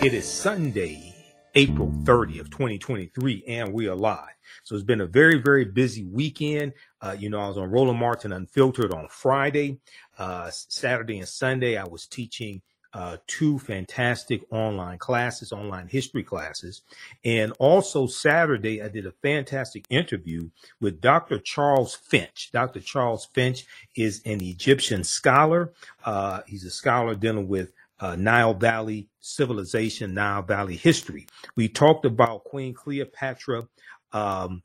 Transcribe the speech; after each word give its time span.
It 0.00 0.14
is 0.14 0.32
Sunday, 0.32 1.12
April 1.56 1.88
30th, 2.04 2.52
2023, 2.52 3.42
and 3.48 3.72
we 3.72 3.88
are 3.88 3.96
live. 3.96 4.36
So 4.62 4.76
it's 4.76 4.84
been 4.84 5.00
a 5.00 5.06
very, 5.06 5.42
very 5.42 5.64
busy 5.64 6.04
weekend. 6.04 6.74
Uh, 7.02 7.16
you 7.18 7.28
know, 7.28 7.40
I 7.40 7.48
was 7.48 7.58
on 7.58 7.68
Roland 7.68 7.98
Martin 7.98 8.32
Unfiltered 8.32 8.92
on 8.92 9.08
Friday. 9.08 9.80
Uh, 10.16 10.50
Saturday 10.52 11.18
and 11.18 11.26
Sunday, 11.26 11.76
I 11.76 11.84
was 11.84 12.06
teaching 12.06 12.62
uh, 12.94 13.16
two 13.26 13.58
fantastic 13.58 14.42
online 14.52 14.98
classes, 14.98 15.50
online 15.50 15.88
history 15.88 16.22
classes. 16.22 16.82
And 17.24 17.52
also 17.58 18.06
Saturday, 18.06 18.80
I 18.80 18.88
did 18.88 19.04
a 19.04 19.12
fantastic 19.20 19.84
interview 19.90 20.48
with 20.80 21.00
Dr. 21.00 21.40
Charles 21.40 21.96
Finch. 21.96 22.50
Dr. 22.52 22.78
Charles 22.78 23.28
Finch 23.34 23.66
is 23.96 24.22
an 24.24 24.40
Egyptian 24.42 25.02
scholar. 25.02 25.72
Uh, 26.04 26.42
he's 26.46 26.64
a 26.64 26.70
scholar 26.70 27.16
dealing 27.16 27.48
with 27.48 27.72
uh, 28.00 28.16
Nile 28.16 28.54
Valley 28.54 29.08
civilization, 29.20 30.14
Nile 30.14 30.42
Valley 30.42 30.76
history. 30.76 31.26
We 31.56 31.68
talked 31.68 32.04
about 32.04 32.44
Queen 32.44 32.74
Cleopatra 32.74 33.68
um, 34.12 34.62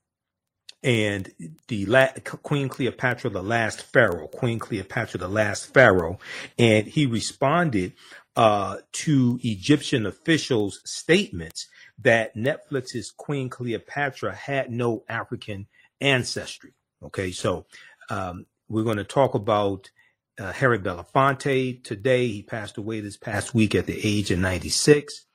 and 0.84 1.32
the 1.68 1.86
la- 1.86 2.14
Queen 2.24 2.70
Cleopatra, 2.70 3.30
the 3.30 3.44
last 3.44 3.84
pharaoh, 3.84 4.28
Queen 4.28 4.60
Cleopatra, 4.60 5.20
the 5.20 5.28
last 5.30 5.74
pharaoh, 5.74 6.20
and 6.58 6.88
he 6.88 7.06
responded 7.06 7.94
uh, 8.36 8.78
to 8.92 9.40
Egyptian 9.44 10.06
officials' 10.06 10.82
statements 10.86 11.68
that 12.00 12.36
Netflix's 12.36 13.12
Queen 13.16 13.50
Cleopatra 13.50 14.34
had 14.34 14.72
no 14.72 15.04
African 15.08 15.68
ancestry. 16.02 16.74
Okay, 17.04 17.32
so 17.32 17.66
um, 18.10 18.46
we're 18.68 18.84
going 18.84 18.98
to 18.98 19.04
talk 19.04 19.36
about 19.36 19.90
uh, 20.40 20.52
Harry 20.52 20.80
Belafonte 20.80 21.84
today. 21.84 22.28
He 22.28 22.42
passed 22.42 22.78
away 22.78 23.00
this 23.00 23.18
past 23.18 23.54
week 23.54 23.76
at 23.76 23.86
the 23.86 24.00
age 24.04 24.32
of 24.32 24.40
96. 24.40 25.26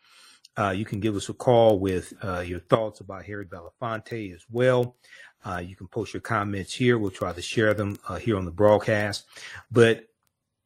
Uh, 0.56 0.70
you 0.70 0.84
can 0.84 1.00
give 1.00 1.14
us 1.14 1.28
a 1.28 1.34
call 1.34 1.78
with 1.78 2.12
uh, 2.22 2.40
your 2.40 2.60
thoughts 2.60 3.00
about 3.00 3.24
Harry 3.24 3.46
Belafonte 3.46 4.34
as 4.34 4.44
well. 4.50 4.96
Uh, 5.44 5.62
you 5.64 5.76
can 5.76 5.86
post 5.86 6.12
your 6.12 6.20
comments 6.20 6.74
here. 6.74 6.98
We'll 6.98 7.12
try 7.12 7.32
to 7.32 7.40
share 7.40 7.74
them 7.74 7.96
uh, 8.08 8.16
here 8.16 8.36
on 8.36 8.44
the 8.44 8.50
broadcast. 8.50 9.24
But 9.70 10.08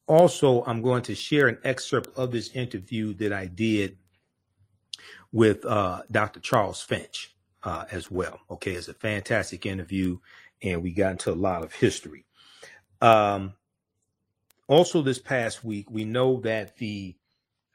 also, 0.06 0.64
I'm 0.64 0.80
going 0.80 1.02
to 1.02 1.14
share 1.14 1.46
an 1.46 1.58
excerpt 1.62 2.16
of 2.16 2.32
this 2.32 2.50
interview 2.50 3.12
that 3.14 3.32
I 3.32 3.46
did 3.46 3.98
with 5.30 5.64
uh, 5.66 6.02
Dr. 6.10 6.40
Charles 6.40 6.80
Finch 6.80 7.34
as 7.64 8.10
well. 8.10 8.40
Okay, 8.50 8.72
it's 8.72 8.88
a 8.88 8.94
fantastic 8.94 9.66
interview, 9.66 10.18
and 10.62 10.82
we 10.82 10.92
got 10.92 11.12
into 11.12 11.32
a 11.32 11.34
lot 11.34 11.62
of 11.62 11.72
history. 11.74 12.24
Um, 13.00 13.54
also, 14.72 15.02
this 15.02 15.18
past 15.18 15.62
week, 15.62 15.90
we 15.90 16.04
know 16.04 16.40
that 16.40 16.78
the 16.78 17.14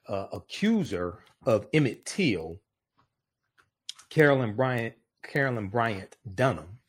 uh, 0.08 0.28
accuser 0.34 1.20
of 1.45 1.67
Emmett 1.72 2.06
Till, 2.06 2.59
Carolyn 4.09 4.56
Bryant, 4.56 4.95
Carolyn 5.22 5.67
Bryant 5.67 6.17
Donham, 6.28 6.80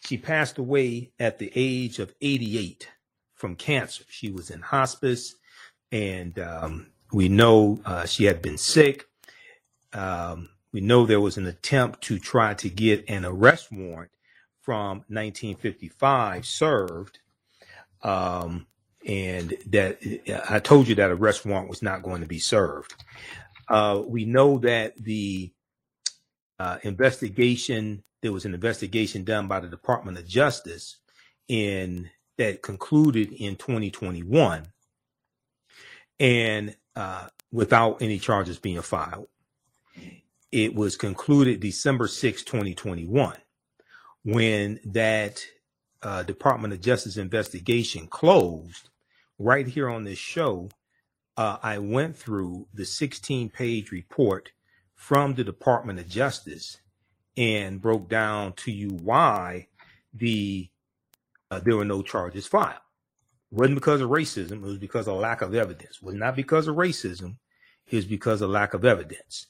she 0.00 0.16
passed 0.16 0.56
away 0.56 1.12
at 1.18 1.38
the 1.38 1.52
age 1.54 1.98
of 1.98 2.14
88 2.22 2.88
from 3.34 3.56
cancer. 3.56 4.04
She 4.08 4.30
was 4.30 4.50
in 4.50 4.62
hospice, 4.62 5.34
and 5.92 6.38
um, 6.38 6.86
we 7.12 7.28
know 7.28 7.80
uh, 7.84 8.06
she 8.06 8.24
had 8.24 8.40
been 8.40 8.56
sick. 8.56 9.06
Um, 9.92 10.48
we 10.72 10.80
know 10.80 11.04
there 11.04 11.20
was 11.20 11.36
an 11.36 11.46
attempt 11.46 12.02
to 12.04 12.18
try 12.18 12.54
to 12.54 12.70
get 12.70 13.04
an 13.10 13.26
arrest 13.26 13.70
warrant 13.70 14.12
from 14.62 15.04
1955 15.08 16.46
served. 16.46 17.18
Um, 18.02 18.66
and 19.06 19.56
that 19.66 19.98
I 20.48 20.58
told 20.58 20.88
you 20.88 20.96
that 20.96 21.10
arrest 21.10 21.46
warrant 21.46 21.70
was 21.70 21.82
not 21.82 22.02
going 22.02 22.20
to 22.20 22.26
be 22.26 22.40
served. 22.40 22.94
Uh, 23.68 24.02
we 24.04 24.24
know 24.24 24.58
that 24.58 24.96
the 24.96 25.52
uh, 26.58 26.78
investigation 26.82 28.02
there 28.22 28.32
was 28.32 28.44
an 28.44 28.54
investigation 28.54 29.22
done 29.24 29.46
by 29.46 29.60
the 29.60 29.68
Department 29.68 30.18
of 30.18 30.26
Justice 30.26 30.96
in 31.48 32.10
that 32.38 32.62
concluded 32.62 33.32
in 33.32 33.54
2021, 33.56 34.66
and 36.18 36.74
uh, 36.96 37.28
without 37.52 38.02
any 38.02 38.18
charges 38.18 38.58
being 38.58 38.80
filed. 38.82 39.28
It 40.50 40.74
was 40.74 40.96
concluded 40.96 41.60
December 41.60 42.08
6, 42.08 42.42
2021, 42.42 43.36
when 44.24 44.80
that 44.86 45.46
uh, 46.02 46.22
Department 46.22 46.72
of 46.72 46.80
Justice 46.80 47.16
investigation 47.16 48.06
closed 48.06 48.88
right 49.38 49.66
here 49.66 49.88
on 49.88 50.04
this 50.04 50.18
show, 50.18 50.68
uh, 51.36 51.58
I 51.62 51.78
went 51.78 52.16
through 52.16 52.66
the 52.72 52.84
16 52.84 53.50
page 53.50 53.90
report 53.90 54.52
from 54.94 55.34
the 55.34 55.44
Department 55.44 55.98
of 55.98 56.08
Justice 56.08 56.78
and 57.36 57.80
broke 57.80 58.08
down 58.08 58.54
to 58.54 58.72
you 58.72 58.88
why 58.88 59.68
the 60.14 60.68
uh, 61.50 61.60
there 61.60 61.76
were 61.76 61.84
no 61.84 62.02
charges 62.02 62.46
filed. 62.46 62.74
It 63.52 63.58
wasn't 63.58 63.76
because 63.76 64.00
of 64.00 64.10
racism, 64.10 64.52
it 64.52 64.60
was 64.62 64.78
because 64.78 65.06
of 65.06 65.18
lack 65.18 65.42
of 65.42 65.54
evidence. 65.54 65.98
It 65.98 66.02
was 66.02 66.14
not 66.14 66.34
because 66.34 66.66
of 66.66 66.76
racism, 66.76 67.36
it 67.86 67.96
was 67.96 68.06
because 68.06 68.40
of 68.42 68.50
lack 68.50 68.74
of 68.74 68.84
evidence. 68.84 69.46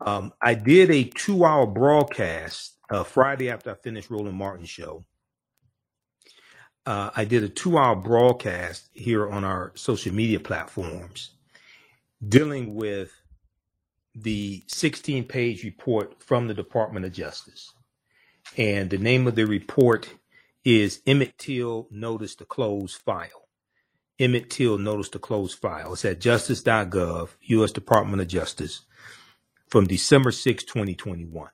Um, 0.00 0.32
I 0.42 0.54
did 0.54 0.90
a 0.90 1.04
two 1.04 1.44
hour 1.44 1.66
broadcast 1.66 2.76
uh, 2.90 3.02
Friday 3.02 3.50
after 3.50 3.70
I 3.70 3.74
finished 3.74 4.10
Roland 4.10 4.36
Martin's 4.36 4.68
show 4.68 5.04
uh, 6.86 7.10
I 7.16 7.24
did 7.26 7.44
a 7.44 7.48
two 7.48 7.78
hour 7.78 7.96
broadcast 7.96 8.88
here 8.94 9.28
on 9.28 9.44
our 9.44 9.72
social 9.74 10.14
media 10.14 10.40
platforms 10.40 11.30
dealing 12.26 12.74
with 12.74 13.12
the 14.14 14.64
16 14.68 15.24
page 15.24 15.64
report 15.64 16.22
from 16.22 16.48
the 16.48 16.54
Department 16.54 17.06
of 17.06 17.12
Justice. 17.12 17.72
And 18.56 18.90
the 18.90 18.98
name 18.98 19.26
of 19.26 19.34
the 19.34 19.46
report 19.46 20.08
is 20.64 21.02
Emmett 21.06 21.38
Till 21.38 21.88
Notice 21.90 22.34
to 22.36 22.44
Close 22.44 22.94
File. 22.94 23.48
Emmett 24.18 24.50
Till 24.50 24.78
Notice 24.78 25.10
to 25.10 25.18
Close 25.18 25.54
File. 25.54 25.92
It's 25.92 26.04
at 26.04 26.20
justice.gov, 26.20 27.30
U.S. 27.42 27.72
Department 27.72 28.22
of 28.22 28.28
Justice, 28.28 28.82
from 29.68 29.86
December 29.86 30.32
6, 30.32 30.64
2021. 30.64 31.50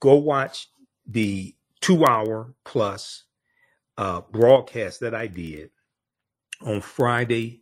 Go 0.00 0.14
watch 0.16 0.68
the 1.06 1.56
two 1.80 2.04
hour 2.04 2.54
plus 2.64 3.24
uh, 4.00 4.22
broadcast 4.32 5.00
that 5.00 5.14
I 5.14 5.26
did 5.26 5.70
on 6.62 6.80
Friday, 6.80 7.60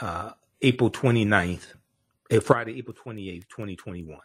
uh, 0.00 0.30
April 0.62 0.92
29th, 0.92 1.74
uh, 2.30 2.38
Friday, 2.38 2.78
April 2.78 2.94
28th, 2.94 3.48
2021, 3.48 4.16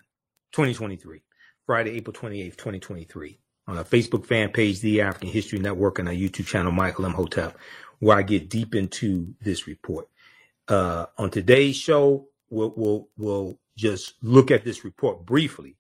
2023, 0.52 1.22
Friday, 1.66 1.92
April 1.98 2.14
28th, 2.14 2.58
2023, 2.58 3.40
on 3.66 3.78
our 3.80 3.84
Facebook 3.84 4.24
fan 4.28 4.50
page, 4.50 4.82
The 4.82 5.02
African 5.02 5.30
History 5.30 5.58
Network, 5.58 5.98
and 5.98 6.08
our 6.08 6.14
YouTube 6.14 6.46
channel, 6.46 6.72
Michael 6.72 7.06
Imhotep, 7.06 7.58
where 7.98 8.18
I 8.18 8.22
get 8.22 8.50
deep 8.50 8.76
into 8.76 9.34
this 9.42 9.66
report. 9.66 10.08
Uh, 10.68 11.08
on 11.18 11.32
today's 11.32 11.76
show, 11.76 12.28
we'll, 12.52 12.74
we'll, 12.78 13.10
we'll 13.18 13.60
just 13.76 14.14
look 14.22 14.52
at 14.52 14.64
this 14.64 14.86
report 14.86 15.26
briefly 15.26 15.76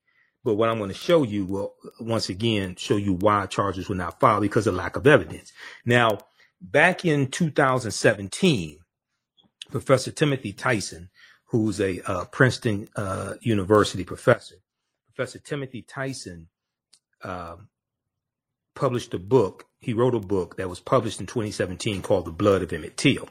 but 0.47 0.53
what 0.53 0.69
I'm 0.69 0.77
going 0.77 0.89
to 0.89 0.95
show 0.95 1.23
you 1.23 1.43
will 1.43 1.75
once 1.99 2.29
again 2.29 2.77
show 2.77 2.95
you 2.95 3.15
why 3.15 3.47
charges 3.47 3.89
were 3.89 3.95
not 3.95 4.21
filed 4.21 4.43
because 4.43 4.65
of 4.65 4.75
lack 4.75 4.95
of 4.95 5.05
evidence. 5.05 5.51
Now, 5.85 6.19
back 6.61 7.03
in 7.03 7.27
2017, 7.27 8.79
Professor 9.69 10.09
Timothy 10.09 10.53
Tyson, 10.53 11.09
who's 11.47 11.81
a 11.81 11.99
uh, 12.09 12.23
Princeton 12.31 12.87
uh, 12.95 13.33
University 13.41 14.05
professor, 14.05 14.55
Professor 15.13 15.39
Timothy 15.39 15.81
Tyson 15.81 16.47
uh, 17.21 17.57
published 18.73 19.13
a 19.13 19.19
book. 19.19 19.65
He 19.81 19.91
wrote 19.91 20.15
a 20.15 20.19
book 20.21 20.55
that 20.55 20.69
was 20.69 20.79
published 20.79 21.19
in 21.19 21.25
2017 21.25 22.01
called 22.01 22.23
"The 22.23 22.31
Blood 22.31 22.61
of 22.61 22.71
Emmett 22.71 22.95
Till." 22.95 23.27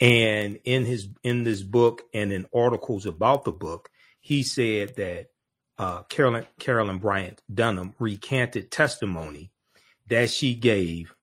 And 0.00 0.58
in 0.64 0.86
his 0.86 1.06
in 1.22 1.44
this 1.44 1.62
book 1.62 2.02
and 2.12 2.32
in 2.32 2.46
articles 2.52 3.06
about 3.06 3.44
the 3.44 3.52
book, 3.52 3.90
he 4.20 4.42
said 4.42 4.96
that 4.96 5.28
uh, 5.78 6.02
Carolyn 6.04 6.46
Carolyn 6.58 6.98
Bryant 6.98 7.42
Donham 7.52 7.94
recanted 7.98 8.70
testimony 8.70 9.50
that 10.08 10.30
she 10.30 10.54
gave 10.54 11.14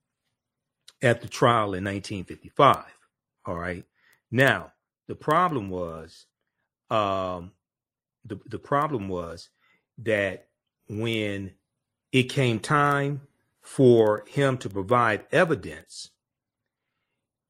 at 1.01 1.21
the 1.21 1.27
trial 1.27 1.73
in 1.73 1.83
1955. 1.83 2.85
All 3.45 3.55
right. 3.55 3.85
Now 4.31 4.73
the 5.07 5.15
problem 5.15 5.69
was, 5.69 6.25
um, 6.89 7.51
the 8.25 8.39
the 8.45 8.59
problem 8.59 9.07
was 9.09 9.49
that 9.99 10.47
when 10.87 11.53
it 12.11 12.23
came 12.23 12.59
time 12.59 13.21
for 13.61 14.23
him 14.27 14.57
to 14.57 14.69
provide 14.69 15.25
evidence 15.31 16.09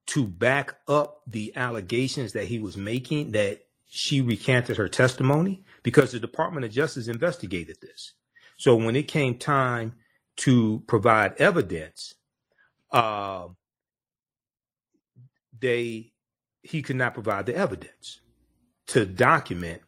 to 0.07 0.25
back 0.25 0.75
up 0.88 1.22
the 1.28 1.56
allegations 1.56 2.34
that 2.34 2.45
he 2.45 2.60
was 2.60 2.75
making 2.75 3.31
that 3.31 3.62
she 3.88 4.22
recanted 4.22 4.78
her 4.78 4.90
testimony 4.90 5.63
because 5.84 6.12
the 6.12 6.20
Department 6.20 6.66
of 6.66 6.72
Justice 6.72 7.08
investigated 7.08 7.78
this. 7.81 8.14
So 8.58 8.76
when 8.76 8.96
it 8.96 9.08
came 9.08 9.38
time 9.38 9.96
to 10.38 10.84
provide 10.88 11.40
evidence, 11.40 12.16
uh, 12.92 13.48
they 15.60 16.12
he 16.64 16.81
could 16.81 16.96
not 16.96 17.14
provide 17.14 17.46
the 17.46 17.56
evidence 17.56 18.22
to 18.88 19.06
document 19.06 19.81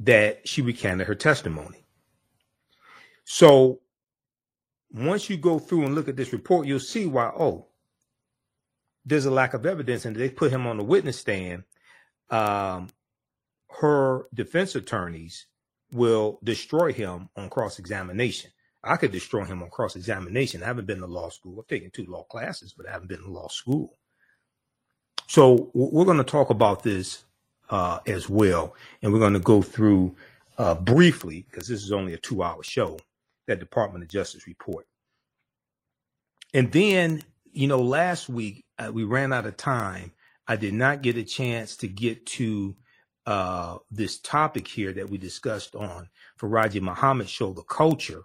that 0.00 0.46
she 0.46 0.62
recanted 0.62 1.06
her 1.06 1.14
testimony. 1.14 1.84
So 3.24 3.80
once 4.92 5.28
you 5.28 5.36
go 5.36 5.58
through 5.58 5.84
and 5.84 5.94
look 5.94 6.08
at 6.08 6.16
this 6.16 6.32
report, 6.32 6.66
you'll 6.66 6.80
see 6.80 7.06
why, 7.06 7.26
oh, 7.26 7.66
there's 9.04 9.26
a 9.26 9.30
lack 9.30 9.54
of 9.54 9.66
evidence 9.66 10.04
and 10.04 10.14
they 10.14 10.28
put 10.30 10.52
him 10.52 10.66
on 10.66 10.76
the 10.76 10.84
witness 10.84 11.18
stand. 11.18 11.64
Um, 12.30 12.88
her 13.80 14.26
defense 14.34 14.74
attorneys 14.74 15.46
will 15.92 16.38
destroy 16.42 16.92
him 16.92 17.28
on 17.36 17.50
cross 17.50 17.78
examination. 17.78 18.50
I 18.84 18.96
could 18.96 19.12
destroy 19.12 19.44
him 19.44 19.62
on 19.62 19.70
cross 19.70 19.96
examination. 19.96 20.62
I 20.62 20.66
haven't 20.66 20.86
been 20.86 21.00
to 21.00 21.06
law 21.06 21.28
school. 21.30 21.58
I've 21.58 21.66
taken 21.66 21.90
two 21.90 22.06
law 22.06 22.24
classes, 22.24 22.74
but 22.76 22.88
I 22.88 22.92
haven't 22.92 23.08
been 23.08 23.22
to 23.22 23.30
law 23.30 23.48
school. 23.48 23.98
So 25.26 25.70
we're 25.74 26.04
going 26.04 26.18
to 26.18 26.24
talk 26.24 26.50
about 26.50 26.82
this 26.82 27.24
uh, 27.70 27.98
as 28.06 28.28
well, 28.28 28.74
and 29.02 29.12
we're 29.12 29.18
going 29.18 29.34
to 29.34 29.40
go 29.40 29.60
through 29.60 30.16
uh, 30.56 30.74
briefly 30.74 31.46
because 31.50 31.68
this 31.68 31.82
is 31.82 31.92
only 31.92 32.14
a 32.14 32.18
two-hour 32.18 32.62
show 32.62 32.98
that 33.46 33.60
Department 33.60 34.04
of 34.04 34.10
Justice 34.10 34.46
report. 34.46 34.86
And 36.54 36.72
then, 36.72 37.22
you 37.52 37.66
know, 37.66 37.82
last 37.82 38.28
week 38.28 38.64
uh, 38.78 38.90
we 38.92 39.04
ran 39.04 39.32
out 39.32 39.46
of 39.46 39.56
time. 39.56 40.12
I 40.46 40.56
did 40.56 40.72
not 40.72 41.02
get 41.02 41.18
a 41.18 41.24
chance 41.24 41.76
to 41.78 41.88
get 41.88 42.24
to 42.26 42.74
uh, 43.28 43.76
this 43.90 44.18
topic 44.20 44.66
here 44.66 44.90
that 44.90 45.10
we 45.10 45.18
discussed 45.18 45.74
on 45.74 46.08
Faraji 46.40 46.80
Muhammad 46.80 47.28
show, 47.28 47.52
the 47.52 47.62
culture, 47.62 48.22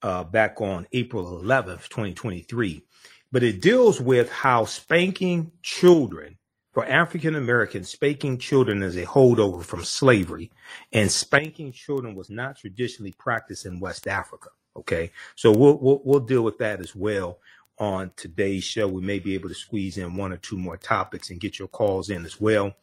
uh, 0.00 0.24
back 0.24 0.62
on 0.62 0.86
April 0.92 1.42
11th, 1.42 1.90
2023. 1.90 2.82
But 3.30 3.42
it 3.42 3.60
deals 3.60 4.00
with 4.00 4.32
how 4.32 4.64
spanking 4.64 5.52
children 5.62 6.38
for 6.72 6.86
African 6.86 7.34
Americans, 7.34 7.90
spanking 7.90 8.38
children 8.38 8.82
is 8.82 8.96
a 8.96 9.04
holdover 9.04 9.62
from 9.62 9.84
slavery, 9.84 10.50
and 10.94 11.12
spanking 11.12 11.70
children 11.70 12.14
was 12.14 12.30
not 12.30 12.56
traditionally 12.56 13.12
practiced 13.18 13.66
in 13.66 13.80
West 13.80 14.08
Africa. 14.08 14.48
Okay, 14.76 15.10
so 15.34 15.52
we'll, 15.52 15.76
we'll 15.78 16.00
we'll 16.04 16.20
deal 16.20 16.42
with 16.42 16.56
that 16.58 16.80
as 16.80 16.96
well 16.96 17.38
on 17.78 18.10
today's 18.16 18.64
show. 18.64 18.88
We 18.88 19.02
may 19.02 19.18
be 19.18 19.34
able 19.34 19.48
to 19.48 19.54
squeeze 19.54 19.98
in 19.98 20.16
one 20.16 20.32
or 20.32 20.36
two 20.36 20.58
more 20.58 20.76
topics 20.76 21.30
and 21.30 21.40
get 21.40 21.58
your 21.58 21.68
calls 21.68 22.10
in 22.10 22.24
as 22.24 22.40
well. 22.40 22.74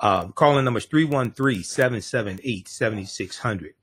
Um, 0.00 0.32
calling 0.32 0.64
number 0.64 0.78
is 0.78 0.86
313 0.86 1.62
778 1.62 2.68
7600. 2.68 3.74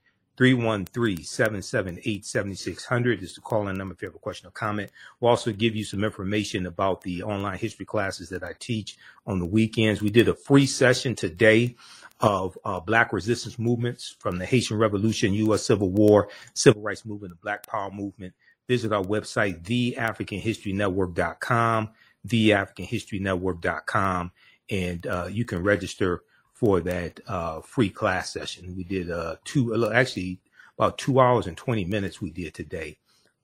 313-778-7600 0.41 3.21
is 3.21 3.35
the 3.35 3.41
call-in 3.41 3.77
number 3.77 3.93
if 3.93 4.01
you 4.01 4.07
have 4.07 4.15
a 4.15 4.19
question 4.19 4.47
or 4.47 4.51
comment. 4.51 4.89
We'll 5.19 5.29
also 5.29 5.51
give 5.51 5.75
you 5.75 5.83
some 5.83 6.03
information 6.03 6.65
about 6.65 7.01
the 7.01 7.21
online 7.21 7.59
history 7.59 7.85
classes 7.85 8.29
that 8.29 8.43
I 8.43 8.53
teach 8.57 8.97
on 9.27 9.37
the 9.37 9.45
weekends. 9.45 10.01
We 10.01 10.09
did 10.09 10.29
a 10.29 10.33
free 10.33 10.65
session 10.65 11.13
today 11.15 11.75
of 12.21 12.57
uh, 12.65 12.79
Black 12.79 13.13
resistance 13.13 13.59
movements 13.59 14.15
from 14.19 14.37
the 14.37 14.45
Haitian 14.45 14.77
Revolution, 14.77 15.33
U.S. 15.33 15.63
Civil 15.63 15.91
War, 15.91 16.29
Civil 16.53 16.81
Rights 16.81 17.05
Movement, 17.05 17.33
the 17.33 17.39
Black 17.41 17.67
Power 17.67 17.91
Movement. 17.91 18.33
Visit 18.67 18.93
our 18.93 19.03
website, 19.03 19.63
theafricanhistorynetwork.com, 19.63 21.89
theafricanhistorynetwork.com, 22.27 24.31
and 24.69 25.07
uh, 25.07 25.27
you 25.29 25.45
can 25.45 25.63
register 25.63 26.21
for 26.53 26.79
that 26.79 27.19
uh, 27.27 27.59
free 27.61 27.89
class 27.89 28.31
session. 28.31 28.75
We 28.77 28.83
did 28.83 29.09
uh, 29.09 29.37
two, 29.43 29.73
uh, 29.73 29.91
actually 29.91 30.39
about 30.77 30.97
two 30.97 31.19
hours 31.19 31.47
and 31.47 31.57
20 31.57 31.85
minutes 31.85 32.21
we 32.21 32.29
did 32.29 32.53
today 32.53 32.97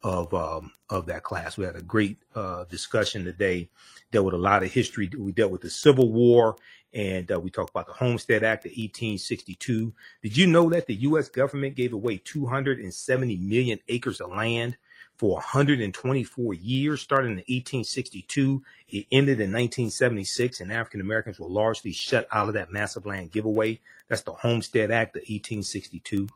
of 0.03 0.33
um, 0.33 0.71
of 0.89 1.05
that 1.07 1.23
class. 1.23 1.57
We 1.57 1.65
had 1.65 1.75
a 1.75 1.81
great 1.81 2.17
uh, 2.35 2.65
discussion 2.65 3.25
today. 3.25 3.69
Dealt 4.11 4.25
with 4.25 4.35
a 4.35 4.37
lot 4.37 4.63
of 4.63 4.71
history. 4.71 5.09
We 5.17 5.33
dealt 5.33 5.51
with 5.51 5.61
the 5.61 5.69
Civil 5.69 6.11
War, 6.11 6.55
and 6.93 7.29
uh, 7.31 7.39
we 7.39 7.49
talked 7.49 7.71
about 7.71 7.87
the 7.87 7.93
Homestead 7.93 8.43
Act 8.43 8.65
of 8.65 8.69
1862. 8.69 9.93
Did 10.21 10.37
you 10.37 10.47
know 10.47 10.69
that 10.69 10.87
the 10.87 10.95
U.S. 10.95 11.27
government 11.27 11.75
gave 11.75 11.93
away 11.93 12.17
270 12.17 13.37
million 13.37 13.79
acres 13.89 14.21
of 14.21 14.31
land 14.31 14.77
for 15.17 15.33
124 15.35 16.53
years, 16.53 17.01
starting 17.01 17.31
in 17.31 17.37
1862. 17.37 18.63
It 18.87 19.07
ended 19.11 19.39
in 19.39 19.51
1976, 19.51 20.61
and 20.61 20.71
African 20.71 21.01
Americans 21.01 21.39
were 21.39 21.47
largely 21.47 21.91
shut 21.91 22.27
out 22.31 22.47
of 22.47 22.53
that 22.53 22.71
massive 22.71 23.05
land 23.05 23.31
giveaway. 23.31 23.79
That's 24.07 24.21
the 24.21 24.33
Homestead 24.33 24.91
Act 24.91 25.15
of 25.15 25.21
1862. 25.21 26.27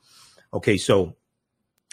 Okay, 0.53 0.77
so 0.77 1.15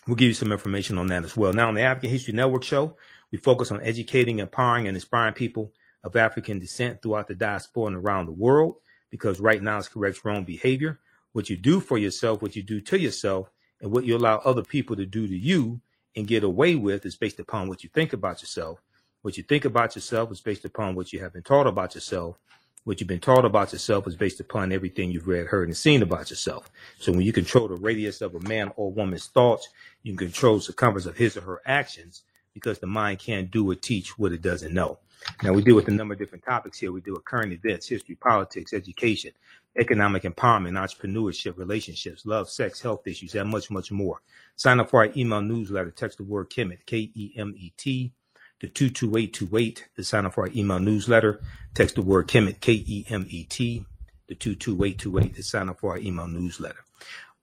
we'll 0.06 0.17
give 0.17 0.29
you 0.29 0.35
some 0.35 0.50
information 0.50 0.99
on 0.99 1.08
that 1.08 1.25
as 1.25 1.37
well. 1.37 1.52
Now, 1.52 1.69
on 1.69 1.75
the 1.75 1.82
African 1.82 2.11
History 2.11 2.32
Network 2.32 2.64
show, 2.64 2.96
we 3.31 3.38
focus 3.38 3.70
on 3.70 3.82
educating, 3.82 4.38
empowering, 4.38 4.88
and 4.88 4.96
inspiring 4.96 5.35
people 5.35 5.73
of 6.02 6.17
African 6.17 6.58
descent 6.58 7.02
throughout 7.02 7.29
the 7.29 7.35
diaspora 7.35 7.87
and 7.87 7.96
around 7.96 8.26
the 8.26 8.32
world 8.32 8.76
because 9.11 9.40
right 9.40 9.62
now 9.62 9.79
it's 9.79 9.88
corrects 9.88 10.25
wrong 10.25 10.44
behavior. 10.44 11.00
What 11.32 11.50
you 11.50 11.56
do 11.56 11.81
for 11.81 11.99
yourself, 11.99 12.40
what 12.40 12.56
you 12.56 12.62
do 12.62 12.81
to 12.81 12.99
yourself, 12.99 13.50
and 13.81 13.90
what 13.90 14.05
you 14.05 14.17
allow 14.17 14.38
other 14.38 14.62
people 14.62 14.96
to 14.96 15.06
do 15.06 15.26
to 15.26 15.37
you 15.37 15.81
and 16.16 16.26
get 16.26 16.44
away 16.44 16.75
with 16.75 17.06
is 17.06 17.16
based 17.16 17.40
upon 17.40 17.69
what 17.69 17.84
you 17.84 17.90
think 17.93 18.12
about 18.12 18.43
yourself. 18.43 18.81
What 19.22 19.37
you 19.37 19.43
think 19.43 19.64
about 19.64 19.94
yourself 19.94 20.31
is 20.32 20.40
based 20.40 20.64
upon 20.64 20.94
what 20.94 21.12
you 21.12 21.20
have 21.20 21.32
been 21.32 21.43
taught 21.43 21.66
about 21.66 21.94
yourself. 21.94 22.38
What 22.84 23.00
you've 23.00 23.08
been 23.08 23.20
taught 23.20 23.44
about 23.44 23.72
yourself 23.72 24.06
is 24.06 24.16
based 24.16 24.40
upon 24.40 24.72
everything 24.72 25.10
you've 25.10 25.28
read, 25.28 25.49
heard, 25.49 25.69
and 25.69 25.76
seen 25.76 26.02
about 26.02 26.31
yourself. 26.31 26.70
So 26.99 27.12
when 27.12 27.22
you 27.22 27.32
control 27.32 27.69
the 27.69 27.75
radius 27.75 28.22
of 28.22 28.34
a 28.34 28.40
man 28.40 28.72
or 28.76 28.90
woman's 28.90 29.26
thoughts, 29.26 29.69
you 30.02 30.12
can 30.16 30.28
control 30.28 30.56
the 30.56 30.62
circumference 30.62 31.05
of 31.05 31.16
his 31.16 31.37
or 31.37 31.43
her 31.43 31.62
actions 31.66 32.22
because 32.54 32.78
the 32.78 32.87
mind 32.87 33.19
can't 33.19 33.50
do 33.50 33.70
or 33.70 33.75
teach 33.75 34.19
what 34.19 34.32
it 34.32 34.40
doesn't 34.40 34.72
know. 34.72 34.99
Now 35.43 35.52
we 35.52 35.62
deal 35.62 35.75
with 35.76 35.88
a 35.88 35.93
number 35.93 36.14
of 36.14 36.20
different 36.20 36.44
topics 36.44 36.78
here. 36.78 36.93
We 36.93 37.00
deal 37.00 37.14
with 37.14 37.25
current 37.25 37.52
events, 37.52 37.88
history, 37.88 38.14
politics, 38.14 38.72
education, 38.72 39.32
economic 39.78 40.25
empowerment, 40.25 40.72
entrepreneurship, 40.72 41.56
relationships, 41.56 42.26
love, 42.26 42.50
sex, 42.50 42.80
health 42.80 43.06
issues, 43.06 43.34
and 43.34 43.50
much, 43.50 43.70
much 43.70 43.90
more. 43.92 44.20
Sign 44.56 44.80
up 44.80 44.90
for 44.90 45.04
our 45.04 45.12
email 45.16 45.40
newsletter. 45.40 45.90
Text 45.90 46.19
the 46.19 46.25
word 46.25 46.50
Kemet, 46.50 46.86
K 46.86 47.10
E 47.14 47.32
M 47.36 47.54
E 47.56 47.72
T, 47.76 48.12
to 48.60 48.69
22828 48.69 49.88
to 49.96 50.04
sign 50.04 50.26
up 50.26 50.34
for 50.34 50.44
our 50.44 50.52
email 50.54 50.78
newsletter. 50.78 51.40
Text 51.75 51.94
the 51.94 52.02
word 52.02 52.28
Kemet, 52.28 52.60
K 52.60 52.72
E 52.72 53.06
M 53.08 53.26
E 53.28 53.44
T, 53.44 53.84
to 54.28 54.34
22828 54.34 55.36
to 55.36 55.42
sign 55.42 55.69
up 55.69 55.80
for 55.80 55.92
our 55.92 55.98
email 55.98 56.26
newsletter. 56.26 56.84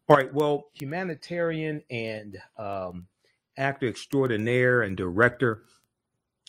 All 0.07 0.17
right. 0.17 0.33
Well, 0.33 0.67
humanitarian 0.73 1.81
and 1.89 2.37
um, 2.57 3.07
actor 3.57 3.87
extraordinaire 3.87 4.81
and 4.81 4.97
director 4.97 5.63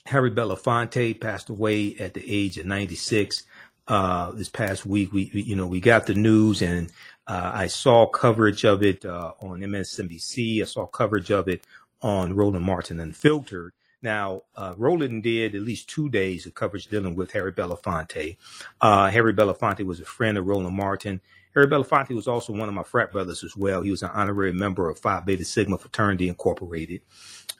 Harry 0.06 0.30
Belafonte 0.30 1.20
passed 1.20 1.48
away 1.48 1.96
at 1.96 2.14
the 2.14 2.24
age 2.26 2.58
of 2.58 2.66
96 2.66 3.44
uh, 3.88 4.32
this 4.32 4.48
past 4.48 4.86
week. 4.86 5.12
We, 5.12 5.30
we, 5.32 5.42
you 5.42 5.56
know, 5.56 5.66
we 5.66 5.80
got 5.80 6.06
the 6.06 6.14
news 6.14 6.62
and 6.62 6.90
uh, 7.26 7.50
I 7.54 7.66
saw 7.66 8.06
coverage 8.06 8.64
of 8.64 8.82
it 8.82 9.04
uh, 9.04 9.32
on 9.40 9.60
MSNBC. 9.60 10.62
I 10.62 10.64
saw 10.64 10.86
coverage 10.86 11.30
of 11.30 11.48
it 11.48 11.66
on 12.02 12.34
Roland 12.34 12.64
Martin 12.64 13.00
Unfiltered. 13.00 13.72
Now, 14.02 14.42
uh, 14.54 14.74
Roland 14.76 15.22
did 15.22 15.54
at 15.54 15.62
least 15.62 15.88
two 15.88 16.08
days 16.08 16.46
of 16.46 16.54
coverage 16.54 16.86
dealing 16.86 17.16
with 17.16 17.32
Harry 17.32 17.52
Belafonte. 17.52 18.36
Uh, 18.80 19.10
Harry 19.10 19.32
Belafonte 19.32 19.84
was 19.84 20.00
a 20.00 20.04
friend 20.04 20.38
of 20.38 20.46
Roland 20.46 20.76
Martin. 20.76 21.20
Harry 21.54 21.66
Belafonte 21.66 22.14
was 22.14 22.28
also 22.28 22.52
one 22.52 22.68
of 22.68 22.74
my 22.74 22.82
frat 22.82 23.10
brothers 23.10 23.42
as 23.42 23.56
well. 23.56 23.80
He 23.82 23.90
was 23.90 24.02
an 24.02 24.10
honorary 24.12 24.52
member 24.52 24.88
of 24.90 24.98
Phi 24.98 25.20
Beta 25.20 25.44
Sigma 25.44 25.78
Fraternity 25.78 26.28
Incorporated. 26.28 27.00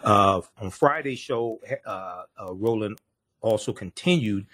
Uh, 0.05 0.43
on 0.61 0.71
Friday's 0.71 1.19
show, 1.19 1.59
Roland 2.53 2.99
also 3.41 3.73
continued 3.73 4.47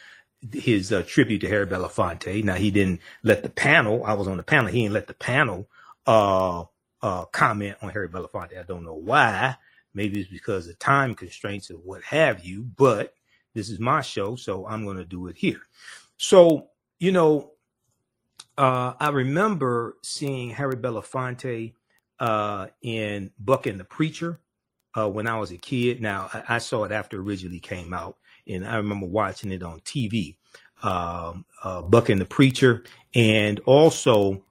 his 0.53 0.93
uh, 0.93 1.03
tribute 1.07 1.41
to 1.41 1.49
Harry 1.49 1.67
Belafonte. 1.67 2.43
Now 2.45 2.55
he 2.55 2.71
didn't 2.71 3.01
let 3.23 3.43
the 3.43 3.51
panel. 3.51 4.05
I 4.05 4.15
was 4.15 4.29
on 4.29 4.37
the 4.37 4.43
panel. 4.43 4.71
He 4.71 4.83
didn't 4.83 4.95
let 4.95 5.07
the 5.07 5.15
panel 5.15 5.69
uh, 6.07 6.65
uh, 7.03 7.25
comment 7.27 7.77
on 7.83 7.91
Harry 7.91 8.09
Belafonte. 8.09 8.59
I 8.59 8.65
don't 8.65 8.85
know 8.85 8.95
why. 8.95 9.57
Maybe 9.95 10.21
it's 10.21 10.31
because 10.31 10.69
of 10.69 10.79
time 10.79 11.15
constraints 11.15 11.71
or 11.71 11.75
what 11.75 12.03
have 12.05 12.45
you. 12.45 12.63
But 12.63 13.15
this 13.55 13.69
is 13.69 13.79
my 13.79 14.01
show, 14.01 14.37
so 14.37 14.67
I'm 14.67 14.85
going 14.85 14.97
to 14.97 15.05
do 15.05 15.27
it 15.29 15.37
here. 15.37 15.61
So 16.17 16.69
you 17.03 17.11
know, 17.11 17.51
uh, 18.57 18.93
I 19.01 19.09
remember 19.09 19.97
seeing 20.03 20.51
Harry 20.51 20.77
Belafonte 20.77 21.73
uh, 22.21 22.69
in 22.81 23.33
Buck 23.41 23.67
and 23.67 23.81
the 23.81 23.85
Preacher 23.85 24.39
uh, 24.97 25.11
when 25.11 25.27
I 25.27 25.37
was 25.41 25.51
a 25.51 25.57
kid. 25.57 26.01
Now 26.01 26.31
I, 26.33 26.45
I, 26.49 26.59
saw 26.59 26.85
it 26.85 26.93
after 26.93 27.17
it 27.17 27.25
originally 27.25 27.59
came 27.59 27.93
out, 27.93 28.19
and 28.49 28.67
I 28.67 28.77
remember 28.77 29.07
watching 29.07 29.53
it 29.53 29.63
on 29.63 29.81
TV. 29.81 30.37
Um, 30.83 31.45
uh, 31.63 31.83
Buck 31.83 32.09
and 32.09 32.21
the 32.21 32.25
Preacher, 32.25 32.83
and 33.15 33.61
also 33.61 34.43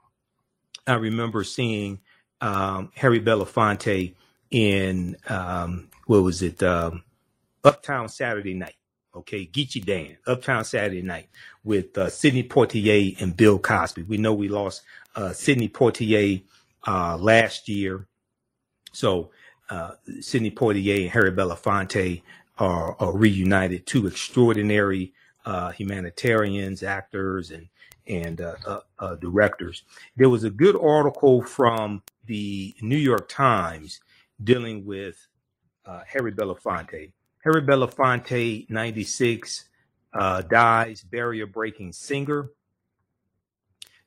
I 0.88 0.94
remember 0.96 1.44
seeing 1.44 2.00
um, 2.42 2.92
Harry 2.96 3.22
Belafonte 3.22 4.16
in 4.50 5.16
um, 5.28 5.90
what 6.08 6.24
was 6.24 6.42
it, 6.42 6.62
um, 6.64 7.04
Uptown 7.64 8.10
Saturday 8.10 8.54
Night. 8.54 8.76
Okay, 9.14 9.46
Geechee 9.46 9.84
Dan, 9.86 10.18
Uptown 10.26 10.64
Saturday 10.64 11.02
Night 11.02 11.28
with 11.66 11.98
uh, 11.98 12.10
Sidney 12.10 12.44
Poitier 12.44 13.22
and 13.22 13.36
Bill 13.36 13.60
Cosby. 13.60 14.04
We 14.04 14.18
know 14.18 14.34
we 14.34 14.48
lost 14.48 14.84
uh, 15.16 15.34
Sidney 15.34 15.68
Poitier 15.68 16.44
uh, 16.88 17.18
last 17.18 17.68
year, 17.68 18.08
so 18.94 19.32
uh, 19.70 19.92
Sidney 20.22 20.52
Poitier 20.52 21.02
and 21.02 21.10
Harry 21.12 21.32
Belafonte 21.32 22.22
are, 22.62 22.96
are 23.00 23.18
reunited, 23.18 23.88
two 23.88 24.06
extraordinary 24.06 25.13
uh, 25.46 25.72
humanitarians, 25.72 26.84
actors, 26.84 27.51
and 27.51 27.68
and 28.08 28.41
uh, 28.41 28.56
uh, 28.65 28.80
uh, 29.00 29.15
directors. 29.15 29.84
There 30.18 30.30
was 30.30 30.44
a 30.44 30.50
good 30.50 30.75
article 30.75 31.44
from 31.44 32.03
the 32.25 32.74
New 32.82 32.98
York 32.98 33.30
Times 33.30 34.01
dealing 34.44 34.86
with 34.86 35.27
Harry 36.08 36.32
Belafonte. 36.32 37.12
Harry 37.44 37.62
Belafonte, 37.62 38.70
96, 38.70 39.65
uh, 40.13 40.41
dies, 40.41 41.03
barrier 41.03 41.48
breaking 41.48 41.94
singer, 41.94 42.51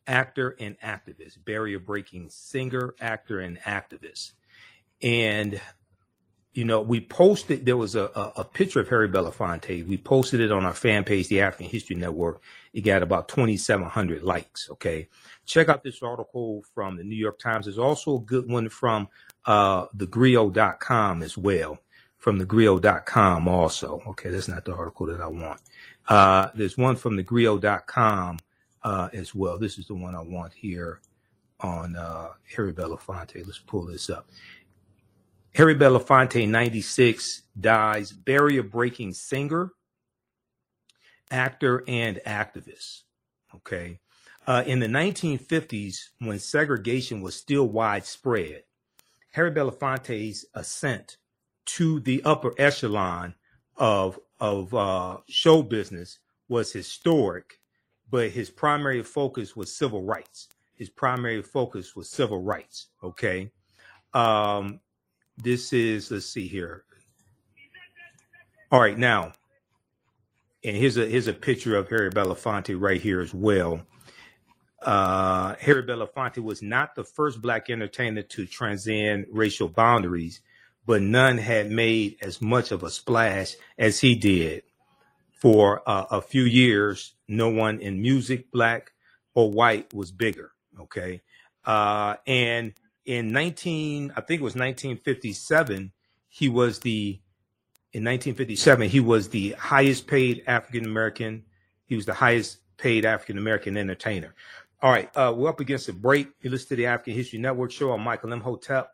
actor, 0.07 0.57
and 0.61 0.79
activist. 0.81 1.45
Barrier 1.45 1.79
breaking 1.79 2.31
singer, 2.31 2.95
actor, 3.01 3.41
and 3.41 3.59
activist. 3.61 4.33
And 5.03 5.61
you 6.55 6.65
know, 6.65 6.81
we 6.81 7.01
posted, 7.01 7.67
there 7.67 7.77
was 7.77 7.97
a, 7.97 8.05
a, 8.15 8.33
a, 8.37 8.45
picture 8.45 8.79
of 8.79 8.89
Harry 8.89 9.09
Belafonte. 9.09 9.87
We 9.87 9.99
posted 9.99 10.41
it 10.41 10.53
on 10.53 10.65
our 10.65 10.73
fan 10.73 11.03
page, 11.03 11.27
the 11.27 11.41
African 11.41 11.67
History 11.67 11.97
Network. 11.97 12.41
It 12.73 12.83
got 12.83 13.03
about 13.03 13.29
2,700 13.29 14.23
likes. 14.23 14.71
Okay. 14.71 15.09
Check 15.47 15.69
out 15.69 15.83
this 15.83 16.01
article 16.01 16.65
from 16.73 16.97
the 16.97 17.03
New 17.03 17.17
York 17.17 17.41
Times. 17.41 17.67
There's 17.67 17.79
also 17.79 18.17
a 18.17 18.21
good 18.21 18.49
one 18.49 18.69
from 18.69 19.09
uh, 19.45 19.87
thegrio.com 19.97 21.23
as 21.25 21.37
well. 21.37 21.79
From 22.19 22.41
thegrio.com 22.41 23.49
also. 23.49 24.01
Okay. 24.07 24.31
That's 24.31 24.49
not 24.49 24.65
the 24.65 24.75
article 24.75 25.07
that 25.07 25.21
I 25.21 25.27
want. 25.27 25.61
Uh, 26.07 26.49
there's 26.55 26.79
one 26.79 26.95
from 26.95 27.17
thegrio.com 27.17 28.39
uh, 28.85 29.09
as 29.13 29.35
well. 29.35 29.59
This 29.59 29.79
is 29.79 29.89
the 29.89 29.95
one 29.95 30.15
I 30.15 30.23
want 30.23 30.53
here 30.53 31.01
on 31.61 31.97
uh, 31.97 32.29
Harry 32.55 32.73
Belafonte. 32.73 33.45
Let's 33.45 33.59
pull 33.59 33.87
this 33.87 34.09
up. 34.09 34.29
Harry 35.55 35.75
Belafonte, 35.77 36.49
96, 36.49 37.43
dies, 37.61 38.11
barrier 38.11 38.63
breaking 38.63 39.13
singer, 39.13 39.71
actor, 41.31 41.85
and 41.87 42.21
activist. 42.27 43.03
Okay. 43.55 44.01
Uh, 44.49 44.65
in 44.67 44.81
the 44.81 44.87
1950s, 44.89 46.09
when 46.19 46.41
segregation 46.41 47.23
was 47.23 47.37
still 47.37 47.67
widespread, 47.67 48.65
Harry 49.31 49.53
Belafonte's 49.53 50.45
ascent 50.55 51.19
to 51.67 52.01
the 52.01 52.23
upper 52.25 52.53
echelon 52.59 53.35
of, 53.77 54.19
of 54.41 54.75
uh, 54.75 55.19
show 55.29 55.63
business 55.63 56.19
was 56.49 56.73
historic, 56.73 57.61
but 58.11 58.31
his 58.31 58.51
primary 58.51 59.05
focus 59.05 59.55
was 59.55 59.75
civil 59.75 60.03
rights. 60.03 60.49
His 60.75 60.91
primary 60.91 61.43
focus 61.43 61.95
was 61.95 62.11
civil 62.11 62.43
rights. 62.43 62.89
Okay. 63.05 63.53
Um, 64.13 64.81
this 65.37 65.73
is, 65.73 66.11
let's 66.11 66.27
see 66.27 66.47
here. 66.47 66.85
All 68.71 68.81
right, 68.81 68.99
now, 68.99 69.33
and 70.65 70.77
here's 70.77 70.97
a 70.97 71.07
here's 71.07 71.29
a 71.29 71.33
picture 71.33 71.77
of 71.77 71.89
Harry 71.91 72.11
Belafonte 72.11 72.75
right 72.81 73.01
here 73.01 73.21
as 73.21 73.33
well. 73.35 73.83
Uh, 74.83 75.55
Harry 75.61 75.83
Belafonte 75.83 76.39
was 76.43 76.63
not 76.63 76.95
the 76.95 77.05
first 77.05 77.41
black 77.41 77.71
entertainer 77.71 78.23
to 78.23 78.47
transcend 78.47 79.27
racial 79.31 79.69
boundaries, 79.69 80.41
but 80.87 81.03
none 81.03 81.39
had 81.39 81.71
made 81.71 82.17
as 82.21 82.43
much 82.43 82.73
of 82.73 82.83
a 82.83 82.91
splash 82.91 83.55
as 83.79 84.01
he 84.01 84.15
did. 84.15 84.63
For 85.41 85.83
uh, 85.89 86.07
a 86.11 86.23
few 86.23 86.43
years, 86.45 87.15
no 87.29 87.51
one 87.51 87.81
in 87.81 88.01
music, 88.01 88.51
black 88.51 88.93
or 89.35 89.51
white, 89.51 89.93
was 89.93 90.11
bigger. 90.11 90.53
Okay, 90.81 91.23
uh, 91.65 92.17
and 92.27 92.73
in 93.07 93.29
19 93.29 94.13
i 94.17 94.21
think 94.21 94.41
it 94.41 94.45
was 94.45 94.55
1957 94.55 95.93
he 96.29 96.49
was 96.49 96.81
the 96.81 97.21
in 97.93 98.03
1957 98.03 98.89
he 98.89 99.01
was 99.01 99.29
the 99.29 99.53
highest 99.53 100.07
paid 100.07 100.43
african 100.47 100.85
american 100.85 101.45
he 101.87 101.97
was 101.97 102.07
the 102.07 102.15
highest 102.15 102.59
paid 102.77 103.05
african 103.05 103.39
american 103.39 103.77
entertainer. 103.77 104.35
All 104.83 104.91
right 104.91 105.15
uh, 105.17 105.33
we're 105.35 105.49
up 105.49 105.61
against 105.61 105.89
a 105.89 105.93
break. 105.93 106.29
You 106.41 106.51
listen 106.51 106.69
to 106.69 106.77
the 106.77 106.87
african 106.87 107.15
history 107.15 107.39
network 107.39 107.71
show. 107.71 107.93
I'm 107.93 108.03
michael 108.03 108.33
imhotep 108.33 108.91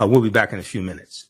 uh, 0.00 0.06
we'll 0.06 0.22
be 0.22 0.30
back 0.30 0.52
in 0.52 0.58
a 0.58 0.62
few 0.62 0.82
minutes 0.82 1.28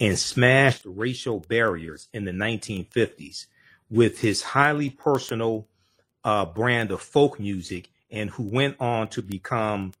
and 0.00 0.18
smashed 0.18 0.80
racial 0.86 1.40
barriers 1.40 2.08
in 2.14 2.24
the 2.24 2.30
1950s 2.30 3.44
with 3.90 4.22
his 4.22 4.40
highly 4.42 4.88
personal 4.88 5.68
uh, 6.24 6.46
brand 6.46 6.90
of 6.90 7.02
folk 7.02 7.38
music, 7.38 7.90
and 8.10 8.30
who 8.30 8.42
went 8.42 8.80
on 8.80 9.06
to 9.08 9.20
become 9.20 9.92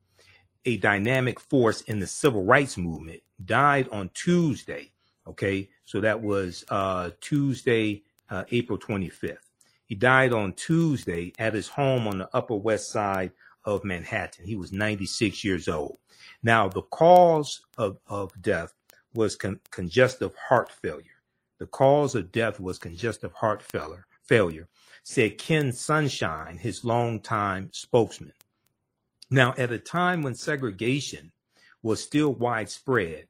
a 0.64 0.78
dynamic 0.78 1.38
force 1.40 1.82
in 1.82 2.00
the 2.00 2.06
civil 2.06 2.42
rights 2.42 2.78
movement, 2.78 3.20
died 3.44 3.86
on 3.92 4.08
Tuesday. 4.14 4.92
Okay, 5.26 5.68
so 5.84 6.00
that 6.00 6.22
was 6.22 6.64
uh, 6.70 7.10
Tuesday, 7.20 8.02
uh, 8.30 8.44
April 8.50 8.78
25th. 8.78 9.38
He 9.84 9.94
died 9.94 10.32
on 10.32 10.52
Tuesday 10.54 11.32
at 11.38 11.54
his 11.54 11.68
home 11.68 12.08
on 12.08 12.18
the 12.18 12.28
Upper 12.34 12.56
West 12.56 12.90
Side 12.90 13.32
of 13.64 13.84
Manhattan. 13.84 14.46
He 14.46 14.56
was 14.56 14.72
96 14.72 15.44
years 15.44 15.68
old. 15.68 15.98
Now, 16.42 16.68
the 16.68 16.82
cause 16.82 17.62
of, 17.78 17.98
of 18.06 18.32
death 18.40 18.74
was 19.14 19.36
con- 19.36 19.60
congestive 19.70 20.34
heart 20.48 20.70
failure. 20.70 21.22
The 21.58 21.66
cause 21.66 22.14
of 22.14 22.32
death 22.32 22.60
was 22.60 22.78
congestive 22.78 23.32
heart 23.32 23.62
failure, 23.62 24.06
failure, 24.22 24.68
said 25.02 25.38
Ken 25.38 25.72
Sunshine, 25.72 26.58
his 26.58 26.84
longtime 26.84 27.70
spokesman. 27.72 28.32
Now, 29.30 29.54
at 29.56 29.72
a 29.72 29.78
time 29.78 30.22
when 30.22 30.34
segregation 30.34 31.32
was 31.82 32.02
still 32.02 32.34
widespread 32.34 33.26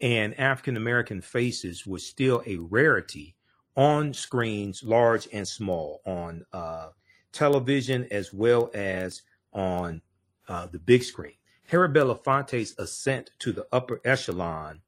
and 0.00 0.38
African 0.38 0.76
American 0.76 1.20
faces 1.20 1.86
were 1.86 1.98
still 1.98 2.42
a 2.46 2.56
rarity 2.56 3.33
on 3.76 4.14
screens, 4.14 4.82
large 4.82 5.28
and 5.32 5.46
small, 5.46 6.00
on 6.04 6.44
uh, 6.52 6.88
television 7.32 8.06
as 8.10 8.32
well 8.32 8.70
as 8.74 9.22
on 9.52 10.00
uh, 10.48 10.66
the 10.66 10.78
big 10.78 11.02
screen. 11.02 11.34
Harry 11.68 11.88
Belafonte's 11.88 12.78
ascent 12.78 13.30
to 13.38 13.52
the 13.52 13.66
upper 13.72 14.00
echelon, 14.04 14.80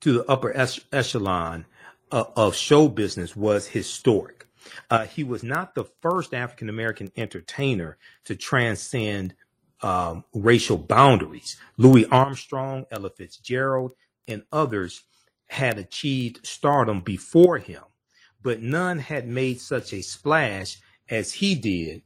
to 0.00 0.12
the 0.12 0.24
upper 0.30 0.56
echelon 0.92 1.66
uh, 2.12 2.24
of 2.36 2.54
show 2.54 2.88
business 2.88 3.34
was 3.34 3.66
historic. 3.66 4.46
Uh, 4.90 5.04
he 5.06 5.24
was 5.24 5.42
not 5.42 5.74
the 5.74 5.84
first 6.00 6.34
African 6.34 6.68
American 6.68 7.10
entertainer 7.16 7.98
to 8.24 8.36
transcend 8.36 9.34
um, 9.82 10.24
racial 10.32 10.78
boundaries. 10.78 11.56
Louis 11.76 12.04
Armstrong, 12.06 12.86
Ella 12.90 13.10
Fitzgerald, 13.10 13.92
and 14.26 14.42
others 14.50 15.02
had 15.46 15.78
achieved 15.78 16.46
stardom 16.46 17.00
before 17.00 17.58
him, 17.58 17.82
but 18.42 18.60
none 18.60 18.98
had 18.98 19.26
made 19.26 19.60
such 19.60 19.92
a 19.92 20.02
splash 20.02 20.78
as 21.08 21.32
he 21.32 21.54
did. 21.54 22.02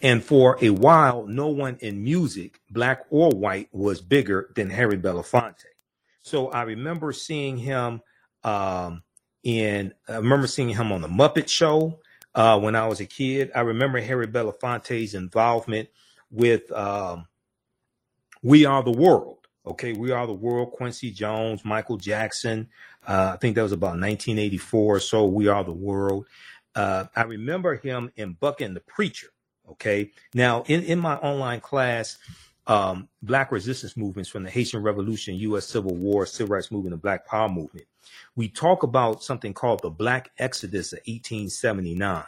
And 0.00 0.22
for 0.22 0.58
a 0.60 0.70
while, 0.70 1.26
no 1.26 1.48
one 1.48 1.76
in 1.80 2.04
music, 2.04 2.60
black 2.70 3.04
or 3.10 3.30
white, 3.30 3.68
was 3.72 4.00
bigger 4.00 4.50
than 4.54 4.70
Harry 4.70 4.96
Belafonte. 4.96 5.64
So 6.22 6.48
I 6.48 6.62
remember 6.62 7.12
seeing 7.12 7.56
him 7.56 8.00
um, 8.44 9.02
in, 9.42 9.92
I 10.08 10.16
remember 10.16 10.46
seeing 10.46 10.68
him 10.68 10.92
on 10.92 11.00
the 11.00 11.08
Muppet 11.08 11.48
Show 11.48 12.00
uh, 12.34 12.60
when 12.60 12.76
I 12.76 12.86
was 12.86 13.00
a 13.00 13.06
kid. 13.06 13.50
I 13.54 13.60
remember 13.60 14.00
Harry 14.00 14.28
Belafonte's 14.28 15.14
involvement 15.14 15.88
with 16.30 16.70
um, 16.70 17.26
We 18.42 18.64
Are 18.64 18.82
the 18.84 18.92
World 18.92 19.41
Okay, 19.64 19.92
We 19.92 20.10
Are 20.10 20.26
the 20.26 20.32
World, 20.32 20.72
Quincy 20.72 21.10
Jones, 21.10 21.64
Michael 21.64 21.96
Jackson. 21.96 22.68
Uh, 23.06 23.32
I 23.34 23.36
think 23.36 23.54
that 23.54 23.62
was 23.62 23.72
about 23.72 23.98
1984 23.98 24.96
or 24.96 25.00
so. 25.00 25.24
We 25.26 25.46
Are 25.46 25.62
the 25.62 25.72
World. 25.72 26.26
Uh, 26.74 27.04
I 27.14 27.22
remember 27.22 27.76
him 27.76 28.10
in 28.16 28.32
Buck 28.32 28.60
and 28.60 28.74
the 28.74 28.80
Preacher. 28.80 29.28
Okay. 29.70 30.10
Now, 30.34 30.64
in, 30.66 30.82
in 30.82 30.98
my 30.98 31.14
online 31.16 31.60
class, 31.60 32.18
um, 32.66 33.08
Black 33.22 33.52
resistance 33.52 33.96
movements 33.96 34.28
from 34.28 34.42
the 34.42 34.50
Haitian 34.50 34.82
Revolution, 34.82 35.36
U.S. 35.36 35.66
Civil 35.66 35.94
War, 35.94 36.26
Civil 36.26 36.54
Rights 36.54 36.70
Movement, 36.70 36.94
and 36.94 37.02
Black 37.02 37.26
Power 37.26 37.48
Movement, 37.48 37.86
we 38.36 38.48
talk 38.48 38.82
about 38.82 39.22
something 39.22 39.54
called 39.54 39.82
the 39.82 39.90
Black 39.90 40.30
Exodus 40.38 40.92
of 40.92 40.98
1879. 41.06 42.24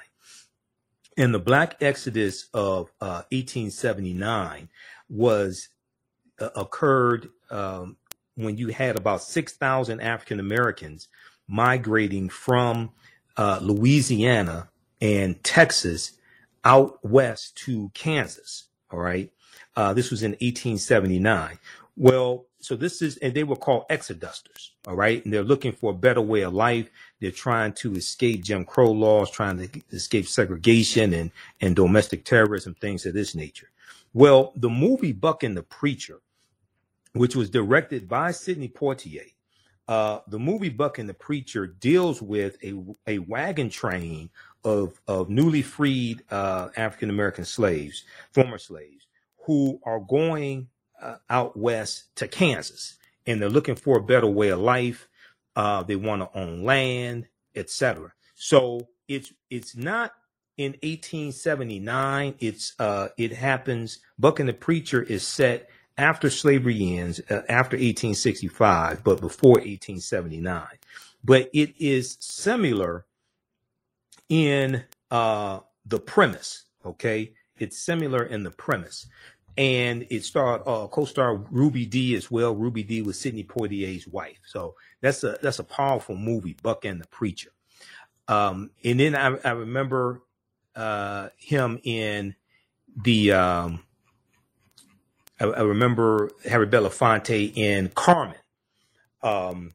And 1.17 1.35
the 1.35 1.39
Black 1.39 1.77
Exodus 1.81 2.49
of 2.53 2.91
uh, 3.01 3.23
1879 3.31 4.69
was 5.09 5.69
uh, 6.41 6.51
occurred 6.57 7.29
um, 7.51 7.97
when 8.37 8.57
you 8.57 8.69
had 8.69 8.97
about 8.97 9.23
6,000 9.23 10.01
African 10.01 10.41
Americans 10.41 11.09
migrating 11.47 12.29
from 12.29 12.91
uh, 13.37 13.59
Louisiana 13.63 14.69
and 15.01 15.43
Texas 15.45 16.13
out 16.65 16.99
west 17.05 17.57
to 17.59 17.91
Kansas. 17.95 18.65
All 18.91 18.99
right. 18.99 19.31
Uh, 19.77 19.93
this 19.93 20.11
was 20.11 20.23
in 20.23 20.33
1879. 20.33 21.59
Well, 21.97 22.47
so 22.61 22.77
this 22.77 23.03
is, 23.03 23.19
and 23.19 23.35
they 23.35 23.45
were 23.45 23.57
called 23.57 23.85
exodusters. 23.91 24.71
All 24.87 24.97
right. 24.97 25.23
And 25.25 25.33
they're 25.33 25.43
looking 25.43 25.73
for 25.73 25.91
a 25.91 25.97
better 25.97 26.23
way 26.23 26.43
of 26.43 26.55
life. 26.55 26.91
They're 27.21 27.31
trying 27.31 27.75
to 27.75 27.95
escape 27.95 28.43
Jim 28.43 28.65
Crow 28.65 28.91
laws, 28.91 29.31
trying 29.31 29.59
to 29.59 29.83
escape 29.93 30.27
segregation 30.27 31.13
and, 31.13 31.31
and 31.61 31.77
domestic 31.77 32.25
terrorism, 32.25 32.75
things 32.75 33.05
of 33.05 33.15
this 33.15 33.35
nature. 33.35 33.69
Well, 34.13 34.53
the 34.57 34.71
movie 34.71 35.13
Buck 35.13 35.43
and 35.43 35.57
the 35.57 35.63
Preacher, 35.63 36.21
which 37.15 37.37
was 37.37 37.51
directed 37.51 38.09
by 38.09 38.33
Sidney 38.33 38.69
Poitier, 38.69 39.33
uh, 39.89 40.21
the 40.29 40.39
movie 40.39 40.71
Buck 40.71 40.99
and 40.99 41.09
the 41.09 41.15
Preacher 41.15 41.67
deals 41.67 42.23
with 42.23 42.57
a, 42.65 42.75
a 43.07 43.19
wagon 43.21 43.71
train 43.71 44.31
of, 44.65 45.01
of 45.09 45.31
newly 45.31 45.63
freed 45.63 46.23
uh, 46.31 46.71
African 46.77 47.11
American 47.11 47.45
slaves, 47.45 48.05
former 48.33 48.59
slaves, 48.59 49.07
who 49.47 49.81
are 49.85 50.01
going 50.01 50.69
uh, 51.03 51.17
out 51.31 51.57
west 51.57 52.15
to 52.17 52.29
Kansas 52.29 52.97
and 53.27 53.41
they're 53.41 53.49
looking 53.49 53.77
for 53.77 53.99
a 53.99 54.03
better 54.03 54.27
way 54.27 54.49
of 54.49 54.61
life. 54.61 55.09
Uh, 55.57 55.83
they 55.83 55.97
want 55.97 56.23
to 56.23 56.39
own 56.39 56.65
land, 56.65 57.29
etc. 57.55 58.13
So 58.35 58.89
it's 59.09 59.33
it's 59.51 59.77
not 59.77 60.13
in 60.57 60.73
1879. 60.83 62.35
It's 62.41 62.75
uh, 62.79 63.09
it 63.17 63.33
happens. 63.33 64.01
Buck 64.19 64.41
and 64.41 64.49
the 64.49 64.55
Preacher 64.55 65.03
is 65.03 65.27
set 65.27 65.69
after 65.97 66.31
slavery 66.31 66.99
ends, 66.99 67.21
uh, 67.31 67.43
after 67.49 67.77
1865, 67.77 69.05
but 69.05 69.21
before 69.21 69.55
1879. 69.55 70.67
But 71.25 71.51
it 71.53 71.75
is 71.79 72.17
similar 72.21 73.07
in 74.29 74.85
uh, 75.11 75.61
the 75.87 75.99
premise. 75.99 76.65
Okay, 76.85 77.33
it's 77.59 77.79
similar 77.79 78.25
in 78.25 78.43
the 78.43 78.51
premise, 78.51 79.07
and 79.57 80.07
it 80.11 80.25
starred 80.25 80.63
uh, 80.67 80.87
co-star 80.89 81.37
Ruby 81.37 81.87
Dee 81.87 82.15
as 82.15 82.31
well. 82.31 82.55
Ruby 82.55 82.83
Dee 82.83 83.03
was 83.03 83.19
Sidney 83.19 83.45
Poitier's 83.45 84.07
wife, 84.07 84.41
so 84.47 84.75
that's 85.01 85.25
a 85.25 85.39
that's 85.41 85.61
a 85.61 85.65
powerful 85.65 86.17
movie, 86.17 86.57
Buck 86.63 86.85
and 86.85 87.01
the 87.01 87.07
Preacher. 87.09 87.51
Um, 88.29 88.71
and 88.85 89.01
then 89.01 89.15
I, 89.15 89.37
I 89.45 89.53
remember 89.53 90.23
uh, 90.77 91.29
him 91.37 91.81
in 91.85 92.35
the 93.05 93.33
um, 93.33 93.84
I, 95.41 95.45
I, 95.45 95.63
remember 95.63 96.31
Harry 96.45 96.67
Belafonte 96.67 97.57
in 97.57 97.89
Carmen, 97.91 98.37
um, 99.23 99.75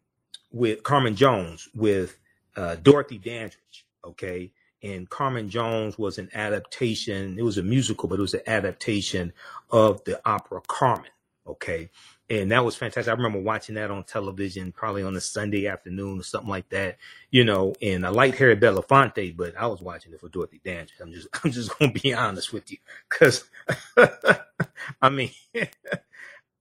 with 0.52 0.84
Carmen 0.84 1.15
Jones 1.15 1.69
with 1.76 2.17
uh, 2.56 2.76
Dorothy 2.76 3.17
Dandridge. 3.17 3.86
Okay, 4.04 4.52
and 4.82 5.10
Carmen 5.10 5.50
Jones 5.50 5.98
was 5.98 6.17
an 6.17 6.30
adaptation. 6.34 7.38
It 7.38 7.43
was 7.43 7.58
a 7.58 7.63
musical, 7.63 8.08
but 8.10 8.19
it 8.19 8.22
was 8.22 8.34
an 8.34 8.41
adaptation 8.48 9.34
of 9.72 10.04
the 10.06 10.22
opera 10.26 10.62
Carmen. 10.67 11.12
Okay, 11.45 11.89
and 12.30 12.52
that 12.52 12.63
was 12.63 12.76
fantastic. 12.76 13.12
I 13.12 13.15
remember 13.15 13.39
watching 13.39 13.76
that 13.76 13.89
on 13.89 14.04
television, 14.04 14.72
probably 14.72 15.02
on 15.02 15.15
a 15.15 15.22
Sunday 15.22 15.68
afternoon 15.68 16.20
or 16.20 16.24
something 16.24 16.50
like 16.50 16.70
that, 16.70 16.98
you 17.32 17.44
know. 17.44 17.74
And 17.82 18.06
I 18.06 18.10
liked 18.10 18.38
Harry 18.38 18.56
Belafonte, 18.56 19.36
but 19.36 19.58
I 19.58 19.65
was 19.68 19.82
watching 19.82 20.13
it 20.13 20.20
for 20.20 20.30
Dorothy 20.30 20.62
Dandridge. 20.63 20.94
I'm 21.02 21.12
just, 21.12 21.28
I'm 21.44 21.52
just 21.52 21.78
gonna 21.78 21.92
be 21.92 22.13
honest 22.13 22.54
with 22.54 22.72
you, 22.72 22.78
because 23.10 23.50
I 25.02 25.10
mean, 25.10 25.32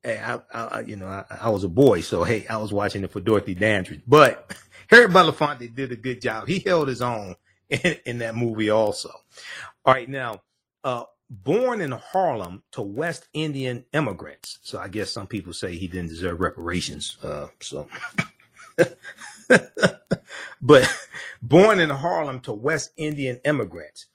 I, 0.04 0.40
I, 0.52 0.80
you 0.80 0.96
know, 0.96 1.06
I, 1.06 1.24
I, 1.42 1.50
was 1.50 1.64
a 1.64 1.68
boy, 1.68 2.00
so 2.00 2.24
hey, 2.24 2.46
I 2.48 2.56
was 2.56 2.72
watching 2.72 3.04
it 3.04 3.10
for 3.10 3.20
Dorothy 3.20 3.54
Dandridge. 3.54 4.02
But 4.06 4.56
Harry 4.88 5.08
Belafonte 5.08 5.74
did 5.74 5.92
a 5.92 5.96
good 5.96 6.22
job. 6.22 6.48
He 6.48 6.60
held 6.60 6.88
his 6.88 7.02
own 7.02 7.34
in, 7.68 7.96
in 8.06 8.18
that 8.18 8.34
movie, 8.34 8.70
also. 8.70 9.10
All 9.84 9.94
right, 9.94 10.08
now, 10.08 10.40
uh, 10.82 11.04
born 11.30 11.80
in 11.80 11.92
Harlem 11.92 12.62
to 12.72 12.82
West 12.82 13.28
Indian 13.32 13.84
immigrants. 13.92 14.58
So 14.62 14.78
I 14.78 14.88
guess 14.88 15.10
some 15.10 15.26
people 15.26 15.52
say 15.52 15.76
he 15.76 15.86
didn't 15.86 16.08
deserve 16.08 16.40
reparations. 16.40 17.16
Uh, 17.22 17.48
so, 17.60 17.88
but 20.62 20.88
born 21.42 21.80
in 21.80 21.90
Harlem 21.90 22.40
to 22.40 22.52
West 22.52 22.92
Indian 22.96 23.40
immigrants, 23.44 24.06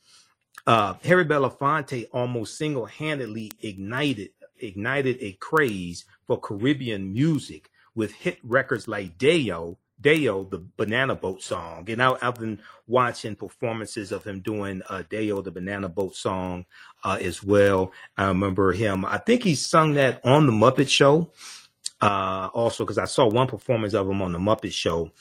uh, 0.65 0.95
Harry 1.03 1.25
Belafonte 1.25 2.07
almost 2.13 2.57
single-handedly 2.57 3.51
ignited 3.61 4.29
ignited 4.59 5.17
a 5.19 5.33
craze 5.33 6.05
for 6.25 6.39
Caribbean 6.39 7.11
music 7.11 7.69
with 7.95 8.13
hit 8.13 8.39
records 8.43 8.87
like 8.87 9.17
Day-O 9.17 9.77
Day-O, 10.03 10.43
the 10.43 10.63
Banana 10.77 11.15
Boat 11.15 11.41
song. 11.41 11.89
And 11.89 12.03
I, 12.03 12.15
have 12.21 12.35
been 12.35 12.59
watching 12.85 13.35
performances 13.35 14.11
of 14.11 14.23
him 14.23 14.41
doing 14.41 14.83
uh, 14.89 15.03
Day-O, 15.09 15.41
the 15.41 15.51
Banana 15.51 15.89
Boat 15.89 16.15
song 16.15 16.65
uh, 17.03 17.17
as 17.19 17.43
well. 17.43 17.91
I 18.15 18.27
remember 18.27 18.73
him, 18.73 19.05
I 19.05 19.17
think 19.17 19.43
he 19.43 19.55
sung 19.55 19.95
that 19.95 20.23
on 20.23 20.45
The 20.45 20.51
Muppet 20.51 20.89
Show. 20.89 21.31
Uh, 21.99 22.49
also, 22.53 22.83
because 22.83 22.97
I 22.97 23.05
saw 23.05 23.27
one 23.27 23.47
performance 23.47 23.93
of 23.93 24.07
him 24.07 24.21
on 24.21 24.33
The 24.33 24.39
Muppet 24.39 24.73
Show 24.73 25.11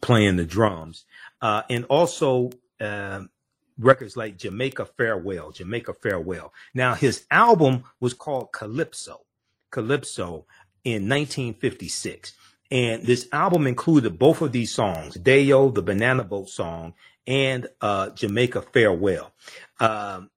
playing 0.00 0.36
the 0.36 0.44
drums. 0.44 1.04
Uh, 1.40 1.62
and 1.70 1.84
also, 1.86 2.50
um, 2.80 3.30
records 3.78 4.16
like 4.16 4.36
Jamaica 4.36 4.86
Farewell, 4.96 5.52
Jamaica 5.52 5.94
Farewell. 5.94 6.52
Now, 6.74 6.94
his 6.94 7.24
album 7.30 7.84
was 8.00 8.14
called 8.14 8.52
Calypso, 8.52 9.20
Calypso 9.70 10.46
in 10.84 11.08
1956. 11.08 12.34
And 12.72 13.04
this 13.04 13.28
album 13.32 13.66
included 13.66 14.18
both 14.18 14.40
of 14.40 14.50
these 14.50 14.72
songs, 14.72 15.14
Day-O, 15.16 15.68
the 15.72 15.82
Banana 15.82 16.24
Boat 16.24 16.48
song, 16.48 16.94
and 17.26 17.68
uh, 17.82 18.08
Jamaica 18.10 18.62
Farewell. 18.62 19.30
Um, 19.78 20.30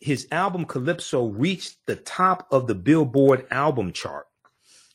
his 0.00 0.26
album 0.32 0.64
Calypso 0.64 1.26
reached 1.26 1.76
the 1.86 1.94
top 1.94 2.48
of 2.50 2.66
the 2.66 2.74
Billboard 2.74 3.46
album 3.52 3.92
chart 3.92 4.26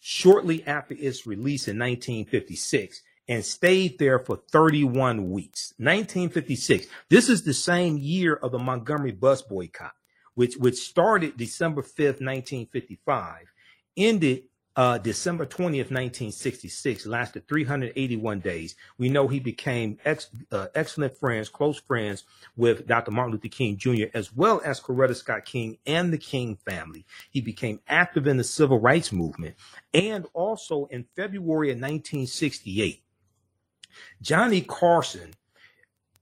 shortly 0.02 0.68
after 0.68 0.96
its 1.00 1.26
release 1.26 1.70
in 1.70 1.80
1956 1.80 3.04
and 3.30 3.46
stayed 3.46 3.98
there 3.98 4.20
for 4.20 4.36
31 4.52 5.32
weeks. 5.32 5.74
1956. 5.78 6.88
This 7.10 7.30
is 7.30 7.44
the 7.44 7.54
same 7.54 7.98
year 7.98 8.34
of 8.34 8.52
the 8.52 8.60
Montgomery 8.60 9.14
bus 9.14 9.44
boycott, 9.44 9.94
which, 10.36 10.58
which 10.58 10.76
started 10.76 11.38
December 11.38 11.84
5th, 11.84 12.20
1955, 12.20 13.46
ended 13.96 14.44
uh, 14.78 15.00
December 15.00 15.48
20th, 15.48 15.90
1966, 15.90 17.08
lasted 17.08 17.48
381 17.48 18.40
days. 18.40 18.76
We 19.00 19.10
know 19.10 19.28
he 19.28 19.40
became 19.40 19.98
ex, 20.06 20.30
uh, 20.52 20.68
excellent 20.76 21.18
friends, 21.18 21.50
close 21.50 21.80
friends 21.80 22.26
with 22.56 22.86
Dr. 22.86 23.10
Martin 23.10 23.34
Luther 23.34 23.48
King 23.48 23.76
Jr., 23.78 24.06
as 24.14 24.32
well 24.32 24.62
as 24.64 24.80
Coretta 24.80 25.16
Scott 25.16 25.46
King 25.46 25.80
and 25.88 26.14
the 26.14 26.18
King 26.20 26.60
family. 26.64 27.08
He 27.32 27.42
became 27.42 27.80
active 27.88 28.28
in 28.28 28.38
the 28.38 28.44
civil 28.44 28.80
rights 28.80 29.12
movement. 29.12 29.56
And 29.96 30.28
also 30.34 30.86
in 30.92 31.08
February 31.16 31.72
of 31.72 31.78
1968, 31.78 33.02
Johnny 34.22 34.62
Carson 34.62 35.34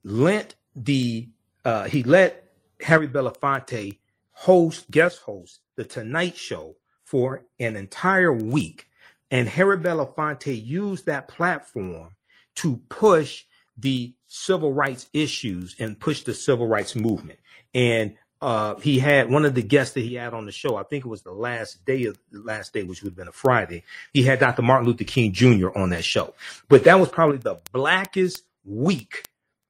lent 0.05 0.55
the, 0.77 1.27
uh, 1.65 1.83
he 1.89 2.03
let 2.03 2.53
Harry 2.79 3.09
Belafonte 3.09 3.97
host, 4.31 4.89
guest 4.89 5.19
host, 5.23 5.59
The 5.75 5.83
Tonight 5.83 6.37
Show 6.37 6.77
for 7.05 7.43
an 7.59 7.75
entire 7.75 8.33
week. 8.33 8.89
And 9.31 9.47
Harry 9.47 9.77
Belafonte 9.77 10.65
used 10.65 11.05
that 11.05 11.27
platform 11.27 12.15
to 12.55 12.77
push 12.89 13.45
the 13.77 14.13
civil 14.27 14.73
rights 14.73 15.07
issues 15.13 15.75
and 15.79 15.99
push 15.99 16.23
the 16.23 16.33
civil 16.33 16.67
rights 16.67 16.95
movement. 16.95 17.39
And 17.73 18.15
uh, 18.41 18.75
he 18.75 18.99
had 18.99 19.29
one 19.29 19.45
of 19.45 19.55
the 19.55 19.61
guests 19.63 19.93
that 19.93 20.01
he 20.01 20.15
had 20.15 20.33
on 20.33 20.45
the 20.45 20.51
show. 20.51 20.75
I 20.75 20.83
think 20.83 21.05
it 21.05 21.09
was 21.09 21.23
the 21.23 21.31
last 21.31 21.83
day 21.85 22.05
of 22.05 22.17
the 22.31 22.41
last 22.41 22.73
day, 22.73 22.83
which 22.83 23.01
would 23.01 23.09
have 23.09 23.17
been 23.17 23.27
a 23.27 23.33
Friday. 23.33 23.83
He 24.13 24.23
had 24.23 24.39
Dr. 24.39 24.61
Martin 24.61 24.87
Luther 24.87 25.03
King 25.03 25.31
Jr. 25.31 25.69
on 25.75 25.89
that 25.89 26.03
show. 26.03 26.33
But 26.67 26.83
that 26.83 26.99
was 26.99 27.09
probably 27.09 27.37
the 27.37 27.59
blackest 27.71 28.43
week 28.63 29.27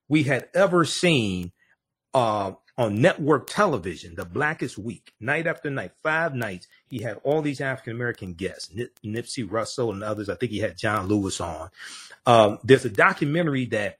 we 0.08 0.24
had 0.24 0.50
ever 0.54 0.86
seen 0.86 1.52
uh, 2.14 2.54
on 2.78 3.02
network 3.02 3.48
television, 3.48 4.16
the 4.16 4.26
Blackest 4.26 4.78
Week, 4.78 5.14
night 5.20 5.48
after 5.48 5.70
night, 5.70 5.92
five 6.04 6.34
nights, 6.36 6.68
he 6.88 7.00
had 7.00 7.20
all 7.24 7.42
these 7.42 7.62
African 7.62 7.94
American 7.94 8.34
guests, 8.34 8.74
Nip- 8.74 9.00
Nipsey 9.04 9.50
Russell 9.50 9.92
and 9.92 10.04
others. 10.04 10.30
I 10.30 10.36
think 10.36 10.52
he 10.52 10.60
had 10.60 10.78
John 10.78 11.08
Lewis 11.08 11.42
on. 11.42 11.70
Um, 12.26 12.60
there's 12.64 12.86
a 12.86 12.90
documentary 12.90 13.66
that 13.68 14.00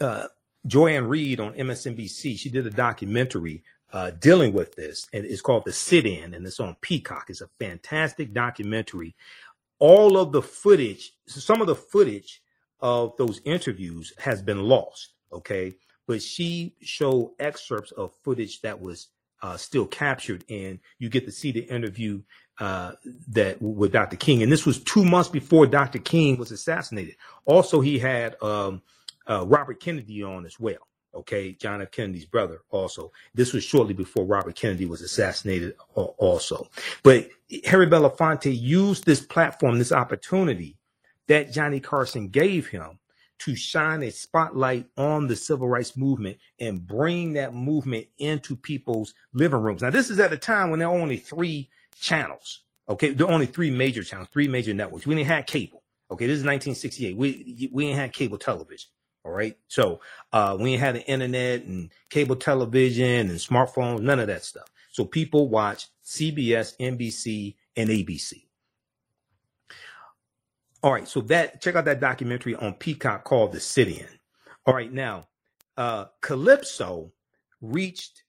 uh, 0.00 0.28
Joy-Ann 0.66 1.08
Reid 1.08 1.40
on 1.40 1.54
MSNBC, 1.54 2.38
she 2.38 2.50
did 2.50 2.66
a 2.66 2.70
documentary 2.70 3.62
uh, 3.92 4.10
dealing 4.10 4.52
with 4.52 4.76
this, 4.76 5.06
and 5.12 5.24
it's 5.24 5.40
called 5.40 5.64
The 5.64 5.72
Sit 5.72 6.06
In, 6.06 6.34
and 6.34 6.46
it's 6.46 6.60
on 6.60 6.76
Peacock. 6.80 7.26
It's 7.28 7.40
a 7.40 7.48
fantastic 7.58 8.32
documentary. 8.32 9.16
All 9.78 10.18
of 10.18 10.32
the 10.32 10.42
footage, 10.42 11.12
some 11.26 11.60
of 11.60 11.66
the 11.66 11.74
footage 11.74 12.42
of 12.80 13.16
those 13.16 13.40
interviews 13.44 14.12
has 14.18 14.42
been 14.42 14.62
lost, 14.62 15.14
okay? 15.32 15.74
But 16.06 16.22
she 16.22 16.74
showed 16.80 17.32
excerpts 17.38 17.92
of 17.92 18.14
footage 18.22 18.60
that 18.60 18.80
was 18.80 19.08
uh, 19.42 19.56
still 19.56 19.86
captured, 19.86 20.44
and 20.48 20.78
you 20.98 21.08
get 21.08 21.24
to 21.26 21.32
see 21.32 21.52
the 21.52 21.62
interview 21.62 22.22
uh, 22.58 22.92
that 23.28 23.60
with 23.60 23.92
Dr. 23.92 24.16
King. 24.16 24.42
And 24.42 24.52
this 24.52 24.66
was 24.66 24.82
two 24.82 25.04
months 25.04 25.28
before 25.28 25.66
Dr. 25.66 25.98
King 25.98 26.36
was 26.36 26.52
assassinated. 26.52 27.16
Also, 27.46 27.80
he 27.80 27.98
had 27.98 28.40
um, 28.42 28.82
uh, 29.28 29.44
Robert 29.46 29.80
Kennedy 29.80 30.22
on 30.22 30.44
as 30.46 30.60
well. 30.60 30.86
Okay, 31.12 31.52
John 31.52 31.82
F. 31.82 31.90
Kennedy's 31.90 32.24
brother. 32.24 32.60
Also, 32.70 33.10
this 33.34 33.52
was 33.52 33.64
shortly 33.64 33.94
before 33.94 34.24
Robert 34.24 34.54
Kennedy 34.54 34.86
was 34.86 35.02
assassinated. 35.02 35.74
Also, 35.94 36.68
but 37.02 37.28
Harry 37.64 37.88
Belafonte 37.88 38.56
used 38.56 39.06
this 39.06 39.20
platform, 39.20 39.78
this 39.78 39.90
opportunity 39.90 40.76
that 41.26 41.50
Johnny 41.50 41.80
Carson 41.80 42.28
gave 42.28 42.68
him 42.68 42.99
to 43.40 43.56
shine 43.56 44.02
a 44.02 44.10
spotlight 44.10 44.86
on 44.96 45.26
the 45.26 45.36
civil 45.36 45.68
rights 45.68 45.96
movement 45.96 46.36
and 46.58 46.86
bring 46.86 47.32
that 47.34 47.54
movement 47.54 48.06
into 48.18 48.54
people's 48.54 49.14
living 49.32 49.60
rooms. 49.60 49.82
Now, 49.82 49.90
this 49.90 50.10
is 50.10 50.20
at 50.20 50.32
a 50.32 50.36
time 50.36 50.70
when 50.70 50.78
there 50.78 50.88
are 50.88 50.98
only 50.98 51.16
three 51.16 51.70
channels. 51.98 52.62
Okay, 52.88 53.10
there 53.10 53.26
are 53.26 53.32
only 53.32 53.46
three 53.46 53.70
major 53.70 54.02
channels, 54.02 54.28
three 54.32 54.48
major 54.48 54.74
networks. 54.74 55.06
We 55.06 55.14
didn't 55.14 55.28
have 55.28 55.46
cable. 55.46 55.82
Okay, 56.10 56.26
this 56.26 56.38
is 56.38 56.44
1968. 56.44 57.16
We 57.16 57.70
we 57.72 57.86
didn't 57.86 57.98
have 57.98 58.12
cable 58.12 58.38
television. 58.38 58.90
All 59.24 59.32
right. 59.32 59.56
So 59.68 60.00
uh, 60.32 60.56
we 60.58 60.72
ain't 60.72 60.80
had 60.80 60.96
the 60.96 61.06
internet 61.06 61.64
and 61.64 61.90
cable 62.08 62.36
television 62.36 63.30
and 63.30 63.38
smartphones, 63.38 64.00
none 64.00 64.18
of 64.18 64.26
that 64.28 64.44
stuff. 64.44 64.68
So 64.92 65.04
people 65.04 65.48
watch 65.48 65.88
CBS, 66.04 66.76
NBC, 66.78 67.54
and 67.76 67.90
ABC. 67.90 68.44
All 70.82 70.92
right. 70.92 71.06
So 71.06 71.20
that 71.22 71.60
check 71.60 71.74
out 71.74 71.84
that 71.84 72.00
documentary 72.00 72.54
on 72.54 72.74
Peacock 72.74 73.24
called 73.24 73.52
The 73.52 73.60
Sit 73.60 73.88
In. 73.88 74.06
All 74.66 74.74
right. 74.74 74.92
Now, 74.92 75.28
uh, 75.76 76.06
Calypso 76.20 77.12
reached 77.60 78.24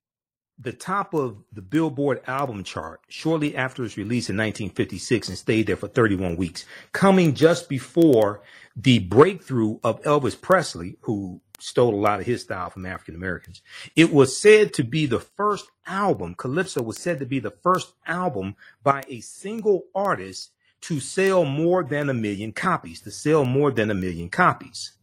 the 0.60 0.74
top 0.74 1.14
of 1.14 1.44
the 1.52 1.62
Billboard 1.62 2.22
album 2.28 2.64
chart 2.64 3.02
shortly 3.10 3.56
after 3.56 3.84
its 3.84 3.98
release 3.98 4.30
in 4.30 4.38
1956 4.38 5.30
and 5.30 5.38
stayed 5.38 5.68
there 5.68 5.76
for 5.76 5.88
31 5.88 6.36
weeks, 6.36 6.66
coming 6.92 7.34
just 7.34 7.68
before 7.68 8.42
the 8.76 9.00
breakthrough 9.00 9.80
of 9.84 10.02
Elvis 10.04 10.40
Presley, 10.40 10.98
who 11.02 11.42
stole 11.60 11.96
a 11.96 11.96
lot 11.96 12.20
of 12.20 12.26
his 12.26 12.42
style 12.44 12.70
from 12.70 12.86
African 12.86 13.16
Americans. 13.16 13.62
It 13.96 14.14
was 14.14 14.38
said 14.38 14.74
to 14.76 14.84
be 14.84 15.06
the 15.08 15.20
first 15.20 15.66
album, 15.88 16.36
Calypso 16.36 16.82
was 16.82 16.98
said 16.98 17.20
to 17.20 17.26
be 17.26 17.40
the 17.40 17.52
first 17.52 17.94
album 18.06 18.56
by 18.84 19.04
a 19.08 19.22
single 19.22 19.86
artist 19.96 20.52
to 20.82 21.00
sell 21.00 21.46
more 21.46 21.84
than 21.84 22.10
a 22.10 22.13
million 22.13 22.52
copies, 22.52 23.02
to 23.02 23.12
sell 23.12 23.46
more 23.46 23.72
than 23.72 23.91
a 23.91 23.96
million 23.96 24.30
copies. 24.30 24.94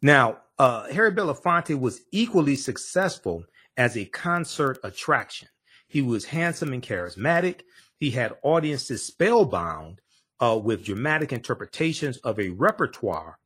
Now, 0.00 0.38
uh, 0.58 0.88
Harry 0.92 1.12
Belafonte 1.12 1.78
was 1.78 2.02
equally 2.10 2.56
successful 2.56 3.44
as 3.76 3.96
a 3.96 4.04
concert 4.04 4.78
attraction. 4.84 5.48
He 5.88 6.02
was 6.02 6.24
handsome 6.26 6.72
and 6.72 6.82
charismatic. 6.82 7.60
He 7.98 8.10
had 8.10 8.36
audiences 8.42 9.04
spellbound 9.04 10.00
uh, 10.40 10.58
with 10.62 10.84
dramatic 10.84 11.32
interpretations 11.32 12.16
of 12.18 12.38
a 12.38 12.50
repertoire 12.50 13.38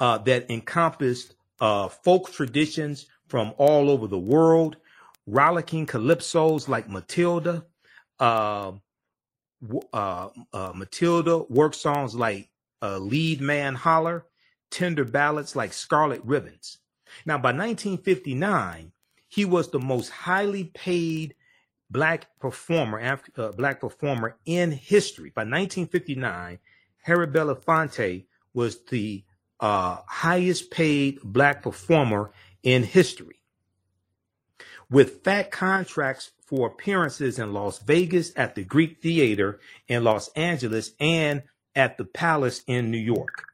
uh, 0.00 0.18
that 0.18 0.50
encompassed 0.50 1.34
uh, 1.60 1.88
folk 1.88 2.32
traditions 2.32 3.06
from 3.28 3.52
all 3.58 3.90
over 3.90 4.06
the 4.06 4.18
world, 4.18 4.76
rollicking 5.30 5.86
calypsos 5.86 6.68
like 6.68 6.88
Matilda. 6.88 7.64
Um, 8.18 8.82
uh, 9.92 10.28
uh, 10.52 10.72
Matilda 10.74 11.38
work 11.48 11.74
songs 11.74 12.14
like 12.14 12.48
uh, 12.82 12.98
Lead 12.98 13.40
Man 13.40 13.74
Holler, 13.74 14.26
tender 14.70 15.04
ballads 15.04 15.54
like 15.54 15.72
Scarlet 15.72 16.22
Ribbons. 16.24 16.78
Now, 17.26 17.36
by 17.36 17.52
1959, 17.52 18.92
he 19.28 19.44
was 19.44 19.70
the 19.70 19.78
most 19.78 20.08
highly 20.10 20.64
paid 20.64 21.34
black 21.90 22.28
performer, 22.38 23.20
uh, 23.36 23.52
black 23.52 23.80
performer 23.80 24.36
in 24.46 24.70
history. 24.70 25.30
By 25.34 25.42
1959, 25.42 26.58
Harry 27.02 27.26
Belafonte 27.26 28.24
was 28.54 28.82
the 28.84 29.24
uh, 29.60 29.98
highest 30.06 30.70
paid 30.70 31.20
black 31.22 31.62
performer 31.62 32.32
in 32.62 32.82
history. 32.82 33.39
With 34.90 35.22
fat 35.22 35.52
contracts 35.52 36.32
for 36.44 36.66
appearances 36.66 37.38
in 37.38 37.52
Las 37.52 37.78
Vegas, 37.78 38.32
at 38.34 38.56
the 38.56 38.64
Greek 38.64 39.00
Theater 39.00 39.60
in 39.86 40.02
Los 40.02 40.28
Angeles, 40.30 40.90
and 40.98 41.44
at 41.76 41.96
the 41.96 42.04
Palace 42.04 42.64
in 42.66 42.90
New 42.90 42.98
York. 42.98 43.44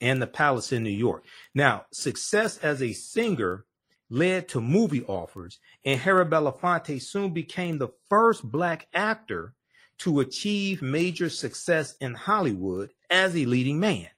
And 0.00 0.22
the 0.22 0.26
Palace 0.26 0.72
in 0.72 0.82
New 0.82 0.90
York. 0.90 1.24
Now, 1.54 1.84
success 1.92 2.56
as 2.58 2.82
a 2.82 2.94
singer 2.94 3.66
led 4.08 4.48
to 4.48 4.62
movie 4.62 5.04
offers, 5.04 5.58
and 5.84 6.00
Harry 6.00 6.24
Belafonte 6.24 7.02
soon 7.02 7.34
became 7.34 7.76
the 7.76 7.90
first 8.08 8.42
black 8.42 8.88
actor 8.94 9.52
to 9.98 10.20
achieve 10.20 10.80
major 10.80 11.28
success 11.28 11.96
in 12.00 12.14
Hollywood 12.14 12.90
as 13.10 13.36
a 13.36 13.44
leading 13.44 13.78
man. 13.78 14.08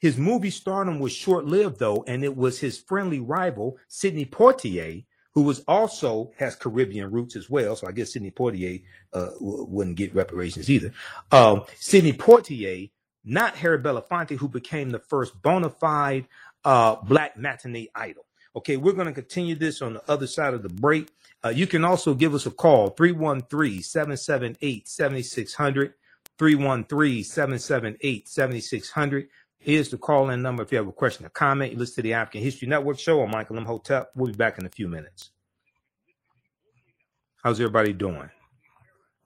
His 0.00 0.18
movie 0.18 0.50
stardom 0.50 0.98
was 0.98 1.12
short 1.12 1.46
lived, 1.46 1.78
though, 1.78 2.04
and 2.06 2.22
it 2.22 2.36
was 2.36 2.60
his 2.60 2.78
friendly 2.78 3.20
rival, 3.20 3.78
Sidney 3.88 4.26
Poitier, 4.26 5.04
who 5.38 5.44
was 5.44 5.60
also 5.68 6.32
has 6.36 6.56
Caribbean 6.56 7.12
roots 7.12 7.36
as 7.36 7.48
well. 7.48 7.76
So 7.76 7.86
I 7.86 7.92
guess 7.92 8.12
Sidney 8.12 8.32
Poitier 8.32 8.82
uh, 9.12 9.26
w- 9.34 9.66
wouldn't 9.68 9.96
get 9.96 10.12
reparations 10.12 10.68
either. 10.68 10.92
Um, 11.30 11.62
Sidney 11.76 12.12
Poitier, 12.12 12.90
not 13.24 13.54
Harry 13.54 13.78
Belafonte, 13.78 14.36
who 14.36 14.48
became 14.48 14.90
the 14.90 14.98
first 14.98 15.40
bona 15.40 15.70
fide 15.70 16.26
uh, 16.64 16.96
black 16.96 17.36
matinee 17.36 17.86
idol. 17.94 18.26
Okay, 18.56 18.76
we're 18.76 18.94
going 18.94 19.06
to 19.06 19.12
continue 19.12 19.54
this 19.54 19.80
on 19.80 19.94
the 19.94 20.10
other 20.10 20.26
side 20.26 20.54
of 20.54 20.64
the 20.64 20.68
break. 20.68 21.08
Uh, 21.44 21.50
you 21.50 21.68
can 21.68 21.84
also 21.84 22.14
give 22.14 22.34
us 22.34 22.46
a 22.46 22.50
call 22.50 22.90
313 22.90 23.80
778 23.80 24.88
7600. 24.88 25.94
313 26.36 27.22
778 27.22 28.28
7600 28.28 29.28
is 29.64 29.90
the 29.90 29.98
call 29.98 30.30
in 30.30 30.42
number 30.42 30.62
if 30.62 30.72
you 30.72 30.78
have 30.78 30.86
a 30.86 30.92
question 30.92 31.26
or 31.26 31.30
comment. 31.30 31.72
You 31.72 31.78
listen 31.78 31.96
to 31.96 32.02
the 32.02 32.14
African 32.14 32.42
History 32.42 32.68
Network 32.68 32.98
show 32.98 33.20
on 33.20 33.30
Michael 33.30 33.58
Imhotep. 33.58 34.10
We'll 34.14 34.30
be 34.30 34.36
back 34.36 34.58
in 34.58 34.66
a 34.66 34.70
few 34.70 34.88
minutes. 34.88 35.30
How's 37.42 37.60
everybody 37.60 37.92
doing? 37.92 38.30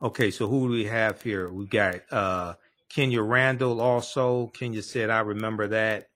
Okay, 0.02 0.30
so 0.30 0.48
who 0.48 0.68
do 0.68 0.72
we 0.72 0.84
have 0.84 1.22
here? 1.22 1.50
We 1.50 1.66
got 1.66 2.00
uh, 2.10 2.54
Kenya 2.88 3.22
Randall 3.22 3.80
also. 3.80 4.48
Kenya 4.48 4.82
said, 4.82 5.10
I 5.10 5.20
remember 5.20 5.68
that. 5.68 6.08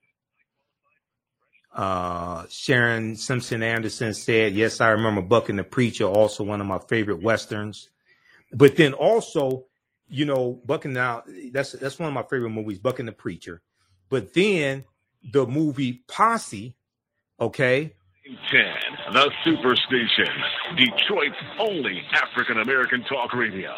Uh, 1.75 2.47
Sharon 2.49 3.17
Simpson 3.17 3.63
Anderson 3.63 4.15
said, 4.15 4.55
Yes, 4.55 4.81
I 4.81 4.89
remember 4.89 5.21
Buck 5.21 5.51
and 5.51 5.59
the 5.59 5.65
Preacher, 5.65 6.05
also 6.05 6.43
one 6.43 6.61
of 6.61 6.67
my 6.67 6.79
favorite 6.79 7.23
Westerns. 7.23 7.91
But 8.53 8.77
then 8.77 8.95
also, 8.95 9.67
you 10.09 10.25
know, 10.25 10.61
Buck 10.65 10.85
and 10.87 10.95
now 10.95 11.23
that's 11.53 11.73
that's 11.73 11.99
one 11.99 12.09
of 12.09 12.15
my 12.15 12.23
favorite 12.23 12.51
movies, 12.51 12.79
Buck 12.79 12.99
and 12.99 13.09
the 13.09 13.13
Preacher. 13.13 13.61
But 14.09 14.35
then 14.35 14.85
the 15.33 15.47
movie 15.47 16.05
Posse, 16.09 16.75
okay. 17.41 17.95
10, 18.51 18.65
the 19.13 19.31
Superstation, 19.45 20.77
Detroit's 20.77 21.37
only 21.61 22.03
African 22.13 22.59
American 22.59 23.05
talk 23.05 23.33
radio. 23.33 23.73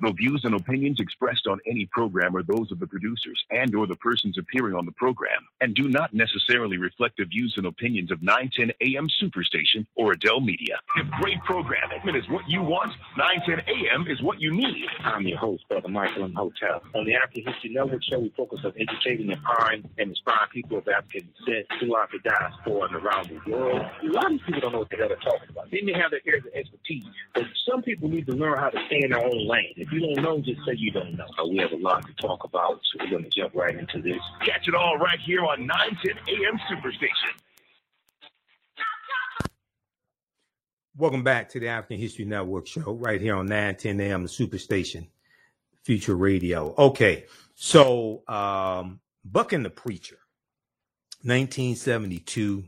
The 0.00 0.12
views 0.12 0.42
and 0.44 0.54
opinions 0.54 1.00
expressed 1.00 1.48
on 1.48 1.58
any 1.66 1.86
program 1.86 2.36
are 2.36 2.44
those 2.44 2.70
of 2.70 2.78
the 2.78 2.86
producers 2.86 3.42
and 3.50 3.74
or 3.74 3.88
the 3.88 3.96
persons 3.96 4.38
appearing 4.38 4.76
on 4.76 4.86
the 4.86 4.92
program 4.92 5.42
and 5.60 5.74
do 5.74 5.88
not 5.88 6.14
necessarily 6.14 6.78
reflect 6.78 7.16
the 7.18 7.24
views 7.24 7.54
and 7.56 7.66
opinions 7.66 8.12
of 8.12 8.22
910 8.22 8.70
AM 8.80 9.08
Superstation 9.20 9.86
or 9.96 10.14
Adell 10.14 10.44
Media. 10.44 10.78
If 10.96 11.10
great 11.20 11.42
programming 11.42 12.14
is 12.14 12.28
what 12.28 12.48
you 12.48 12.62
want, 12.62 12.92
910 13.16 13.66
AM 13.66 14.06
is 14.06 14.22
what 14.22 14.40
you 14.40 14.54
need. 14.54 14.86
I'm 15.02 15.26
your 15.26 15.38
host, 15.38 15.64
Brother 15.68 15.88
Michael 15.88 16.26
Imhotep. 16.26 16.84
On 16.94 17.04
the 17.04 17.14
African 17.16 17.52
History 17.52 17.70
Network 17.70 18.04
show, 18.04 18.20
we 18.20 18.32
focus 18.36 18.60
on 18.64 18.74
educating, 18.78 19.32
empowering, 19.32 19.82
and 19.98 20.10
inspiring 20.10 20.50
people 20.52 20.78
of 20.78 20.86
African 20.86 21.28
descent 21.44 21.66
throughout 21.80 22.10
the 22.12 22.20
diaspora 22.22 22.82
and 22.86 22.94
around 22.94 23.30
the 23.30 23.50
world. 23.50 23.82
A 23.82 24.12
lot 24.12 24.32
of 24.32 24.38
people 24.46 24.60
don't 24.60 24.72
know 24.72 24.78
what 24.78 24.90
the 24.90 24.96
hell 24.96 25.08
they're 25.08 25.16
talking 25.16 25.50
about. 25.50 25.72
They 25.72 25.82
may 25.82 25.98
have 25.98 26.12
their 26.12 26.22
areas 26.24 26.46
of 26.46 26.54
expertise, 26.54 27.04
but 27.34 27.44
some 27.68 27.82
people 27.82 28.08
need 28.08 28.26
to 28.26 28.32
learn 28.32 28.58
how 28.58 28.70
to 28.70 28.78
stay 28.86 29.02
in 29.02 29.10
their 29.10 29.24
own 29.24 29.48
lane 29.48 29.87
If 29.88 29.94
you 29.94 30.00
don't 30.00 30.22
know, 30.22 30.38
just 30.38 30.60
say 30.66 30.74
you 30.76 30.90
don't 30.90 31.16
know. 31.16 31.24
We 31.48 31.56
have 31.58 31.72
a 31.72 31.76
lot 31.76 32.06
to 32.06 32.12
talk 32.20 32.44
about, 32.44 32.78
so 32.92 32.98
we're 33.00 33.10
going 33.10 33.24
to 33.24 33.30
jump 33.30 33.54
right 33.54 33.74
into 33.74 34.02
this. 34.02 34.18
Catch 34.44 34.68
it 34.68 34.74
all 34.74 34.98
right 34.98 35.18
here 35.18 35.42
on 35.46 35.66
910 35.66 36.18
AM 36.28 36.60
Superstation. 36.70 37.32
Welcome 40.94 41.24
back 41.24 41.48
to 41.50 41.60
the 41.60 41.68
African 41.68 41.98
History 41.98 42.26
Network 42.26 42.66
show 42.66 42.92
right 42.92 43.18
here 43.18 43.34
on 43.34 43.46
910 43.46 43.98
AM, 43.98 44.26
Superstation, 44.26 45.06
Future 45.84 46.16
Radio. 46.16 46.74
Okay, 46.76 47.24
so 47.54 48.24
um, 48.28 49.00
Buck 49.24 49.54
and 49.54 49.64
the 49.64 49.70
Preacher, 49.70 50.18
1972. 51.22 52.64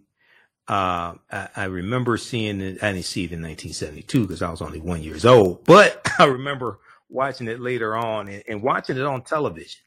Uh, 0.66 1.16
I, 1.30 1.48
I 1.54 1.64
remember 1.64 2.16
seeing 2.16 2.62
it. 2.62 2.82
I 2.82 2.92
didn't 2.92 3.04
see 3.04 3.24
it 3.24 3.32
in 3.32 3.42
1972 3.42 4.22
because 4.22 4.40
I 4.40 4.50
was 4.50 4.62
only 4.62 4.80
one 4.80 5.02
years 5.02 5.26
old, 5.26 5.64
but 5.64 6.00
I 6.18 6.24
remember 6.24 6.78
watching 7.10 7.48
it 7.48 7.60
later 7.60 7.96
on 7.96 8.28
and, 8.28 8.42
and 8.48 8.62
watching 8.62 8.96
it 8.96 9.04
on 9.04 9.22
television. 9.22 9.80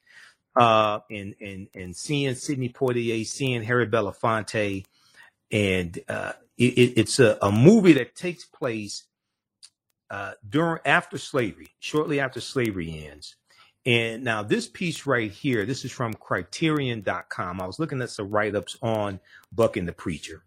Uh, 0.56 1.00
and, 1.10 1.34
and, 1.42 1.68
and 1.74 1.96
seeing 1.96 2.36
Sidney 2.36 2.70
Poitier, 2.70 3.26
seeing 3.26 3.64
Harry 3.64 3.88
Belafonte, 3.88 4.86
and, 5.52 6.00
uh, 6.08 6.34
it, 6.60 6.94
it's 6.96 7.20
a, 7.20 7.40
a 7.42 7.52
movie 7.52 7.94
that 7.94 8.16
takes 8.16 8.46
place, 8.46 9.06
uh, 10.12 10.34
during, 10.48 10.80
after 10.86 11.18
slavery, 11.18 11.70
shortly 11.80 12.20
after 12.20 12.40
slavery 12.40 13.08
ends. 13.10 13.36
And 13.86 14.24
now 14.24 14.44
this 14.44 14.68
piece 14.68 15.06
right 15.06 15.32
here, 15.32 15.66
this 15.66 15.84
is 15.84 15.92
from 15.92 16.14
criterion.com. 16.14 17.60
I 17.60 17.66
was 17.66 17.80
looking 17.80 18.02
at 18.02 18.12
some 18.12 18.30
write-ups 18.30 18.78
on 18.82 19.20
Buck 19.52 19.76
and 19.76 19.88
the 19.88 19.94
Preacher. 19.94 20.44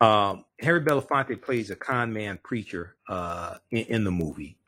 Um, 0.00 0.44
Harry 0.60 0.82
Belafonte 0.82 1.40
plays 1.40 1.70
a 1.70 1.76
con 1.76 2.12
man 2.12 2.38
preacher 2.42 2.94
uh, 3.08 3.56
in, 3.70 3.84
in 3.86 4.04
the 4.04 4.10
movie, 4.10 4.58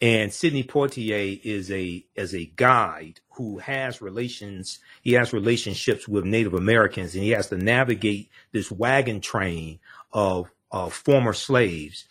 and 0.00 0.32
Sidney 0.32 0.62
Poitier 0.62 1.40
is 1.42 1.70
a 1.70 2.04
as 2.16 2.34
a 2.34 2.52
guide 2.56 3.20
who 3.32 3.58
has 3.58 4.02
relations. 4.02 4.78
He 5.02 5.12
has 5.14 5.32
relationships 5.32 6.06
with 6.06 6.24
Native 6.24 6.54
Americans, 6.54 7.14
and 7.14 7.24
he 7.24 7.30
has 7.30 7.48
to 7.48 7.56
navigate 7.56 8.30
this 8.52 8.70
wagon 8.70 9.20
train 9.20 9.78
of 10.12 10.50
of 10.70 10.92
former 10.92 11.32
slaves 11.32 12.04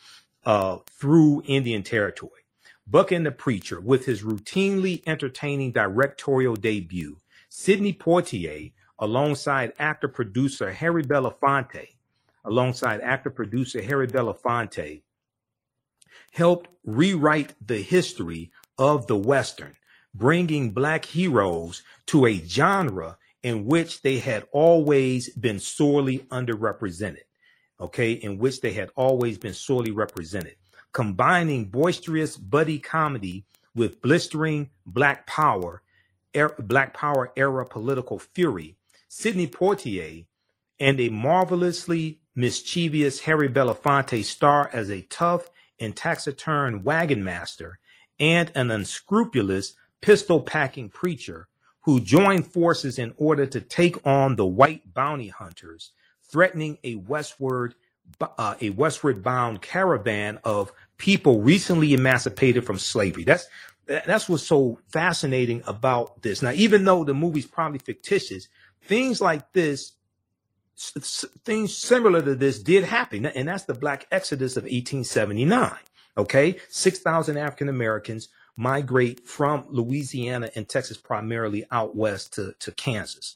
uh, 0.46 0.78
through 1.00 1.44
Indian 1.46 1.84
territory. 1.84 2.32
Buck 2.88 3.12
and 3.12 3.26
the 3.26 3.32
Preacher, 3.32 3.80
with 3.80 4.06
his 4.06 4.24
routinely 4.24 5.02
entertaining 5.08 5.72
directorial 5.72 6.56
debut, 6.56 7.18
Sidney 7.50 7.94
Poitier, 7.94 8.74
alongside 9.00 9.74
actor 9.80 10.08
producer 10.08 10.72
Harry 10.72 11.04
Belafonte, 11.04 11.90
alongside 12.44 13.02
actor 13.02 13.30
producer 13.30 13.82
Harry 13.82 14.08
Belafonte, 14.08 15.02
helped 16.36 16.70
rewrite 16.84 17.54
the 17.66 17.82
history 17.82 18.52
of 18.78 19.08
the 19.08 19.16
Western, 19.16 19.74
bringing 20.14 20.72
Black 20.72 21.06
heroes 21.06 21.82
to 22.06 22.26
a 22.26 22.38
genre 22.46 23.18
in 23.42 23.66
which 23.66 24.02
they 24.02 24.20
had 24.20 24.46
always 24.52 25.30
been 25.36 25.60
sorely 25.60 26.20
underrepresented. 26.32 27.24
Okay, 27.80 28.12
in 28.12 28.38
which 28.38 28.60
they 28.60 28.74
had 28.74 28.90
always 28.98 29.38
been 29.38 29.54
sorely 29.54 29.92
represented, 29.92 30.56
combining 30.92 31.66
boisterous 31.66 32.36
buddy 32.36 32.80
comedy 32.80 33.46
with 33.74 34.02
blistering 34.02 34.70
Black 34.86 35.26
Power, 35.28 35.84
er, 36.36 36.54
Black 36.60 36.94
Power 36.94 37.32
era 37.38 37.66
political 37.66 38.20
fury. 38.20 38.76
Sidney 39.08 39.48
Poitier 39.48 40.26
and 40.82 41.00
a 41.00 41.08
marvelously 41.08 42.20
mischievous 42.36 43.22
Harry 43.22 43.48
Belafonte 43.48 44.22
star 44.24 44.70
as 44.74 44.90
a 44.90 45.02
tough 45.04 45.50
and 45.80 45.96
taciturn 45.96 46.84
wagon 46.84 47.24
master 47.24 47.80
and 48.20 48.52
an 48.56 48.72
unscrupulous 48.72 49.74
pistol 50.02 50.42
packing 50.42 50.90
preacher 50.90 51.48
who 51.82 52.00
joined 52.00 52.48
forces 52.48 52.98
in 52.98 53.14
order 53.18 53.46
to 53.46 53.62
take 53.62 54.06
on 54.06 54.36
the 54.36 54.46
white 54.46 54.94
bounty 54.94 55.28
hunters, 55.28 55.92
threatening 56.24 56.78
a 56.84 56.96
westward 56.96 57.76
uh, 58.22 58.56
a 58.62 58.70
westward 58.72 59.24
bound 59.24 59.62
caravan 59.62 60.40
of 60.44 60.72
people 60.98 61.42
recently 61.42 61.94
emancipated 61.94 62.66
from 62.66 62.78
slavery. 62.78 63.24
That's 63.24 63.48
that's 63.88 64.28
what's 64.28 64.44
so 64.44 64.80
fascinating 64.88 65.62
about 65.68 66.22
this. 66.22 66.42
Now, 66.42 66.52
even 66.52 66.86
though 66.86 67.04
the 67.04 67.14
movie's 67.14 67.46
probably 67.46 67.80
fictitious, 67.80 68.48
things 68.84 69.22
like 69.22 69.52
this 69.54 69.94
things 70.76 71.76
similar 71.76 72.22
to 72.22 72.36
this 72.36 72.62
did 72.62 72.84
happen, 72.84 73.26
and 73.26 73.48
that's 73.48 73.64
the 73.64 73.74
Black 73.74 74.08
Exodus 74.12 74.58
of 74.58 74.64
1879. 74.64 75.72
Okay, 76.18 76.58
6,000 76.70 77.38
African 77.38 77.70
Americans 77.70 78.30
migrate 78.58 79.28
from 79.28 79.66
Louisiana 79.70 80.50
and 80.56 80.68
Texas 80.68 80.98
primarily 80.98 81.66
out 81.72 81.96
west 81.96 82.34
to, 82.34 82.54
to 82.60 82.72
Kansas. 82.72 83.36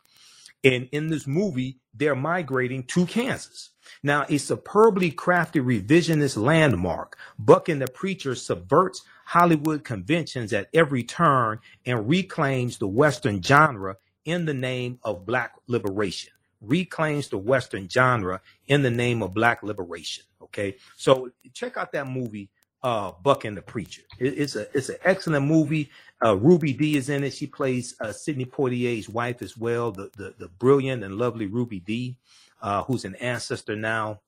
And 0.64 0.88
in 0.92 1.10
this 1.10 1.28
movie, 1.28 1.78
they're 1.94 2.16
migrating 2.16 2.84
to 2.84 3.06
Kansas. 3.06 3.72
Now, 4.04 4.26
a 4.30 4.38
superbly 4.38 5.12
crafted 5.12 5.66
revisionist 5.66 6.38
landmark, 6.38 7.18
Buck 7.38 7.68
and 7.70 7.82
the 7.82 7.88
Preacher 7.88 8.36
subverts 8.36 9.04
Hollywood 9.26 9.84
conventions 9.84 10.54
at 10.54 10.70
every 10.74 11.04
turn 11.04 11.60
and 11.86 12.08
reclaims 12.08 12.78
the 12.78 12.88
Western 12.88 13.42
genre 13.42 13.98
in 14.26 14.46
the 14.46 14.54
name 14.54 15.00
of 15.04 15.26
Black 15.26 15.54
liberation 15.68 16.34
reclaims 16.62 17.30
the 17.30 17.38
Western 17.38 17.88
genre 17.90 18.42
in 18.68 18.82
the 18.82 18.92
name 18.92 19.22
of 19.22 19.34
Black 19.34 19.64
liberation. 19.64 20.24
Okay, 20.42 20.78
so 20.96 21.30
check 21.54 21.78
out 21.78 21.92
that 21.92 22.08
movie, 22.08 22.50
uh, 22.84 23.12
Buck 23.24 23.46
and 23.46 23.56
the 23.56 23.62
Preacher. 23.62 24.02
It, 24.18 24.38
it's 24.38 24.56
a 24.56 24.68
it's 24.76 24.90
an 24.90 24.98
excellent 25.04 25.46
movie. 25.46 25.90
Uh, 26.24 26.36
Ruby 26.36 26.74
Dee 26.74 26.98
is 26.98 27.10
in 27.10 27.24
it. 27.24 27.34
She 27.34 27.48
plays 27.48 27.96
uh, 28.02 28.12
Sidney 28.12 28.46
Poitier's 28.46 29.08
wife 29.08 29.42
as 29.42 29.58
well, 29.58 29.92
the, 29.92 30.10
the 30.18 30.34
the 30.38 30.48
brilliant 30.48 31.04
and 31.04 31.16
lovely 31.16 31.46
Ruby 31.46 31.80
Dee, 31.80 32.18
uh, 32.62 32.84
who's 32.84 33.06
an 33.06 33.16
ancestor 33.16 33.76
now. 33.76 34.22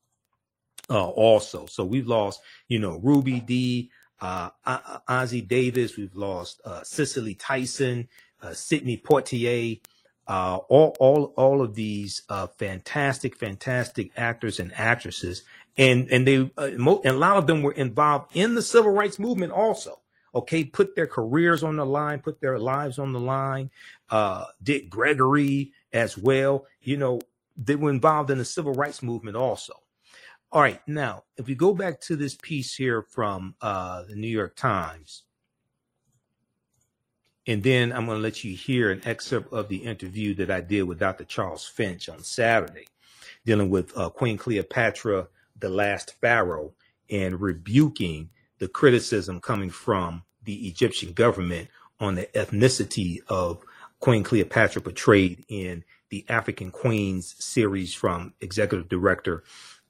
Uh, 0.89 1.07
also, 1.09 1.65
so 1.67 1.85
we've 1.85 2.07
lost, 2.07 2.41
you 2.67 2.79
know, 2.79 2.99
Ruby 3.01 3.39
Dee, 3.39 3.91
uh, 4.19 4.49
Ossie 5.07 5.47
Davis. 5.47 5.95
We've 5.95 6.15
lost 6.15 6.59
uh, 6.65 6.83
Cicely 6.83 7.35
Tyson, 7.35 8.09
uh, 8.41 8.53
Sidney 8.53 8.97
Poitier 8.97 9.79
uh, 10.31 10.59
all 10.69 10.95
all 11.01 11.33
all 11.35 11.61
of 11.61 11.75
these 11.75 12.21
uh, 12.29 12.47
fantastic, 12.47 13.35
fantastic 13.35 14.11
actors 14.15 14.61
and 14.61 14.71
actresses, 14.77 15.43
and 15.77 16.07
and 16.09 16.25
they 16.25 16.49
uh, 16.57 16.69
mo- 16.77 17.01
and 17.03 17.17
a 17.17 17.19
lot 17.19 17.35
of 17.35 17.47
them 17.47 17.61
were 17.61 17.73
involved 17.73 18.33
in 18.33 18.55
the 18.55 18.61
civil 18.61 18.91
rights 18.91 19.19
movement 19.19 19.51
also. 19.51 19.99
Okay, 20.33 20.63
put 20.63 20.95
their 20.95 21.05
careers 21.07 21.63
on 21.63 21.75
the 21.75 21.85
line, 21.85 22.21
put 22.21 22.39
their 22.39 22.57
lives 22.57 22.97
on 22.97 23.11
the 23.11 23.19
line. 23.19 23.71
Uh, 24.09 24.45
Dick 24.63 24.89
Gregory 24.89 25.73
as 25.91 26.17
well. 26.17 26.65
You 26.81 26.95
know, 26.95 27.19
they 27.57 27.75
were 27.75 27.89
involved 27.89 28.31
in 28.31 28.37
the 28.37 28.45
civil 28.45 28.71
rights 28.73 29.03
movement 29.03 29.35
also. 29.35 29.73
All 30.53 30.61
right, 30.61 30.79
now 30.87 31.25
if 31.35 31.47
we 31.47 31.55
go 31.55 31.73
back 31.73 31.99
to 32.03 32.15
this 32.15 32.35
piece 32.41 32.73
here 32.73 33.01
from 33.01 33.55
uh, 33.59 34.03
the 34.03 34.15
New 34.15 34.29
York 34.29 34.55
Times. 34.55 35.23
And 37.51 37.63
then 37.63 37.91
I'm 37.91 38.05
going 38.05 38.17
to 38.17 38.23
let 38.23 38.45
you 38.45 38.55
hear 38.55 38.91
an 38.91 39.01
excerpt 39.03 39.51
of 39.51 39.67
the 39.67 39.75
interview 39.75 40.33
that 40.35 40.49
I 40.49 40.61
did 40.61 40.83
with 40.83 40.99
Dr. 40.99 41.25
Charles 41.25 41.67
Finch 41.67 42.07
on 42.07 42.23
Saturday, 42.23 42.87
dealing 43.45 43.69
with 43.69 43.91
uh, 43.97 44.09
Queen 44.09 44.37
Cleopatra, 44.37 45.27
the 45.59 45.67
last 45.67 46.15
pharaoh, 46.21 46.71
and 47.09 47.41
rebuking 47.41 48.29
the 48.59 48.69
criticism 48.69 49.41
coming 49.41 49.69
from 49.69 50.23
the 50.45 50.65
Egyptian 50.65 51.11
government 51.11 51.67
on 51.99 52.15
the 52.15 52.29
ethnicity 52.35 53.17
of 53.27 53.61
Queen 53.99 54.23
Cleopatra 54.23 54.81
portrayed 54.81 55.43
in 55.49 55.83
the 56.07 56.23
African 56.29 56.71
Queens 56.71 57.35
series 57.37 57.93
from 57.93 58.33
executive 58.39 58.87
director 58.87 59.43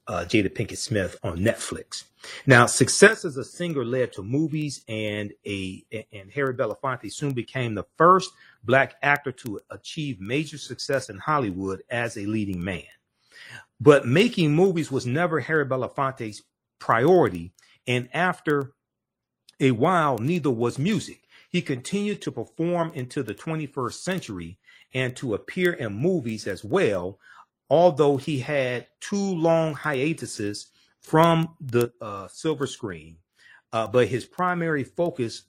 uh, 0.08 0.26
Jada 0.28 0.50
Pinkett 0.50 0.78
Smith 0.78 1.18
on 1.24 1.40
Netflix. 1.40 2.06
Now, 2.46 2.66
success 2.66 3.26
as 3.26 3.38
a 3.38 3.44
singer 3.44 3.84
led 3.86 4.14
to 4.14 4.24
movies, 4.24 4.84
and 4.88 5.34
a 5.46 5.84
and 6.12 6.32
Harry 6.32 6.54
Belafonte 6.54 7.12
soon 7.12 7.34
became 7.34 7.76
the 7.76 7.86
first 7.98 8.32
black 8.64 8.96
actor 9.02 9.32
to 9.32 9.60
achieve 9.70 10.20
major 10.20 10.58
success 10.58 11.10
in 11.10 11.18
Hollywood 11.18 11.82
as 11.90 12.18
a 12.18 12.26
leading 12.26 12.64
man. 12.64 12.84
But 13.80 14.06
making 14.06 14.56
movies 14.56 14.92
was 14.92 15.06
never 15.06 15.40
Harry 15.40 15.66
Belafonte's 15.66 16.44
priority, 16.80 17.54
and 17.88 18.10
after 18.14 18.74
a 19.60 19.72
while, 19.72 20.18
neither 20.18 20.52
was 20.52 20.78
music. 20.78 21.22
He 21.50 21.62
continued 21.62 22.22
to 22.24 22.32
perform 22.32 22.92
into 22.94 23.24
the 23.24 23.34
21st 23.36 23.94
century 23.94 24.58
and 24.94 25.16
to 25.18 25.34
appear 25.34 25.74
in 25.74 25.94
movies 25.94 26.48
as 26.48 26.64
well, 26.64 27.20
although 27.72 28.18
he 28.18 28.42
had 28.42 28.86
two 29.00 29.16
long 29.36 29.74
hiatuses 29.74 30.68
from 31.00 31.56
the 31.62 31.90
uh, 32.02 32.28
silver 32.28 32.68
screen, 32.68 33.16
uh, 33.72 33.88
but 33.88 34.10
his 34.10 34.26
primary 34.26 34.84
focus 34.84 35.44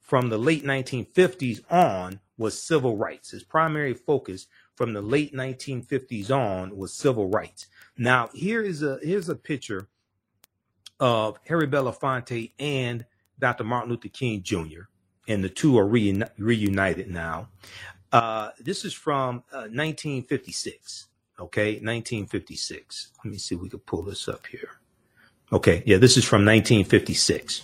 from 0.00 0.30
the 0.30 0.36
late 0.38 0.64
1950s 0.64 1.60
on 1.70 2.18
was 2.36 2.60
civil 2.60 2.96
rights. 2.96 3.30
His 3.30 3.44
primary 3.44 3.94
focus 3.94 4.48
from 4.74 4.94
the 4.94 5.00
late 5.00 5.32
1950s 5.32 6.28
on 6.32 6.76
was 6.76 6.92
civil 6.92 7.28
rights. 7.28 7.68
Now 7.96 8.30
here 8.34 8.62
is 8.62 8.82
a 8.82 8.98
here's 9.00 9.28
a 9.28 9.36
picture 9.36 9.88
of 10.98 11.38
Harry 11.46 11.68
Belafonte 11.68 12.52
and 12.58 13.06
Dr. 13.38 13.62
Martin 13.64 13.90
Luther 13.90 14.08
King 14.08 14.42
Jr., 14.42 14.82
and 15.28 15.44
the 15.44 15.48
two 15.48 15.78
are 15.78 15.86
reuni- 15.86 16.30
reunited 16.36 17.08
now. 17.08 17.48
Uh, 18.12 18.50
this 18.58 18.84
is 18.84 18.92
from 18.92 19.44
uh, 19.52 19.70
1956. 19.70 21.06
Okay, 21.40 21.74
1956. 21.74 23.12
Let 23.24 23.30
me 23.30 23.38
see 23.38 23.54
if 23.54 23.60
we 23.60 23.70
can 23.70 23.78
pull 23.80 24.02
this 24.02 24.28
up 24.28 24.46
here. 24.46 24.80
Okay, 25.52 25.82
yeah, 25.86 25.96
this 25.96 26.16
is 26.16 26.24
from 26.24 26.44
1956. 26.44 27.62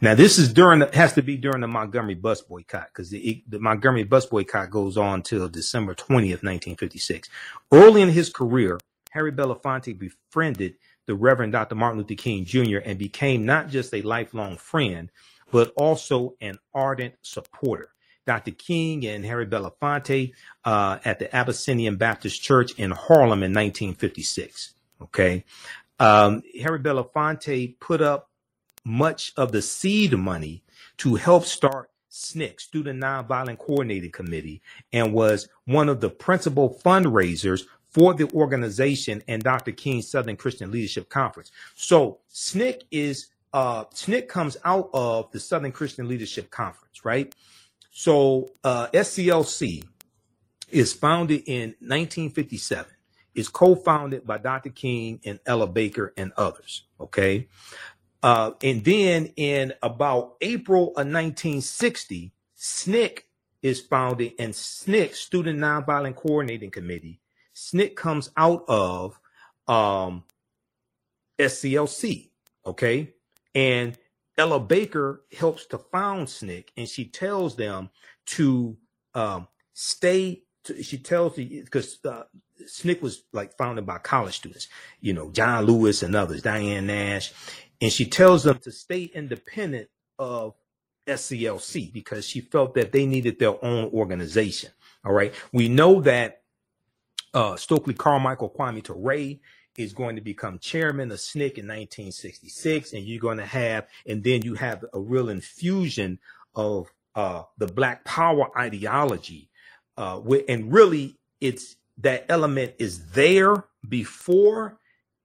Now, 0.00 0.14
this 0.14 0.38
is 0.38 0.52
during 0.52 0.78
the, 0.78 0.90
has 0.94 1.12
to 1.12 1.22
be 1.22 1.36
during 1.36 1.60
the 1.60 1.68
Montgomery 1.68 2.14
bus 2.14 2.40
boycott 2.40 2.88
because 2.88 3.10
the, 3.10 3.44
the 3.46 3.58
Montgomery 3.58 4.04
bus 4.04 4.24
boycott 4.24 4.70
goes 4.70 4.96
on 4.96 5.22
till 5.22 5.48
December 5.48 5.94
20th, 5.94 6.42
1956. 6.42 7.28
Early 7.70 8.00
in 8.00 8.08
his 8.08 8.30
career, 8.30 8.80
Harry 9.10 9.30
Belafonte 9.30 9.98
befriended 9.98 10.76
the 11.06 11.14
Reverend 11.14 11.52
Dr. 11.52 11.74
Martin 11.74 11.98
Luther 11.98 12.14
King 12.14 12.46
Jr. 12.46 12.78
and 12.78 12.98
became 12.98 13.44
not 13.44 13.68
just 13.68 13.92
a 13.92 14.00
lifelong 14.02 14.56
friend, 14.56 15.10
but 15.52 15.72
also 15.76 16.34
an 16.40 16.58
ardent 16.72 17.14
supporter. 17.22 17.90
Dr. 18.30 18.52
King 18.52 19.04
and 19.06 19.24
Harry 19.24 19.44
Belafonte 19.44 20.34
uh, 20.64 20.98
at 21.04 21.18
the 21.18 21.34
Abyssinian 21.34 21.96
Baptist 21.96 22.40
Church 22.40 22.70
in 22.78 22.92
Harlem 22.92 23.42
in 23.42 23.52
1956. 23.52 24.74
Okay. 25.02 25.44
Um, 25.98 26.44
Harry 26.62 26.78
Belafonte 26.78 27.80
put 27.80 28.00
up 28.00 28.30
much 28.84 29.32
of 29.36 29.50
the 29.50 29.60
seed 29.60 30.16
money 30.16 30.62
to 30.98 31.16
help 31.16 31.44
start 31.44 31.90
SNCC, 32.08 32.60
Student 32.60 33.02
Nonviolent 33.02 33.58
Coordinating 33.58 34.12
Committee, 34.12 34.62
and 34.92 35.12
was 35.12 35.48
one 35.64 35.88
of 35.88 36.00
the 36.00 36.08
principal 36.08 36.78
fundraisers 36.84 37.62
for 37.88 38.14
the 38.14 38.30
organization 38.30 39.24
and 39.26 39.42
Dr. 39.42 39.72
King's 39.72 40.08
Southern 40.08 40.36
Christian 40.36 40.70
Leadership 40.70 41.08
Conference. 41.08 41.50
So 41.74 42.20
SNCC 42.32 42.82
is 42.92 43.26
uh, 43.52 43.86
SNCC 43.86 44.28
comes 44.28 44.56
out 44.64 44.88
of 44.94 45.32
the 45.32 45.40
Southern 45.40 45.72
Christian 45.72 46.06
Leadership 46.06 46.48
Conference, 46.52 47.04
right? 47.04 47.34
So 47.90 48.50
uh, 48.62 48.88
SCLC 48.88 49.84
is 50.70 50.92
founded 50.92 51.42
in 51.46 51.70
1957. 51.80 52.86
It's 53.34 53.48
co-founded 53.48 54.26
by 54.26 54.38
Dr. 54.38 54.70
King 54.70 55.20
and 55.24 55.38
Ella 55.46 55.66
Baker 55.66 56.12
and 56.16 56.32
others. 56.36 56.84
Okay, 57.00 57.48
uh, 58.22 58.52
and 58.62 58.84
then 58.84 59.32
in 59.36 59.72
about 59.82 60.36
April 60.40 60.88
of 60.88 61.06
1960, 61.06 62.32
SNCC 62.58 63.22
is 63.62 63.80
founded, 63.80 64.32
and 64.38 64.52
SNCC, 64.52 65.14
Student 65.14 65.58
Nonviolent 65.58 66.16
Coordinating 66.16 66.70
Committee, 66.70 67.20
SNCC 67.54 67.94
comes 67.94 68.30
out 68.36 68.64
of 68.68 69.18
um, 69.68 70.24
SCLC. 71.38 72.30
Okay, 72.66 73.14
and 73.54 73.96
Ella 74.38 74.60
Baker 74.60 75.22
helps 75.36 75.66
to 75.66 75.78
found 75.78 76.28
SNCC, 76.28 76.66
and 76.76 76.88
she 76.88 77.04
tells 77.06 77.56
them 77.56 77.90
to 78.26 78.76
um, 79.14 79.48
stay. 79.72 80.42
To, 80.64 80.82
she 80.82 80.98
tells 80.98 81.36
the 81.36 81.62
because 81.62 81.98
uh, 82.04 82.24
SNCC 82.62 83.02
was 83.02 83.24
like 83.32 83.56
founded 83.56 83.86
by 83.86 83.98
college 83.98 84.36
students, 84.36 84.68
you 85.00 85.12
know, 85.12 85.30
John 85.30 85.64
Lewis 85.64 86.02
and 86.02 86.14
others, 86.14 86.42
Diane 86.42 86.86
Nash, 86.86 87.32
and 87.80 87.92
she 87.92 88.06
tells 88.06 88.44
them 88.44 88.58
to 88.60 88.72
stay 88.72 89.04
independent 89.04 89.88
of 90.18 90.54
SCLC 91.06 91.92
because 91.92 92.26
she 92.26 92.40
felt 92.40 92.74
that 92.74 92.92
they 92.92 93.06
needed 93.06 93.38
their 93.38 93.62
own 93.64 93.90
organization. 93.92 94.70
All 95.04 95.12
right. 95.12 95.34
We 95.52 95.68
know 95.68 96.00
that 96.02 96.42
uh, 97.32 97.56
Stokely 97.56 97.94
Carmichael 97.94 98.50
Kwame 98.50 98.82
Ture 98.82 98.96
is 99.80 99.92
going 99.92 100.16
to 100.16 100.22
become 100.22 100.58
chairman 100.58 101.10
of 101.10 101.18
SNCC 101.18 101.58
in 101.58 101.66
1966, 101.66 102.92
and 102.92 103.04
you're 103.04 103.20
going 103.20 103.38
to 103.38 103.46
have, 103.46 103.86
and 104.06 104.22
then 104.22 104.42
you 104.42 104.54
have 104.54 104.84
a 104.92 105.00
real 105.00 105.28
infusion 105.28 106.18
of 106.54 106.92
uh, 107.14 107.42
the 107.58 107.66
Black 107.66 108.04
Power 108.04 108.56
ideology, 108.58 109.50
uh, 109.96 110.20
and 110.48 110.72
really, 110.72 111.16
it's 111.40 111.76
that 111.98 112.24
element 112.28 112.74
is 112.78 113.10
there 113.10 113.64
before 113.86 114.78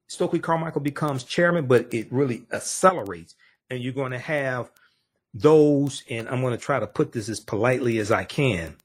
Stokely 0.07 0.39
Carmichael 0.39 0.81
becomes 0.81 1.23
chairman, 1.23 1.65
but 1.65 1.93
it 1.93 2.11
really 2.11 2.45
accelerates. 2.51 3.35
And 3.69 3.81
you're 3.81 3.93
going 3.93 4.11
to 4.11 4.19
have 4.19 4.69
those, 5.33 6.03
and 6.09 6.29
I'm 6.29 6.41
going 6.41 6.51
to 6.51 6.63
try 6.63 6.79
to 6.79 6.87
put 6.87 7.11
this 7.11 7.29
as 7.29 7.39
politely 7.39 7.97
as 7.97 8.11
I 8.11 8.23
can, 8.23 8.75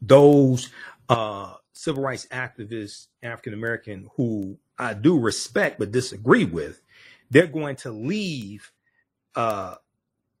those 0.00 0.70
uh, 1.08 1.54
civil 1.72 2.02
rights 2.02 2.26
activists, 2.30 3.08
African 3.22 3.54
American, 3.54 4.08
who 4.16 4.58
I 4.80 4.94
do 4.94 5.18
respect 5.18 5.78
but 5.78 5.92
disagree 5.92 6.44
with, 6.44 6.82
they're 7.30 7.46
going 7.46 7.76
to 7.76 7.90
leave 7.90 8.72
uh, 9.36 9.76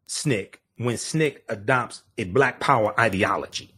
SNCC 0.08 0.54
when 0.78 0.96
SNCC 0.96 1.38
adopts 1.48 2.02
a 2.16 2.24
Black 2.24 2.58
Power 2.58 2.98
ideology. 2.98 3.74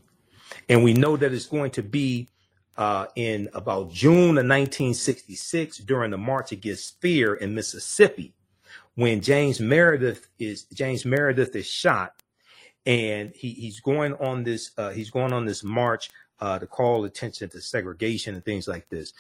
And 0.69 0.85
we 0.85 0.95
know 0.95 1.17
that 1.17 1.33
it's 1.33 1.47
going 1.47 1.73
to 1.73 1.83
be 1.83 2.29
uh, 2.77 3.07
in 3.17 3.49
about 3.55 3.93
June 3.93 4.39
of 4.39 4.47
1966 4.47 5.79
during 5.79 6.11
the 6.11 6.19
March 6.19 6.53
Against 6.53 7.01
Fear 7.01 7.35
in 7.35 7.55
Mississippi, 7.55 8.35
when 8.95 9.21
James 9.21 9.61
Meredith 9.61 10.29
is 10.39 10.65
James 10.73 11.05
Meredith 11.05 11.55
is 11.57 11.67
shot, 11.67 12.23
and 12.87 13.33
he, 13.35 13.51
he's 13.51 13.81
going 13.81 14.15
on 14.15 14.45
this 14.45 14.71
uh, 14.79 14.91
he's 14.91 15.11
going 15.11 15.33
on 15.33 15.45
this 15.45 15.63
march 15.65 16.11
uh, 16.41 16.59
to 16.59 16.67
call 16.67 17.05
attention 17.05 17.49
to 17.51 17.61
segregation 17.61 18.35
and 18.35 18.45
things 18.45 18.69
like 18.69 18.89
this. 18.89 19.13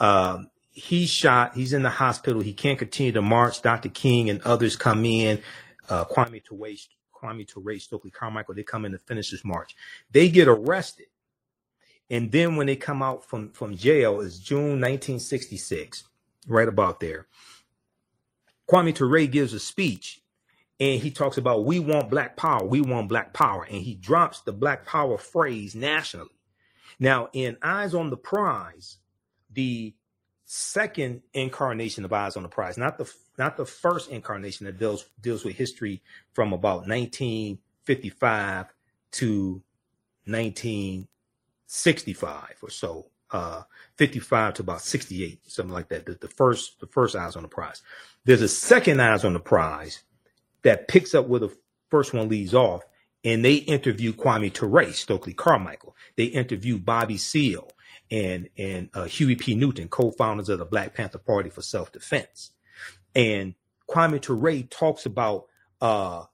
Um, 0.00 0.50
he's 0.78 1.10
shot. 1.10 1.54
He's 1.54 1.72
in 1.72 1.82
the 1.82 1.90
hospital. 1.90 2.42
He 2.42 2.52
can't 2.52 2.78
continue 2.78 3.12
to 3.12 3.22
march. 3.22 3.62
Dr. 3.62 3.88
King 3.88 4.30
and 4.30 4.42
others 4.42 4.76
come 4.76 5.04
in. 5.04 5.40
Uh, 5.88 6.04
Kwame 6.04 6.44
Ture, 6.44 6.76
Kwame 7.14 7.46
Ture, 7.46 7.78
Stokely 7.78 8.10
Carmichael, 8.10 8.54
they 8.54 8.62
come 8.62 8.84
in 8.84 8.92
to 8.92 8.98
finish 8.98 9.30
this 9.30 9.44
march. 9.44 9.76
They 10.12 10.28
get 10.28 10.48
arrested 10.48 11.06
and 12.10 12.32
then 12.32 12.56
when 12.56 12.66
they 12.66 12.76
come 12.76 13.02
out 13.02 13.24
from, 13.24 13.50
from 13.50 13.76
jail 13.76 14.20
is 14.20 14.38
June 14.38 14.80
1966, 14.80 16.04
right 16.46 16.68
about 16.68 17.00
there. 17.00 17.26
Kwame 18.70 18.94
Ture 18.94 19.26
gives 19.26 19.52
a 19.52 19.60
speech 19.60 20.22
and 20.80 21.00
he 21.00 21.10
talks 21.10 21.38
about 21.38 21.64
we 21.64 21.78
want 21.78 22.10
black 22.10 22.36
power, 22.36 22.64
we 22.64 22.80
want 22.80 23.08
black 23.08 23.34
power, 23.34 23.64
and 23.64 23.82
he 23.82 23.94
drops 23.94 24.40
the 24.42 24.52
black 24.52 24.86
power 24.86 25.18
phrase 25.18 25.74
nationally. 25.74 26.30
Now, 26.98 27.28
in 27.32 27.56
Eyes 27.62 27.94
on 27.94 28.10
the 28.10 28.16
Prize, 28.16 28.98
the 29.52 29.94
second 30.50 31.20
incarnation 31.34 32.06
of 32.06 32.12
Eyes 32.12 32.34
on 32.34 32.42
the 32.42 32.48
Prize, 32.48 32.78
not 32.78 32.96
the 32.96 33.12
not 33.36 33.58
the 33.58 33.66
first 33.66 34.10
incarnation 34.10 34.64
that 34.66 34.78
deals 34.78 35.04
deals 35.20 35.44
with 35.44 35.56
history 35.56 36.00
from 36.32 36.54
about 36.54 36.88
1955 36.88 38.66
to 39.10 39.62
1965 40.24 42.56
or 42.62 42.70
so, 42.70 43.08
uh, 43.30 43.64
55 43.96 44.54
to 44.54 44.62
about 44.62 44.80
68, 44.80 45.50
something 45.50 45.74
like 45.74 45.90
that. 45.90 46.06
The, 46.06 46.14
the 46.14 46.28
first, 46.28 46.80
the 46.80 46.86
first 46.86 47.14
eyes 47.14 47.36
on 47.36 47.42
the 47.42 47.48
prize. 47.48 47.82
There's 48.24 48.40
a 48.40 48.48
second 48.48 49.02
eyes 49.02 49.26
on 49.26 49.34
the 49.34 49.40
prize 49.40 50.02
that 50.62 50.88
picks 50.88 51.14
up 51.14 51.28
where 51.28 51.40
the 51.40 51.54
first 51.90 52.14
one 52.14 52.28
leaves 52.28 52.54
off. 52.54 52.84
And 53.24 53.44
they 53.44 53.56
interview 53.56 54.12
Kwame 54.12 54.52
Ture, 54.52 54.92
Stokely 54.92 55.34
Carmichael. 55.34 55.96
They 56.16 56.26
interview 56.26 56.78
Bobby 56.78 57.18
Seale 57.18 57.68
and, 58.10 58.48
and 58.56 58.90
uh, 58.94 59.04
Huey 59.04 59.36
P. 59.36 59.54
Newton, 59.54 59.88
co-founders 59.88 60.48
of 60.48 60.58
the 60.58 60.64
Black 60.64 60.94
Panther 60.94 61.18
Party 61.18 61.50
for 61.50 61.62
Self-Defense. 61.62 62.50
And 63.14 63.54
Kwame 63.88 64.20
Ture 64.20 64.62
talks 64.70 65.06
about, 65.06 65.46
uh, 65.80 66.24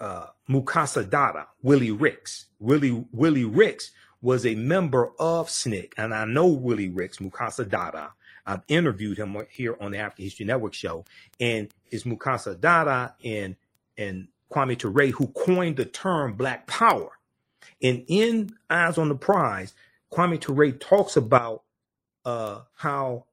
uh, 0.00 0.26
Mukasa 0.48 1.08
Dada, 1.08 1.48
Willie 1.62 1.90
Ricks. 1.90 2.46
Willie, 2.58 3.06
Willie 3.12 3.44
Ricks 3.44 3.90
was 4.20 4.46
a 4.46 4.54
member 4.54 5.12
of 5.18 5.48
SNCC, 5.48 5.92
and 5.96 6.14
I 6.14 6.24
know 6.24 6.46
Willie 6.46 6.88
Ricks, 6.88 7.18
Mukasa 7.18 7.68
Dada. 7.68 8.12
I've 8.46 8.62
interviewed 8.68 9.18
him 9.18 9.36
here 9.50 9.76
on 9.80 9.92
the 9.92 9.98
African 9.98 10.24
History 10.24 10.46
Network 10.46 10.74
show, 10.74 11.04
and 11.40 11.68
it's 11.90 12.04
Mukasa 12.04 12.58
Dada 12.60 13.14
and 13.24 13.56
and 13.96 14.28
Kwame 14.50 14.78
Ture 14.78 15.06
who 15.08 15.28
coined 15.28 15.76
the 15.76 15.84
term 15.84 16.34
Black 16.34 16.66
Power. 16.66 17.10
And 17.82 18.04
in 18.08 18.54
Eyes 18.68 18.98
on 18.98 19.08
the 19.08 19.14
Prize, 19.14 19.74
Kwame 20.14 20.40
Ture 20.40 20.70
talks 20.72 21.16
about 21.16 21.64
uh, 22.24 22.60
how 22.76 23.26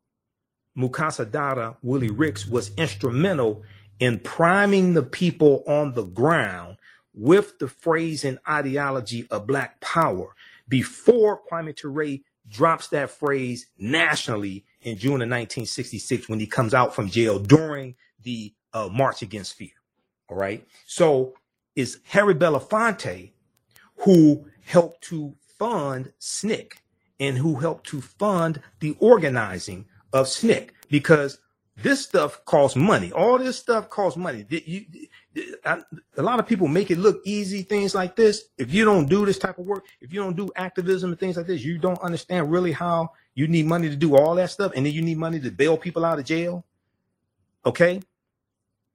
Mukasa 0.77 1.29
Dada, 1.29 1.77
Willie 1.83 2.09
Ricks, 2.09 2.47
was 2.47 2.71
instrumental 2.77 3.63
in 3.99 4.19
priming 4.19 4.93
the 4.93 5.03
people 5.03 5.63
on 5.67 5.93
the 5.93 6.03
ground 6.03 6.77
with 7.13 7.59
the 7.59 7.67
phrase 7.67 8.25
and 8.25 8.39
ideology 8.49 9.27
of 9.29 9.45
Black 9.45 9.79
Power 9.81 10.35
before 10.67 11.41
Kwame 11.51 11.75
Ture 11.75 12.17
drops 12.49 12.87
that 12.87 13.11
phrase 13.11 13.67
nationally 13.77 14.65
in 14.81 14.97
June 14.97 15.21
of 15.21 15.29
1966 15.29 16.27
when 16.29 16.39
he 16.39 16.47
comes 16.47 16.73
out 16.73 16.95
from 16.95 17.09
jail 17.09 17.37
during 17.37 17.95
the 18.23 18.53
uh, 18.73 18.89
March 18.91 19.21
Against 19.21 19.53
Fear. 19.53 19.69
All 20.29 20.37
right. 20.37 20.65
So 20.87 21.35
it's 21.75 21.97
Harry 22.05 22.33
Belafonte 22.33 23.31
who 23.97 24.45
helped 24.65 25.03
to 25.03 25.35
fund 25.61 26.11
SNCC 26.19 26.71
and 27.19 27.37
who 27.37 27.53
helped 27.53 27.85
to 27.85 28.01
fund 28.01 28.59
the 28.79 28.97
organizing 28.99 29.85
of 30.11 30.25
SNCC 30.25 30.69
because 30.89 31.37
this 31.83 32.01
stuff 32.01 32.43
costs 32.45 32.75
money. 32.75 33.11
All 33.11 33.37
this 33.37 33.59
stuff 33.59 33.87
costs 33.87 34.17
money. 34.17 34.43
You, 34.49 34.85
I, 35.63 35.81
a 36.17 36.23
lot 36.23 36.39
of 36.39 36.47
people 36.47 36.67
make 36.67 36.89
it 36.89 36.97
look 36.97 37.21
easy, 37.25 37.61
things 37.61 37.93
like 37.93 38.15
this. 38.15 38.45
If 38.57 38.73
you 38.73 38.85
don't 38.85 39.07
do 39.07 39.23
this 39.23 39.37
type 39.37 39.59
of 39.59 39.67
work, 39.67 39.85
if 40.01 40.11
you 40.11 40.19
don't 40.19 40.35
do 40.35 40.49
activism 40.55 41.11
and 41.11 41.19
things 41.19 41.37
like 41.37 41.45
this, 41.45 41.63
you 41.63 41.77
don't 41.77 42.01
understand 42.01 42.51
really 42.51 42.71
how 42.71 43.11
you 43.35 43.47
need 43.47 43.67
money 43.67 43.87
to 43.87 43.95
do 43.95 44.15
all 44.15 44.33
that 44.35 44.49
stuff. 44.49 44.71
And 44.75 44.85
then 44.85 44.93
you 44.93 45.03
need 45.03 45.19
money 45.19 45.39
to 45.41 45.51
bail 45.51 45.77
people 45.77 46.05
out 46.05 46.17
of 46.17 46.25
jail. 46.25 46.65
Okay. 47.67 48.01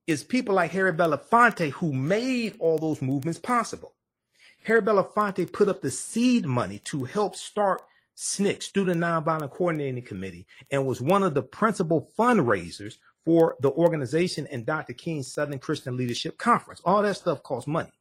It's 0.08 0.24
people 0.24 0.56
like 0.56 0.72
Harry 0.72 0.92
Belafonte 0.92 1.70
who 1.70 1.92
made 1.92 2.56
all 2.58 2.78
those 2.78 3.00
movements 3.00 3.38
possible. 3.38 3.95
Harry 4.66 4.82
Belafonte 4.82 5.52
put 5.52 5.68
up 5.68 5.80
the 5.80 5.90
seed 5.92 6.44
money 6.44 6.80
to 6.80 7.04
help 7.04 7.36
start 7.36 7.82
SNCC, 8.16 8.60
Student 8.64 9.00
Nonviolent 9.00 9.52
Coordinating 9.52 10.02
Committee, 10.02 10.44
and 10.72 10.84
was 10.84 11.00
one 11.00 11.22
of 11.22 11.34
the 11.34 11.42
principal 11.42 12.10
fundraisers 12.18 12.96
for 13.24 13.56
the 13.60 13.70
organization 13.70 14.48
and 14.50 14.66
Dr. 14.66 14.92
King's 14.92 15.32
Southern 15.32 15.60
Christian 15.60 15.96
Leadership 15.96 16.36
Conference. 16.36 16.80
All 16.84 17.00
that 17.02 17.16
stuff 17.16 17.44
costs 17.44 17.68
money. 17.68 17.92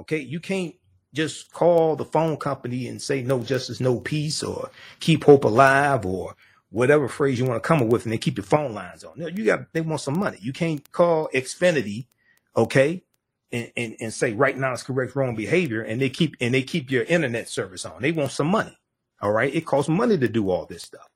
Okay. 0.00 0.18
You 0.18 0.40
can't 0.40 0.74
just 1.14 1.52
call 1.52 1.94
the 1.94 2.04
phone 2.04 2.36
company 2.38 2.88
and 2.88 3.00
say 3.00 3.22
no 3.22 3.40
justice, 3.40 3.78
no 3.78 4.00
peace, 4.00 4.42
or 4.42 4.70
keep 4.98 5.22
hope 5.22 5.44
alive, 5.44 6.04
or 6.04 6.34
whatever 6.70 7.06
phrase 7.06 7.38
you 7.38 7.44
want 7.44 7.62
to 7.62 7.66
come 7.66 7.82
up 7.82 7.88
with, 7.88 8.04
and 8.04 8.12
they 8.12 8.18
keep 8.18 8.36
your 8.36 8.44
phone 8.44 8.74
lines 8.74 9.04
on. 9.04 9.12
You 9.16 9.44
got 9.44 9.72
they 9.72 9.80
want 9.80 10.00
some 10.00 10.18
money. 10.18 10.38
You 10.40 10.52
can't 10.52 10.90
call 10.90 11.28
Xfinity, 11.32 12.06
okay, 12.56 13.04
and, 13.52 13.70
and, 13.76 13.96
and 14.00 14.14
say 14.14 14.32
right 14.32 14.56
now 14.56 14.72
it's 14.72 14.82
correct 14.82 15.16
wrong 15.16 15.34
behavior, 15.34 15.82
and 15.82 16.00
they 16.00 16.10
keep 16.10 16.36
and 16.40 16.54
they 16.54 16.62
keep 16.62 16.90
your 16.90 17.04
internet 17.04 17.48
service 17.48 17.84
on. 17.84 18.02
They 18.02 18.12
want 18.12 18.32
some 18.32 18.48
money. 18.48 18.76
All 19.20 19.32
right. 19.32 19.54
It 19.54 19.66
costs 19.66 19.88
money 19.88 20.16
to 20.16 20.28
do 20.28 20.50
all 20.50 20.66
this 20.66 20.82
stuff. 20.82 21.08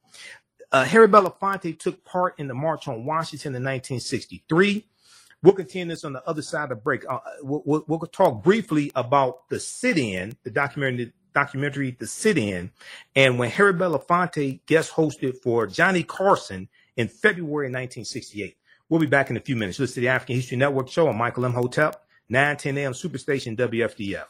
Uh, 0.70 0.85
Harry 0.85 1.09
Belafonte 1.09 1.78
took 1.78 2.05
part 2.05 2.39
in 2.39 2.49
the 2.49 2.55
March 2.55 2.89
on 2.89 3.05
Washington 3.05 3.51
in 3.51 3.62
1963. 3.62 4.85
We'll 5.43 5.55
continue 5.55 5.95
this 5.95 6.05
on 6.05 6.12
the 6.12 6.26
other 6.28 6.43
side 6.43 6.64
of 6.64 6.68
the 6.70 6.76
break. 6.76 7.05
Uh, 7.09 7.20
we'll, 7.43 7.62
we'll, 7.64 7.85
we'll, 7.87 8.01
talk 8.01 8.43
briefly 8.43 8.91
about 8.95 9.49
the 9.51 9.61
sit-in, 9.61 10.37
the 10.43 10.51
documentary, 10.51 11.12
documentary, 11.35 11.97
the 11.99 12.07
sit-in, 12.07 12.70
and 13.14 13.39
when 13.39 13.51
Harry 13.51 13.74
Belafonte 13.74 14.61
guest 14.66 14.93
hosted 14.93 15.37
for 15.43 15.66
Johnny 15.66 16.03
Carson 16.03 16.68
in 16.97 17.09
February 17.09 17.66
1968. 17.66 18.57
We'll 18.89 19.01
be 19.01 19.07
back 19.07 19.30
in 19.30 19.37
a 19.37 19.41
few 19.41 19.57
minutes. 19.57 19.78
Listen 19.78 19.95
to 19.95 20.01
the 20.01 20.09
African 20.09 20.37
History 20.37 20.57
Network 20.57 20.89
show 20.89 21.09
on 21.09 21.16
Michael 21.16 21.45
Imhotep, 21.45 22.03
9 22.28 22.56
10 22.56 22.78
a.m. 22.78 22.92
Superstation 22.92 23.56
WFDF. 23.56 24.26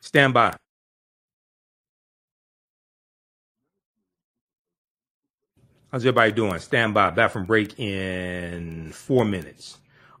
Stand 0.00 0.34
by. 0.34 0.54
How's 5.90 6.02
everybody 6.04 6.32
doing? 6.32 6.58
Stand 6.58 6.92
by. 6.94 7.10
Back 7.10 7.30
from 7.30 7.46
break 7.46 7.78
in 7.78 8.90
four 8.92 9.24
minutes. 9.24 9.78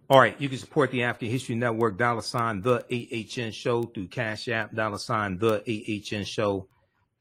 All 0.08 0.20
right, 0.20 0.40
you 0.40 0.48
can 0.48 0.58
support 0.58 0.90
the 0.90 1.02
African 1.02 1.30
History 1.30 1.54
Network, 1.54 1.96
dollar 1.96 2.22
sign 2.22 2.60
the 2.60 2.84
AHN 2.90 3.52
show 3.52 3.82
through 3.84 4.08
Cash 4.08 4.48
App, 4.48 4.74
dollar 4.74 4.98
sign 4.98 5.38
the 5.38 5.62
AHN 5.66 6.24
show 6.24 6.68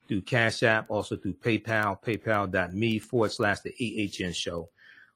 through 0.08 0.22
Cash 0.22 0.64
App, 0.64 0.90
also 0.90 1.16
through 1.16 1.34
PayPal, 1.34 2.02
paypal.me 2.02 3.00
forward 3.00 3.32
slash 3.32 3.60
the 3.62 3.74
AHN 3.80 4.34
show, 4.34 4.70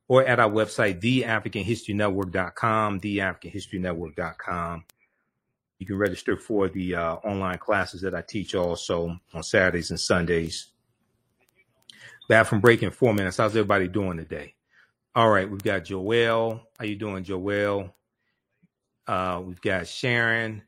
or 0.07 0.25
at 0.25 0.39
our 0.39 0.49
website, 0.49 1.01
theafricanhistorynetwork.com, 1.01 2.99
theafricanhistorynetwork.com. 3.01 4.85
You 5.79 5.85
can 5.85 5.97
register 5.97 6.37
for 6.37 6.69
the 6.69 6.95
uh, 6.95 7.15
online 7.15 7.59
classes 7.59 8.01
that 8.01 8.15
I 8.15 8.21
teach 8.21 8.55
also 8.55 9.19
on 9.33 9.43
Saturdays 9.43 9.91
and 9.91 9.99
Sundays. 9.99 10.67
Back 12.27 12.47
from 12.47 12.61
break 12.61 12.83
in 12.83 12.91
four 12.91 13.13
minutes. 13.13 13.37
How's 13.37 13.51
everybody 13.51 13.87
doing 13.87 14.17
today? 14.17 14.55
All 15.15 15.29
right, 15.29 15.49
we've 15.49 15.63
got 15.63 15.85
Joelle. 15.85 16.61
How 16.77 16.85
you 16.85 16.95
doing, 16.95 17.23
Joelle? 17.23 17.91
Uh, 19.07 19.41
we've 19.45 19.61
got 19.61 19.87
Sharon. 19.87 20.63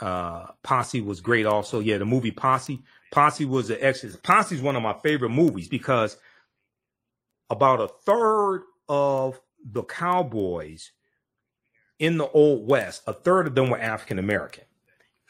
Uh, 0.00 0.46
Posse 0.62 1.00
was 1.00 1.20
great 1.20 1.46
also. 1.46 1.80
Yeah, 1.80 1.98
the 1.98 2.04
movie 2.04 2.30
Posse. 2.30 2.80
Posse 3.12 3.44
was 3.44 3.70
an 3.70 3.78
excellent. 3.80 4.22
Posse 4.22 4.54
is 4.54 4.62
one 4.62 4.76
of 4.76 4.82
my 4.82 4.94
favorite 5.02 5.30
movies 5.30 5.68
because 5.68 6.16
about 7.50 7.80
a 7.80 7.88
third 7.88 8.62
of 8.88 9.40
the 9.64 9.82
cowboys 9.82 10.92
in 11.98 12.16
the 12.16 12.28
old 12.28 12.66
west, 12.66 13.02
a 13.06 13.12
third 13.12 13.46
of 13.46 13.54
them 13.54 13.70
were 13.70 13.78
African 13.78 14.18
American. 14.18 14.64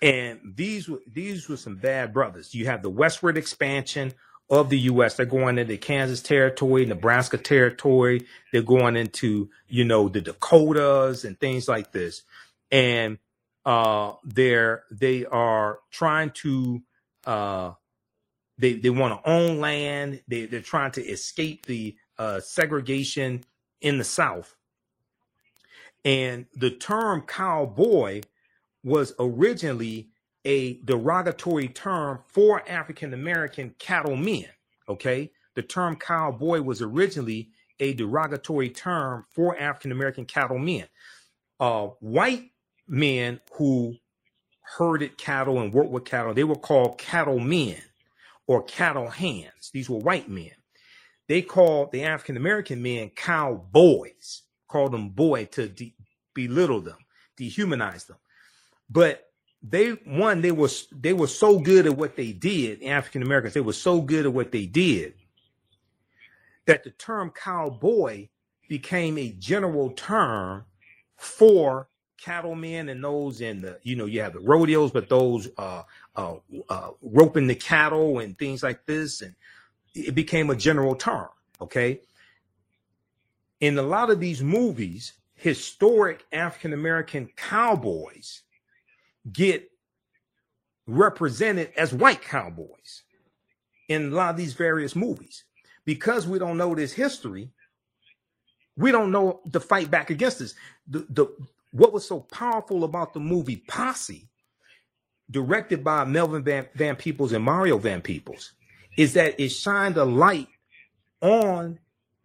And 0.02 0.40
these 0.54 0.88
were 0.88 1.00
these 1.12 1.48
were 1.48 1.56
some 1.56 1.76
bad 1.76 2.14
brothers. 2.14 2.54
You 2.54 2.66
have 2.66 2.82
the 2.82 2.90
westward 2.90 3.36
expansion 3.36 4.14
of 4.48 4.70
the 4.70 4.78
U.S. 4.80 5.14
They're 5.14 5.26
going 5.26 5.58
into 5.58 5.76
Kansas 5.76 6.22
territory, 6.22 6.86
Nebraska 6.86 7.38
territory. 7.38 8.26
They're 8.52 8.62
going 8.62 8.96
into 8.96 9.50
you 9.68 9.84
know 9.84 10.08
the 10.08 10.20
Dakotas 10.20 11.24
and 11.24 11.38
things 11.38 11.68
like 11.68 11.92
this, 11.92 12.22
and 12.70 13.18
uh, 13.64 14.12
they're 14.24 14.84
they 14.90 15.26
are 15.26 15.80
trying 15.90 16.30
to 16.30 16.82
uh, 17.26 17.72
they 18.58 18.74
they 18.74 18.90
want 18.90 19.22
to 19.22 19.30
own 19.30 19.60
land. 19.60 20.22
They 20.28 20.46
they're 20.46 20.60
trying 20.60 20.92
to 20.92 21.04
escape 21.04 21.66
the 21.66 21.96
uh, 22.18 22.40
segregation 22.40 23.44
in 23.80 23.98
the 23.98 24.04
South, 24.04 24.56
and 26.04 26.46
the 26.54 26.70
term 26.70 27.22
cowboy 27.22 28.22
was 28.82 29.12
originally 29.18 30.10
a 30.44 30.74
derogatory 30.84 31.68
term 31.68 32.20
for 32.26 32.66
African 32.68 33.12
American 33.12 33.74
cattlemen. 33.78 34.46
Okay. 34.88 35.32
The 35.54 35.62
term 35.62 35.96
cowboy 35.96 36.62
was 36.62 36.80
originally 36.80 37.50
a 37.80 37.92
derogatory 37.94 38.70
term 38.70 39.24
for 39.30 39.58
African 39.58 39.92
American 39.92 40.24
cattlemen. 40.24 40.86
Uh, 41.58 41.88
white 42.00 42.50
men 42.90 43.40
who 43.54 43.96
herded 44.78 45.18
cattle 45.18 45.60
and 45.60 45.72
worked 45.72 45.90
with 45.90 46.06
cattle, 46.06 46.34
they 46.34 46.44
were 46.44 46.56
called 46.56 46.98
cattle 46.98 47.40
men 47.40 47.78
or 48.46 48.62
cattle 48.64 49.08
hands. 49.08 49.70
These 49.72 49.90
were 49.90 49.98
white 49.98 50.28
men. 50.28 50.52
They 51.28 51.42
called 51.42 51.92
the 51.92 52.04
African 52.04 52.36
American 52.36 52.82
men 52.82 53.10
cowboys 53.10 54.42
called 54.68 54.92
them 54.92 55.10
boy 55.10 55.46
to 55.46 55.68
de- 55.68 55.94
belittle 56.34 56.80
them, 56.82 56.98
dehumanize 57.38 58.06
them. 58.06 58.18
But 58.90 59.24
they 59.62 59.90
one 59.90 60.42
they 60.42 60.52
were 60.52 60.70
they 60.92 61.12
were 61.14 61.28
so 61.28 61.58
good 61.60 61.86
at 61.86 61.96
what 61.96 62.16
they 62.16 62.32
did. 62.32 62.82
African 62.84 63.22
Americans 63.22 63.54
they 63.54 63.60
were 63.62 63.74
so 63.74 64.00
good 64.02 64.26
at 64.26 64.32
what 64.34 64.52
they 64.52 64.66
did 64.66 65.14
that 66.66 66.84
the 66.84 66.90
term 66.92 67.30
cowboy 67.32 68.28
became 68.68 69.18
a 69.18 69.30
general 69.32 69.90
term 69.92 70.64
for 71.18 71.89
cattlemen 72.20 72.88
and 72.88 73.02
those 73.02 73.40
in 73.40 73.62
the 73.62 73.78
you 73.82 73.96
know 73.96 74.06
you 74.06 74.20
have 74.20 74.32
the 74.32 74.40
rodeos, 74.40 74.90
but 74.90 75.08
those 75.08 75.48
uh, 75.56 75.82
uh, 76.16 76.36
uh, 76.68 76.90
roping 77.02 77.46
the 77.46 77.54
cattle 77.54 78.18
and 78.18 78.38
things 78.38 78.62
like 78.62 78.84
this, 78.86 79.22
and 79.22 79.34
it 79.94 80.14
became 80.14 80.50
a 80.50 80.56
general 80.56 80.94
term. 80.94 81.28
Okay, 81.60 82.00
in 83.60 83.78
a 83.78 83.82
lot 83.82 84.10
of 84.10 84.20
these 84.20 84.42
movies, 84.42 85.14
historic 85.34 86.24
African 86.32 86.72
American 86.72 87.28
cowboys 87.36 88.42
get 89.32 89.70
represented 90.86 91.72
as 91.76 91.92
white 91.92 92.22
cowboys 92.22 93.02
in 93.88 94.12
a 94.12 94.14
lot 94.14 94.30
of 94.30 94.36
these 94.36 94.54
various 94.54 94.96
movies. 94.96 95.44
Because 95.84 96.26
we 96.26 96.38
don't 96.38 96.58
know 96.58 96.74
this 96.74 96.92
history, 96.92 97.50
we 98.76 98.92
don't 98.92 99.10
know 99.10 99.40
to 99.52 99.60
fight 99.60 99.90
back 99.90 100.10
against 100.10 100.38
this. 100.38 100.54
The, 100.88 101.06
the 101.08 101.26
what 101.72 101.92
was 101.92 102.06
so 102.06 102.20
powerful 102.20 102.84
about 102.84 103.12
the 103.12 103.20
movie 103.20 103.62
Posse, 103.68 104.28
directed 105.30 105.84
by 105.84 106.04
Melvin 106.04 106.42
Van, 106.42 106.66
Van 106.74 106.96
Peebles 106.96 107.32
and 107.32 107.44
Mario 107.44 107.78
Van 107.78 108.00
Peebles, 108.00 108.52
is 108.96 109.12
that 109.14 109.38
it 109.38 109.50
shined 109.50 109.96
a 109.96 110.04
light 110.04 110.48
on 111.20 111.78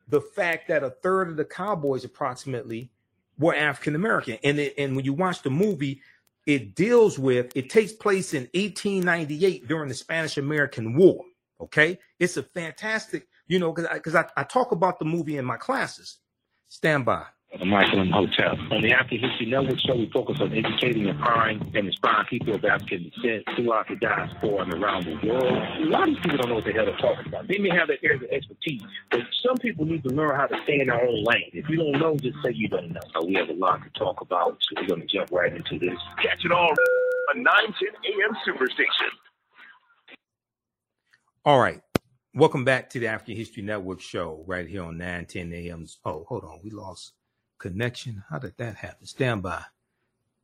the 0.08 0.22
fact 0.22 0.68
that 0.68 0.84
a 0.84 0.90
third 0.90 1.30
of 1.30 1.38
the 1.38 1.46
cowboys 1.46 2.04
approximately 2.04 2.90
were 3.38 3.56
African 3.56 3.96
American. 3.96 4.38
And 4.44 4.60
it, 4.60 4.74
and 4.78 4.96
when 4.96 5.06
you 5.06 5.14
watch 5.14 5.42
the 5.42 5.50
movie, 5.50 6.02
it 6.46 6.76
deals 6.76 7.18
with 7.18 7.52
it 7.56 7.70
takes 7.70 7.92
place 7.92 8.34
in 8.34 8.44
1898 8.54 9.68
during 9.68 9.90
the 9.90 9.96
Spanish 9.96 10.38
American 10.38 10.96
War. 10.96 11.24
Okay, 11.62 11.98
it's 12.20 12.38
a 12.38 12.44
fantastic, 12.44 13.28
you 13.48 13.60
know, 13.60 13.72
because 13.72 13.90
because 13.94 14.16
I, 14.16 14.22
I, 14.22 14.30
I 14.38 14.44
talk 14.44 14.72
about 14.72 15.00
the 15.00 15.06
movie 15.06 15.38
in 15.38 15.46
my 15.46 15.58
classes. 15.58 16.20
Stand 16.68 17.06
by 17.06 17.26
the 17.60 17.66
Michael 17.66 18.02
Imhotep. 18.02 18.58
On 18.72 18.82
the 18.82 18.92
African 18.92 19.30
History 19.30 19.46
Network 19.48 19.80
show, 19.80 19.96
we 19.96 20.10
focus 20.12 20.38
on 20.42 20.52
educating, 20.54 21.08
empowering, 21.08 21.62
and 21.76 21.88
inspiring 21.88 22.26
people 22.30 22.56
of 22.56 22.66
African 22.66 23.10
descent 23.10 23.44
throughout 23.56 23.88
the 23.88 23.96
diaspora 23.96 24.64
and 24.64 24.74
around 24.74 25.06
the 25.06 25.16
world. 25.28 25.46
A 25.46 25.86
lot 25.86 26.08
of 26.08 26.16
these 26.16 26.24
people 26.24 26.38
don't 26.38 26.50
know 26.50 26.56
what 26.56 26.66
the 26.66 26.74
hell 26.74 26.86
they're 26.86 26.98
talking 26.98 27.28
about. 27.28 27.48
They 27.48 27.58
may 27.58 27.70
have 27.70 27.88
their 27.88 27.98
areas 28.04 28.24
of 28.24 28.30
expertise, 28.30 28.82
but 29.12 29.22
some 29.46 29.58
people 29.58 29.86
need 29.86 30.04
to 30.04 30.10
learn 30.10 30.36
how 30.36 30.48
to 30.48 30.56
stay 30.64 30.80
in 30.82 30.88
their 30.88 31.02
own 31.02 31.24
lane. 31.24 31.52
If 31.54 31.70
you 31.70 31.78
don't 31.78 32.00
know, 32.00 32.16
just 32.18 32.38
say 32.44 32.52
you 32.54 32.68
don't 32.68 32.92
know. 32.92 33.02
So 33.14 33.26
we 33.26 33.36
have 33.36 33.50
a 33.50 33.54
lot 33.54 33.82
to 33.84 33.90
talk 33.98 34.22
about, 34.22 34.58
so 34.62 34.82
we're 34.82 34.88
going 34.88 35.02
to 35.02 35.08
jump 35.08 35.32
right 35.32 35.54
into 35.54 35.80
this. 35.80 35.98
Catch 36.22 36.44
it 36.44 36.52
all 36.52 36.74
on 37.32 37.44
910 37.44 37.90
AM 38.06 38.36
Superstation. 38.48 39.12
All 41.46 41.60
right. 41.60 41.82
Welcome 42.34 42.66
back 42.66 42.90
to 42.90 43.00
the 43.00 43.08
African 43.08 43.38
History 43.38 43.64
Network 43.64 44.02
show 44.02 44.44
right 44.46 44.68
here 44.68 44.84
on 44.84 44.98
910 44.98 45.54
a.m. 45.54 45.86
Oh, 46.04 46.26
hold 46.28 46.44
on. 46.44 46.60
We 46.64 46.70
lost 46.70 47.14
connection. 47.58 48.24
How 48.30 48.40
did 48.40 48.58
that 48.58 48.76
happen? 48.76 49.06
Stand 49.06 49.44
by. 49.44 49.64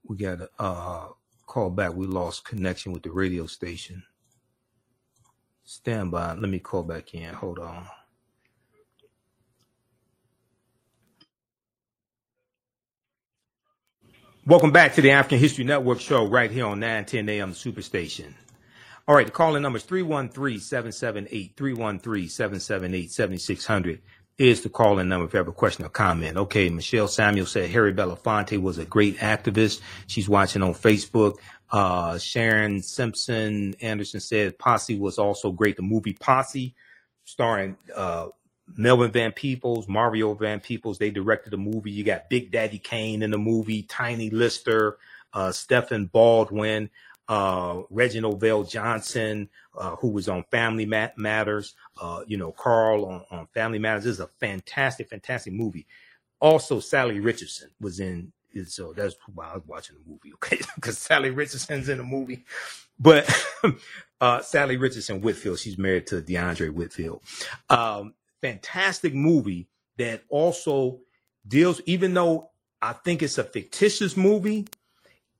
We 0.03 0.17
got 0.17 0.41
a 0.41 0.49
uh, 0.59 1.07
call 1.45 1.69
back. 1.69 1.93
We 1.93 2.07
lost 2.07 2.45
connection 2.45 2.91
with 2.91 3.03
the 3.03 3.11
radio 3.11 3.45
station. 3.45 4.03
Stand 5.63 6.11
by. 6.11 6.33
Let 6.33 6.49
me 6.49 6.59
call 6.59 6.83
back 6.83 7.13
in. 7.13 7.33
Hold 7.33 7.59
on. 7.59 7.87
Welcome 14.45 14.71
back 14.71 14.95
to 14.95 15.01
the 15.01 15.11
African 15.11 15.37
History 15.37 15.63
Network 15.63 15.99
show 15.99 16.27
right 16.27 16.49
here 16.49 16.65
on 16.65 16.79
910 16.79 17.29
AM 17.29 17.53
Superstation. 17.53 18.33
All 19.07 19.13
right, 19.13 19.27
the 19.27 19.31
calling 19.31 19.61
number 19.61 19.77
is 19.77 19.83
313-778, 19.83 21.53
313-778-7600 21.55 23.99
is 24.37 24.61
the 24.61 24.69
calling 24.69 25.07
number 25.07 25.25
if 25.25 25.33
you 25.33 25.37
have 25.37 25.47
a 25.47 25.53
question 25.53 25.85
or 25.85 25.89
comment. 25.89 26.37
Okay, 26.37 26.69
Michelle 26.69 27.07
Samuel 27.07 27.45
said 27.45 27.69
Harry 27.69 27.93
Belafonte 27.93 28.59
was 28.61 28.77
a 28.77 28.85
great 28.85 29.17
activist. 29.17 29.81
She's 30.07 30.29
watching 30.29 30.63
on 30.63 30.73
Facebook. 30.73 31.37
Uh, 31.69 32.17
Sharon 32.17 32.81
Simpson 32.81 33.75
Anderson 33.81 34.19
said 34.19 34.57
Posse 34.57 34.97
was 34.97 35.17
also 35.17 35.51
great. 35.51 35.77
The 35.77 35.83
movie 35.83 36.13
Posse, 36.13 36.75
starring 37.23 37.77
uh, 37.95 38.27
Melvin 38.75 39.11
Van 39.11 39.31
Peebles, 39.31 39.87
Mario 39.87 40.33
Van 40.33 40.59
Peebles, 40.59 40.97
they 40.97 41.11
directed 41.11 41.51
the 41.51 41.57
movie. 41.57 41.91
You 41.91 42.03
got 42.03 42.29
Big 42.29 42.51
Daddy 42.51 42.79
Kane 42.79 43.21
in 43.21 43.31
the 43.31 43.37
movie, 43.37 43.83
Tiny 43.83 44.29
Lister, 44.29 44.97
uh, 45.33 45.51
Stephen 45.51 46.07
Baldwin, 46.07 46.89
uh, 47.31 47.83
Reginald 47.89 48.41
VelJohnson, 48.41 49.47
uh, 49.77 49.95
who 49.95 50.09
was 50.09 50.27
on 50.27 50.43
Family 50.51 50.85
Matters, 50.85 51.75
uh, 52.01 52.23
you 52.27 52.35
know, 52.35 52.51
Carl 52.51 53.05
on, 53.05 53.23
on 53.31 53.47
Family 53.53 53.79
Matters. 53.79 54.03
This 54.03 54.15
is 54.15 54.19
a 54.19 54.27
fantastic, 54.27 55.07
fantastic 55.07 55.53
movie. 55.53 55.87
Also, 56.41 56.81
Salli 56.81 57.23
Richardson 57.23 57.69
was 57.79 58.01
in 58.01 58.33
so 58.65 58.91
that's 58.91 59.15
why 59.33 59.47
I 59.47 59.53
was 59.53 59.63
watching 59.65 59.95
the 59.95 60.11
movie, 60.11 60.33
okay? 60.33 60.59
Because 60.75 60.97
Salli 60.97 61.33
Richardson's 61.33 61.87
in 61.87 61.99
the 61.99 62.03
movie. 62.03 62.43
But 62.99 63.29
uh, 64.19 64.39
Salli 64.39 64.77
Richardson 64.77 65.21
Whitfield, 65.21 65.59
she's 65.59 65.77
married 65.77 66.07
to 66.07 66.21
Dondré 66.21 66.69
Whitfield. 66.69 67.21
Um, 67.69 68.13
fantastic 68.41 69.13
movie 69.13 69.69
that 69.95 70.23
also 70.27 70.99
deals, 71.47 71.79
even 71.85 72.13
though 72.13 72.49
I 72.81 72.91
think 72.91 73.23
it's 73.23 73.37
a 73.37 73.45
fictitious 73.45 74.17
movie, 74.17 74.67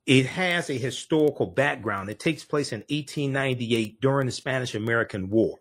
it 0.06 0.26
has 0.26 0.68
a 0.68 0.74
historical 0.74 1.46
background. 1.46 2.10
It 2.10 2.18
takes 2.18 2.44
place 2.44 2.72
in 2.72 2.80
1898 2.80 4.00
during 4.00 4.26
the 4.26 4.32
Spanish 4.32 4.74
American 4.74 5.30
War. 5.30 5.60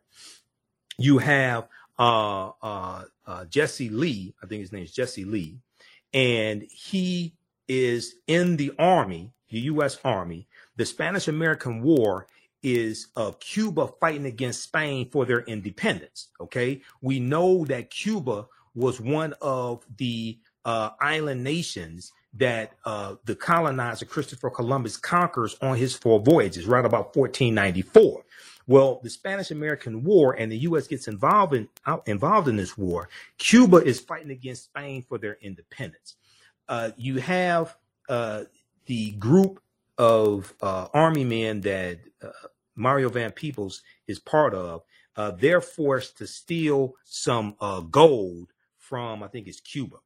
You 0.98 1.20
have 1.20 1.68
uh, 2.00 2.52
uh, 2.62 3.04
uh, 3.26 3.46
Jesse 3.46 3.90
Lee, 3.90 4.34
I 4.44 4.48
think 4.48 4.62
his 4.62 4.72
name 4.72 4.84
is 4.84 4.94
Jesse 4.94 5.26
Lee, 5.26 5.60
and 6.14 6.64
he 6.64 7.36
is 7.68 8.16
in 8.28 8.58
the 8.58 8.74
Army, 8.80 9.32
the 9.50 9.60
U.S. 9.62 10.00
Army. 10.04 10.48
The 10.76 10.86
Spanish 10.86 11.28
American 11.28 11.82
War 11.82 12.28
is 12.64 13.08
of 13.16 13.40
Cuba 13.40 13.90
fighting 14.00 14.26
against 14.26 14.64
Spain 14.64 15.10
for 15.10 15.26
their 15.26 15.42
independence. 15.42 16.30
Okay, 16.40 16.82
we 17.02 17.20
know 17.20 17.66
that 17.66 17.92
Cuba 17.92 18.48
was 18.74 19.00
one 19.00 19.34
of 19.42 19.86
the 19.98 20.40
uh, 20.66 20.92
island 21.00 21.44
nations 21.44 22.12
that 22.34 22.74
uh, 22.86 23.16
the 23.26 23.36
colonizer 23.36 24.06
Christopher 24.06 24.50
Columbus 24.50 24.98
conquers 24.98 25.58
on 25.62 25.76
his 25.78 25.96
four 25.96 26.20
voyages, 26.20 26.66
right 26.66 26.86
about 26.86 27.16
1494. 27.16 28.24
Well, 28.68 29.02
the 29.04 29.10
Spanish 29.10 29.52
American 29.52 30.04
War 30.04 30.34
and 30.34 30.52
the 30.52 30.60
U.S. 30.60 30.88
gets 30.88 31.08
involved 31.08 31.54
in 31.54 31.68
involved 32.06 32.48
in 32.48 32.56
this 32.56 32.78
war. 32.78 33.10
Cuba 33.38 33.78
is 33.78 34.00
fighting 34.00 34.32
against 34.32 34.66
Spain 34.66 35.04
for 35.08 35.18
their 35.18 35.38
independence. 35.42 36.16
Uh, 36.70 36.92
you 36.96 37.18
have 37.18 37.76
uh, 38.08 38.44
the 38.86 39.12
group 39.12 39.62
of 39.98 40.54
uh, 40.62 40.88
army 40.94 41.26
men 41.26 41.62
that 41.62 42.00
uh, 42.24 42.30
Mario 42.76 43.10
Van 43.10 43.32
Peebles 43.32 43.82
is 44.08 44.20
part 44.20 44.54
of, 44.54 44.84
uh, 45.18 45.32
they're 45.32 45.62
forced 45.62 46.18
to 46.20 46.28
steal 46.28 46.94
some 47.04 47.56
gold 47.92 48.54
from, 48.78 49.22
I 49.22 49.28
think 49.28 49.48
it's 49.48 49.60
Cuba, 49.60 49.98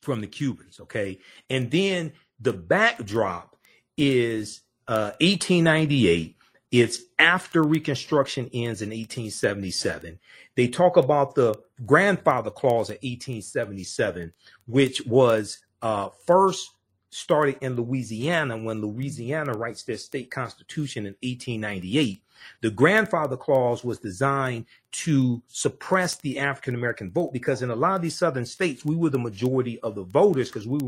from 0.00 0.20
the 0.20 0.26
Cubans. 0.26 0.80
Okay. 0.80 1.18
And 1.48 1.70
then 1.70 2.12
the 2.40 2.52
backdrop 2.52 3.56
is 3.96 4.62
uh, 4.88 5.12
1898. 5.20 6.36
It's 6.70 7.00
after 7.18 7.62
Reconstruction 7.62 8.44
ends 8.54 8.80
in 8.80 8.90
1877. 8.90 10.18
They 10.54 10.68
talk 10.68 10.96
about 10.96 11.34
the 11.34 11.56
grandfather 11.84 12.50
clause 12.50 12.90
of 12.90 12.96
1877, 12.96 14.32
which 14.66 15.04
was 15.06 15.58
uh, 15.82 16.10
first 16.26 16.70
started 17.10 17.56
in 17.60 17.76
Louisiana 17.76 18.56
when 18.56 18.80
Louisiana 18.80 19.52
writes 19.52 19.82
their 19.82 19.96
state 19.96 20.30
constitution 20.30 21.06
in 21.06 21.14
1898. 21.22 22.22
The 22.62 22.70
grandfather 22.70 23.36
clause 23.36 23.84
was 23.84 23.98
designed 23.98 24.66
to 24.92 25.42
suppress 25.48 26.16
the 26.16 26.38
African 26.38 26.74
American 26.74 27.10
vote 27.10 27.32
because 27.32 27.62
in 27.62 27.70
a 27.70 27.76
lot 27.76 27.96
of 27.96 28.02
these 28.02 28.16
southern 28.16 28.46
states, 28.46 28.84
we 28.84 28.96
were 28.96 29.10
the 29.10 29.18
majority 29.18 29.78
of 29.80 29.94
the 29.94 30.04
voters 30.04 30.48
because 30.48 30.66
we 30.66 30.78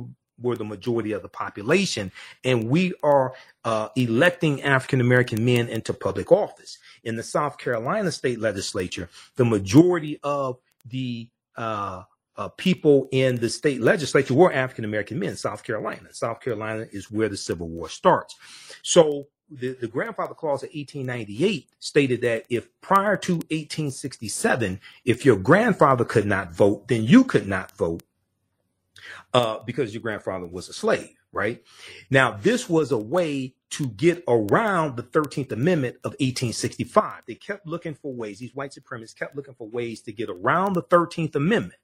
were 0.41 0.57
the 0.57 0.65
majority 0.65 1.13
of 1.13 1.23
the 1.23 1.29
population, 1.29 2.11
and 2.45 2.69
we 2.69 2.95
are 3.03 3.35
uh, 3.65 3.89
electing 3.97 4.63
African 4.63 5.01
American 5.01 5.45
men 5.45 5.69
into 5.69 5.93
public 5.93 6.33
office. 6.33 6.79
In 7.05 7.17
the 7.17 7.23
South 7.23 7.59
Carolina 7.59 8.11
state 8.11 8.41
legislature, 8.41 9.09
the 9.37 9.45
majority 9.45 10.19
of 10.23 10.59
the 10.87 11.29
uh, 11.57 12.03
uh, 12.37 12.49
people 12.49 13.09
in 13.13 13.37
the 13.37 13.49
state 13.49 13.81
legislature 13.81 14.35
were 14.35 14.53
African 14.53 14.85
American 14.85 15.19
men, 15.19 15.37
South 15.37 15.63
Carolina. 15.65 16.13
South 16.13 16.41
Carolina 16.41 16.87
is 16.93 17.11
where 17.11 17.29
the 17.29 17.37
Civil 17.37 17.69
War 17.69 17.89
starts. 17.89 18.37
So 18.83 19.27
the, 19.51 19.77
the 19.81 19.89
grandfather 19.89 20.35
clause 20.35 20.63
of 20.63 20.71
1898 20.75 21.69
stated 21.79 22.23
that 22.23 22.45
if 22.49 22.69
prior 22.81 23.17
to 23.19 23.35
1867, 23.35 24.81
if 25.05 25.25
your 25.25 25.37
grandfather 25.37 26.05
could 26.05 26.27
not 26.27 26.53
vote, 26.53 26.89
then 26.89 27.05
you 27.05 27.25
could 27.25 27.47
not 27.47 27.71
vote 27.73 28.03
uh, 29.35 29.59
because 29.67 29.93
your 29.93 30.03
grandfather 30.03 30.47
was 30.47 30.69
a 30.69 30.73
slave, 30.73 31.11
right? 31.33 31.63
Now, 32.11 32.33
this 32.33 32.69
was 32.69 32.93
a 32.93 32.99
way 32.99 33.55
to 33.71 33.89
get 33.89 34.23
around 34.29 34.97
the 34.97 35.03
13th 35.03 35.53
Amendment 35.53 35.97
of 36.05 36.13
1865. 36.13 37.23
They 37.27 37.35
kept 37.35 37.67
looking 37.67 37.95
for 37.95 38.13
ways, 38.15 38.39
these 38.39 38.55
white 38.55 38.73
supremacists 38.73 39.17
kept 39.17 39.37
looking 39.37 39.55
for 39.55 39.69
ways 39.69 40.03
to 40.03 40.13
get 40.13 40.31
around 40.31 40.75
the 40.75 40.83
13th 40.83 41.35
Amendment 41.35 41.81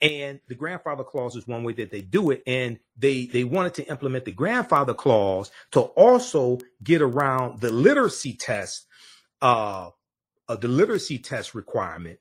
and 0.00 0.40
the 0.48 0.54
grandfather 0.54 1.04
clause 1.04 1.34
is 1.36 1.46
one 1.46 1.64
way 1.64 1.72
that 1.74 1.90
they 1.90 2.00
do 2.02 2.30
it. 2.30 2.42
And 2.46 2.78
they, 2.96 3.26
they 3.26 3.44
wanted 3.44 3.74
to 3.74 3.88
implement 3.88 4.24
the 4.24 4.32
grandfather 4.32 4.94
clause 4.94 5.50
to 5.72 5.80
also 5.80 6.58
get 6.82 7.02
around 7.02 7.60
the 7.60 7.72
literacy 7.72 8.34
test, 8.34 8.86
uh, 9.42 9.90
uh, 10.48 10.56
the 10.56 10.68
literacy 10.68 11.18
test 11.18 11.54
requirement 11.54 12.18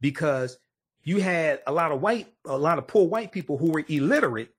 because 0.00 0.58
you 1.04 1.20
had 1.20 1.60
a 1.66 1.72
lot 1.72 1.92
of 1.92 2.00
white, 2.00 2.32
a 2.46 2.58
lot 2.58 2.78
of 2.78 2.86
poor 2.88 3.06
white 3.06 3.32
people 3.32 3.58
who 3.58 3.70
were 3.70 3.84
illiterate. 3.88 4.50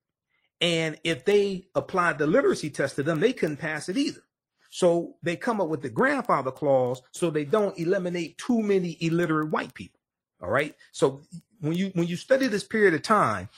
And 0.62 0.98
if 1.04 1.26
they 1.26 1.68
applied 1.76 2.20
the 2.20 2.28
literacy 2.28 2.70
test 2.70 2.96
to 2.96 3.04
them, 3.04 3.20
they 3.20 3.34
couldn't 3.34 3.58
pass 3.58 3.90
it 3.90 3.98
either. 3.98 4.22
So 4.70 5.16
they 5.22 5.36
come 5.36 5.60
up 5.60 5.68
with 5.68 5.82
the 5.82 5.90
grandfather 5.90 6.52
clause 6.52 7.02
so 7.12 7.30
they 7.30 7.46
don't 7.46 7.78
eliminate 7.78 8.38
too 8.38 8.62
many 8.62 8.98
illiterate 9.02 9.52
white 9.52 9.74
people. 9.74 10.00
All 10.42 10.50
right. 10.50 10.76
So 10.92 11.22
when 11.62 11.74
you 11.74 11.92
when 11.94 12.08
you 12.08 12.18
study 12.18 12.48
this 12.48 12.64
period 12.64 12.94
of 12.94 13.02
time, 13.02 13.50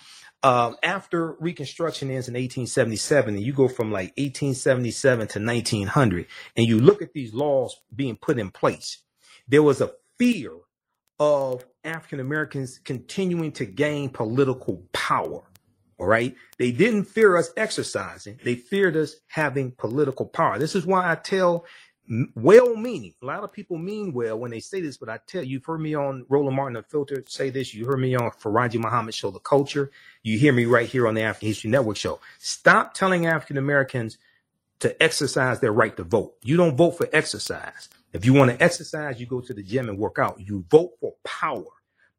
um, 0.44 0.76
after 0.84 1.34
Reconstruction 1.40 2.10
ends 2.10 2.28
in 2.28 2.34
1877, 2.34 3.36
and 3.36 3.44
you 3.44 3.54
go 3.54 3.68
from 3.68 3.92
like 3.92 4.10
1877 4.18 5.28
to 5.30 5.40
1900, 5.40 6.28
and 6.56 6.68
you 6.68 6.80
look 6.80 7.02
at 7.02 7.14
these 7.14 7.34
laws 7.34 7.82
being 7.96 8.18
put 8.18 8.38
in 8.38 8.52
place, 8.52 9.00
there 9.48 9.64
was 9.64 9.82
a 9.82 9.94
fear 10.20 10.52
of 11.20 11.66
African 11.84 12.20
Americans 12.20 12.80
continuing 12.84 13.52
to 13.54 13.66
gain 13.66 14.10
political 14.10 14.84
power. 14.92 15.44
All 15.98 16.08
right. 16.08 16.36
They 16.58 16.72
didn't 16.72 17.06
fear 17.06 17.38
us 17.38 17.52
exercising, 17.56 18.40
they 18.44 18.56
feared 18.56 18.98
us 18.98 19.16
having 19.28 19.72
political 19.72 20.26
power. 20.26 20.60
This 20.60 20.76
is 20.76 20.86
why 20.86 21.10
I 21.10 21.16
tell 21.16 21.66
well 22.36 22.76
meaning. 22.76 23.14
A 23.22 23.26
lot 23.26 23.44
of 23.44 23.52
people 23.54 23.78
mean 23.78 24.14
well 24.14 24.38
when 24.40 24.52
they 24.52 24.60
say 24.60 24.82
this, 24.82 24.98
but 24.98 25.10
I 25.10 25.20
tell 25.28 25.44
you, 25.44 25.52
you've 25.52 25.66
heard 25.66 25.82
me 25.82 25.96
on 25.96 26.26
Roland 26.30 26.56
Martin 26.56 26.74
the 26.74 26.84
Filter 26.84 27.24
say 27.28 27.50
this. 27.50 27.74
You 27.74 27.86
heard 27.86 28.00
me 28.00 28.16
on 28.16 28.32
Faraji 28.32 28.80
Muhammad 28.80 29.14
show, 29.14 29.32
The 29.32 29.40
Culture. 29.40 29.92
You 30.24 30.38
hear 30.38 30.54
me 30.54 30.66
right 30.66 30.88
here 30.88 31.08
on 31.08 31.16
the 31.16 31.22
African 31.22 31.48
History 31.50 31.70
Network 31.70 31.98
show. 31.98 32.20
Stop 32.40 32.94
telling 32.94 33.26
African 33.26 33.58
Americans 33.58 34.18
to 34.80 35.02
exercise 35.02 35.60
their 35.62 35.72
right 35.74 35.96
to 35.98 36.04
vote. 36.04 36.36
You 36.44 36.58
don't 36.58 36.76
vote 36.76 36.92
for 36.92 37.08
exercise. 37.14 37.90
If 38.14 38.26
you 38.26 38.34
want 38.34 38.52
to 38.52 38.64
exercise, 38.64 39.20
you 39.20 39.26
go 39.26 39.42
to 39.42 39.54
the 39.54 39.64
gym 39.64 39.90
and 39.90 39.98
work 39.98 40.20
out. 40.20 40.40
You 40.40 40.66
vote 40.70 40.92
for 41.00 41.16
power. 41.24 41.66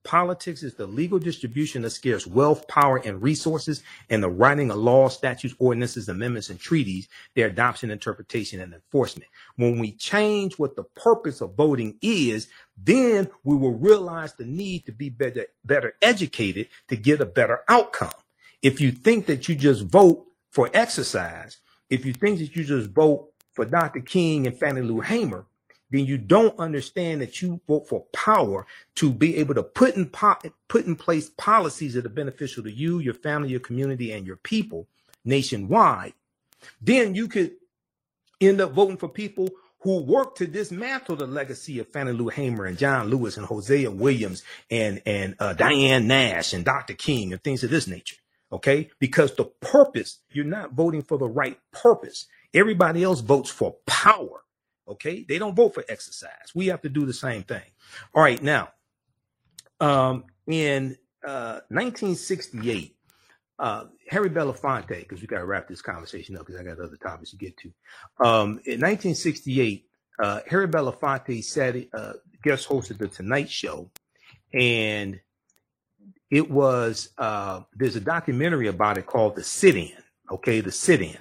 Politics 0.05 0.62
is 0.62 0.74
the 0.74 0.86
legal 0.86 1.18
distribution 1.18 1.82
of 1.82 1.90
scarce 1.90 2.26
wealth, 2.26 2.68
power, 2.68 2.98
and 2.98 3.22
resources, 3.22 3.82
and 4.11 4.22
the 4.22 4.28
writing 4.28 4.70
of 4.70 4.76
laws, 4.76 5.14
statutes, 5.14 5.55
ordinances, 5.59 6.11
amendments, 6.11 6.50
and 6.50 6.61
treaties, 6.61 7.09
their 7.34 7.46
adoption, 7.46 7.90
interpretation, 7.90 8.61
and 8.61 8.74
enforcement. 8.74 9.30
When 9.57 9.78
we 9.78 9.92
change 9.92 10.59
what 10.59 10.76
the 10.76 10.84
purpose 10.84 11.40
of 11.40 11.55
voting 11.55 11.96
is, 12.02 12.48
then 12.76 13.30
we 13.44 13.57
will 13.57 13.72
realize 13.72 14.34
the 14.34 14.44
need 14.44 14.84
to 14.84 14.92
be 14.92 15.09
better, 15.09 15.46
better 15.64 15.94
educated 16.02 16.68
to 16.88 16.96
get 16.96 17.22
a 17.22 17.26
better 17.26 17.61
outcome. 17.68 18.12
If 18.61 18.82
you 18.82 18.92
think 18.92 19.24
that 19.26 19.48
you 19.48 19.55
just 19.55 19.84
vote 19.84 20.26
for 20.50 20.68
exercise, 20.74 21.59
if 21.88 22.05
you 22.05 22.12
think 22.12 22.40
that 22.40 22.55
you 22.55 22.64
just 22.64 22.90
vote 22.90 23.30
for 23.55 23.64
Dr. 23.64 24.00
King 24.00 24.46
and 24.46 24.59
Fannie 24.59 24.82
Lou 24.82 25.00
Hamer, 25.00 25.46
then 25.91 26.07
you 26.07 26.18
don't 26.18 26.59
understand 26.59 27.20
that 27.20 27.41
you 27.43 27.61
vote 27.68 27.89
for 27.89 28.07
power 28.12 28.66
to 28.97 29.12
be 29.12 29.37
able 29.37 29.55
to 29.55 29.62
put 29.62 29.97
in 29.97 30.07
po- 30.09 30.39
put 30.68 30.87
in 30.87 30.97
place 30.97 31.30
policies 31.30 31.95
that 31.95 32.07
are 32.07 32.11
beneficial 32.11 32.64
to 32.64 32.70
you, 32.70 32.99
your 32.99 33.14
family, 33.14 33.51
your 33.51 33.61
community, 33.61 34.12
and 34.12 34.26
your 34.26 34.37
people 34.37 34.89
nationwide. 35.24 36.14
Then 36.80 37.14
you 37.14 37.28
could 37.28 37.53
end 38.41 38.61
up 38.61 38.72
voting 38.72 38.97
for 38.97 39.09
people 39.09 39.49
who 39.80 39.99
work 40.03 40.35
to 40.37 40.47
dismantle 40.47 41.16
the 41.16 41.26
legacy 41.26 41.78
of 41.78 41.89
Fannie 41.89 42.12
Lou 42.12 42.28
Hamer 42.28 42.64
and 42.64 42.78
John 42.78 43.09
Lewis 43.09 43.37
and 43.37 43.47
Hosea 43.47 43.91
Williams 43.91 44.43
and 44.70 45.03
and 45.07 45.37
uh, 45.39 45.53
Diane 45.53 46.07
Nash 46.09 46.53
and 46.53 46.64
Dr. 46.64 46.95
King 46.95 47.32
and 47.32 47.43
things 47.43 47.62
of 47.64 47.70
this 47.70 47.87
nature. 47.87 48.16
Okay, 48.53 48.91
because 48.99 49.35
the 49.35 49.45
purpose 49.45 50.20
you're 50.30 50.45
not 50.45 50.72
voting 50.72 51.03
for 51.03 51.18
the 51.18 51.28
right 51.28 51.59
purpose. 51.72 52.26
Everybody 52.55 53.03
else 53.03 53.20
votes 53.20 53.51
for 53.51 53.76
power. 53.87 54.45
Okay. 54.89 55.24
They 55.28 55.39
don't 55.39 55.55
vote 55.55 55.74
for 55.74 55.85
exercise. 55.89 56.55
We 56.55 56.66
have 56.68 56.82
to 56.82 56.89
do 56.89 57.07
the 57.07 57.12
same 57.12 57.43
thing. 57.43 57.64
All 58.14 58.22
right. 58.22 58.43
Now, 58.43 58.70
um, 59.80 60.24
in 60.47 60.97
uh, 61.26 61.61
1968, 61.68 62.97
uh, 63.59 63.85
Harry 64.09 64.30
Belafonte, 64.30 64.89
because 65.01 65.20
we 65.20 65.26
got 65.26 65.39
to 65.39 65.47
wrap 65.47 65.68
this 65.68 65.82
conversation 65.82 66.37
up 66.37 66.47
because 66.47 66.61
I 66.61 66.64
got 66.64 66.80
other 66.80 66.97
topics 66.97 67.30
to 67.30 67.37
get 67.37 67.57
to. 67.59 67.68
Um, 68.20 68.61
in 68.64 68.80
1968, 68.80 69.87
uh, 70.22 70.41
Harry 70.49 70.68
Belafonte 70.68 71.43
said, 71.43 71.89
uh, 71.95 72.14
guest 72.43 72.68
hosted 72.68 72.99
the 72.99 73.09
Tonight 73.09 73.51
Show, 73.51 73.91
and 74.53 75.20
it 76.30 76.51
was 76.51 77.11
uh, 77.18 77.62
there's 77.74 77.97
a 77.97 78.01
documentary 78.01 78.68
about 78.68 78.99
it 78.99 79.07
called 79.07 79.37
The 79.37 79.43
Sit 79.43 79.76
In. 79.76 79.93
Okay, 80.30 80.61
The 80.61 80.72
Sit 80.72 81.01
In, 81.01 81.18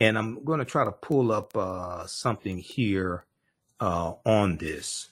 and 0.00 0.18
I'm 0.18 0.44
going 0.44 0.58
to 0.58 0.64
try 0.64 0.84
to 0.84 0.92
pull 0.92 1.32
up 1.32 1.56
uh, 1.56 2.06
something 2.06 2.58
here 2.58 3.24
uh, 3.80 4.14
on 4.24 4.56
this. 4.58 5.10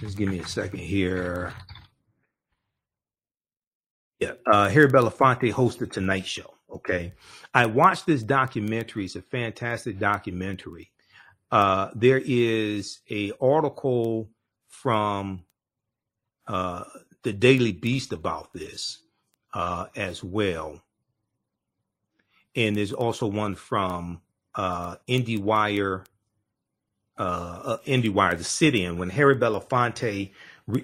Just 0.00 0.16
give 0.16 0.28
me 0.28 0.38
a 0.40 0.46
second 0.46 0.80
here. 0.80 1.54
Yeah, 4.20 4.32
uh, 4.46 4.68
Harry 4.68 4.88
Belafonte 4.88 5.52
hosted 5.52 5.90
Tonight 5.90 6.26
Show. 6.26 6.54
Okay, 6.70 7.12
I 7.54 7.66
watched 7.66 8.06
this 8.06 8.22
documentary. 8.22 9.04
It's 9.04 9.16
a 9.16 9.22
fantastic 9.22 9.98
documentary. 9.98 10.90
Uh, 11.50 11.90
there 11.94 12.20
is 12.24 13.00
a 13.10 13.32
article 13.40 14.28
from 14.68 15.44
uh, 16.46 16.84
the 17.22 17.32
Daily 17.32 17.72
Beast 17.72 18.12
about 18.12 18.52
this 18.52 18.98
uh, 19.54 19.86
as 19.94 20.22
well 20.24 20.82
and 22.56 22.76
there's 22.76 22.92
also 22.92 23.26
one 23.26 23.54
from 23.54 24.22
uh, 24.54 24.96
IndieWire, 25.06 26.04
uh, 27.18 27.22
uh, 27.22 27.76
IndieWire, 27.86 28.38
the 28.38 28.44
sit-in 28.44 28.96
when 28.96 29.10
Harry 29.10 29.36
Belafonte, 29.36 30.32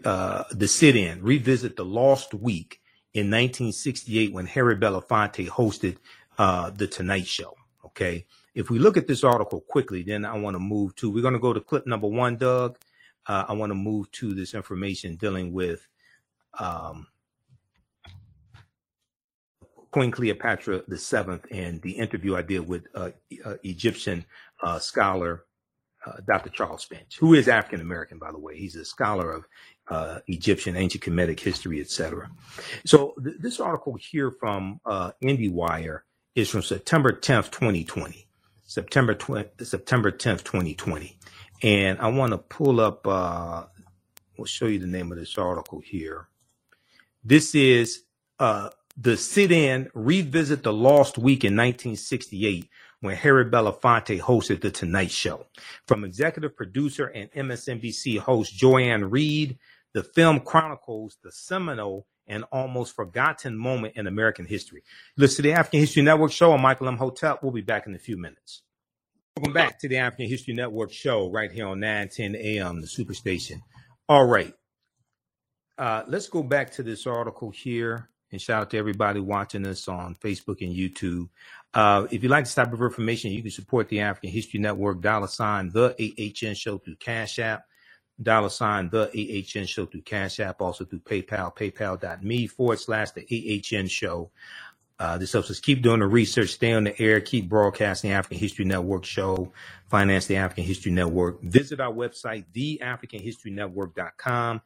uh, 0.04 0.44
the 0.50 0.68
sit-in, 0.68 1.22
revisit 1.22 1.76
the 1.76 1.84
Lost 1.84 2.34
Week 2.34 2.80
in 3.14 3.26
1968 3.26 4.32
when 4.32 4.46
Harry 4.46 4.76
Belafonte 4.76 5.48
hosted 5.48 5.96
uh, 6.38 6.70
the 6.70 6.86
Tonight 6.86 7.26
Show. 7.26 7.56
Okay, 7.84 8.26
if 8.54 8.70
we 8.70 8.78
look 8.78 8.96
at 8.96 9.06
this 9.06 9.24
article 9.24 9.60
quickly, 9.60 10.02
then 10.02 10.24
I 10.24 10.38
want 10.38 10.54
to 10.54 10.60
move 10.60 10.94
to. 10.96 11.10
We're 11.10 11.22
going 11.22 11.34
to 11.34 11.40
go 11.40 11.52
to 11.52 11.60
clip 11.60 11.86
number 11.86 12.06
one, 12.06 12.36
Doug. 12.36 12.78
Uh, 13.26 13.44
I 13.48 13.52
want 13.52 13.70
to 13.70 13.74
move 13.74 14.10
to 14.12 14.34
this 14.34 14.54
information 14.54 15.16
dealing 15.16 15.52
with 15.52 15.86
um, 16.58 17.06
Queen 19.92 20.10
Cleopatra 20.10 20.82
the 20.88 20.98
Seventh 20.98 21.46
and 21.50 21.80
the 21.82 21.92
interview 21.92 22.34
I 22.34 22.42
did 22.42 22.66
with 22.66 22.86
uh, 22.94 23.10
uh, 23.44 23.54
Egyptian 23.62 24.24
uh, 24.62 24.78
scholar 24.78 25.44
uh, 26.04 26.14
Dr. 26.26 26.50
Charles 26.50 26.82
Finch, 26.82 27.18
who 27.18 27.34
is 27.34 27.46
African 27.46 27.80
American, 27.80 28.18
by 28.18 28.32
the 28.32 28.38
way. 28.38 28.56
He's 28.56 28.74
a 28.74 28.84
scholar 28.84 29.30
of 29.32 29.44
uh, 29.88 30.18
Egyptian 30.26 30.76
ancient 30.76 31.04
Kemetic 31.04 31.38
history, 31.38 31.80
etc. 31.80 32.30
So 32.84 33.14
th- 33.22 33.36
this 33.38 33.60
article 33.60 33.94
here 33.94 34.32
from 34.32 34.80
uh, 34.84 35.12
IndieWire 35.22 36.00
is 36.34 36.48
from 36.50 36.62
September 36.62 37.12
10th, 37.12 37.50
2020. 37.52 38.26
September 38.64 39.14
20, 39.14 39.64
September 39.64 40.10
10th, 40.10 40.44
2020. 40.44 41.18
And 41.62 42.00
I 42.00 42.08
want 42.08 42.32
to 42.32 42.38
pull 42.38 42.80
up, 42.80 43.04
we'll 43.06 44.46
show 44.46 44.66
you 44.66 44.78
the 44.78 44.86
name 44.86 45.12
of 45.12 45.18
this 45.18 45.36
article 45.38 45.80
here. 45.80 46.28
This 47.22 47.54
is 47.54 48.04
the 49.02 49.16
sit-in 49.16 49.88
revisit 49.94 50.62
the 50.62 50.72
lost 50.72 51.18
week 51.18 51.42
in 51.42 51.56
1968 51.56 52.68
when 53.00 53.16
Harry 53.16 53.44
Belafonte 53.44 54.20
hosted 54.20 54.60
the 54.60 54.70
Tonight 54.70 55.10
Show. 55.10 55.46
From 55.88 56.04
executive 56.04 56.56
producer 56.56 57.06
and 57.06 57.28
MSNBC 57.32 58.18
host 58.18 58.54
Joy-Ann 58.54 59.10
Reid, 59.10 59.58
the 59.92 60.04
film 60.04 60.38
chronicles 60.38 61.18
the 61.24 61.32
seminal 61.32 62.06
and 62.28 62.44
almost 62.52 62.94
forgotten 62.94 63.58
moment 63.58 63.96
in 63.96 64.06
American 64.06 64.46
history. 64.46 64.84
Listen 65.16 65.36
to 65.36 65.42
the 65.42 65.52
African 65.52 65.80
History 65.80 66.02
Network 66.04 66.30
show. 66.30 66.52
I'm 66.52 66.62
Michael 66.62 66.86
Imhotep. 66.86 67.42
We'll 67.42 67.50
be 67.50 67.60
back 67.60 67.88
in 67.88 67.96
a 67.96 67.98
few 67.98 68.16
minutes. 68.16 68.62
Welcome 69.36 69.52
back 69.52 69.80
to 69.80 69.88
the 69.88 69.96
African 69.96 70.28
History 70.28 70.54
Network 70.54 70.92
show 70.92 71.28
right 71.28 71.50
here 71.50 71.66
on 71.66 71.80
910 71.80 72.36
AM, 72.36 72.80
the 72.80 72.86
Superstation. 72.86 73.62
All 74.08 74.26
right. 74.26 74.54
Uh, 75.76 76.04
let's 76.06 76.28
go 76.28 76.44
back 76.44 76.70
to 76.72 76.84
this 76.84 77.08
article 77.08 77.50
here 77.50 78.10
and 78.32 78.40
shout 78.40 78.62
out 78.62 78.70
to 78.70 78.78
everybody 78.78 79.20
watching 79.20 79.66
us 79.66 79.86
on 79.86 80.16
Facebook 80.16 80.62
and 80.62 80.74
YouTube. 80.74 81.28
Uh, 81.74 82.06
if 82.10 82.22
you 82.22 82.28
like 82.28 82.44
this 82.44 82.54
type 82.54 82.72
of 82.72 82.80
information, 82.80 83.30
you 83.30 83.42
can 83.42 83.50
support 83.50 83.88
the 83.88 84.00
African 84.00 84.30
History 84.30 84.58
Network, 84.58 85.00
dollar 85.00 85.28
sign 85.28 85.70
the 85.70 85.94
AHN 85.98 86.54
show 86.54 86.78
through 86.78 86.96
Cash 86.96 87.38
App, 87.38 87.64
dollar 88.20 88.48
sign 88.48 88.90
the 88.90 89.08
AHN 89.08 89.66
show 89.66 89.86
through 89.86 90.02
Cash 90.02 90.40
App, 90.40 90.60
also 90.60 90.84
through 90.84 91.00
PayPal, 91.00 91.54
paypal.me 91.54 92.46
forward 92.46 92.80
slash 92.80 93.10
the 93.12 93.62
AHN 93.72 93.86
show. 93.86 94.30
Uh, 94.98 95.18
this 95.18 95.32
helps 95.32 95.50
us 95.50 95.58
keep 95.58 95.82
doing 95.82 96.00
the 96.00 96.06
research, 96.06 96.50
stay 96.50 96.72
on 96.72 96.84
the 96.84 97.02
air, 97.02 97.20
keep 97.20 97.48
broadcasting 97.48 98.10
the 98.10 98.16
African 98.16 98.38
History 98.38 98.64
Network 98.64 99.04
show, 99.04 99.52
finance 99.88 100.26
the 100.26 100.36
African 100.36 100.64
History 100.64 100.92
Network. 100.92 101.42
Visit 101.42 101.80
our 101.80 101.92
website, 101.92 102.44
theafricanhistorynetwork.com 102.54 104.60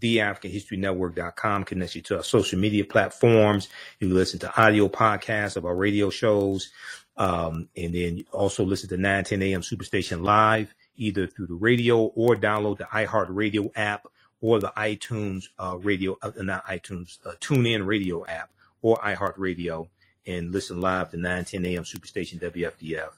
theafricanhistorynetwork.com 0.00 1.64
connects 1.64 1.94
you 1.94 2.02
to 2.02 2.16
our 2.16 2.22
social 2.22 2.58
media 2.58 2.84
platforms. 2.84 3.68
You 4.00 4.08
can 4.08 4.16
listen 4.16 4.40
to 4.40 4.60
audio 4.60 4.88
podcasts 4.88 5.56
of 5.56 5.64
our 5.64 5.74
radio 5.74 6.10
shows. 6.10 6.70
Um, 7.16 7.68
and 7.76 7.94
then 7.94 8.24
also 8.32 8.64
listen 8.64 8.88
to 8.88 8.96
910 8.96 9.42
AM 9.42 9.60
Superstation 9.60 10.24
Live, 10.24 10.74
either 10.96 11.26
through 11.26 11.46
the 11.46 11.54
radio 11.54 12.04
or 12.04 12.34
download 12.36 12.78
the 12.78 12.84
iHeartRadio 12.84 13.70
app 13.76 14.06
or 14.40 14.60
the 14.60 14.72
iTunes 14.76 15.44
uh, 15.58 15.76
radio, 15.78 16.16
uh, 16.22 16.32
not 16.38 16.66
iTunes, 16.66 17.18
uh, 17.26 17.32
TuneIn 17.40 17.86
radio 17.86 18.24
app 18.26 18.50
or 18.80 18.96
iHeartRadio 18.98 19.88
and 20.26 20.52
listen 20.52 20.80
live 20.80 21.10
to 21.10 21.16
910 21.16 21.66
AM 21.66 21.84
Superstation 21.84 22.40
WFDF. 22.40 23.10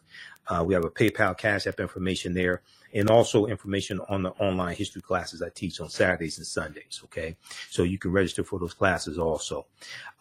Uh, 0.48 0.62
we 0.66 0.74
have 0.74 0.84
a 0.84 0.90
PayPal 0.90 1.36
Cash 1.36 1.66
App 1.66 1.80
information 1.80 2.34
there 2.34 2.62
and 2.92 3.10
also 3.10 3.46
information 3.46 4.00
on 4.08 4.22
the 4.22 4.30
online 4.30 4.76
history 4.76 5.02
classes 5.02 5.42
I 5.42 5.48
teach 5.48 5.80
on 5.80 5.88
Saturdays 5.88 6.38
and 6.38 6.46
Sundays. 6.46 7.00
Okay. 7.04 7.36
So 7.70 7.82
you 7.82 7.98
can 7.98 8.12
register 8.12 8.44
for 8.44 8.58
those 8.58 8.74
classes 8.74 9.18
also. 9.18 9.66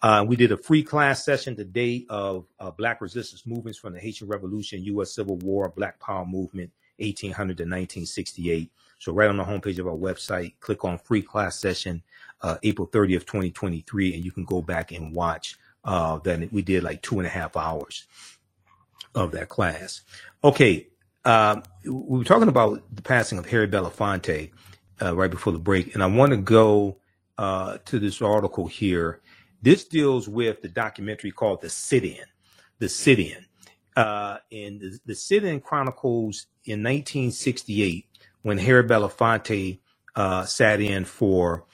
Uh, 0.02 0.24
we 0.26 0.36
did 0.36 0.52
a 0.52 0.56
free 0.56 0.82
class 0.82 1.24
session 1.24 1.54
today 1.56 2.04
of 2.08 2.46
uh, 2.58 2.70
Black 2.70 3.00
resistance 3.00 3.46
movements 3.46 3.78
from 3.78 3.92
the 3.92 4.00
Haitian 4.00 4.28
Revolution, 4.28 4.82
U.S. 4.84 5.12
Civil 5.12 5.36
War, 5.36 5.72
Black 5.74 6.00
Power 6.00 6.26
Movement, 6.26 6.70
1800 6.98 7.56
to 7.56 7.62
1968. 7.62 8.70
So 8.98 9.12
right 9.12 9.28
on 9.28 9.36
the 9.36 9.44
homepage 9.44 9.78
of 9.78 9.86
our 9.86 9.94
website, 9.94 10.54
click 10.60 10.84
on 10.84 10.98
free 10.98 11.22
class 11.22 11.58
session, 11.58 12.02
uh, 12.40 12.56
April 12.62 12.88
30th, 12.88 13.26
2023, 13.26 14.14
and 14.14 14.24
you 14.24 14.32
can 14.32 14.44
go 14.44 14.62
back 14.62 14.92
and 14.92 15.14
watch 15.14 15.56
uh, 15.84 16.18
that 16.20 16.52
we 16.52 16.62
did 16.62 16.82
like 16.82 17.02
two 17.02 17.18
and 17.18 17.26
a 17.26 17.30
half 17.30 17.56
hours 17.56 18.06
of 19.14 19.32
that 19.32 19.48
class. 19.48 20.02
Okay, 20.42 20.88
uh, 21.24 21.60
we 21.84 22.18
were 22.18 22.24
talking 22.24 22.48
about 22.48 22.82
the 22.94 23.02
passing 23.02 23.38
of 23.38 23.46
Harry 23.46 23.68
Belafonte 23.68 24.50
uh, 25.00 25.14
right 25.14 25.30
before 25.30 25.52
the 25.52 25.58
break, 25.58 25.94
and 25.94 26.02
I 26.02 26.06
want 26.06 26.30
to 26.30 26.36
go 26.36 26.98
uh, 27.38 27.78
to 27.86 27.98
this 27.98 28.20
article 28.20 28.66
here. 28.66 29.20
This 29.62 29.84
deals 29.84 30.28
with 30.28 30.62
the 30.62 30.68
documentary 30.68 31.30
called 31.30 31.62
"The 31.62 31.70
Sit-In." 31.70 32.24
The 32.78 32.88
Sit-In, 32.88 33.46
uh, 33.96 34.38
and 34.52 34.80
the, 34.80 34.98
the 35.06 35.14
Sit-In 35.14 35.60
chronicles 35.60 36.46
in 36.64 36.82
1968 36.82 38.06
when 38.42 38.58
Harry 38.58 38.84
Belafonte 38.84 39.78
uh, 40.16 40.44
sat 40.44 40.80
in 40.80 41.04
for 41.04 41.64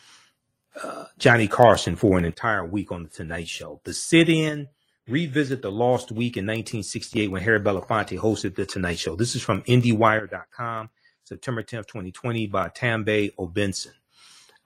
uh, 0.82 1.04
Johnny 1.18 1.48
Carson 1.48 1.96
for 1.96 2.16
an 2.16 2.24
entire 2.24 2.64
week 2.64 2.92
on 2.92 3.02
the 3.02 3.08
Tonight 3.08 3.48
Show. 3.48 3.80
The 3.84 3.92
sit-in 3.92 4.68
revisit 5.10 5.60
the 5.62 5.72
lost 5.72 6.12
week 6.12 6.36
in 6.36 6.44
1968 6.44 7.30
when 7.30 7.42
Harry 7.42 7.60
Belafonte 7.60 8.18
hosted 8.18 8.54
the 8.54 8.64
Tonight 8.64 8.98
Show. 8.98 9.16
This 9.16 9.34
is 9.34 9.42
from 9.42 9.62
IndieWire.com, 9.62 10.90
September 11.24 11.62
10th, 11.62 11.86
2020, 11.86 12.46
by 12.46 12.68
Tambay 12.68 13.34
Obenson. 13.34 13.92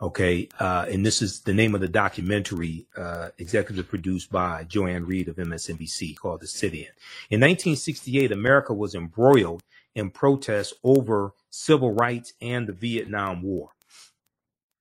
Okay, 0.02 0.48
uh, 0.60 0.86
and 0.90 1.06
this 1.06 1.22
is 1.22 1.40
the 1.40 1.54
name 1.54 1.74
of 1.74 1.80
the 1.80 1.88
documentary, 1.88 2.86
uh, 2.96 3.30
executive 3.38 3.88
produced 3.88 4.30
by 4.30 4.64
Joy-Ann 4.64 5.06
Reid 5.06 5.28
of 5.28 5.36
MSNBC, 5.36 6.16
called 6.16 6.40
"The 6.40 6.48
Sit-In." 6.48 6.88
In 7.30 7.40
1968, 7.40 8.32
America 8.32 8.74
was 8.74 8.94
embroiled 8.94 9.62
in 9.94 10.10
protests 10.10 10.74
over 10.82 11.32
civil 11.48 11.92
rights 11.92 12.34
and 12.42 12.66
the 12.66 12.72
Vietnam 12.72 13.42
War. 13.42 13.70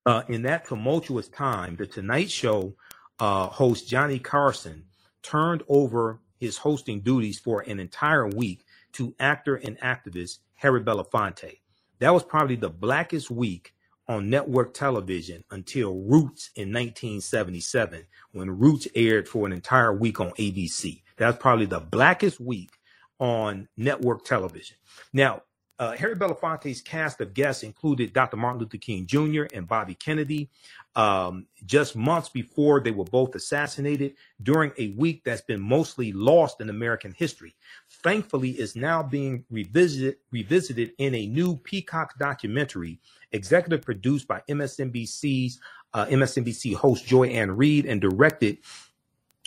Uh, 0.06 0.24
in 0.28 0.42
that 0.42 0.68
tumultuous 0.68 1.30
time, 1.30 1.76
the 1.76 1.86
Tonight 1.86 2.32
Show 2.32 2.76
uh, 3.20 3.48
host 3.48 3.88
Johnny 3.88 4.20
Carson 4.20 4.84
turned 5.24 5.64
over 5.68 6.20
his 6.40 6.58
hosting 6.58 7.00
duties 7.00 7.40
for 7.40 7.62
an 7.62 7.80
entire 7.80 8.28
week 8.28 8.66
to 8.94 9.16
actor 9.20 9.56
and 9.56 9.80
activist 9.80 10.40
Harry 10.56 10.84
Belafonte. 10.84 11.60
That 12.00 12.14
was 12.14 12.24
probably 12.24 12.58
the 12.58 12.70
blackest 12.70 13.32
week 13.32 13.74
on 14.08 14.30
network 14.30 14.74
television 14.74 15.44
until 15.52 15.96
Roots 15.96 16.52
in 16.56 16.70
1977, 16.70 18.06
when 18.34 18.60
Roots 18.60 18.88
aired 18.96 19.28
for 19.28 19.46
an 19.48 19.54
entire 19.54 19.94
week 19.94 20.20
on 20.20 20.32
ABC. 20.32 21.02
That's 21.18 21.38
probably 21.38 21.66
the 21.66 21.80
blackest 21.80 22.40
week 22.40 22.72
on 23.20 23.70
network 23.78 24.26
television. 24.26 24.78
Now, 25.14 25.44
uh, 25.80 25.94
Harry 25.94 26.16
Belafonte's 26.16 26.82
cast 26.82 27.20
of 27.22 27.34
guests 27.34 27.64
included 27.64 28.14
Dr. 28.14 28.38
Martin 28.38 28.62
Luther 28.62 28.78
King 28.78 29.06
Jr. 29.06 29.44
and 29.54 29.68
Bobby 29.68 29.96
Kennedy. 29.96 30.50
Um, 30.96 31.48
just 31.66 31.96
months 31.96 32.30
before 32.30 32.80
they 32.80 32.92
were 32.92 33.04
both 33.06 33.34
assassinated 33.34 34.14
during 34.44 34.72
a 34.78 34.90
week 34.90 35.24
that's 35.24 35.42
been 35.42 35.60
mostly 35.60 36.14
lost 36.14 36.62
in 36.62 36.70
American 36.70 37.14
history. 37.18 37.56
Thankfully, 38.04 38.52
is 38.52 38.76
now 38.76 39.02
being 39.02 39.44
revisited, 39.50 40.18
revisited 40.32 40.92
in 41.00 41.16
a 41.16 41.26
new 41.26 41.58
Peacock 41.58 42.18
documentary, 42.20 43.00
executive 43.32 43.82
produced 43.82 44.28
by 44.28 44.42
MSNBC's 44.48 45.60
uh, 45.96 46.06
MSNBC 46.06 46.76
host 46.76 47.06
Joy-Ann 47.06 47.52
Reid 47.52 47.86
and 47.86 48.00
directed 48.00 48.60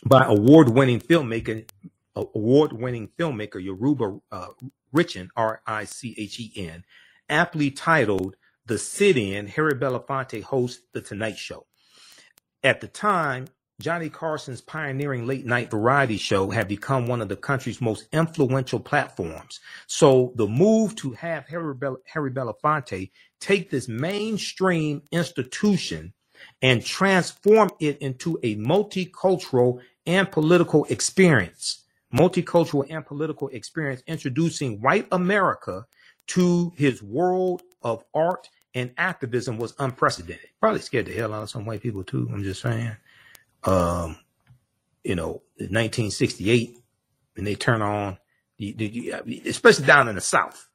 by 0.05 0.25
award-winning 0.25 1.01
filmmaker 1.01 1.65
award-winning 2.17 3.09
filmmaker 3.19 3.63
Yoruba 3.63 4.19
uh, 4.33 4.49
Richen, 4.95 5.29
R-I-C-H-E-N, 5.37 6.85
aptly 7.29 7.71
titled 7.71 8.37
"The 8.67 8.79
Sit-In." 8.79 9.47
Harry 9.47 9.75
Belafonte 9.75 10.43
hosts 10.43 10.83
the 10.93 11.01
Tonight 11.01 11.39
Show. 11.39 11.67
At 12.65 12.81
the 12.81 12.89
time, 12.89 13.47
Johnny 13.81 14.09
Carson's 14.09 14.61
pioneering 14.61 15.27
late 15.27 15.47
night 15.47 15.71
variety 15.71 16.17
show 16.17 16.51
had 16.51 16.67
become 16.67 17.07
one 17.07 17.21
of 17.21 17.29
the 17.29 17.37
country's 17.37 17.81
most 17.81 18.09
influential 18.13 18.81
platforms. 18.81 19.61
So 19.87 20.33
the 20.35 20.49
move 20.49 20.97
to 20.97 21.13
have 21.13 21.47
Harry, 21.47 21.75
Bel- 21.75 22.03
Harry 22.07 22.31
Belafonte 22.31 23.11
take 23.39 23.71
this 23.71 23.87
mainstream 23.87 25.03
institution 25.13 26.15
and 26.63 26.85
transform 26.85 27.71
it 27.79 27.99
into 27.99 28.39
a 28.43 28.57
multicultural 28.57 29.81
and 30.07 30.31
political 30.31 30.85
experience 30.87 31.85
multicultural 32.15 32.87
and 32.89 33.05
political 33.05 33.49
experience 33.49 34.03
introducing 34.07 34.81
white 34.81 35.07
America 35.13 35.85
to 36.27 36.73
his 36.77 37.03
world 37.03 37.63
of 37.83 38.05
art 38.15 38.49
and 38.77 38.93
activism 38.99 39.57
was 39.57 39.75
unprecedented. 39.79 40.51
Probably 40.61 40.81
scared 40.81 41.07
the 41.07 41.15
hell 41.15 41.33
out 41.33 41.45
of 41.45 41.51
some 41.51 41.65
white 41.65 41.81
people 41.81 42.05
too. 42.05 42.29
I'm 42.31 42.45
just 42.45 42.61
saying. 42.61 42.95
Um, 43.65 44.19
you 45.03 45.15
know, 45.15 45.43
1968, 45.57 46.79
and 47.37 47.47
they 47.47 47.55
turn 47.55 47.81
on, 47.81 48.19
especially 49.47 49.87
down 49.87 50.09
in 50.09 50.15
the 50.15 50.21
South, 50.21 50.69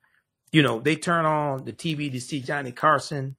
you 0.51 0.63
know, 0.63 0.79
they 0.79 0.95
turn 0.95 1.25
on 1.25 1.63
the 1.63 1.73
TV 1.73 2.11
to 2.11 2.19
see 2.19 2.41
Johnny 2.41 2.71
Carson, 2.71 3.35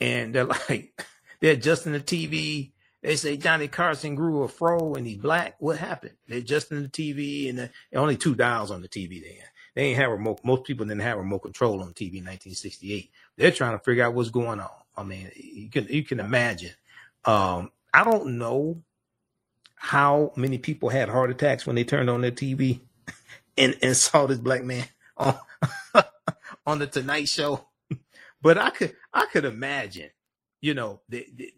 and 0.00 0.32
they're 0.32 0.44
like, 0.68 1.04
they're 1.40 1.54
adjusting 1.54 1.92
the 1.92 2.00
TV 2.00 2.72
they 3.02 3.16
say 3.16 3.36
Johnny 3.36 3.66
Carson 3.66 4.14
grew 4.14 4.44
a 4.44 4.48
fro 4.48 4.94
and 4.94 5.06
he's 5.06 5.18
black. 5.18 5.56
What 5.58 5.76
happened? 5.76 6.14
They're 6.28 6.38
adjusting 6.38 6.82
the 6.82 6.88
TV 6.88 7.48
and 7.50 7.58
the, 7.58 7.70
only 7.94 8.16
two 8.16 8.36
dials 8.36 8.70
on 8.70 8.80
the 8.80 8.88
TV 8.88 9.20
then. 9.20 9.44
They 9.74 9.86
ain't 9.86 9.98
have 9.98 10.10
remote. 10.10 10.40
Most 10.44 10.64
people 10.64 10.86
didn't 10.86 11.02
have 11.02 11.18
remote 11.18 11.40
control 11.40 11.82
on 11.82 11.94
TV 11.94 12.18
in 12.18 12.26
1968. 12.26 13.10
They're 13.36 13.50
trying 13.50 13.78
to 13.78 13.84
figure 13.84 14.04
out 14.04 14.14
what's 14.14 14.30
going 14.30 14.60
on. 14.60 14.68
I 14.96 15.02
mean, 15.02 15.30
you 15.34 15.70
can 15.70 15.86
you 15.88 16.04
can 16.04 16.20
imagine. 16.20 16.72
Um, 17.24 17.70
I 17.94 18.04
don't 18.04 18.38
know 18.38 18.82
how 19.74 20.32
many 20.36 20.58
people 20.58 20.88
had 20.88 21.08
heart 21.08 21.30
attacks 21.30 21.66
when 21.66 21.76
they 21.76 21.84
turned 21.84 22.08
on 22.08 22.20
their 22.20 22.30
TV 22.30 22.80
and, 23.58 23.76
and 23.82 23.96
saw 23.96 24.26
this 24.26 24.38
black 24.38 24.64
man 24.64 24.84
on 25.16 25.36
on 26.66 26.78
the 26.78 26.86
Tonight 26.86 27.28
Show, 27.28 27.66
but 28.40 28.58
I 28.58 28.70
could 28.70 28.94
I 29.12 29.26
could 29.26 29.44
imagine 29.44 30.10
you 30.60 30.74
know 30.74 31.00
the, 31.08 31.26
the, 31.34 31.52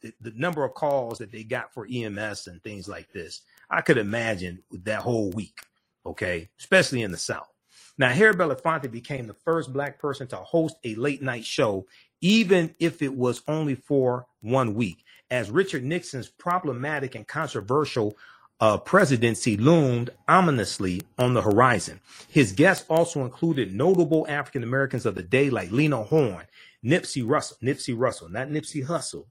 the, 0.00 0.12
the, 0.20 0.32
number 0.34 0.64
of 0.64 0.74
calls 0.74 1.18
that 1.18 1.30
they 1.30 1.44
got 1.44 1.72
for 1.72 1.86
EMS 1.92 2.46
and 2.46 2.62
things 2.62 2.88
like 2.88 3.12
this. 3.12 3.42
I 3.68 3.82
could 3.82 3.98
imagine 3.98 4.62
that 4.84 5.02
whole 5.02 5.30
week, 5.30 5.60
okay, 6.06 6.48
especially 6.58 7.02
in 7.02 7.10
the 7.10 7.18
South. 7.18 7.52
Now, 7.98 8.10
Harry 8.10 8.34
Belafonte 8.34 8.90
became 8.90 9.26
the 9.26 9.34
first 9.34 9.72
black 9.72 9.98
person 9.98 10.26
to 10.28 10.36
host 10.36 10.76
a 10.84 10.94
late 10.96 11.22
night 11.22 11.44
show, 11.44 11.86
even 12.20 12.74
if 12.78 13.02
it 13.02 13.14
was 13.14 13.42
only 13.48 13.74
for 13.74 14.26
one 14.40 14.74
week, 14.74 15.04
as 15.30 15.50
Richard 15.50 15.84
Nixon's 15.84 16.28
problematic 16.28 17.14
and 17.14 17.26
controversial 17.26 18.16
uh, 18.60 18.78
presidency 18.78 19.56
loomed 19.56 20.10
ominously 20.28 21.02
on 21.18 21.34
the 21.34 21.42
horizon. 21.42 22.00
His 22.28 22.52
guests 22.52 22.86
also 22.88 23.24
included 23.24 23.74
notable 23.74 24.26
African 24.28 24.62
Americans 24.62 25.04
of 25.04 25.14
the 25.14 25.22
day 25.22 25.50
like 25.50 25.70
Lena 25.70 26.02
Horne 26.02 26.46
Nipsey 26.86 27.26
Russell, 27.26 27.56
Nipsey 27.62 27.98
Russell, 27.98 28.28
not 28.28 28.48
Nipsey 28.48 28.86
Hussle, 28.86 29.26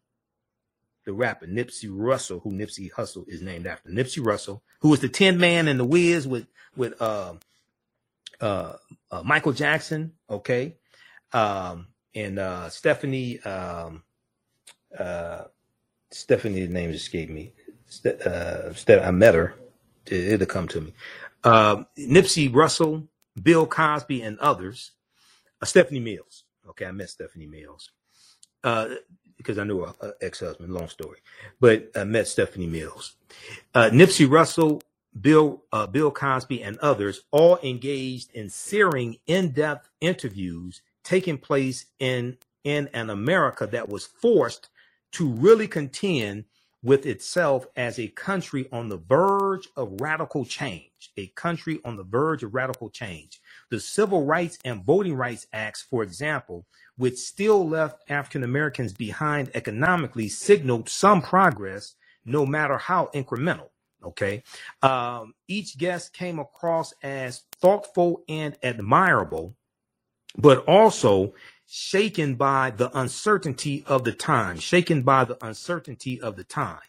the 1.06 1.14
rapper 1.14 1.48
Nipsey 1.48 1.90
Russell, 1.90 2.40
who 2.42 2.52
Nipsey 2.52 2.92
Hussle 2.92 3.28
is 3.30 3.42
named 3.42 3.66
after. 3.66 3.90
Nipsey 3.90 4.24
Russell, 4.24 4.62
who 4.82 4.90
was 4.90 5.00
the 5.00 5.08
Tin 5.08 5.38
Man 5.38 5.68
and 5.68 5.80
the 5.80 5.86
Wiz 5.86 6.28
with 6.28 6.48
with 6.76 7.02
uh, 7.02 7.36
uh, 8.42 8.74
uh, 9.12 9.24
Michael 9.24 9.54
Jackson, 9.54 10.14
okay, 10.30 10.76
um, 11.34 11.88
and 12.14 12.40
uh, 12.40 12.70
Stephanie, 12.70 13.40
um, 13.42 14.04
uh, 14.98 15.44
Stephanie's 16.12 16.70
name 16.70 16.92
escaped 16.92 17.32
me. 17.32 17.54
Ste- 17.88 18.22
uh, 18.26 18.74
Ste- 18.74 19.02
I 19.02 19.12
met 19.12 19.36
her; 19.36 19.56
it, 20.06 20.40
will 20.40 20.46
come 20.46 20.68
to 20.70 20.82
me. 20.82 20.94
Uh, 21.44 21.84
Nipsey 21.98 22.54
Russell, 22.54 23.08
Bill 23.42 23.68
Cosby, 23.68 24.22
and 24.22 24.40
others. 24.40 24.92
Uh, 25.62 25.66
Stephanie 25.66 26.00
Mills. 26.00 26.44
Okay, 26.70 26.86
I 26.86 26.92
met 26.92 27.10
Stephanie 27.10 27.46
Mills 27.46 27.92
uh, 28.64 28.88
because 29.38 29.58
I 29.58 29.64
knew 29.64 29.82
her 29.82 30.14
ex-husband. 30.22 30.74
Long 30.74 30.90
story, 30.90 31.20
but 31.60 31.92
I 31.96 32.04
met 32.04 32.28
Stephanie 32.28 32.68
Mills, 32.68 33.16
uh, 33.74 33.90
Nipsey 33.94 34.30
Russell, 34.30 34.82
Bill 35.20 35.64
uh, 35.72 35.88
Bill 35.88 36.12
Cosby, 36.12 36.64
and 36.64 36.78
others 36.80 37.22
all 37.32 37.60
engaged 37.64 38.32
in 38.34 38.50
searing, 38.50 39.18
in-depth 39.28 39.90
interviews 40.02 40.82
taking 41.04 41.38
place 41.38 41.86
in 42.00 42.38
in 42.64 42.90
an 42.94 43.10
America 43.10 43.68
that 43.68 43.90
was 43.90 44.06
forced 44.06 44.70
to 45.14 45.30
really 45.30 45.68
contend 45.68 46.46
with 46.84 47.06
itself 47.06 47.66
as 47.76 48.00
a 48.00 48.08
country 48.10 48.68
on 48.72 48.90
the 48.90 48.98
verge 48.98 49.68
of 49.76 50.00
radical 50.02 50.46
change, 50.46 51.12
a 51.18 51.28
country 51.28 51.80
on 51.86 51.96
the 51.96 52.04
verge 52.04 52.44
of 52.44 52.54
radical 52.54 52.90
change. 52.90 53.42
The 53.72 53.80
Civil 53.80 54.26
Rights 54.26 54.60
and 54.66 54.84
Voting 54.86 55.16
Rights 55.16 55.48
Acts, 55.54 55.82
for 55.82 56.04
example, 56.04 56.66
which 56.98 57.18
still 57.18 57.68
left 57.68 58.04
African 58.10 58.44
Americans 58.44 58.94
behind 58.94 59.52
economically, 59.56 60.30
signaled 60.30 60.90
some 60.90 61.22
progress, 61.22 61.96
no 62.26 62.46
matter 62.46 62.78
how 62.78 63.10
incremental. 63.16 63.70
Okay. 64.06 64.44
Um, 64.82 65.34
each 65.48 65.78
guest 65.78 66.14
came 66.14 66.40
across 66.40 66.94
as 67.04 67.44
thoughtful 67.60 68.24
and 68.30 68.56
admirable, 68.62 69.56
but 70.38 70.60
also 70.66 71.34
shaken 71.68 72.36
by 72.36 72.72
the 72.72 72.96
uncertainty 72.98 73.84
of 73.88 74.04
the 74.04 74.12
time, 74.12 74.60
shaken 74.60 75.02
by 75.02 75.26
the 75.26 75.38
uncertainty 75.44 76.22
of 76.22 76.36
the 76.36 76.44
time. 76.44 76.80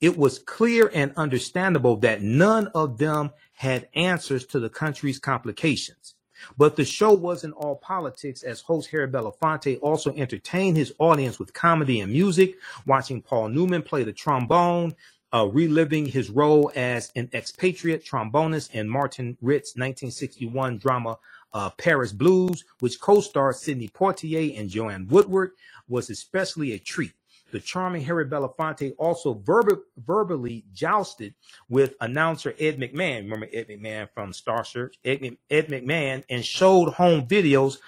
It 0.00 0.18
was 0.18 0.38
clear 0.40 0.90
and 0.92 1.12
understandable 1.16 1.96
that 1.98 2.20
none 2.20 2.66
of 2.68 2.98
them 2.98 3.30
had 3.54 3.88
answers 3.94 4.44
to 4.46 4.60
the 4.60 4.68
country's 4.68 5.18
complications. 5.18 6.14
But 6.56 6.76
the 6.76 6.84
show 6.84 7.12
wasn't 7.12 7.54
all 7.54 7.76
politics, 7.76 8.42
as 8.42 8.60
host 8.60 8.90
Harry 8.90 9.08
Belafonte 9.08 9.78
also 9.82 10.14
entertained 10.14 10.76
his 10.76 10.92
audience 10.98 11.38
with 11.38 11.52
comedy 11.52 12.00
and 12.00 12.12
music, 12.12 12.56
watching 12.86 13.22
Paul 13.22 13.48
Newman 13.48 13.82
play 13.82 14.04
the 14.04 14.12
trombone, 14.12 14.94
uh, 15.34 15.46
reliving 15.52 16.06
his 16.06 16.30
role 16.30 16.72
as 16.74 17.12
an 17.16 17.28
expatriate 17.32 18.04
trombonist 18.04 18.72
in 18.72 18.88
Martin 18.88 19.36
Ritt's 19.40 19.76
1961 19.76 20.78
drama 20.78 21.18
uh, 21.52 21.70
Paris 21.70 22.12
Blues, 22.12 22.64
which 22.80 23.00
co-starred 23.00 23.56
Sidney 23.56 23.88
Poitier 23.88 24.58
and 24.58 24.68
Joanne 24.68 25.06
Woodward, 25.08 25.52
was 25.88 26.10
especially 26.10 26.72
a 26.72 26.78
treat. 26.78 27.12
The 27.50 27.60
charming 27.60 28.02
Harry 28.02 28.26
Belafonte 28.26 28.94
also 28.98 29.34
verb- 29.34 29.80
verbally 29.96 30.64
jousted 30.74 31.34
with 31.68 31.94
announcer 32.00 32.54
Ed 32.58 32.78
McMahon. 32.78 33.22
Remember 33.22 33.48
Ed 33.52 33.68
McMahon 33.68 34.08
from 34.12 34.34
Star 34.34 34.64
Search? 34.64 34.98
Ed, 35.04 35.36
Ed 35.48 35.68
McMahon 35.68 36.24
and 36.28 36.44
showed 36.44 36.92
home 36.92 37.26
videos 37.26 37.78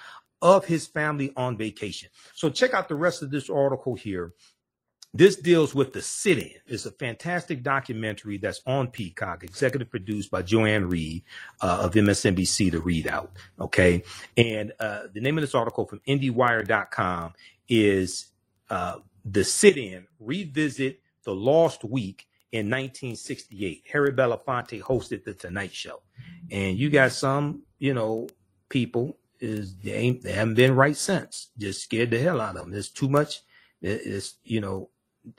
of 0.41 0.65
his 0.65 0.87
family 0.87 1.31
on 1.37 1.57
vacation. 1.57 2.09
So 2.33 2.49
check 2.49 2.73
out 2.73 2.89
the 2.89 2.95
rest 2.95 3.21
of 3.21 3.29
this 3.29 3.49
article 3.49 3.93
here. 3.95 4.33
This 5.13 5.35
deals 5.35 5.75
with 5.75 5.91
the 5.91 6.01
sit-in. 6.01 6.53
It's 6.67 6.85
a 6.85 6.91
fantastic 6.91 7.63
documentary 7.63 8.37
that's 8.37 8.61
on 8.65 8.87
Peacock, 8.87 9.43
executive 9.43 9.89
produced 9.89 10.31
by 10.31 10.41
Joy-Ann 10.41 10.87
Reid 10.87 11.23
uh, 11.59 11.79
of 11.81 11.93
MSNBC, 11.95 12.71
The 12.71 12.77
ReidOut. 12.77 13.27
Okay, 13.59 14.03
and 14.37 14.71
uh, 14.79 15.03
the 15.13 15.19
name 15.19 15.37
of 15.37 15.41
this 15.41 15.53
article 15.53 15.85
from 15.85 15.99
IndieWire.com 16.07 17.33
is 17.67 18.27
uh, 18.69 18.99
"The 19.25 19.43
Sit-In: 19.43 20.07
Revisit 20.21 21.01
the 21.25 21.35
Lost 21.35 21.83
Week 21.83 22.25
in 22.53 22.67
1968." 22.67 23.83
Harry 23.91 24.13
Belafonte 24.13 24.81
hosted 24.81 25.25
the 25.25 25.33
Tonight 25.33 25.73
Show, 25.73 26.03
and 26.51 26.77
you 26.77 26.89
got 26.89 27.11
some, 27.11 27.63
you 27.79 27.93
know, 27.93 28.29
people 28.69 29.17
is 29.41 29.75
they 29.79 29.91
ain't 29.91 30.21
they 30.21 30.31
haven't 30.31 30.55
been 30.55 30.73
right 30.73 30.95
since. 30.95 31.49
Just 31.57 31.83
scared 31.83 32.11
the 32.11 32.19
hell 32.19 32.39
out 32.39 32.55
of 32.55 32.61
them. 32.61 32.71
There's 32.71 32.89
too 32.89 33.09
much. 33.09 33.41
It's 33.81 34.35
you 34.45 34.61
know 34.61 34.90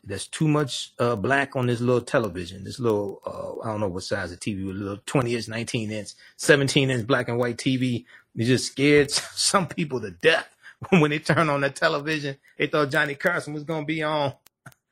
there's 0.05 0.27
too 0.29 0.49
much 0.49 0.93
uh, 0.99 1.17
black 1.17 1.57
on 1.57 1.67
this 1.67 1.81
little 1.81 2.01
television. 2.03 2.65
This 2.65 2.81
little 2.81 3.21
uh, 3.27 3.67
I 3.67 3.73
don't 3.73 3.81
know 3.81 3.89
what 3.89 4.05
size 4.05 4.33
of 4.33 4.41
TV, 4.41 4.65
a 4.65 4.73
little 4.73 4.99
20 5.07 5.35
inch, 5.35 5.49
19 5.49 5.91
inch, 5.91 6.11
17 6.37 6.91
inch 6.91 7.07
black 7.07 7.29
and 7.29 7.39
white 7.39 7.57
TV. 7.59 8.05
You 8.35 8.47
just 8.47 8.67
scared 8.67 9.11
some 9.13 9.69
people 9.69 10.01
to 10.01 10.11
death 10.11 10.55
when 10.91 11.11
they 11.11 11.19
turn 11.19 11.51
on 11.51 11.63
the 11.63 11.71
television. 11.71 12.37
They 12.59 12.69
thought 12.69 12.91
Johnny 12.91 13.15
Carson 13.15 13.55
was 13.55 13.65
gonna 13.65 13.87
be 13.87 14.03
on, 14.03 14.35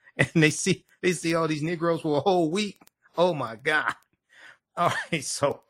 and 0.16 0.30
they 0.34 0.50
see 0.50 0.84
they 1.02 1.12
see 1.12 1.34
all 1.34 1.48
these 1.48 1.62
Negroes 1.62 2.02
for 2.02 2.18
a 2.18 2.20
whole 2.20 2.50
week. 2.50 2.80
Oh 3.18 3.34
my 3.34 3.56
God! 3.56 3.94
All 4.76 4.92
right, 5.12 5.24
so 5.24 5.62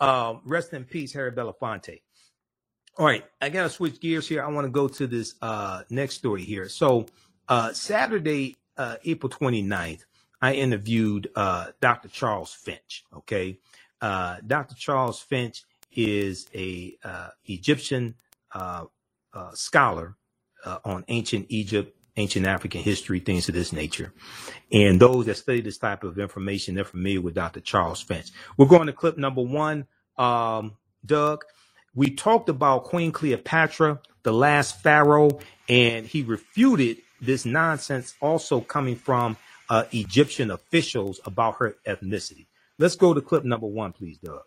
um, 0.00 0.42
rest 0.44 0.72
in 0.72 0.84
peace, 0.84 1.12
Harry 1.14 1.32
Belafonte. 1.32 2.00
All 2.98 3.06
right, 3.06 3.24
I 3.42 3.48
gotta 3.50 3.70
switch 3.70 4.00
gears 4.00 4.28
here. 4.28 4.42
I 4.44 4.48
want 4.48 4.66
to 4.66 4.70
go 4.70 4.88
to 4.88 5.06
this 5.06 5.34
uh, 5.42 5.82
next 5.90 6.14
story 6.16 6.44
here. 6.44 6.68
So 6.68 7.06
uh, 7.48 7.72
Saturday, 7.72 8.56
uh, 8.76 8.96
April 9.04 9.30
29th, 9.30 10.04
I 10.40 10.54
interviewed 10.54 11.30
uh, 11.34 11.68
Dr. 11.80 12.08
Charles 12.08 12.52
Finch. 12.52 13.04
Okay, 13.14 13.58
uh, 14.00 14.36
Dr. 14.46 14.74
Charles 14.74 15.20
Finch 15.20 15.64
is 15.94 16.46
a 16.54 16.96
uh, 17.04 17.28
Egyptian 17.46 18.14
uh, 18.54 18.84
uh, 19.32 19.52
scholar 19.54 20.16
uh, 20.64 20.78
on 20.84 21.04
ancient 21.08 21.46
Egypt, 21.48 21.96
ancient 22.16 22.46
African 22.46 22.82
history, 22.82 23.20
things 23.20 23.48
of 23.48 23.54
this 23.54 23.72
nature. 23.72 24.12
And 24.70 25.00
those 25.00 25.26
that 25.26 25.36
study 25.36 25.62
this 25.62 25.78
type 25.78 26.04
of 26.04 26.18
information, 26.18 26.74
they're 26.74 26.84
familiar 26.84 27.22
with 27.22 27.34
Dr. 27.34 27.60
Charles 27.60 28.02
Finch. 28.02 28.30
We're 28.58 28.66
going 28.66 28.88
to 28.88 28.92
clip 28.92 29.16
number 29.16 29.42
one, 29.42 29.86
um, 30.18 30.76
Doug 31.04 31.44
we 31.96 32.10
talked 32.10 32.50
about 32.50 32.84
Queen 32.84 33.10
Cleopatra, 33.10 34.00
the 34.22 34.32
last 34.32 34.82
pharaoh, 34.82 35.40
and 35.68 36.06
he 36.06 36.22
refuted 36.22 36.98
this 37.20 37.44
nonsense 37.44 38.14
also 38.20 38.60
coming 38.60 38.96
from 38.96 39.36
uh, 39.68 39.84
Egyptian 39.92 40.50
officials 40.50 41.20
about 41.24 41.56
her 41.58 41.76
ethnicity. 41.86 42.46
Let's 42.78 42.96
go 42.96 43.14
to 43.14 43.20
clip 43.20 43.44
number 43.44 43.66
one, 43.66 43.92
please, 43.92 44.18
Doug. 44.18 44.42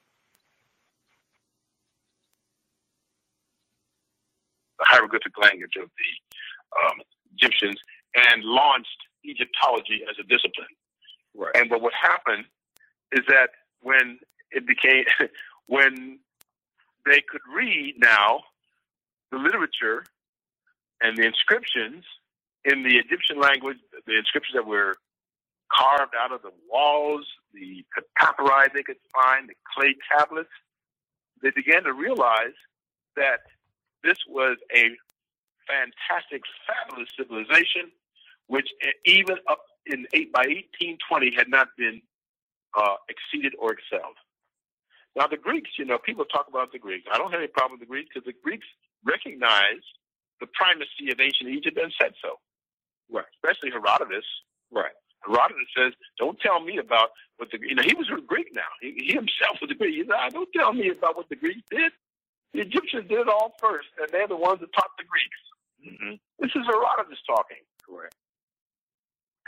The 4.78 4.86
hieroglyphic 4.86 5.38
language 5.42 5.74
of 5.82 5.90
the 5.90 6.86
um, 6.86 7.02
Egyptians 7.36 7.78
and 8.16 8.44
launched 8.44 8.88
Egyptology 9.26 10.02
as 10.10 10.16
a 10.20 10.24
discipline. 10.24 10.68
Right. 11.36 11.52
And 11.56 11.70
but 11.70 11.82
what 11.82 11.94
happened 11.94 12.46
is 13.12 13.22
that 13.28 13.50
when 13.82 14.20
it 14.52 14.66
became 14.66 15.06
when 15.68 16.20
they 17.06 17.22
could 17.28 17.42
read 17.54 17.96
now 17.98 18.42
the 19.32 19.38
literature 19.38 20.04
and 21.02 21.18
the 21.18 21.26
inscriptions 21.26 22.04
in 22.72 22.84
the 22.84 22.98
Egyptian 22.98 23.40
language, 23.40 23.78
the 24.06 24.18
inscriptions 24.18 24.56
that 24.56 24.66
were 24.66 24.96
carved 25.72 26.14
out 26.20 26.32
of 26.32 26.42
the 26.42 26.52
walls, 26.72 27.26
the 27.54 27.84
papyri 28.18 28.68
they 28.74 28.84
could 28.84 28.98
find, 29.14 29.50
the 29.50 29.56
clay 29.76 29.96
tablets, 30.12 30.50
they 31.42 31.52
began 31.52 31.84
to 31.84 31.94
realize 31.94 32.58
that 33.16 33.42
this 34.04 34.18
was 34.28 34.58
a 34.76 34.96
fantastic, 35.68 36.42
fabulous 36.66 37.10
civilization, 37.18 37.92
which 38.48 38.70
even 39.06 39.38
up 39.50 39.62
in 39.86 40.06
eight 40.14 40.32
by 40.34 40.46
1820 40.46 41.34
had 41.36 41.50
not 41.50 41.70
been 41.78 42.02
uh, 42.78 42.96
exceeded 43.08 43.54
or 43.60 43.74
excelled. 43.74 44.18
Now, 45.16 45.28
the 45.28 45.38
Greeks, 45.38 45.72
you 45.78 45.86
know, 45.86 45.98
people 45.98 46.26
talk 46.26 46.48
about 46.48 46.72
the 46.72 46.80
Greeks. 46.80 47.06
I 47.12 47.18
don't 47.18 47.32
have 47.32 47.42
any 47.42 47.48
problem 47.48 47.80
with 47.80 47.88
the 47.88 47.92
Greeks 47.92 48.10
because 48.14 48.26
the 48.26 48.38
Greeks 48.44 48.66
recognized 49.04 49.86
the 50.40 50.48
primacy 50.48 51.12
of 51.12 51.20
ancient 51.20 51.50
Egypt 51.50 51.78
and 51.82 51.92
said 52.00 52.14
so. 52.22 52.40
Right. 53.12 53.26
Especially 53.42 53.72
Herodotus. 53.72 54.26
Right. 54.72 54.94
Herodotus 55.26 55.68
says, 55.76 55.94
"Don't 56.18 56.40
tell 56.40 56.62
me 56.62 56.78
about 56.78 57.10
what 57.38 57.52
the 57.52 57.60
you 57.62 57.76
know 57.76 57.84
he 57.84 57.94
was 57.94 58.08
a 58.10 58.22
Greek 58.22 58.48
now. 58.54 58.70
He, 58.82 58.96
he 58.98 59.14
himself 59.14 59.60
was 59.62 59.70
a 59.72 59.76
Greek. 59.76 59.96
He 59.96 60.04
said, 60.04 60.16
ah, 60.16 60.30
"Don't 60.30 60.50
tell 60.56 60.74
me 60.74 60.90
about 60.90 61.18
what 61.18 61.28
the 61.30 61.36
Greeks 61.36 61.62
did. 61.70 61.92
The 62.54 62.62
Egyptians 62.62 63.10
did 63.10 63.20
it 63.20 63.28
all 63.28 63.54
first, 63.60 63.90
and 64.00 64.08
they're 64.12 64.28
the 64.28 64.38
ones 64.38 64.60
that 64.62 64.72
taught 64.74 64.92
the 64.98 65.04
Greeks." 65.04 65.40
Mm-hmm. 65.84 66.16
This 66.40 66.52
is 66.56 66.64
Herodotus 66.66 67.20
talking. 67.28 67.64
Correct. 67.84 68.16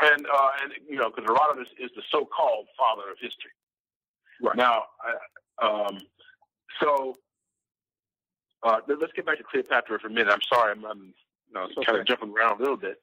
And 0.01 0.25
uh, 0.25 0.51
and 0.63 0.73
you 0.89 0.97
know 0.97 1.09
because 1.09 1.25
Herodotus 1.25 1.71
is 1.79 1.91
the 1.95 2.03
so-called 2.11 2.67
father 2.77 3.11
of 3.11 3.17
history. 3.21 3.51
Right. 4.41 4.55
Now, 4.55 4.83
um, 5.61 5.99
so 6.81 7.15
uh, 8.63 8.79
let's 8.87 9.13
get 9.13 9.25
back 9.25 9.37
to 9.37 9.43
Cleopatra 9.43 9.99
for 9.99 10.07
a 10.07 10.09
minute. 10.09 10.31
I'm 10.31 10.41
sorry, 10.51 10.71
I'm, 10.71 10.83
I'm 10.85 11.13
no, 11.53 11.67
kind 11.85 11.89
okay. 11.89 11.99
of 11.99 12.07
jumping 12.07 12.33
around 12.35 12.59
a 12.59 12.63
little 12.63 12.77
bit. 12.77 12.97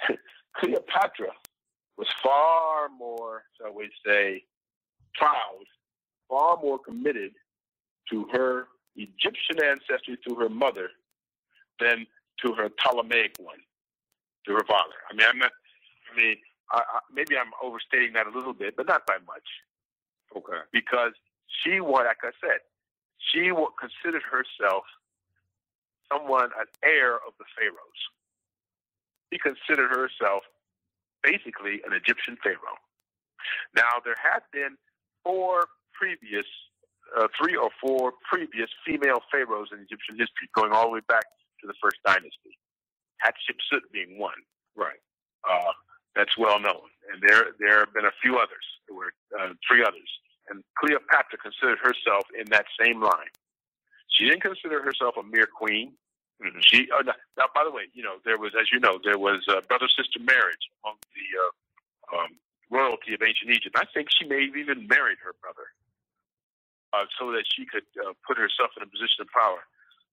Cleopatra 0.56 1.30
was 1.96 2.08
far 2.22 2.88
more, 2.88 3.44
shall 3.58 3.74
we 3.74 3.90
say, 4.04 4.42
proud, 5.14 5.64
far 6.28 6.58
more 6.60 6.78
committed 6.78 7.32
to 8.10 8.26
her 8.32 8.68
Egyptian 8.96 9.62
ancestry 9.64 10.18
through 10.22 10.36
her 10.36 10.48
mother 10.48 10.88
than 11.80 12.06
to 12.44 12.52
her 12.54 12.68
Ptolemaic 12.68 13.34
one, 13.38 13.58
to 14.46 14.52
her 14.52 14.64
father. 14.66 14.94
I 15.10 15.14
mean, 15.14 15.26
I'm 15.28 15.38
not. 15.38 15.52
I 16.12 16.16
mean, 16.16 16.36
I, 16.70 16.78
I, 16.78 16.98
maybe 17.12 17.36
I'm 17.36 17.50
overstating 17.62 18.12
that 18.14 18.26
a 18.26 18.30
little 18.30 18.52
bit, 18.52 18.76
but 18.76 18.86
not 18.86 19.06
by 19.06 19.16
much. 19.26 19.48
Okay. 20.36 20.62
Because 20.72 21.12
she, 21.62 21.80
was 21.80 22.04
like 22.06 22.22
I 22.22 22.30
said, 22.40 22.60
she 23.18 23.50
considered 23.78 24.22
herself 24.22 24.84
someone, 26.12 26.50
an 26.58 26.66
heir 26.84 27.16
of 27.16 27.34
the 27.38 27.44
pharaohs. 27.56 28.02
She 29.34 29.38
considered 29.42 29.90
herself 29.90 30.44
basically 31.24 31.82
an 31.84 31.92
Egyptian 31.92 32.38
pharaoh. 32.42 32.78
Now, 33.74 33.98
there 34.04 34.14
had 34.14 34.46
been 34.52 34.78
four 35.24 35.66
previous, 35.92 36.46
uh, 37.18 37.26
three 37.36 37.56
or 37.56 37.70
four 37.82 38.12
previous 38.30 38.70
female 38.86 39.22
pharaohs 39.32 39.70
in 39.72 39.80
Egyptian 39.80 40.14
history, 40.14 40.46
going 40.54 40.70
all 40.70 40.86
the 40.86 40.94
way 40.94 41.06
back 41.08 41.24
to 41.60 41.66
the 41.66 41.74
first 41.82 41.96
dynasty. 42.06 42.54
Hatshepsut 43.26 43.90
being 43.92 44.20
one. 44.20 44.38
Right. 44.76 45.02
Uh, 45.42 45.72
that's 46.14 46.38
well 46.38 46.60
known. 46.60 46.86
And 47.10 47.20
there, 47.26 47.46
there 47.58 47.80
have 47.80 47.92
been 47.92 48.06
a 48.06 48.14
few 48.22 48.36
others. 48.36 48.64
There 48.86 48.96
were 48.96 49.12
uh, 49.34 49.54
three 49.66 49.82
others. 49.82 50.10
And 50.48 50.62
Cleopatra 50.78 51.38
considered 51.42 51.78
herself 51.82 52.24
in 52.38 52.46
that 52.50 52.66
same 52.78 53.02
line. 53.02 53.34
She 54.10 54.26
didn't 54.26 54.42
consider 54.42 54.80
herself 54.80 55.16
a 55.18 55.24
mere 55.24 55.48
queen. 55.50 55.94
Mm-hmm. 56.42 56.58
She, 56.66 56.88
uh, 56.90 57.02
now, 57.38 57.46
by 57.54 57.62
the 57.62 57.70
way, 57.70 57.86
you 57.94 58.02
know, 58.02 58.18
there 58.24 58.38
was, 58.38 58.52
as 58.58 58.66
you 58.72 58.80
know, 58.80 58.98
there 59.02 59.18
was 59.18 59.46
uh, 59.48 59.62
brother 59.68 59.86
sister 59.86 60.18
marriage 60.18 60.66
among 60.82 60.98
the 61.14 61.26
uh, 61.38 61.52
um, 62.18 62.30
royalty 62.70 63.14
of 63.14 63.22
ancient 63.22 63.50
Egypt. 63.50 63.76
I 63.78 63.86
think 63.94 64.08
she 64.10 64.26
may 64.26 64.46
have 64.46 64.56
even 64.56 64.86
married 64.90 65.22
her 65.22 65.32
brother 65.38 65.70
uh, 66.92 67.06
so 67.18 67.30
that 67.30 67.46
she 67.46 67.66
could 67.66 67.86
uh, 68.02 68.12
put 68.26 68.38
herself 68.38 68.74
in 68.76 68.82
a 68.82 68.90
position 68.90 69.22
of 69.22 69.30
power. 69.30 69.62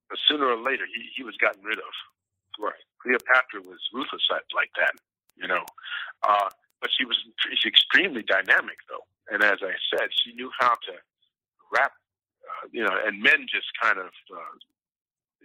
But 0.10 0.20
sooner 0.30 0.46
or 0.46 0.62
later, 0.62 0.86
he, 0.86 1.10
he 1.16 1.24
was 1.24 1.38
gotten 1.38 1.64
rid 1.64 1.80
of. 1.80 1.94
Right. 2.60 2.86
Cleopatra 3.02 3.66
was 3.66 3.80
ruthless 3.94 4.28
like 4.54 4.70
that, 4.78 4.94
you 5.38 5.48
know. 5.48 5.66
Uh, 6.22 6.50
but 6.82 6.90
she 6.94 7.06
was 7.06 7.18
she's 7.50 7.66
extremely 7.66 8.22
dynamic, 8.22 8.78
though. 8.90 9.06
And 9.30 9.42
as 9.42 9.60
I 9.62 9.74
said, 9.90 10.10
she 10.12 10.34
knew 10.34 10.52
how 10.60 10.74
to 10.74 10.94
wrap, 11.72 11.94
uh, 12.44 12.68
you 12.72 12.84
know, 12.84 12.92
and 12.92 13.22
men 13.22 13.48
just 13.48 13.72
kind 13.82 13.98
of, 13.98 14.12
uh, 14.30 14.54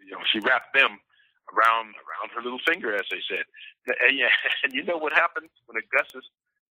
you 0.04 0.12
know, 0.12 0.22
she 0.30 0.40
wrapped 0.40 0.74
them 0.74 0.98
around 1.54 1.94
around 1.94 2.28
her 2.34 2.42
little 2.42 2.60
finger, 2.66 2.94
as 2.94 3.06
they 3.10 3.22
said. 3.28 3.44
And, 3.86 4.18
yeah, 4.18 4.34
and 4.64 4.72
you 4.72 4.82
know 4.82 4.98
what 4.98 5.12
happened 5.12 5.48
when 5.66 5.78
Augustus, 5.78 6.24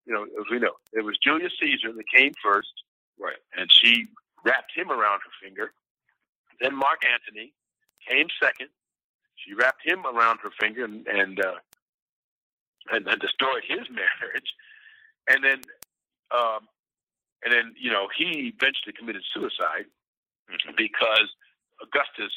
you 0.05 0.13
know, 0.13 0.25
as 0.25 0.51
we 0.51 0.59
know, 0.59 0.75
it 0.93 1.05
was 1.05 1.17
Julius 1.23 1.53
Caesar 1.61 1.93
that 1.95 2.05
came 2.13 2.33
first, 2.43 2.75
right? 3.21 3.39
And 3.57 3.71
she 3.71 4.09
wrapped 4.45 4.73
him 4.75 4.91
around 4.91 5.21
her 5.23 5.31
finger. 5.41 5.73
then 6.61 6.75
Mark 6.75 7.03
Antony 7.07 7.53
came 8.09 8.27
second. 8.43 8.69
She 9.37 9.55
wrapped 9.55 9.87
him 9.87 10.05
around 10.05 10.41
her 10.43 10.51
finger 10.59 10.85
and 10.85 11.07
and 11.07 11.39
uh, 11.39 11.63
and, 12.91 13.07
and 13.07 13.21
destroyed 13.21 13.63
his 13.67 13.87
marriage. 13.91 14.51
And 15.29 15.43
then, 15.43 15.61
um, 16.35 16.69
and 17.45 17.53
then 17.53 17.75
you 17.81 17.91
know 17.91 18.09
he 18.17 18.53
eventually 18.55 18.93
committed 18.97 19.23
suicide 19.33 19.87
mm-hmm. 20.51 20.73
because 20.77 21.31
Augustus, 21.83 22.33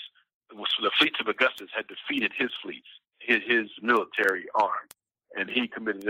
the 0.50 0.92
fleets 0.98 1.20
of 1.20 1.28
Augustus 1.28 1.70
had 1.76 1.86
defeated 1.88 2.32
his 2.38 2.50
fleets, 2.62 2.88
his, 3.20 3.40
his 3.46 3.68
military 3.82 4.46
arm, 4.56 4.88
and 5.36 5.50
he 5.50 5.68
committed. 5.68 6.06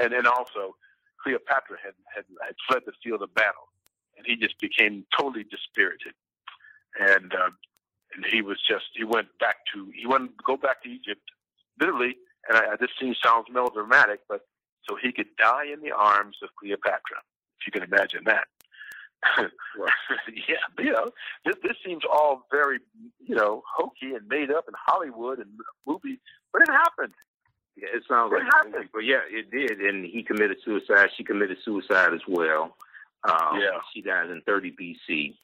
And 0.00 0.12
then 0.12 0.26
also 0.26 0.76
Cleopatra 1.22 1.76
had, 1.82 1.94
had 2.14 2.24
had 2.44 2.54
fled 2.68 2.82
the 2.86 2.92
field 3.02 3.22
of 3.22 3.34
battle, 3.34 3.70
and 4.16 4.26
he 4.26 4.36
just 4.36 4.58
became 4.58 5.04
totally 5.16 5.44
dispirited, 5.44 6.14
and 6.98 7.32
uh, 7.34 7.50
and 8.14 8.24
he 8.28 8.42
was 8.42 8.58
just 8.68 8.86
he 8.94 9.04
went 9.04 9.28
back 9.38 9.56
to 9.74 9.90
he 9.94 10.06
went 10.06 10.32
go 10.44 10.56
back 10.56 10.82
to 10.82 10.88
Egypt, 10.88 11.22
literally. 11.80 12.16
And 12.48 12.58
I, 12.58 12.76
this 12.80 12.90
scene 12.98 13.14
sounds 13.24 13.46
melodramatic, 13.52 14.20
but 14.28 14.40
so 14.88 14.96
he 15.00 15.12
could 15.12 15.28
die 15.38 15.66
in 15.72 15.80
the 15.80 15.92
arms 15.92 16.38
of 16.42 16.48
Cleopatra, 16.58 17.18
if 17.60 17.66
you 17.66 17.72
can 17.72 17.84
imagine 17.84 18.24
that. 18.24 18.48
yeah, 20.48 20.84
you 20.84 20.92
know, 20.92 21.10
this, 21.44 21.54
this 21.62 21.76
seems 21.84 22.02
all 22.10 22.46
very, 22.50 22.78
you 23.24 23.34
know, 23.34 23.62
hokey 23.76 24.14
and 24.14 24.26
made 24.28 24.50
up 24.50 24.64
in 24.68 24.74
Hollywood 24.76 25.38
and 25.38 25.48
movies, 25.86 26.18
but 26.52 26.62
it 26.62 26.70
happened. 26.70 27.14
Yeah, 27.76 27.88
it 27.94 28.02
sounds 28.08 28.32
like 28.32 28.42
it 28.42 28.52
happened. 28.52 28.88
But 28.92 29.04
yeah, 29.04 29.20
it 29.28 29.50
did, 29.50 29.80
and 29.80 30.04
he 30.04 30.22
committed 30.22 30.58
suicide. 30.64 31.08
She 31.16 31.24
committed 31.24 31.58
suicide 31.64 32.12
as 32.12 32.20
well. 32.28 32.76
Um, 33.24 33.60
yeah, 33.60 33.78
she 33.94 34.02
died 34.02 34.30
in 34.30 34.42
30 34.42 34.72
BC. 34.72 35.34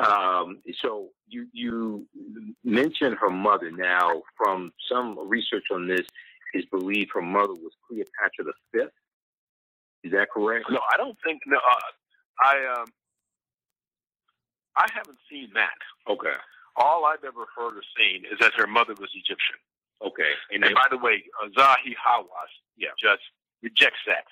Um, 0.00 0.58
so 0.82 1.08
you 1.28 1.46
you 1.52 2.06
mentioned 2.64 3.16
her 3.20 3.30
mother. 3.30 3.70
Now, 3.70 4.22
from 4.36 4.72
some 4.90 5.16
research 5.28 5.64
on 5.72 5.88
this, 5.88 6.06
is 6.52 6.64
believed 6.66 7.10
her 7.14 7.22
mother 7.22 7.52
was 7.52 7.72
Cleopatra 7.86 8.44
the 8.44 8.52
Fifth. 8.72 8.92
Is 10.02 10.12
that 10.12 10.30
correct? 10.30 10.66
No, 10.70 10.80
I 10.92 10.96
don't 10.96 11.16
think. 11.24 11.40
No, 11.46 11.56
uh, 11.56 12.42
I 12.42 12.80
um, 12.80 12.86
I 14.76 14.86
haven't 14.92 15.18
seen 15.30 15.50
that. 15.54 15.78
Okay. 16.10 16.34
All 16.76 17.04
I've 17.04 17.24
ever 17.24 17.46
heard 17.56 17.76
or 17.76 17.86
seen 17.96 18.24
is 18.24 18.38
that 18.40 18.52
her 18.56 18.66
mother 18.66 18.94
was 18.98 19.10
Egyptian. 19.14 19.58
Okay. 20.02 20.32
And, 20.50 20.64
and 20.64 20.74
by 20.74 20.86
the 20.90 20.98
way, 20.98 21.22
uh, 21.42 21.48
Zahi 21.56 21.94
Hawass 21.94 22.52
yeah. 22.76 22.88
just 23.00 23.22
rejects 23.62 24.02
that. 24.06 24.26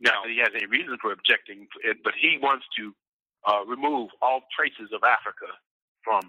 Now, 0.00 0.22
he 0.26 0.38
has 0.38 0.50
a 0.60 0.66
reason 0.68 0.98
for 1.00 1.12
objecting, 1.12 1.66
it, 1.82 1.98
but 2.04 2.12
he 2.20 2.38
wants 2.42 2.66
to 2.76 2.94
uh, 3.46 3.64
remove 3.66 4.10
all 4.20 4.42
traces 4.54 4.92
of 4.92 5.02
Africa 5.02 5.46
from. 6.02 6.20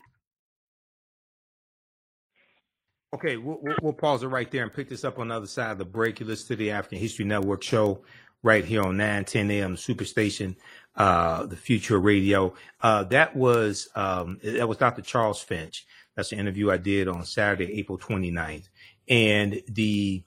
Okay, 3.13 3.37
we'll, 3.37 3.59
we'll, 3.81 3.93
pause 3.93 4.23
it 4.23 4.27
right 4.27 4.49
there 4.51 4.63
and 4.63 4.73
pick 4.73 4.89
this 4.89 5.03
up 5.03 5.19
on 5.19 5.29
the 5.29 5.35
other 5.35 5.47
side 5.47 5.71
of 5.71 5.77
the 5.77 5.85
break. 5.85 6.19
You 6.19 6.25
listen 6.25 6.47
to 6.49 6.55
the 6.55 6.71
African 6.71 6.99
History 6.99 7.25
Network 7.25 7.63
show 7.63 8.01
right 8.43 8.63
here 8.65 8.83
on 8.83 8.97
9 8.97 9.25
10 9.25 9.51
a.m. 9.51 9.75
Superstation 9.75 10.55
uh, 10.95 11.45
the 11.45 11.55
future 11.55 11.99
radio. 11.99 12.53
Uh, 12.81 13.03
that 13.05 13.35
was 13.35 13.89
um, 13.95 14.39
that 14.43 14.67
was 14.67 14.77
Dr. 14.77 15.01
Charles 15.01 15.41
Finch. 15.41 15.85
That's 16.15 16.31
an 16.31 16.39
interview 16.39 16.71
I 16.71 16.77
did 16.77 17.07
on 17.07 17.25
Saturday, 17.25 17.79
April 17.79 17.97
29th. 17.97 18.69
And 19.07 19.61
the 19.67 20.23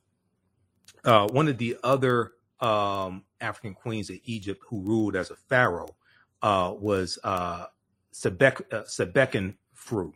uh, 1.05 1.29
one 1.29 1.49
of 1.49 1.59
the 1.59 1.79
other 1.83 2.33
um, 2.61 3.25
African 3.41 3.75
queens 3.75 4.11
of 4.11 4.19
Egypt 4.25 4.63
who 4.69 4.83
ruled 4.83 5.17
as 5.17 5.31
a 5.31 5.37
pharaoh 5.37 5.97
uh, 6.43 6.75
was 6.79 7.19
uh, 7.25 7.67
Sebek, 8.13 8.73
uh, 8.73 8.83
Sebeknefru. 8.83 10.13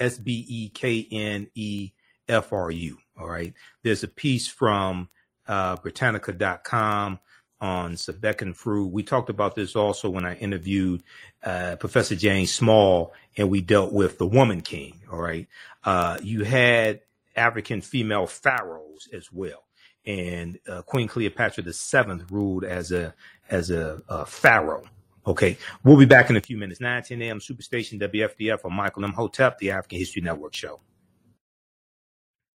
S 0.00 0.18
B 0.18 0.46
E 0.48 0.68
K 0.70 1.06
N 1.10 1.48
E 1.54 1.92
F 2.28 2.52
R 2.52 2.70
U. 2.70 2.98
All 3.18 3.28
right. 3.28 3.52
There's 3.82 4.02
a 4.02 4.08
piece 4.08 4.48
from 4.48 5.08
uh, 5.46 5.76
Britannica.com 5.76 7.18
on 7.62 7.94
Sebeknefru. 7.94 8.90
We 8.90 9.04
talked 9.04 9.30
about 9.30 9.54
this 9.54 9.76
also 9.76 10.10
when 10.10 10.26
I 10.26 10.34
interviewed 10.34 11.02
uh, 11.44 11.76
Professor 11.76 12.16
James 12.16 12.52
Small, 12.52 13.14
and 13.36 13.48
we 13.48 13.62
dealt 13.62 13.92
with 13.92 14.18
the 14.18 14.26
Woman 14.26 14.60
King. 14.60 15.00
All 15.10 15.20
right, 15.20 15.46
uh, 15.84 16.18
you 16.22 16.42
had 16.42 17.00
African 17.36 17.80
female 17.80 18.26
pharaohs 18.26 19.08
as 19.12 19.32
well, 19.32 19.64
and 20.04 20.58
uh, 20.68 20.82
Queen 20.82 21.06
Cleopatra 21.06 21.72
Seventh 21.72 22.30
ruled 22.30 22.64
as 22.64 22.90
a 22.90 23.14
as 23.48 23.70
a, 23.70 24.02
a, 24.08 24.26
pharaoh. 24.26 24.84
Okay, 25.24 25.56
we'll 25.84 25.96
be 25.96 26.04
back 26.04 26.30
in 26.30 26.36
a 26.36 26.40
few 26.40 26.58
minutes. 26.58 26.80
9 26.80 27.04
10 27.04 27.22
a.m. 27.22 27.38
Superstation 27.38 28.00
WFDF 28.00 28.64
on 28.64 28.74
Michael 28.74 29.04
Imhotep, 29.04 29.58
the 29.58 29.70
African 29.70 29.98
History 29.98 30.20
Network 30.20 30.54
show. 30.54 30.80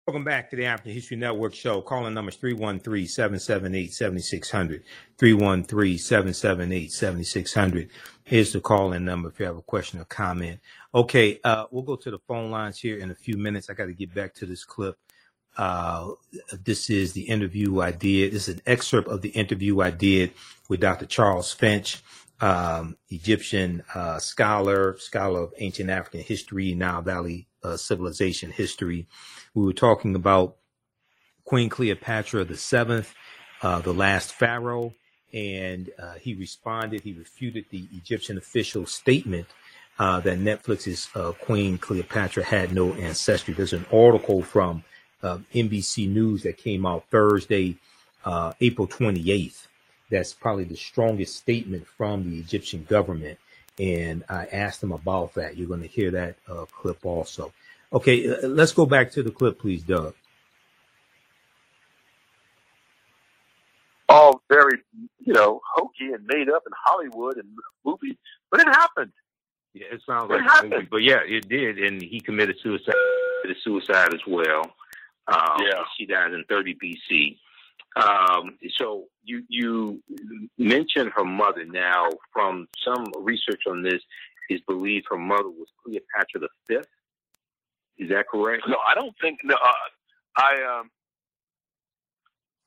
Welcome 0.08 0.24
back 0.24 0.52
to 0.52 0.56
the 0.56 0.66
African 0.66 0.92
History 0.92 1.18
Network 1.18 1.56
show. 1.56 1.82
Calling 1.82 2.14
numbers 2.14 2.36
313 2.36 3.08
778 3.08 3.92
7600. 3.92 4.84
313 5.18 5.98
778 5.98 6.92
7600. 6.92 7.90
Here's 8.24 8.54
the 8.54 8.60
call 8.60 8.94
in 8.94 9.04
number 9.04 9.30
if 9.30 9.40
you 9.40 9.48
have 9.48 9.58
a 9.58 9.64
question 9.64 10.00
or 10.00 10.06
comment. 10.06 10.60
Okay, 10.94 11.40
uh, 11.44 11.66
we'll 11.72 11.82
go 11.82 11.96
to 11.96 12.12
the 12.12 12.20
phone 12.20 12.52
lines 12.52 12.78
here 12.78 13.00
in 13.00 13.10
a 13.10 13.16
few 13.16 13.36
minutes. 13.36 13.68
I 13.68 13.74
got 13.74 13.88
to 13.88 13.94
get 13.94 14.14
back 14.14 14.36
to 14.36 14.46
this 14.46 14.64
clip. 14.64 14.96
Uh, 15.58 16.12
this 16.64 16.92
is 16.92 17.14
the 17.14 17.24
interview 17.24 17.82
I 17.82 17.90
did. 17.90 18.32
This 18.32 18.48
is 18.48 18.58
an 18.58 18.62
excerpt 18.68 19.08
of 19.08 19.24
the 19.24 19.30
interview 19.30 19.82
I 19.82 19.90
did 19.90 20.34
with 20.70 20.82
Dr. 20.82 21.08
Charles 21.08 21.52
Finch, 21.52 22.04
um, 22.42 22.96
Egyptian 23.10 23.84
uh, 23.96 24.20
scholar, 24.20 24.98
scholar 25.00 25.42
of 25.42 25.54
ancient 25.58 25.90
African 25.90 26.20
history, 26.20 26.76
Nile 26.76 27.02
Valley 27.02 27.48
uh, 27.64 27.76
civilization 27.76 28.52
history. 28.52 29.08
We 29.56 29.64
were 29.64 29.74
talking 29.74 30.16
about 30.16 30.58
Queen 31.46 31.70
Cleopatra 31.70 32.44
the 32.44 32.58
seventh, 32.58 33.14
uh, 33.62 33.80
the 33.80 33.94
last 33.94 34.34
pharaoh, 34.34 34.94
and 35.34 35.90
uh, 35.98 36.16
he 36.16 36.34
responded. 36.34 37.02
He 37.02 37.14
refuted 37.14 37.66
the 37.70 37.88
Egyptian 37.94 38.38
official 38.38 38.86
statement 38.86 39.48
uh, 39.98 40.20
that 40.20 40.40
Netflix's 40.40 41.08
uh, 41.16 41.32
Queen 41.32 41.78
Cleopatra 41.78 42.44
had 42.44 42.74
no 42.74 42.94
ancestry. 42.94 43.54
There's 43.54 43.74
an 43.74 43.86
article 43.94 44.44
from 44.44 44.84
uh, 45.24 45.40
NBC 45.54 46.10
News 46.10 46.44
that 46.44 46.58
came 46.58 46.86
out 46.86 47.06
Thursday, 47.10 47.78
April 48.60 48.88
28th. 48.88 49.68
That's 50.12 50.34
probably 50.34 50.66
the 50.66 50.76
strongest 50.76 51.38
statement 51.38 51.88
from 51.88 52.30
the 52.30 52.38
Egyptian 52.38 52.84
government 52.84 53.40
and 53.80 54.24
I 54.30 54.46
asked 54.46 54.82
him 54.82 54.92
about 54.92 55.34
that. 55.36 55.58
You're 55.58 55.68
going 55.68 55.82
to 55.82 55.88
hear 55.88 56.12
that 56.12 56.38
uh, 56.48 56.66
clip 56.66 57.06
also. 57.06 57.52
Okay, 57.96 58.30
uh, 58.30 58.48
let's 58.50 58.74
go 58.74 58.86
back 58.86 59.12
to 59.12 59.24
the 59.24 59.32
clip, 59.32 59.58
please, 59.60 59.82
Doug. 59.82 60.14
All 64.10 64.42
very, 64.50 64.80
you 65.20 65.34
know, 65.34 65.62
hokey 65.76 66.12
and 66.14 66.26
made 66.28 66.50
up 66.50 66.64
in 66.68 66.74
Hollywood 66.86 67.38
and 67.38 67.48
movies, 67.86 68.18
but 68.52 68.60
it 68.60 68.68
happened. 68.68 69.14
Yeah, 69.74 69.88
it 69.94 70.02
sounds 70.06 70.30
like 70.30 70.42
it 70.42 70.44
like 70.44 70.52
happened. 70.52 70.74
a 70.74 70.76
movie, 70.78 70.88
but 70.92 71.04
yeah, 71.04 71.20
it 71.26 71.48
did, 71.48 71.80
and 71.80 72.02
he 72.02 72.20
committed 72.20 72.58
suicide. 72.62 72.94
Committed 73.42 73.64
suicide 73.64 74.14
as 74.14 74.22
well. 74.28 74.64
Um, 75.28 75.62
yeah, 75.62 75.82
she 75.98 76.06
died 76.06 76.34
in 76.34 76.44
30 76.50 76.76
BC. 76.76 77.38
Um, 77.96 78.58
so 78.78 79.06
you 79.24 79.44
you 79.48 80.04
mentioned 80.58 81.12
her 81.16 81.24
mother. 81.24 81.64
Now, 81.66 82.10
from 82.34 82.68
some 82.86 83.06
research 83.22 83.62
on 83.70 83.84
this, 83.84 84.02
is 84.50 84.62
believed 84.68 85.08
her 85.10 85.18
mother 85.18 85.50
was 85.50 85.68
Cleopatra 85.84 86.42
the 86.42 86.50
Fifth. 86.68 86.90
Is 87.98 88.10
that 88.10 88.28
correct? 88.28 88.64
No, 88.68 88.78
I 88.88 88.96
don't 88.96 89.16
think. 89.22 89.40
No, 89.44 89.56
uh, 89.56 89.72
I 90.38 90.80
um, 90.80 90.90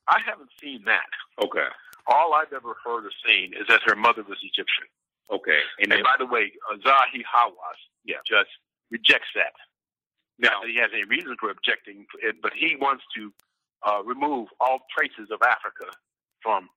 I 0.07 0.19
haven't 0.25 0.49
seen 0.61 0.83
that. 0.85 1.09
Okay. 1.43 1.67
All 2.07 2.33
I've 2.33 2.53
ever 2.53 2.73
heard 2.83 3.05
or 3.05 3.11
seen 3.27 3.53
is 3.53 3.67
that 3.69 3.81
her 3.85 3.95
mother 3.95 4.23
was 4.23 4.39
Egyptian. 4.41 4.89
Okay. 5.31 5.59
And, 5.79 5.93
and 5.93 6.03
by 6.03 6.15
the 6.17 6.25
way, 6.25 6.51
uh, 6.71 6.77
Zahi 6.77 7.21
Hawass 7.21 7.77
yeah. 8.03 8.17
just 8.25 8.49
rejects 8.89 9.29
that. 9.35 9.53
Now 10.39 10.61
he 10.65 10.77
has 10.77 10.89
a 10.93 11.05
reason 11.07 11.35
for 11.39 11.51
objecting, 11.51 12.07
but 12.41 12.53
he 12.55 12.75
wants 12.79 13.03
to 13.15 13.31
uh, 13.85 14.01
remove 14.03 14.47
all 14.59 14.79
traces 14.95 15.29
of 15.31 15.41
Africa 15.43 15.91
from 16.41 16.69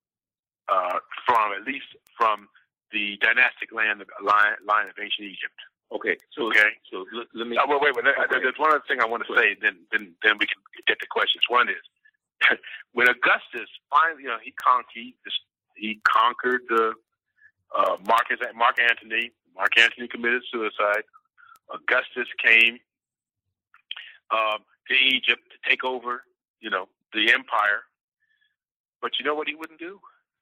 uh, 0.68 0.98
from 1.26 1.52
at 1.52 1.66
least 1.66 1.86
from 2.16 2.48
the 2.92 3.16
dynastic 3.20 3.72
land 3.72 4.04
line, 4.22 4.54
line 4.66 4.88
of 4.88 4.94
ancient 5.00 5.26
Egypt. 5.26 5.56
Okay, 5.92 6.16
so 6.32 6.48
okay, 6.48 6.72
so 6.90 7.04
let, 7.12 7.26
let 7.34 7.46
me. 7.46 7.56
Oh, 7.60 7.68
wait, 7.68 7.80
wait, 7.82 8.04
wait. 8.04 8.14
Okay. 8.16 8.40
There's 8.42 8.58
one 8.58 8.70
other 8.70 8.82
thing 8.88 9.00
I 9.00 9.06
want 9.06 9.24
to 9.26 9.36
say. 9.36 9.56
Then, 9.60 9.76
then, 9.92 10.14
then 10.24 10.40
we 10.40 10.46
can 10.46 10.56
get 10.86 10.98
to 11.00 11.06
questions. 11.10 11.44
One 11.48 11.68
is 11.68 11.84
when 12.92 13.08
Augustus 13.08 13.68
finally, 13.90 14.24
you 14.24 14.28
know, 14.28 14.40
he 14.42 14.52
conquered, 14.52 14.88
he, 14.94 15.14
he 15.76 16.00
conquered 16.08 16.62
the 16.68 16.94
uh, 17.76 17.96
Marcus, 18.06 18.38
Mark 18.56 18.76
Antony. 18.80 19.32
Mark 19.54 19.76
Antony 19.76 20.08
committed 20.08 20.42
suicide. 20.50 21.04
Augustus 21.68 22.28
came 22.42 22.78
um, 24.32 24.64
to 24.88 24.94
Egypt 24.94 25.42
to 25.52 25.68
take 25.68 25.84
over 25.84 26.24
you 26.62 26.70
know, 26.70 26.88
the 27.12 27.32
empire. 27.32 27.82
But 29.02 29.12
you 29.18 29.26
know 29.26 29.34
what 29.34 29.48
he 29.48 29.54
wouldn't 29.54 29.80
do? 29.80 29.98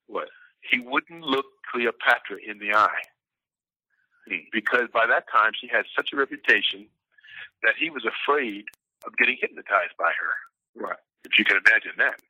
What? 0.07 0.28
He 0.70 0.78
wouldn't 0.78 1.22
look 1.22 1.46
Cleopatra 1.72 2.36
in 2.46 2.59
the 2.59 2.74
eye. 2.74 3.03
Because 4.52 4.88
by 4.92 5.06
that 5.06 5.24
time 5.30 5.52
she 5.58 5.66
had 5.66 5.84
such 5.96 6.12
a 6.12 6.16
reputation 6.16 6.86
that 7.62 7.74
he 7.78 7.90
was 7.90 8.04
afraid 8.04 8.64
of 9.04 9.16
getting 9.16 9.36
hypnotized 9.40 9.96
by 9.98 10.12
her. 10.12 10.32
Right. 10.86 10.98
If 11.24 11.38
you 11.38 11.44
can 11.44 11.58
imagine 11.66 11.92
that. 11.98 12.20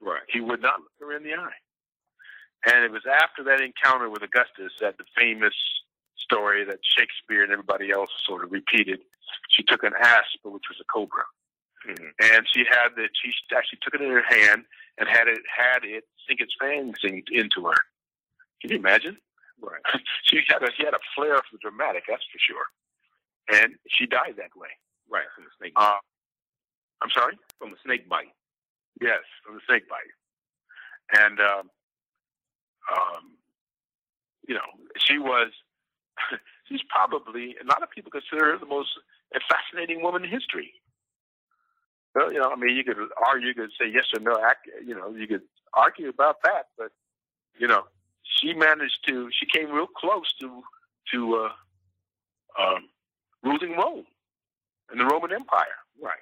Right. 0.00 0.22
He 0.28 0.40
would 0.40 0.62
not 0.62 0.80
look 0.80 0.92
her 1.00 1.16
in 1.16 1.22
the 1.22 1.34
eye. 1.34 1.58
And 2.66 2.84
it 2.84 2.90
was 2.90 3.02
after 3.06 3.42
that 3.44 3.60
encounter 3.60 4.10
with 4.10 4.22
Augustus 4.22 4.72
that 4.80 4.98
the 4.98 5.04
famous 5.16 5.54
story 6.16 6.64
that 6.64 6.78
Shakespeare 6.82 7.42
and 7.42 7.52
everybody 7.52 7.90
else 7.90 8.10
sort 8.26 8.44
of 8.44 8.52
repeated. 8.52 9.00
She 9.50 9.62
took 9.62 9.82
an 9.82 9.92
asp, 9.98 10.44
which 10.44 10.68
was 10.68 10.78
a 10.80 10.84
cobra, 10.92 11.24
mm-hmm. 11.88 12.34
and 12.34 12.46
she 12.52 12.64
had 12.68 12.90
that. 12.96 13.10
She 13.22 13.32
actually 13.54 13.78
took 13.82 13.94
it 13.94 14.02
in 14.02 14.10
her 14.10 14.24
hand 14.28 14.64
and 14.98 15.08
had 15.08 15.28
it 15.28 15.40
had 15.46 15.84
it 15.84 16.04
sink 16.26 16.40
its 16.40 16.54
fangs 16.60 16.98
into 17.02 17.66
her. 17.66 17.76
Can 18.60 18.70
you 18.70 18.76
imagine? 18.76 19.16
Right. 19.60 19.82
she 20.24 20.40
had 20.48 20.62
a 20.62 20.70
she 20.76 20.84
had 20.84 20.94
a 20.94 21.02
flair 21.14 21.36
for 21.36 21.52
the 21.52 21.58
dramatic, 21.58 22.04
that's 22.08 22.24
for 22.30 22.38
sure. 22.38 22.66
And 23.48 23.74
she 23.88 24.06
died 24.06 24.34
that 24.36 24.54
way. 24.56 24.68
Right 25.10 25.26
from 25.34 25.44
the 25.44 25.50
snake. 25.58 25.72
Uh, 25.76 25.98
I'm 27.02 27.10
sorry. 27.10 27.38
From 27.58 27.70
the 27.70 27.80
snake 27.84 28.08
bite. 28.08 28.34
Yes, 29.00 29.24
from 29.44 29.54
the 29.54 29.62
snake 29.66 29.88
bite. 29.88 30.12
And 31.16 31.40
um, 31.40 31.70
um, 32.92 33.38
you 34.46 34.54
know, 34.54 34.68
she 34.98 35.18
was 35.18 35.52
she's 36.68 36.82
probably 36.88 37.56
a 37.62 37.66
lot 37.66 37.82
of 37.82 37.90
people 37.90 38.10
consider 38.10 38.52
her 38.52 38.58
the 38.58 38.66
most 38.66 38.90
fascinating 39.48 40.02
woman 40.02 40.24
in 40.24 40.30
history. 40.30 40.72
Well, 42.14 42.32
you 42.32 42.40
know, 42.40 42.50
I 42.50 42.56
mean, 42.56 42.74
you 42.74 42.84
could 42.84 42.96
argue, 43.26 43.48
you 43.48 43.54
could 43.54 43.70
say 43.78 43.86
yes 43.92 44.06
or 44.14 44.20
no. 44.20 44.38
You 44.84 44.94
know, 44.94 45.14
you 45.14 45.26
could 45.26 45.42
argue 45.74 46.08
about 46.08 46.36
that, 46.44 46.66
but 46.76 46.90
you 47.58 47.68
know, 47.68 47.84
she 48.36 48.54
managed 48.54 48.98
to. 49.06 49.30
She 49.32 49.46
came 49.46 49.70
real 49.70 49.86
close 49.86 50.32
to 50.40 50.62
to 51.12 51.34
uh, 51.36 52.62
um, 52.62 52.88
ruling 53.42 53.76
Rome 53.76 54.04
and 54.90 55.00
the 55.00 55.04
Roman 55.04 55.32
Empire. 55.32 55.78
Right. 56.00 56.20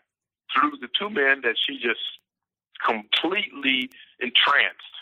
Through 0.54 0.78
the 0.80 0.88
two 0.98 1.10
men 1.10 1.42
that 1.42 1.56
she 1.66 1.78
just 1.78 2.00
completely 2.84 3.90
entranced. 4.20 4.94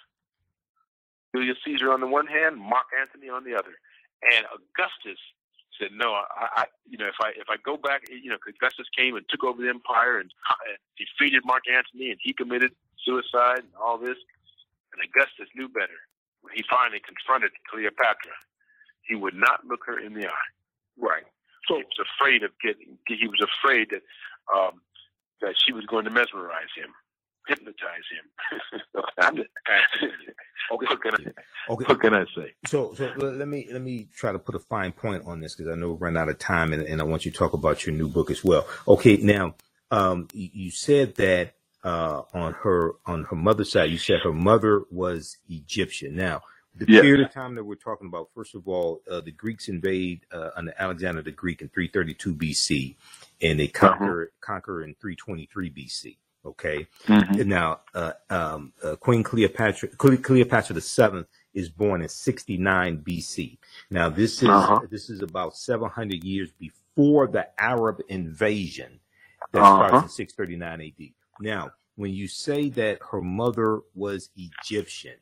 Julius 1.35 1.59
Caesar 1.65 1.93
on 1.93 2.01
the 2.01 2.07
one 2.07 2.27
hand, 2.27 2.57
Mark 2.57 2.87
Antony 2.99 3.29
on 3.29 3.45
the 3.45 3.55
other. 3.55 3.75
And 4.23 4.47
Augustus 4.55 5.19
said, 5.79 5.91
"No, 5.93 6.13
I, 6.15 6.25
I 6.57 6.65
you 6.89 6.97
know, 6.97 7.07
if 7.07 7.19
I 7.21 7.31
if 7.37 7.51
I 7.51 7.57
go 7.65 7.77
back, 7.77 8.09
you 8.09 8.31
know, 8.31 8.39
Augustus 8.47 8.87
came 8.97 9.17
and 9.17 9.27
took 9.29 9.45
over 9.45 9.61
the 9.61 9.69
empire 9.69 10.19
and, 10.19 10.31
and 10.69 10.79
defeated 10.97 11.43
Mark 11.45 11.65
Antony, 11.69 12.11
and 12.11 12.19
he 12.23 12.33
committed 12.33 12.73
suicide 13.05 13.67
and 13.67 13.75
all 13.81 13.99
this. 13.99 14.17
And 14.95 15.03
Augustus 15.03 15.49
knew 15.57 15.69
better. 15.69 15.99
When 16.45 16.53
he 16.55 16.63
finally 16.69 17.01
confronted 17.01 17.57
Cleopatra, 17.73 18.37
he 19.03 19.17
would 19.17 19.35
not 19.35 19.65
look 19.65 19.89
her 19.89 19.99
in 19.99 20.13
the 20.13 20.29
eye. 20.29 20.51
Right. 21.01 21.25
So 21.67 21.81
he 21.81 21.85
was 21.89 22.01
afraid 22.05 22.45
of 22.45 22.53
getting. 22.61 23.01
He 23.09 23.27
was 23.27 23.41
afraid 23.41 23.89
that 23.91 24.05
um, 24.53 24.85
that 25.41 25.57
she 25.65 25.73
was 25.73 25.87
going 25.89 26.05
to 26.05 26.13
mesmerize 26.13 26.71
him 26.77 26.93
hypnotize 27.49 28.07
him. 28.11 29.01
okay. 30.73 30.87
What 30.89 31.03
can, 31.03 31.15
I, 31.15 31.73
Okay. 31.73 31.85
what 31.87 32.01
can 32.01 32.15
I 32.15 32.25
say? 32.37 32.55
So, 32.67 32.95
so 32.95 33.13
let 33.17 33.49
me 33.49 33.69
let 33.71 33.83
me 33.83 34.09
try 34.15 34.33
to 34.33 34.39
put 34.39 34.55
a 34.55 34.59
fine 34.59 34.93
point 34.93 35.25
on 35.27 35.41
this 35.41 35.55
because 35.55 35.73
I 35.73 35.77
know 35.77 35.91
we're 35.91 36.07
running 36.07 36.19
out 36.19 36.29
of 36.29 36.39
time, 36.39 36.73
and, 36.73 36.83
and 36.83 37.01
I 37.01 37.05
want 37.05 37.25
you 37.25 37.31
to 37.31 37.37
talk 37.37 37.53
about 37.53 37.87
your 37.87 37.95
new 37.95 38.09
book 38.09 38.31
as 38.31 38.45
well. 38.45 38.67
Okay, 38.89 39.17
now 39.19 39.55
um, 39.91 40.29
you 40.33 40.71
said 40.71 41.17
that 41.17 41.55
uh, 41.85 42.23
on 42.35 42.55
her 42.55 42.95
on 43.07 43.25
her 43.27 43.37
mother's 43.37 43.73
side, 43.73 43.91
you 43.91 43.99
said 43.99 44.21
her 44.25 44.33
mother 44.35 44.85
was 44.93 45.39
Egyptian. 45.51 46.17
Now, 46.17 46.43
the 46.77 46.87
Yeah. 46.87 47.03
period 47.03 47.23
of 47.23 47.33
time 47.35 47.57
that 47.57 47.65
we're 47.65 47.77
talking 47.77 48.09
about, 48.09 48.31
first 48.35 48.55
of 48.57 48.69
all, 48.69 49.03
uh, 49.11 49.23
the 49.23 49.33
Greeks 49.33 49.69
invade 49.69 50.23
uh, 50.33 50.51
under 50.57 50.75
Alexander 50.79 51.23
the 51.23 51.33
Greek 51.33 51.63
in 51.63 51.71
332 51.71 52.35
BC, 52.35 52.97
and 53.43 53.61
they 53.61 53.69
conquer 53.69 54.33
conquer 54.43 54.85
in 54.85 54.95
323 55.01 55.71
BC. 55.71 56.19
Okay, 56.47 56.89
Mm-hmm. 57.09 57.39
now 57.39 57.81
uh, 57.95 58.13
um, 58.31 58.73
uh, 58.85 58.97
Queen 58.97 59.23
Cleopatra 59.25 59.89
Cleopatra 60.19 60.75
the 60.75 60.83
seventh 60.83 61.29
is 61.55 61.71
born 61.71 62.03
in 62.03 62.09
69 62.09 62.99
BC. 63.07 63.59
Now 63.91 64.09
this 64.11 64.43
is 64.43 64.73
Uh-huh. 64.73 64.81
this 64.91 65.11
is 65.11 65.23
about 65.23 65.57
700 65.57 66.25
years 66.25 66.51
before 66.53 67.29
the 67.29 67.49
Arab 67.61 68.03
invasion 68.09 69.01
that 69.53 69.67
Uh-huh. 69.67 69.67
starts 69.67 70.03
in 70.03 70.09
639 70.09 70.81
AD. 70.83 71.24
Now, 71.41 71.73
when 71.97 72.13
you 72.13 72.29
say 72.29 72.69
that 72.71 72.99
her 73.11 73.21
mother 73.21 73.81
was 73.95 74.31
Egyptian, 74.37 75.15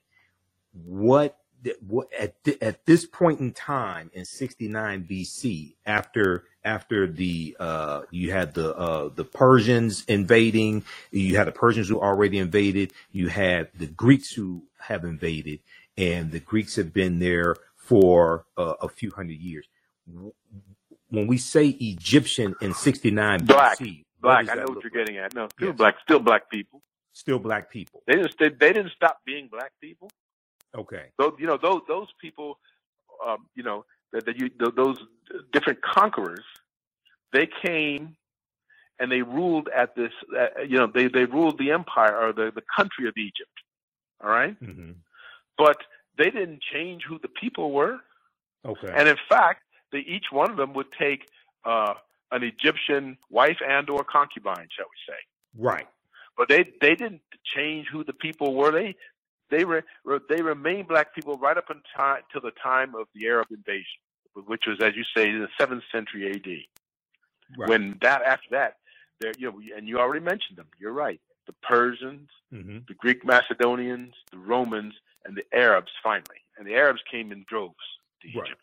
what 0.72 1.38
what 1.80 2.08
at 2.18 2.42
th- 2.44 2.58
at 2.60 2.86
this 2.86 3.06
point 3.06 3.40
in 3.40 3.52
time 3.52 4.10
in 4.14 4.24
69 4.24 5.06
BC 5.08 5.74
after 5.86 6.44
after 6.64 7.06
the 7.06 7.56
uh 7.60 8.02
you 8.10 8.32
had 8.32 8.54
the 8.54 8.74
uh 8.76 9.10
the 9.14 9.24
Persians 9.24 10.04
invading 10.08 10.84
you 11.12 11.36
had 11.36 11.46
the 11.46 11.52
Persians 11.52 11.88
who 11.88 12.00
already 12.00 12.38
invaded 12.38 12.92
you 13.12 13.28
had 13.28 13.68
the 13.76 13.86
Greeks 13.86 14.32
who 14.32 14.64
have 14.80 15.04
invaded 15.04 15.60
and 15.96 16.32
the 16.32 16.40
Greeks 16.40 16.76
have 16.76 16.92
been 16.92 17.20
there 17.20 17.54
for 17.76 18.46
uh, 18.56 18.74
a 18.80 18.88
few 18.88 19.10
hundred 19.12 19.38
years 19.38 19.66
when 21.10 21.26
we 21.26 21.36
say 21.36 21.68
Egyptian 21.68 22.56
in 22.60 22.74
69 22.74 23.44
Black. 23.44 23.78
BC 23.78 24.04
Black. 24.22 24.48
I 24.50 24.54
know 24.54 24.62
what 24.68 24.82
you're 24.84 24.92
like? 24.92 24.92
getting 25.06 25.18
at. 25.18 25.34
No, 25.34 25.48
still 25.56 25.68
Yes. 25.68 25.76
black. 25.76 25.96
Still 26.02 26.20
black 26.20 26.50
people. 26.50 26.82
still 27.12 27.38
black 27.38 27.70
people 27.70 28.02
They 28.06 28.14
didn't. 28.16 28.34
They, 28.38 28.48
they 28.48 28.72
didn't 28.72 28.92
stop 28.92 29.18
being 29.26 29.48
black 29.50 29.72
people. 29.80 30.10
okay 30.74 31.10
So 31.20 31.36
you 31.38 31.46
know, 31.46 31.58
those 31.60 31.82
those 31.88 32.08
people, 32.20 32.58
um, 33.26 33.46
you 33.54 33.62
know, 33.62 33.84
that, 34.12 34.26
that 34.26 34.38
you 34.38 34.48
th- 34.48 34.74
those 34.76 34.98
different 35.52 35.80
conquerors, 35.82 36.44
they 37.32 37.48
came 37.64 38.16
and 38.98 39.10
they 39.10 39.22
ruled 39.22 39.68
at 39.74 39.94
this. 39.96 40.12
Uh, 40.38 40.62
you 40.62 40.78
know, 40.78 40.86
they 40.86 41.08
they 41.08 41.24
ruled 41.24 41.58
the 41.58 41.70
empire 41.72 42.16
or 42.16 42.32
the 42.32 42.50
the 42.54 42.62
country 42.76 43.08
of 43.08 43.14
Egypt. 43.16 43.50
All 44.22 44.30
right, 44.30 44.56
hmm 44.58 44.92
but 45.58 45.78
they 46.18 46.30
didn't 46.30 46.62
change 46.72 47.02
who 47.08 47.18
the 47.18 47.28
people 47.28 47.72
were. 47.72 47.98
okay 48.64 48.92
And 48.96 49.08
in 49.08 49.16
fact, 49.28 49.62
they, 49.92 49.98
each 50.00 50.26
one 50.30 50.50
of 50.50 50.56
them 50.56 50.72
would 50.74 50.86
take 50.98 51.26
uh, 51.64 51.94
an 52.32 52.42
Egyptian 52.42 53.18
wife 53.30 53.58
and 53.66 53.88
or 53.90 54.04
concubine, 54.04 54.68
shall 54.76 54.86
we 54.86 54.98
say. 55.14 55.20
right 55.56 55.88
But 56.38 56.48
they 56.48 56.64
they 56.80 56.94
didn't 56.96 57.22
change 57.44 57.88
who 57.92 58.04
the 58.04 58.14
people 58.14 58.54
were. 58.54 58.72
They 58.72 58.96
they 59.50 59.64
re, 59.64 59.82
they 60.30 60.42
remained 60.42 60.88
black 60.88 61.14
people 61.14 61.36
right 61.38 61.56
up 61.58 61.70
until 61.70 62.40
the 62.42 62.52
time 62.62 62.94
of 62.94 63.06
the 63.14 63.28
Arab 63.28 63.48
invasion, 63.50 64.00
which 64.46 64.64
was, 64.66 64.78
as 64.82 64.96
you 64.96 65.04
say, 65.16 65.28
in 65.28 65.40
the 65.40 65.48
seventh 65.60 65.84
century 65.92 66.30
A.D. 66.30 66.68
right 67.58 67.68
When 67.68 67.98
that 68.02 68.22
after 68.22 68.48
that, 68.52 68.76
there 69.20 69.32
you 69.38 69.50
know, 69.52 69.60
and 69.76 69.88
you 69.88 69.98
already 69.98 70.24
mentioned 70.24 70.58
them. 70.58 70.68
You're 70.80 70.92
right. 70.92 71.20
The 71.46 71.54
Persians, 71.62 72.30
hmm 72.50 72.78
the 72.88 72.94
Greek 72.94 73.24
Macedonians, 73.26 74.14
the 74.30 74.38
Romans, 74.38 74.94
and 75.24 75.36
the 75.36 75.44
Arabs 75.56 75.92
finally. 76.02 76.40
And 76.56 76.66
the 76.66 76.74
Arabs 76.74 77.00
came 77.10 77.32
in 77.32 77.44
droves 77.48 77.76
to 78.22 78.28
Right. 78.34 78.46
Egypt. 78.48 78.62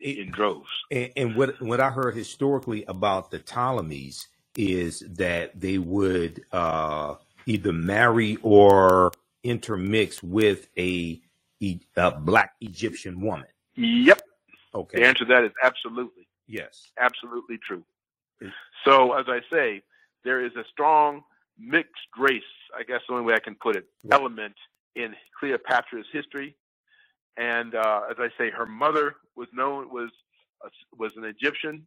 It- 0.00 0.18
in 0.18 0.30
droves. 0.30 0.68
And, 0.90 1.10
and 1.16 1.36
what 1.36 1.60
what 1.62 1.80
I 1.80 1.90
heard 1.90 2.14
historically 2.14 2.84
about 2.84 3.30
the 3.30 3.38
Ptolemies 3.38 4.28
is 4.56 5.00
that 5.16 5.58
they 5.60 5.78
would 5.78 6.42
uh, 6.52 7.16
either 7.46 7.72
marry 7.72 8.36
or 8.42 9.12
intermix 9.42 10.22
with 10.22 10.68
a 10.78 11.20
black 12.20 12.54
Egyptian 12.60 13.20
woman. 13.20 13.46
Yep. 13.76 14.22
Okay. 14.74 14.98
The 15.00 15.06
answer 15.06 15.24
to 15.24 15.34
that 15.34 15.44
is 15.44 15.52
absolutely, 15.62 16.26
yes. 16.46 16.90
absolutely 16.98 17.58
true. 17.58 17.84
So, 18.84 19.12
as 19.14 19.26
I 19.28 19.40
say, 19.50 19.82
there 20.24 20.44
is 20.44 20.52
a 20.56 20.64
strong 20.70 21.22
mixed 21.58 22.08
race, 22.18 22.42
I 22.78 22.82
guess 22.82 23.00
the 23.08 23.14
only 23.14 23.24
way 23.24 23.34
I 23.34 23.40
can 23.40 23.54
put 23.54 23.76
it, 23.76 23.86
Right. 24.04 24.18
element 24.18 24.54
in 24.94 25.14
Cleopatra's 25.38 26.06
history. 26.12 26.56
And 27.36 27.74
uh, 27.74 28.02
as 28.10 28.16
I 28.18 28.28
say, 28.38 28.50
her 28.50 28.66
mother 28.66 29.16
was 29.36 29.48
known 29.52 29.90
was 29.92 30.10
uh, 30.64 30.68
was 30.96 31.12
an 31.16 31.24
Egyptian. 31.24 31.86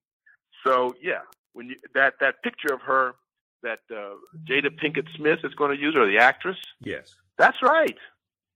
So 0.66 0.96
yeah, 1.02 1.22
when 1.54 1.70
you 1.70 1.76
that 1.96 2.16
that 2.20 2.44
picture 2.44 2.74
of 2.74 2.82
her 2.82 3.16
that 3.64 3.80
uh, 3.92 4.12
Jada 4.48 4.70
Pinkett 4.70 5.08
Smith 5.16 5.40
is 5.44 5.54
going 5.56 5.76
to 5.76 5.82
use, 5.82 5.96
or 5.96 6.06
the 6.10 6.18
actress, 6.18 6.58
Yes. 6.82 7.16
that's 7.38 7.62
right. 7.62 7.98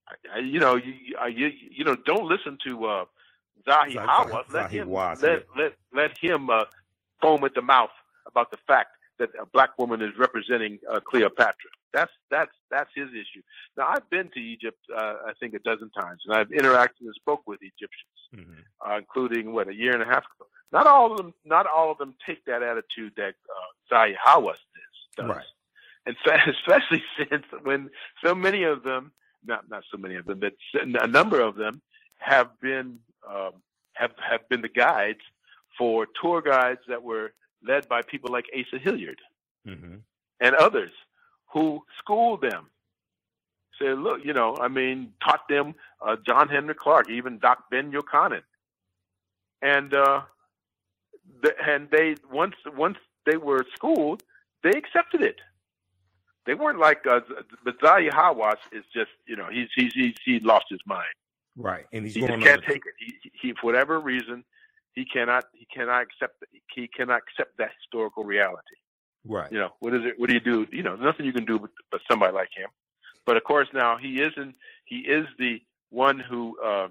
I, 0.07 0.35
I, 0.35 0.39
you 0.39 0.59
know, 0.59 0.75
you, 0.75 0.93
I- 1.19 1.27
you 1.27 1.51
you 1.71 1.83
know, 1.83 1.95
don't 2.05 2.25
listen 2.25 2.57
to 2.67 2.85
uh, 2.85 3.05
Zahi 3.67 3.95
Hawass. 3.95 4.51
Let 4.53 4.71
him 4.71 4.87
Hawass, 4.89 5.21
let, 5.21 5.45
let 5.57 5.73
let 5.93 6.17
him 6.19 6.49
uh, 6.49 6.65
foam 7.21 7.43
at 7.43 7.53
the 7.55 7.61
mouth 7.61 7.89
about 8.27 8.51
the 8.51 8.57
fact 8.67 8.89
that 9.19 9.29
a 9.39 9.45
black 9.45 9.77
woman 9.77 10.01
is 10.01 10.11
representing 10.17 10.79
uh, 10.91 10.99
Cleopatra. 10.99 11.69
That's 11.93 12.11
that's 12.31 12.51
that's 12.71 12.89
his 12.95 13.09
issue. 13.09 13.41
Now 13.77 13.87
I've 13.87 14.09
been 14.09 14.29
to 14.33 14.39
Egypt, 14.39 14.79
uh, 14.95 15.15
I 15.27 15.33
think 15.39 15.53
a 15.53 15.59
dozen 15.59 15.89
times, 15.91 16.21
and 16.25 16.35
I've 16.35 16.49
interacted 16.49 17.01
and 17.01 17.13
spoke 17.15 17.43
with 17.45 17.59
Egyptians, 17.61 18.19
hmm 18.33 18.61
uh, 18.85 18.97
including 18.97 19.53
what 19.53 19.69
a 19.69 19.73
year 19.73 19.93
and 19.93 20.01
a 20.01 20.05
half 20.05 20.23
ago. 20.23 20.47
Not 20.71 20.87
all 20.87 21.11
of 21.11 21.17
them, 21.17 21.33
not 21.45 21.67
all 21.67 21.91
of 21.91 21.97
them 21.99 22.15
take 22.25 22.43
that 22.45 22.63
attitude 22.63 23.13
that 23.15 23.35
uh, 23.49 23.93
Zahi 23.93 24.13
Hawass 24.25 24.55
does. 25.17 25.27
Right. 25.29 25.45
and 26.05 26.15
especially 26.55 27.03
since 27.17 27.45
when 27.61 27.89
so 28.25 28.33
many 28.33 28.63
of 28.63 28.83
them, 28.83 29.11
not 29.45 29.69
not 29.69 29.83
so 29.91 29.97
many 29.97 30.15
of 30.15 30.25
them, 30.25 30.39
but 30.39 30.53
a 30.81 31.07
number 31.07 31.39
of 31.39 31.55
them 31.55 31.81
have 32.17 32.49
been 32.59 32.99
um, 33.29 33.53
have 33.93 34.11
have 34.17 34.49
been 34.49 34.61
the 34.61 34.69
guides 34.69 35.19
for 35.77 36.07
tour 36.21 36.41
guides 36.41 36.81
that 36.87 37.03
were 37.03 37.33
led 37.63 37.87
by 37.87 38.01
people 38.01 38.31
like 38.31 38.45
Asa 38.57 38.79
Hilliard 38.79 39.19
Mm-hmm. 39.67 39.95
and 40.41 40.55
others 40.55 40.91
who 41.53 41.81
schooled 41.99 42.41
them. 42.41 42.67
Said, 43.79 43.97
look, 43.97 44.19
you 44.25 44.33
know, 44.33 44.57
I 44.59 44.67
mean, 44.67 45.13
taught 45.23 45.47
them 45.47 45.73
uh, 46.05 46.17
John 46.25 46.49
Henrik 46.49 46.77
Clarke, 46.77 47.09
even 47.09 47.39
Doc 47.39 47.69
Ben-Jochannan, 47.71 48.41
and 49.61 49.93
uh, 49.93 50.21
the, 51.41 51.53
and 51.65 51.89
they 51.91 52.15
once 52.31 52.55
once 52.75 52.97
they 53.25 53.37
were 53.37 53.65
schooled, 53.75 54.21
they 54.63 54.71
accepted 54.71 55.21
it. 55.21 55.37
They 56.45 56.55
weren't 56.55 56.79
like 56.79 57.07
uh, 57.07 57.21
Bazalia 57.65 58.11
Hawass 58.11 58.57
is 58.73 58.83
just 58.93 59.11
you 59.25 59.35
know 59.35 59.47
he's 59.51 59.69
he's 59.75 59.93
he's 59.93 60.15
he 60.25 60.39
lost 60.41 60.65
his 60.69 60.81
mind. 60.85 61.07
Right, 61.55 61.85
and 61.93 62.03
he's 62.05 62.15
He 62.15 62.19
going 62.19 62.33
just 62.41 62.43
can't 62.45 62.63
take 62.63 62.83
it. 62.85 62.93
He, 62.99 63.31
he 63.41 63.53
for 63.53 63.67
whatever 63.67 63.99
reason 63.99 64.43
he 64.93 65.05
cannot 65.05 65.45
he 65.53 65.65
cannot 65.73 66.03
accept 66.03 66.43
he 66.73 66.87
cannot 66.87 67.21
accept 67.27 67.57
that 67.57 67.71
historical 67.81 68.23
reality. 68.23 68.77
Right, 69.25 69.51
You 69.51 69.59
know 69.59 69.69
what 69.79 69.93
is 69.93 70.01
it? 70.05 70.19
What 70.19 70.27
do 70.27 70.33
you 70.33 70.41
do? 70.41 70.67
You 70.71 70.83
know 70.83 70.95
nothing 70.95 71.25
you 71.25 71.33
can 71.33 71.45
do 71.45 71.59
but, 71.59 71.69
but 71.91 72.01
somebody 72.09 72.33
like 72.33 72.49
him. 72.55 72.69
But 73.25 73.37
of 73.37 73.43
course 73.43 73.67
now 73.73 73.97
he 73.97 74.21
isn't. 74.21 74.55
He 74.85 74.97
is 74.97 75.25
the 75.39 75.61
one 75.89 76.19
who 76.19 76.57
uh, 76.63 76.89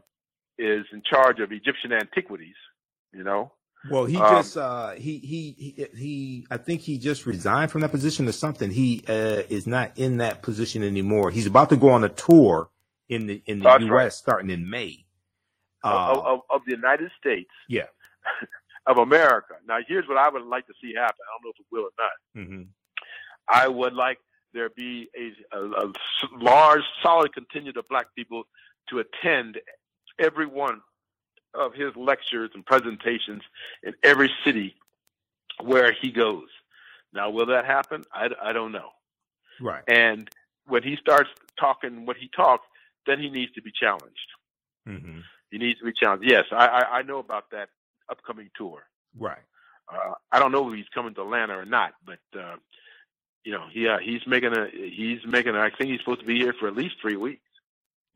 is 0.59 0.87
in 0.93 1.03
charge 1.03 1.41
of 1.41 1.53
Egyptian 1.53 1.93
antiquities. 1.93 2.57
You 3.13 3.25
know. 3.25 3.53
Well, 3.91 4.05
he 4.05 4.17
Um, 4.17 4.37
just 4.37 4.57
uh 4.57 4.91
he, 4.93 5.19
he 5.19 5.55
he 5.59 5.87
he 5.97 6.47
I 6.51 6.57
think 6.57 6.83
he 6.83 6.99
just 6.99 7.27
resigned 7.27 7.71
from 7.71 7.81
that 7.81 7.91
position 7.91 8.29
or 8.29 8.33
something. 8.33 8.71
He 8.71 9.05
uh 9.09 9.43
is 9.49 9.67
not 9.67 9.99
in 9.99 10.19
that 10.19 10.43
position 10.43 10.83
anymore. 10.83 11.31
He's 11.31 11.47
about 11.47 11.69
to 11.71 11.77
go 11.77 11.91
on 11.91 12.05
a 12.05 12.09
tour 12.09 12.71
in 13.09 13.27
the 13.27 13.43
in 13.47 13.59
the 13.59 13.69
US 13.69 13.89
right. 13.91 14.13
starting 14.13 14.51
in 14.51 14.71
May. 14.71 15.05
Of, 15.85 16.19
Uh, 16.19 16.21
of, 16.23 16.41
of 16.51 16.61
the 16.67 16.73
United 16.73 17.11
States. 17.19 17.51
yeah. 17.69 17.87
of 18.87 18.99
America. 18.99 19.55
Now, 19.67 19.79
here's 19.87 20.07
what 20.09 20.17
I 20.19 20.29
would 20.29 20.43
like 20.43 20.67
to 20.67 20.75
see 20.81 20.93
happen. 20.95 21.17
I 21.23 21.31
don't 21.33 21.45
know 21.45 21.51
if 21.55 21.61
it 21.61 21.67
will 21.71 21.85
or 21.85 21.97
not. 21.99 22.47
mhm. 22.49 22.67
I 23.49 23.69
would 23.69 23.95
like 23.95 24.19
there 24.53 24.71
be 24.71 25.09
a 25.17 25.93
large, 26.37 26.83
solid 27.03 27.33
contingent 27.33 27.77
of 27.77 27.89
black 27.89 28.07
people 28.15 28.45
to 28.91 28.99
attend 29.01 29.59
every 30.19 30.47
one 30.47 30.81
of 31.55 31.75
his 31.75 31.95
lectures 31.97 32.51
and 32.55 32.65
presentations 32.65 33.43
in 33.83 33.95
every 34.03 34.31
city 34.45 34.75
where 35.61 35.93
he 35.93 36.11
goes. 36.11 36.49
Now, 37.13 37.31
will 37.31 37.47
that 37.47 37.65
happen? 37.65 38.05
I, 38.13 38.29
I 38.43 38.53
don't 38.53 38.73
know. 38.73 38.91
Right. 39.61 39.83
And 39.89 40.29
when 40.67 40.83
he 40.83 40.97
starts 40.97 41.31
talking 41.59 42.07
what 42.07 42.17
he 42.17 42.29
talks, 42.35 42.67
then 43.07 43.19
he 43.21 43.29
needs 43.31 43.53
to 43.53 43.63
be 43.63 43.71
challenged. 43.73 44.29
hmm 44.87 45.21
He 45.53 45.59
needs 45.59 45.79
to 45.79 45.85
be 45.85 45.93
challenged. 45.93 46.29
Yes, 46.29 46.47
I, 46.51 46.67
I, 46.67 46.99
I 46.99 47.03
know 47.03 47.19
about 47.19 47.51
that 47.53 47.69
upcoming 48.11 48.51
tour. 48.57 48.83
Right. 49.17 49.39
Uh, 49.93 50.15
I 50.33 50.39
don't 50.39 50.51
know 50.51 50.69
if 50.71 50.75
he's 50.77 50.89
coming 50.95 51.15
to 51.15 51.21
Atlanta 51.23 51.55
or 51.59 51.67
not, 51.67 51.93
but 52.05 52.19
uh, 52.37 52.57
you 53.45 53.53
know, 53.53 53.67
he 53.71 53.87
uh, 53.87 53.99
he's 53.99 54.23
making 54.27 54.57
a 54.57 54.67
he's 54.73 55.21
making. 55.27 55.55
A, 55.55 55.61
I 55.61 55.71
think 55.71 55.91
he's 55.91 56.01
supposed 56.01 56.21
to 56.21 56.27
be 56.27 56.39
here 56.39 56.55
for 56.59 56.69
at 56.69 56.75
least 56.75 56.97
three 57.03 57.17
weeks. 57.17 57.43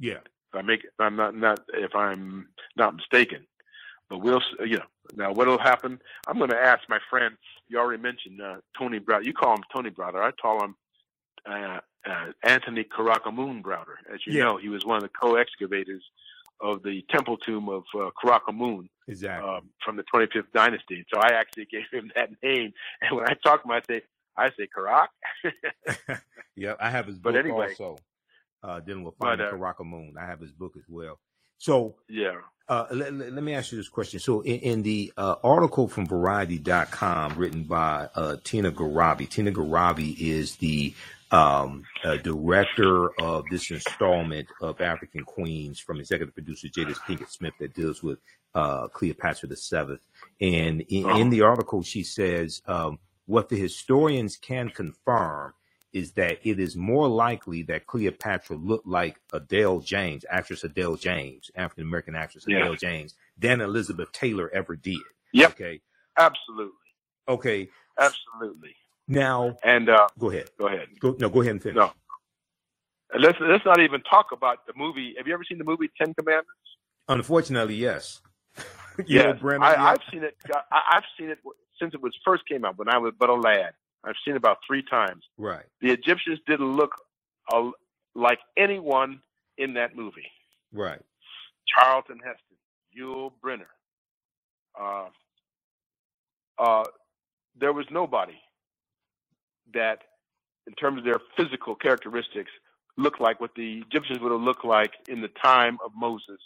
Yeah. 0.00 0.20
If 0.48 0.54
I 0.54 0.62
make, 0.62 0.84
if 0.84 0.98
I'm 0.98 1.14
not 1.16 1.36
not 1.36 1.60
if 1.74 1.94
I'm 1.94 2.48
not 2.76 2.96
mistaken. 2.96 3.46
But 4.08 4.18
we'll, 4.18 4.40
you 4.64 4.76
know, 4.76 4.84
now 5.16 5.32
what'll 5.32 5.58
happen? 5.58 6.00
I'm 6.28 6.38
going 6.38 6.50
to 6.50 6.56
ask 6.56 6.82
my 6.88 7.00
friend. 7.10 7.36
You 7.68 7.78
already 7.80 8.00
mentioned 8.00 8.40
uh, 8.40 8.58
Tony 8.78 9.00
Browder. 9.00 9.24
You 9.26 9.34
call 9.34 9.54
him 9.56 9.64
Tony 9.74 9.90
Browder. 9.90 10.22
I 10.22 10.30
call 10.30 10.64
him 10.64 10.76
uh, 11.44 11.80
uh, 12.08 12.26
Anthony 12.44 12.84
Karakhamun 12.84 13.62
Browder. 13.62 13.96
As 14.14 14.20
you 14.24 14.34
Yeah. 14.34 14.44
know, 14.44 14.56
he 14.58 14.68
was 14.68 14.84
one 14.86 14.96
of 14.96 15.02
the 15.02 15.08
co-excavators 15.08 16.04
of 16.60 16.82
the 16.82 17.04
temple 17.10 17.36
tomb 17.38 17.68
of 17.68 17.84
uh, 17.94 18.10
Karakhamun 18.22 18.88
Exactly. 19.08 19.48
um, 19.48 19.70
from 19.84 19.96
the 19.96 20.04
25th 20.14 20.52
dynasty. 20.54 21.04
So 21.12 21.20
I 21.20 21.30
actually 21.34 21.66
gave 21.70 21.84
him 21.92 22.10
that 22.16 22.30
name. 22.42 22.72
And 23.02 23.16
when 23.16 23.26
I 23.28 23.34
talk 23.34 23.62
to 23.62 23.68
him, 23.68 23.72
I 23.72 23.82
say, 23.88 24.02
I 24.36 24.50
say 24.50 24.68
Karak. 24.76 25.08
yeah, 26.56 26.74
I 26.80 26.90
have 26.90 27.06
his 27.06 27.18
but 27.18 27.34
book 27.34 27.44
anyway. 27.44 27.68
also. 27.70 27.98
Uh 28.62 28.80
dealing 28.80 29.04
with 29.04 29.14
But, 29.18 29.38
finding 29.38 29.46
uh, 29.46 29.50
Karakhamun. 29.52 30.16
I 30.20 30.26
have 30.26 30.40
his 30.40 30.52
book 30.52 30.74
as 30.76 30.84
well. 30.88 31.18
So 31.58 31.96
yeah. 32.08 32.36
Uh, 32.68 32.86
let, 32.90 33.14
let, 33.14 33.32
let 33.32 33.44
me 33.44 33.54
ask 33.54 33.70
you 33.72 33.78
this 33.78 33.88
question. 33.88 34.18
So, 34.18 34.40
in, 34.40 34.58
in 34.60 34.82
the 34.82 35.12
uh, 35.16 35.36
article 35.44 35.86
from 35.86 36.06
Variety.com 36.06 37.34
written 37.36 37.62
by 37.62 38.08
uh, 38.16 38.38
Tina 38.42 38.72
Gharavi, 38.72 39.28
Tina 39.28 39.52
Gharavi 39.52 40.18
is 40.18 40.56
the 40.56 40.92
um, 41.30 41.84
director 42.22 43.10
of 43.20 43.44
this 43.50 43.70
installment 43.70 44.48
of 44.60 44.80
African 44.80 45.24
Queens 45.24 45.80
from 45.80 46.00
executive 46.00 46.34
producer 46.34 46.68
Jada 46.68 46.94
Pinkett 47.06 47.30
Smith 47.30 47.54
that 47.60 47.74
deals 47.74 48.02
with 48.02 48.18
uh, 48.54 48.88
Cleopatra 48.88 49.48
the 49.48 49.56
Seventh. 49.56 50.00
And 50.40 50.82
in, 50.82 51.10
in 51.18 51.30
the 51.30 51.42
article, 51.42 51.82
she 51.82 52.02
says 52.02 52.62
um, 52.66 52.98
what 53.26 53.48
the 53.48 53.56
historians 53.56 54.36
can 54.36 54.70
confirm 54.70 55.54
is 55.92 56.12
that 56.12 56.38
it 56.44 56.60
is 56.60 56.76
more 56.76 57.08
likely 57.08 57.62
that 57.62 57.86
Cleopatra 57.86 58.56
looked 58.56 58.86
like 58.86 59.18
Adele 59.32 59.80
James, 59.80 60.24
actress 60.30 60.62
Adele 60.64 60.96
James, 60.96 61.50
African 61.56 61.84
American 61.84 62.14
actress 62.14 62.44
Yeah. 62.46 62.58
Adele 62.58 62.74
James, 62.76 63.14
than 63.38 63.60
Elizabeth 63.60 64.12
Taylor 64.12 64.50
ever 64.52 64.76
did. 64.76 65.00
Yep. 65.32 65.52
Okay. 65.52 65.80
Absolutely. 66.18 66.72
Okay. 67.28 67.68
Absolutely. 67.98 68.76
Now, 69.08 69.56
And 69.64 69.88
uh, 69.88 70.08
go 70.18 70.30
ahead. 70.30 70.50
go 70.58 70.66
ahead. 70.68 70.88
Go, 71.00 71.16
no, 71.20 71.28
go 71.28 71.40
ahead 71.42 71.52
and 71.52 71.62
finish. 71.62 71.76
No. 71.76 71.92
Let's 73.18 73.38
let's 73.40 73.64
not 73.64 73.80
even 73.80 74.02
talk 74.02 74.26
about 74.32 74.66
the 74.66 74.72
movie. 74.76 75.14
Have 75.16 75.26
you 75.28 75.34
ever 75.34 75.44
seen 75.48 75.58
the 75.58 75.64
movie 75.64 75.88
Ten 75.96 76.12
Commandments? 76.14 76.50
Unfortunately, 77.08 77.76
yes. 77.76 78.20
Yeah, 79.06 79.34
I, 79.42 79.72
yeah. 79.72 79.84
I've 79.84 80.00
seen 80.10 80.24
it. 80.24 80.36
I, 80.72 80.80
I've 80.94 81.02
seen 81.18 81.28
it 81.28 81.38
since 81.78 81.92
it 81.92 82.00
was 82.00 82.14
first 82.24 82.44
came 82.48 82.64
out 82.64 82.78
when 82.78 82.88
I 82.88 82.96
was 82.96 83.12
but 83.20 83.28
a 83.28 83.34
lad. 83.34 83.72
I've 84.04 84.14
seen 84.24 84.32
it 84.34 84.38
about 84.38 84.58
three 84.66 84.82
times. 84.82 85.22
Right. 85.36 85.64
The 85.82 85.90
Egyptians 85.90 86.38
didn't 86.46 86.76
look 86.76 86.92
uh, 87.52 87.70
like 88.14 88.38
anyone 88.56 89.20
in 89.58 89.74
that 89.74 89.94
movie. 89.94 90.30
Right. 90.72 91.00
Charlton 91.68 92.18
Heston, 92.24 92.56
Yul 92.98 93.32
Brynner. 93.44 93.66
Uh, 94.80 95.08
uh, 96.58 96.84
there 97.60 97.74
was 97.74 97.84
nobody 97.90 98.34
that, 99.74 99.98
in 100.66 100.74
terms 100.74 100.98
of 100.98 101.04
their 101.04 101.20
physical 101.36 101.74
characteristics, 101.74 102.50
looked 102.96 103.20
like 103.20 103.40
what 103.40 103.54
the 103.54 103.82
Egyptians 103.86 104.20
would 104.20 104.32
have 104.32 104.40
looked 104.40 104.64
like 104.64 104.92
in 105.08 105.20
the 105.20 105.30
time 105.42 105.78
of 105.84 105.92
Moses. 105.94 106.38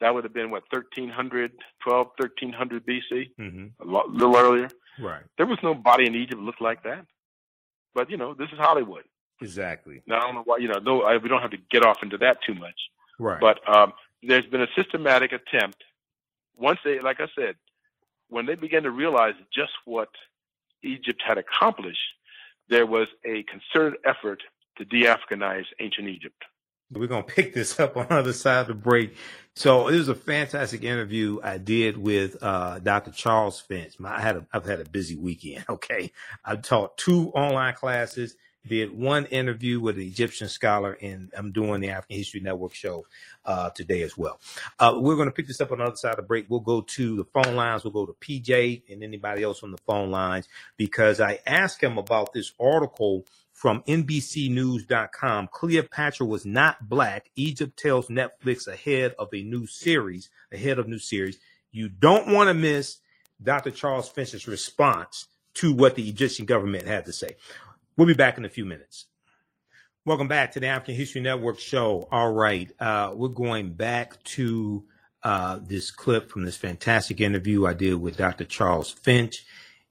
That 0.00 0.14
would 0.14 0.24
have 0.24 0.32
been, 0.32 0.50
what, 0.50 0.62
1300, 0.70 1.52
12, 1.82 2.06
1300 2.18 2.86
BC, 2.86 3.30
hmm 3.36 3.66
a 3.80 3.84
little 3.84 4.36
earlier. 4.36 4.68
Right. 5.00 5.22
There 5.36 5.46
was 5.46 5.58
nobody 5.62 6.06
in 6.06 6.14
Egypt 6.14 6.40
that 6.40 6.44
looked 6.44 6.60
like 6.60 6.84
that. 6.84 7.04
But, 7.94 8.10
you 8.10 8.16
know, 8.16 8.34
this 8.34 8.48
is 8.52 8.58
Hollywood. 8.58 9.04
Exactly. 9.40 10.02
Now, 10.06 10.18
I 10.18 10.20
don't 10.20 10.34
know 10.36 10.42
why, 10.44 10.58
you 10.58 10.68
know, 10.68 10.78
no, 10.78 11.02
I, 11.02 11.16
we 11.16 11.28
don't 11.28 11.42
have 11.42 11.50
to 11.50 11.58
get 11.70 11.84
off 11.84 11.98
into 12.02 12.18
that 12.18 12.38
too 12.46 12.54
much. 12.54 12.78
Right. 13.18 13.40
But 13.40 13.58
um, 13.68 13.92
there's 14.22 14.46
been 14.46 14.62
a 14.62 14.68
systematic 14.76 15.32
attempt. 15.32 15.82
Once 16.56 16.78
they, 16.84 17.00
like 17.00 17.20
I 17.20 17.26
said, 17.36 17.54
when 18.28 18.46
they 18.46 18.54
began 18.54 18.82
to 18.82 18.90
realize 18.90 19.34
just 19.54 19.72
what 19.84 20.10
Egypt 20.82 21.22
had 21.26 21.38
accomplished, 21.38 21.98
there 22.68 22.86
was 22.86 23.08
a 23.24 23.44
concerted 23.44 23.98
effort 24.04 24.42
to 24.78 24.84
de-Africanize 24.84 25.64
ancient 25.80 26.08
Egypt. 26.08 26.42
We're 26.90 27.06
gonna 27.06 27.22
pick 27.22 27.52
this 27.52 27.78
up 27.78 27.96
on 27.96 28.06
the 28.08 28.14
other 28.14 28.32
side 28.32 28.62
of 28.62 28.66
the 28.68 28.74
break. 28.74 29.14
So 29.54 29.88
it 29.88 29.96
was 29.96 30.08
a 30.08 30.14
fantastic 30.14 30.84
interview 30.84 31.38
I 31.42 31.58
did 31.58 31.98
with 31.98 32.36
uh, 32.42 32.78
Dr. 32.78 33.10
Charles 33.10 33.60
Finch. 33.60 33.98
My- 34.00 34.16
I 34.16 34.20
had 34.20 34.36
a, 34.36 34.46
I've 34.52 34.64
had 34.64 34.80
a 34.80 34.88
busy 34.88 35.16
weekend. 35.16 35.64
Okay, 35.68 36.12
I 36.44 36.56
taught 36.56 36.96
two 36.96 37.28
online 37.34 37.74
classes, 37.74 38.36
did 38.68 38.96
one 38.96 39.26
interview 39.26 39.80
with 39.80 39.96
an 39.96 40.02
Egyptian 40.02 40.48
scholar, 40.48 40.92
and 41.00 41.32
I'm 41.36 41.52
doing 41.52 41.80
the 41.80 41.90
African 41.90 42.16
History 42.16 42.40
Network 42.40 42.74
show 42.74 43.06
uh, 43.44 43.70
today 43.70 44.02
as 44.02 44.16
well. 44.16 44.38
Uh, 44.78 44.94
we're 44.96 45.16
going 45.16 45.28
to 45.28 45.34
pick 45.34 45.48
this 45.48 45.60
up 45.60 45.72
on 45.72 45.78
the 45.78 45.84
other 45.84 45.96
side 45.96 46.12
of 46.12 46.16
the 46.18 46.22
break. 46.22 46.46
We'll 46.48 46.60
go 46.60 46.82
to 46.82 47.16
the 47.16 47.24
phone 47.24 47.56
lines. 47.56 47.84
We'll 47.84 47.92
go 47.92 48.06
to 48.06 48.12
PJ 48.12 48.82
and 48.90 49.02
anybody 49.02 49.42
else 49.42 49.62
on 49.62 49.72
the 49.72 49.78
phone 49.78 50.10
lines 50.10 50.46
because 50.76 51.20
I 51.20 51.40
asked 51.46 51.82
him 51.82 51.98
about 51.98 52.32
this 52.32 52.52
article 52.60 53.24
from 53.58 53.82
NBCNews.com. 53.88 55.48
Cleopatra 55.52 56.26
was 56.26 56.46
not 56.46 56.88
black. 56.88 57.30
Egypt 57.34 57.76
tells 57.76 58.06
Netflix 58.06 58.68
ahead 58.68 59.14
of 59.18 59.28
a 59.34 59.42
new 59.42 59.66
series. 59.66 60.30
Ahead 60.52 60.78
of 60.78 60.86
new 60.86 61.00
series. 61.00 61.38
You 61.72 61.88
don't 61.88 62.28
want 62.32 62.48
to 62.48 62.54
miss 62.54 62.98
Dr. 63.42 63.72
Charles 63.72 64.08
Finch's 64.08 64.46
response 64.46 65.26
to 65.54 65.72
what 65.72 65.96
the 65.96 66.08
Egyptian 66.08 66.46
government 66.46 66.86
had 66.86 67.04
to 67.06 67.12
say. 67.12 67.36
We'll 67.98 68.06
be 68.06 68.14
back 68.14 68.38
in 68.38 68.44
a 68.44 68.48
few 68.48 68.64
minutes. 68.64 69.06
Welcome 70.04 70.28
back 70.28 70.52
to 70.52 70.60
the 70.60 70.68
African 70.68 70.94
History 70.94 71.20
Network 71.20 71.58
show. 71.58 72.06
All 72.12 72.30
right, 72.30 72.70
uh, 72.78 73.10
we're 73.12 73.26
going 73.26 73.72
back 73.72 74.22
to 74.22 74.84
uh, 75.24 75.58
this 75.60 75.90
clip 75.90 76.30
from 76.30 76.44
this 76.44 76.56
fantastic 76.56 77.20
interview 77.20 77.66
I 77.66 77.74
did 77.74 77.94
with 77.94 78.16
Dr. 78.16 78.44
Charles 78.44 78.92
Finch, 78.92 79.44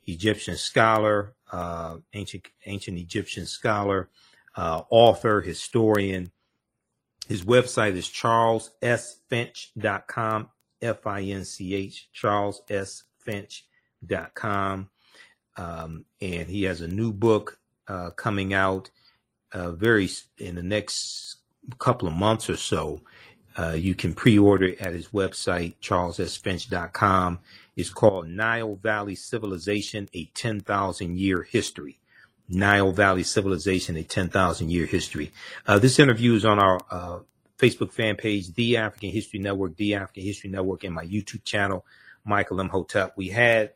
Egyptian 0.05 0.55
scholar, 0.55 1.34
uh, 1.51 1.97
ancient 2.13 2.47
ancient 2.65 2.97
Egyptian 2.97 3.45
scholar, 3.45 4.07
uh, 4.55 4.84
author, 4.89 5.41
historian. 5.41 6.31
His 7.27 7.43
website 7.43 7.97
is 7.97 8.07
charlesfinch.com, 8.07 10.49
F 10.81 11.05
I 11.05 11.23
N 11.23 11.43
C 11.43 11.75
H, 11.75 12.07
Charles 12.13 12.61
S. 12.69 13.03
Finch.com. 13.19 14.89
Um, 15.57 16.05
and 16.21 16.47
he 16.47 16.63
has 16.63 16.79
a 16.79 16.88
new 16.88 17.11
book 17.11 17.59
uh, 17.88 18.11
coming 18.11 18.53
out 18.53 18.89
uh, 19.51 19.72
very 19.72 20.09
in 20.38 20.55
the 20.55 20.64
next 20.64 21.38
couple 21.80 22.07
of 22.07 22.14
months 22.14 22.49
or 22.49 22.57
so. 22.57 23.01
Uh, 23.57 23.72
you 23.72 23.95
can 23.95 24.14
pre-order 24.14 24.68
it 24.68 24.80
at 24.80 24.93
his 24.93 25.07
website, 25.07 25.73
charlessfinch.com. 25.81 27.39
It's 27.76 27.89
called 27.89 28.27
Nile 28.27 28.76
Valley 28.76 29.15
Civilization, 29.15 30.09
a 30.14 30.26
10,000 30.35 31.18
year 31.18 31.43
history. 31.43 31.99
Nile 32.49 32.91
Valley 32.91 33.23
Civilization, 33.23 33.97
a 33.97 34.03
10,000 34.03 34.69
year 34.69 34.85
history. 34.85 35.31
Uh, 35.65 35.80
this 35.80 35.99
interview 35.99 36.35
is 36.35 36.45
on 36.45 36.59
our 36.59 36.80
uh, 36.91 37.19
Facebook 37.57 37.91
fan 37.91 38.15
page, 38.15 38.53
The 38.53 38.77
African 38.77 39.09
History 39.09 39.39
Network, 39.39 39.76
The 39.76 39.95
African 39.95 40.23
History 40.23 40.49
Network, 40.49 40.84
and 40.84 40.93
my 40.93 41.05
YouTube 41.05 41.43
channel, 41.43 41.85
Michael 42.23 42.59
Imhotep. 42.59 43.14
We 43.18 43.30
had 43.30 43.72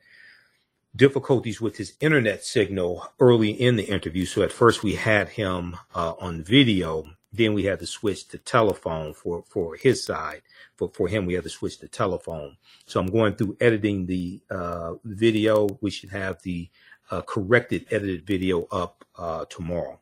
difficulties 0.95 1.61
with 1.61 1.77
his 1.77 1.93
internet 1.99 2.43
signal 2.43 3.07
early 3.19 3.49
in 3.51 3.76
the 3.76 3.84
interview. 3.84 4.26
So 4.26 4.41
at 4.41 4.51
first 4.51 4.84
we 4.84 4.95
had 4.95 5.30
him 5.30 5.77
uh, 5.95 6.13
on 6.19 6.43
video. 6.43 7.05
Then 7.34 7.53
we 7.53 7.63
had 7.63 7.80
to 7.80 7.88
switch 7.88 8.27
to 8.30 8.38
telephone 8.38 9.13
for, 9.13 9.43
for 9.47 9.77
his 9.77 10.03
side. 10.03 10.41
For, 10.76 10.89
for 10.89 11.07
him, 11.07 11.26
we 11.26 11.34
had 11.34 11.43
to 11.43 11.49
switch 11.49 11.80
to 11.80 11.88
telephone. 11.88 12.57
So 12.85 12.99
I'm 12.99 13.07
going 13.07 13.35
through 13.35 13.55
editing 13.61 14.05
the 14.05 14.41
uh, 14.49 14.95
video. 15.05 15.69
We 15.80 15.91
should 15.91 16.09
have 16.09 16.41
the 16.41 16.69
uh, 17.09 17.22
corrected, 17.22 17.85
edited 17.91 18.26
video 18.26 18.68
up 18.72 19.05
uh, 19.18 19.45
tomorrow, 19.45 19.99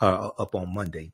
uh, 0.00 0.30
up 0.38 0.54
on 0.54 0.72
Monday. 0.74 1.12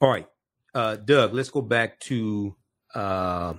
All 0.00 0.10
right, 0.10 0.26
uh, 0.74 0.96
Doug, 0.96 1.32
let's 1.32 1.50
go 1.50 1.60
back 1.60 2.00
to 2.00 2.56
uh, 2.94 3.54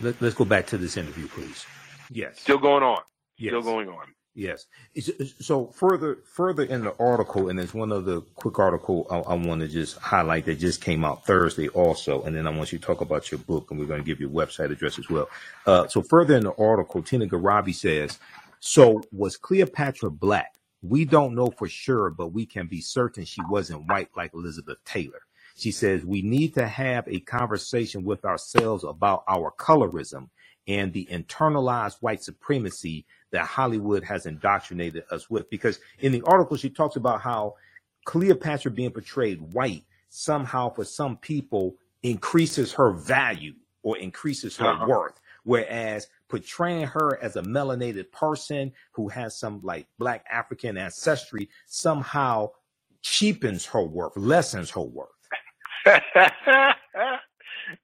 let, 0.00 0.22
us 0.22 0.34
go 0.34 0.44
back 0.44 0.66
to 0.68 0.78
this 0.78 0.96
interview, 0.96 1.26
please. 1.28 1.66
Yes, 2.10 2.40
still 2.40 2.58
going 2.58 2.82
on. 2.82 3.00
Yes. 3.38 3.50
Still 3.50 3.62
going 3.62 3.88
on. 3.88 4.06
Yes. 4.34 4.66
So 5.40 5.68
further, 5.68 6.18
further 6.24 6.64
in 6.64 6.84
the 6.84 6.96
article, 6.98 7.50
and 7.50 7.58
there's 7.58 7.74
one 7.74 7.92
other 7.92 8.22
quick 8.22 8.58
article 8.58 9.06
I, 9.10 9.18
I 9.18 9.34
want 9.34 9.60
to 9.62 9.68
just 9.68 9.98
highlight 9.98 10.46
that 10.46 10.56
just 10.58 10.80
came 10.80 11.04
out 11.04 11.26
Thursday 11.26 11.68
also, 11.68 12.22
and 12.22 12.36
then 12.36 12.46
I 12.46 12.50
want 12.50 12.72
you 12.72 12.78
to 12.78 12.86
talk 12.86 13.02
about 13.02 13.30
your 13.30 13.40
book, 13.40 13.70
and 13.70 13.80
we're 13.80 13.86
going 13.86 14.00
to 14.00 14.06
give 14.06 14.20
you 14.20 14.28
a 14.28 14.32
website 14.32 14.72
address 14.72 14.98
as 14.98 15.10
well. 15.10 15.28
Uh, 15.66 15.88
so 15.88 16.02
further 16.02 16.36
in 16.36 16.44
the 16.44 16.54
article, 16.56 17.02
Tina 17.02 17.26
Gharavi 17.26 17.74
says, 17.74 18.20
"So 18.60 19.02
was 19.12 19.36
Cleopatra 19.36 20.10
black? 20.10 20.54
We 20.82 21.04
don't 21.04 21.34
know 21.34 21.50
for 21.50 21.68
sure, 21.68 22.10
but 22.10 22.28
we 22.28 22.46
can 22.46 22.68
be 22.68 22.80
certain 22.80 23.26
she 23.26 23.42
wasn't 23.50 23.86
white 23.88 24.10
like 24.16 24.32
Elizabeth 24.34 24.78
Taylor." 24.86 25.22
She 25.56 25.72
says, 25.72 26.06
"We 26.06 26.22
need 26.22 26.54
to 26.54 26.68
have 26.68 27.06
a 27.08 27.20
conversation 27.20 28.04
with 28.04 28.24
ourselves 28.24 28.84
about 28.84 29.24
our 29.28 29.52
colorism." 29.58 30.30
And 30.68 30.92
the 30.94 31.08
internalized 31.10 31.96
white 32.00 32.22
supremacy 32.24 33.04
that 33.32 33.46
Hollywood 33.46 34.04
has 34.04 34.26
indoctrinated 34.26 35.04
us 35.10 35.28
with. 35.28 35.50
Because 35.50 35.80
in 36.00 36.12
the 36.12 36.22
article, 36.22 36.56
she 36.56 36.70
talks 36.70 36.96
about 36.96 37.20
how 37.20 37.54
Cleopatra 38.04 38.70
being 38.70 38.90
portrayed 38.90 39.40
white 39.52 39.84
somehow 40.10 40.72
for 40.72 40.84
some 40.84 41.16
people 41.16 41.74
increases 42.02 42.72
her 42.72 42.92
value 42.92 43.54
or 43.82 43.96
increases 43.98 44.56
her 44.56 44.68
uh-huh. 44.68 44.86
worth. 44.86 45.20
Whereas 45.44 46.06
portraying 46.28 46.86
her 46.86 47.18
as 47.22 47.36
a 47.36 47.42
melanated 47.42 48.12
person 48.12 48.72
who 48.92 49.08
has 49.08 49.36
some 49.36 49.60
like 49.62 49.88
black 49.98 50.24
African 50.30 50.76
ancestry 50.76 51.48
somehow 51.66 52.50
cheapens 53.02 53.66
her 53.66 53.82
worth, 53.82 54.16
lessens 54.16 54.70
her 54.70 54.82
worth. 54.82 55.08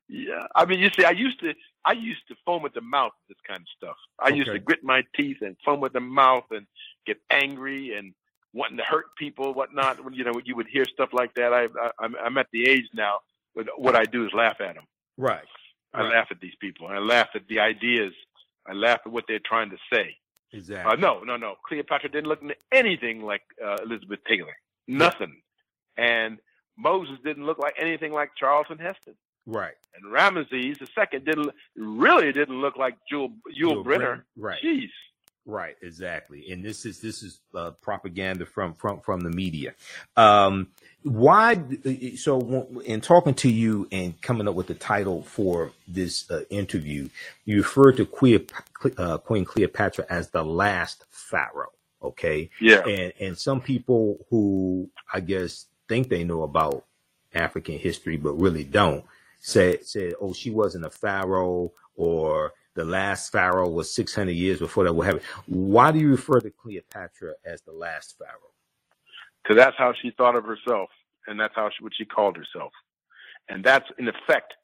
yeah. 0.08 0.46
I 0.54 0.64
mean, 0.66 0.78
you 0.78 0.90
see, 0.90 1.04
I 1.04 1.10
used 1.10 1.40
to, 1.40 1.52
I 1.84 1.92
used 1.92 2.26
to 2.28 2.34
foam 2.44 2.64
at 2.66 2.74
the 2.74 2.80
mouth 2.80 3.12
this 3.28 3.38
kind 3.46 3.60
of 3.60 3.66
stuff. 3.76 3.96
I 4.18 4.28
okay. 4.28 4.36
used 4.36 4.50
to 4.50 4.58
grit 4.58 4.82
my 4.82 5.02
teeth 5.16 5.38
and 5.40 5.56
foam 5.64 5.84
at 5.84 5.92
the 5.92 6.00
mouth 6.00 6.44
and 6.50 6.66
get 7.06 7.18
angry 7.30 7.96
and 7.96 8.12
wanting 8.52 8.78
to 8.78 8.84
hurt 8.84 9.06
people, 9.16 9.54
whatnot. 9.54 10.04
When 10.04 10.14
you 10.14 10.24
know, 10.24 10.40
you 10.44 10.56
would 10.56 10.66
hear 10.66 10.84
stuff 10.84 11.10
like 11.12 11.34
that. 11.34 11.52
I, 11.52 11.68
I 12.00 12.08
I'm 12.24 12.38
at 12.38 12.48
the 12.52 12.68
age 12.68 12.88
now. 12.94 13.18
But 13.54 13.66
what 13.76 13.96
I 13.96 14.04
do 14.04 14.24
is 14.24 14.32
laugh 14.34 14.60
at 14.60 14.74
them. 14.74 14.84
Right. 15.16 15.44
I 15.94 16.02
right. 16.02 16.12
laugh 16.12 16.28
at 16.30 16.40
these 16.40 16.54
people. 16.60 16.86
I 16.86 16.98
laugh 16.98 17.28
at 17.34 17.48
the 17.48 17.60
ideas. 17.60 18.12
I 18.66 18.74
laugh 18.74 19.00
at 19.04 19.12
what 19.12 19.24
they're 19.26 19.40
trying 19.44 19.70
to 19.70 19.78
say. 19.92 20.16
Exactly. 20.52 20.92
Uh, 20.92 20.96
no, 20.96 21.22
no, 21.24 21.36
no. 21.36 21.54
Cleopatra 21.66 22.10
didn't 22.10 22.28
look 22.28 22.40
anything 22.72 23.22
like 23.22 23.42
uh, 23.64 23.76
Elizabeth 23.84 24.20
Taylor. 24.28 24.54
Nothing. 24.86 25.40
And 25.96 26.38
Moses 26.76 27.16
didn't 27.24 27.44
look 27.46 27.58
like 27.58 27.74
anything 27.78 28.12
like 28.12 28.30
Charlton 28.38 28.78
Heston. 28.78 29.14
Right. 29.48 29.74
And 29.96 30.12
Ramesses 30.12 30.78
the 30.78 30.86
second 30.94 31.24
didn't 31.24 31.50
really 31.74 32.30
didn't 32.32 32.60
look 32.60 32.76
like 32.76 32.96
Jewel 33.08 33.32
Yul 33.58 33.84
Brynner. 33.84 34.22
Right. 34.36 34.62
Jeez. 34.62 34.90
Right, 35.46 35.76
exactly. 35.80 36.52
And 36.52 36.62
this 36.62 36.84
is 36.84 37.00
this 37.00 37.22
is 37.22 37.40
uh, 37.54 37.70
propaganda 37.80 38.44
from 38.44 38.74
from 38.74 39.00
from 39.00 39.22
the 39.22 39.30
media. 39.30 39.72
Um, 40.14 40.68
why? 41.02 41.58
So, 42.16 42.82
in 42.84 43.00
talking 43.00 43.32
to 43.36 43.50
you 43.50 43.88
and 43.90 44.20
coming 44.20 44.46
up 44.46 44.54
with 44.54 44.66
the 44.66 44.74
title 44.74 45.22
for 45.22 45.72
this 45.88 46.30
uh, 46.30 46.42
interview, 46.50 47.08
you 47.46 47.56
referred 47.56 47.96
to 47.96 48.04
Queen, 48.04 48.46
uh, 48.98 49.16
Queen 49.16 49.46
Cleopatra 49.46 50.04
as 50.10 50.28
the 50.28 50.44
last 50.44 51.06
pharaoh. 51.08 51.72
Okay. 52.02 52.50
Yeah. 52.60 52.86
And 52.86 53.14
and 53.18 53.38
some 53.38 53.62
people 53.62 54.26
who 54.28 54.90
I 55.14 55.20
guess 55.20 55.64
think 55.88 56.10
they 56.10 56.24
know 56.24 56.42
about 56.42 56.84
African 57.32 57.78
history 57.78 58.18
but 58.18 58.32
really 58.32 58.64
don't 58.64 59.02
said 59.38 59.84
said, 59.86 60.14
"Oh, 60.20 60.32
she 60.32 60.50
wasn't 60.50 60.84
a 60.84 60.90
pharaoh," 60.90 61.72
or 61.94 62.52
the 62.74 62.84
last 62.84 63.32
pharaoh 63.32 63.68
was 63.68 63.92
600 63.92 64.32
years 64.32 64.58
before 64.58 64.84
that. 64.84 64.92
What 64.92 65.06
happened? 65.06 65.24
Why 65.46 65.90
do 65.90 65.98
you 65.98 66.10
refer 66.10 66.40
to 66.40 66.50
Cleopatra 66.50 67.34
as 67.44 67.62
the 67.62 67.72
last 67.72 68.16
pharaoh? 68.18 68.52
Because 69.42 69.56
that's 69.56 69.76
how 69.76 69.94
she 70.00 70.10
thought 70.10 70.36
of 70.36 70.44
herself, 70.44 70.90
and 71.26 71.38
that's 71.38 71.54
how 71.56 71.70
she, 71.70 71.82
what 71.82 71.92
she 71.96 72.04
called 72.04 72.36
herself, 72.36 72.72
and 73.48 73.64
that's 73.64 73.86
in 73.98 74.08
effect, 74.08 74.54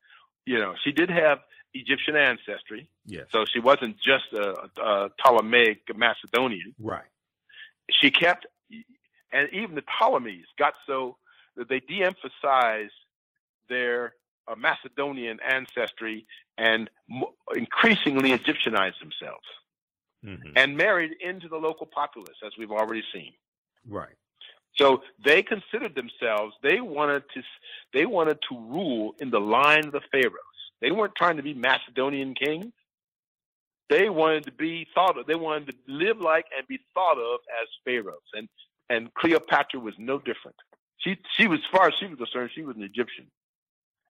you 0.47 0.59
know, 0.59 0.75
she 0.85 0.93
did 0.93 1.11
have 1.11 1.39
Egyptian 1.75 2.17
ancestry. 2.17 2.89
Yes. 3.05 3.27
So 3.31 3.45
she 3.53 3.59
wasn't 3.59 3.97
just 3.97 4.33
a, 4.33 4.69
a 4.81 5.11
Ptolemaic 5.19 5.83
Macedonian. 5.95 6.75
Right. 6.79 7.05
She 7.91 8.11
kept, 8.11 8.47
and 9.33 9.49
even 9.53 9.75
the 9.75 9.83
Ptolemies 9.83 10.47
got 10.59 10.75
so 10.87 11.17
that 11.57 11.69
they 11.69 11.81
de-emphasized 11.81 12.93
their 13.69 14.15
a 14.49 14.57
Macedonian 14.57 15.39
ancestry 15.41 16.27
and 16.59 16.91
increasingly 17.55 18.31
Egyptianized 18.31 18.99
themselves 19.01 19.47
mm-hmm. 20.25 20.51
and 20.57 20.77
married 20.77 21.13
into 21.21 21.49
the 21.49 21.57
local 21.57 21.87
populace, 21.87 22.37
as 22.45 22.53
we've 22.59 22.71
already 22.71 23.03
seen. 23.13 23.33
Right. 23.89 24.15
So 24.77 25.03
they 25.25 25.43
considered 25.43 25.95
themselves 25.95 26.55
they 26.63 26.81
wanted 26.81 27.23
to 27.35 27.43
they 27.93 28.07
wanted 28.07 28.39
to 28.49 28.59
rule 28.59 29.15
in 29.21 29.31
the 29.31 29.41
line 29.41 29.87
of 29.87 29.93
the 29.93 30.01
pharaohs. 30.11 30.33
They 30.81 30.91
weren't 30.91 31.15
trying 31.15 31.37
to 31.37 31.43
be 31.43 31.55
Macedonian 31.55 32.35
kings. 32.35 32.73
They 33.89 34.09
wanted 34.09 34.45
to 34.45 34.53
be 34.53 34.87
thought 34.95 35.19
of. 35.19 35.27
They 35.27 35.35
wanted 35.35 35.69
to 35.69 35.75
live 35.87 36.19
like 36.19 36.47
and 36.57 36.67
be 36.67 36.81
thought 36.95 37.19
of 37.19 37.41
as 37.63 37.69
pharaohs. 37.85 38.29
And 38.33 38.49
and 38.91 39.15
Cleopatra 39.15 39.79
was 39.79 39.95
no 39.99 40.19
different. 40.19 40.57
She 40.99 41.19
she 41.37 41.47
was, 41.47 41.61
as 41.61 41.79
far 41.79 41.89
as 41.89 41.95
she 42.01 42.07
was 42.07 42.19
concerned, 42.19 42.51
she 42.55 42.65
was 42.65 42.77
an 42.77 42.83
Egyptian 42.83 43.27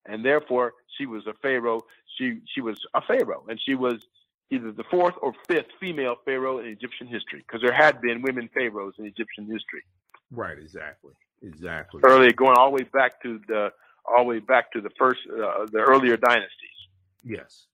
and 0.06 0.24
therefore 0.24 0.74
she 0.96 1.06
was 1.06 1.26
a 1.26 1.34
pharaoh. 1.42 1.82
She 2.16 2.40
she 2.54 2.60
was 2.60 2.78
a 2.94 3.02
pharaoh, 3.02 3.44
and 3.48 3.60
she 3.64 3.74
was 3.74 4.06
either 4.50 4.72
the 4.72 4.84
fourth 4.90 5.14
or 5.20 5.32
fifth 5.48 5.70
female 5.80 6.16
pharaoh 6.24 6.58
in 6.58 6.66
Egyptian 6.66 7.06
history, 7.06 7.44
because 7.46 7.60
there 7.62 7.72
had 7.72 8.00
been 8.00 8.22
women 8.22 8.48
pharaohs 8.52 8.94
in 8.98 9.04
Egyptian 9.06 9.46
history. 9.46 9.82
Right, 10.30 10.58
exactly, 10.58 11.12
exactly. 11.42 12.00
Early, 12.04 12.32
going 12.32 12.56
all 12.56 12.70
the 12.70 12.76
way 12.76 12.88
back 12.92 13.22
to 13.22 13.40
the 13.48 13.72
all 14.06 14.24
the 14.24 14.28
way 14.28 14.38
back 14.38 14.72
to 14.72 14.80
the 14.80 14.90
first 14.98 15.20
uh, 15.30 15.66
the 15.70 15.78
earlier 15.78 16.16
dynasties. 16.16 16.78
Yes. 17.24 17.66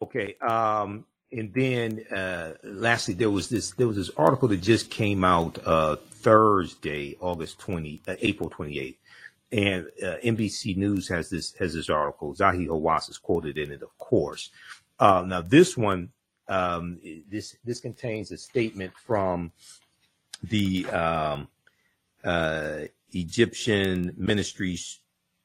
Okay. 0.00 0.36
Um, 0.40 1.04
and 1.30 1.52
then 1.54 2.04
uh, 2.10 2.54
lastly, 2.64 3.14
there 3.14 3.30
was 3.30 3.48
this 3.48 3.72
there 3.72 3.86
was 3.86 3.96
this 3.96 4.10
article 4.16 4.48
that 4.48 4.62
just 4.62 4.90
came 4.90 5.24
out 5.24 5.58
uh, 5.64 5.96
Thursday, 5.96 7.16
August 7.20 7.58
twenty, 7.58 8.02
uh, 8.08 8.16
April 8.20 8.50
twenty 8.50 8.78
eighth, 8.78 8.98
and 9.52 9.86
uh, 10.02 10.16
NBC 10.24 10.76
News 10.76 11.08
has 11.08 11.28
this 11.28 11.54
has 11.54 11.74
this 11.74 11.90
article. 11.90 12.34
Zahi 12.34 12.66
Hawass 12.66 13.10
is 13.10 13.18
quoted 13.18 13.58
in 13.58 13.70
it, 13.70 13.82
of 13.82 13.96
course. 13.98 14.50
Uh, 14.98 15.22
now, 15.26 15.42
this 15.42 15.76
one, 15.76 16.10
um, 16.48 16.98
this 17.28 17.56
this 17.64 17.80
contains 17.80 18.32
a 18.32 18.38
statement 18.38 18.92
from 19.04 19.52
the 20.42 20.86
um, 20.86 21.48
uh, 22.24 22.80
Egyptian 23.10 24.14
ministries, 24.16 25.00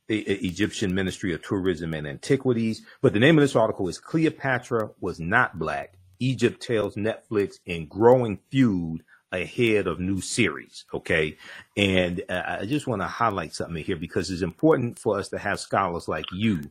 Egyptian 0.08 0.96
Ministry 0.96 1.34
of 1.34 1.42
Tourism 1.42 1.94
and 1.94 2.08
Antiquities. 2.08 2.84
But 3.02 3.14
the 3.14 3.20
name 3.20 3.38
of 3.38 3.42
this 3.42 3.58
article 3.58 3.90
is 3.90 4.00
"Cleopatra 4.00 4.92
was 5.02 5.20
not 5.20 5.60
black." 5.60 5.98
Egypt 6.20 6.62
tells 6.62 6.96
Netflix 6.96 7.60
in 7.66 7.88
growing 7.88 8.40
feud 8.50 9.04
ahead 9.32 9.88
of 9.88 10.00
new 10.00 10.22
series. 10.22 10.86
Okay. 10.94 11.38
And 11.76 12.24
uh, 12.30 12.58
I 12.62 12.66
just 12.66 12.88
want 12.88 13.02
to 13.02 13.08
highlight 13.08 13.54
something 13.54 13.84
here 13.84 13.98
because 13.98 14.30
it's 14.32 14.42
important 14.42 15.00
for 15.00 15.20
us 15.20 15.30
to 15.30 15.38
have 15.38 15.60
scholars 15.60 16.08
like 16.08 16.26
you 16.32 16.62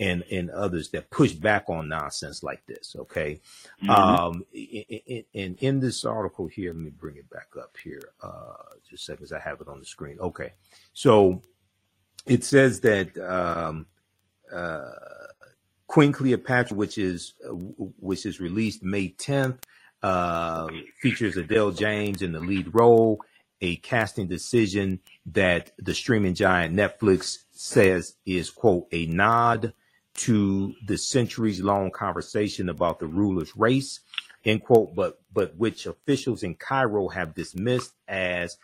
and 0.00 0.24
and 0.32 0.50
others 0.50 0.88
that 0.90 1.10
push 1.10 1.32
back 1.32 1.64
on 1.68 1.88
nonsense 1.88 2.42
like 2.42 2.64
this. 2.66 2.96
Okay, 2.98 3.40
Mhm. 3.82 3.90
um, 3.90 4.44
and 5.34 5.58
in, 5.60 5.78
this 5.78 6.04
article 6.06 6.46
here, 6.46 6.72
let 6.72 6.80
me 6.82 6.90
bring 6.90 7.16
it 7.16 7.28
back 7.28 7.48
up 7.58 7.76
here. 7.76 8.02
Uh, 8.22 8.54
just 8.88 9.04
seconds, 9.04 9.30
I 9.30 9.38
have 9.38 9.60
it 9.60 9.68
on 9.68 9.78
the 9.78 9.84
screen. 9.84 10.18
Okay, 10.18 10.54
so 10.94 11.42
it 12.26 12.44
says 12.44 12.80
that 12.80 13.16
um, 13.18 13.86
uh, 14.50 14.90
Queen 15.86 16.12
Cleopatra, 16.12 16.76
which 16.76 16.96
is 16.96 17.34
uh, 17.46 17.52
which 17.52 18.24
is 18.24 18.40
released 18.40 18.82
May 18.82 19.10
10th, 19.10 19.58
uh, 20.02 20.68
features 21.00 21.36
Adele 21.36 21.72
James 21.72 22.22
in 22.22 22.32
the 22.32 22.40
lead 22.40 22.74
role. 22.74 23.20
A 23.62 23.76
casting 23.76 24.26
decision 24.26 25.00
that 25.26 25.72
the 25.78 25.94
streaming 25.94 26.34
giant 26.34 26.74
Netflix 26.74 27.38
says 27.50 28.16
is 28.24 28.50
quote 28.50 28.86
a 28.90 29.04
nod 29.06 29.74
to 30.14 30.74
the 30.86 30.96
centuries 30.96 31.60
long 31.60 31.90
conversation 31.90 32.68
about 32.68 32.98
the 32.98 33.06
ruler's 33.06 33.54
race 33.56 34.00
end 34.44 34.62
quote 34.62 34.94
but 34.94 35.20
but 35.32 35.56
which 35.56 35.86
officials 35.86 36.42
in 36.42 36.54
Cairo 36.54 37.08
have 37.08 37.34
dismissed 37.34 37.92
as 38.08 38.56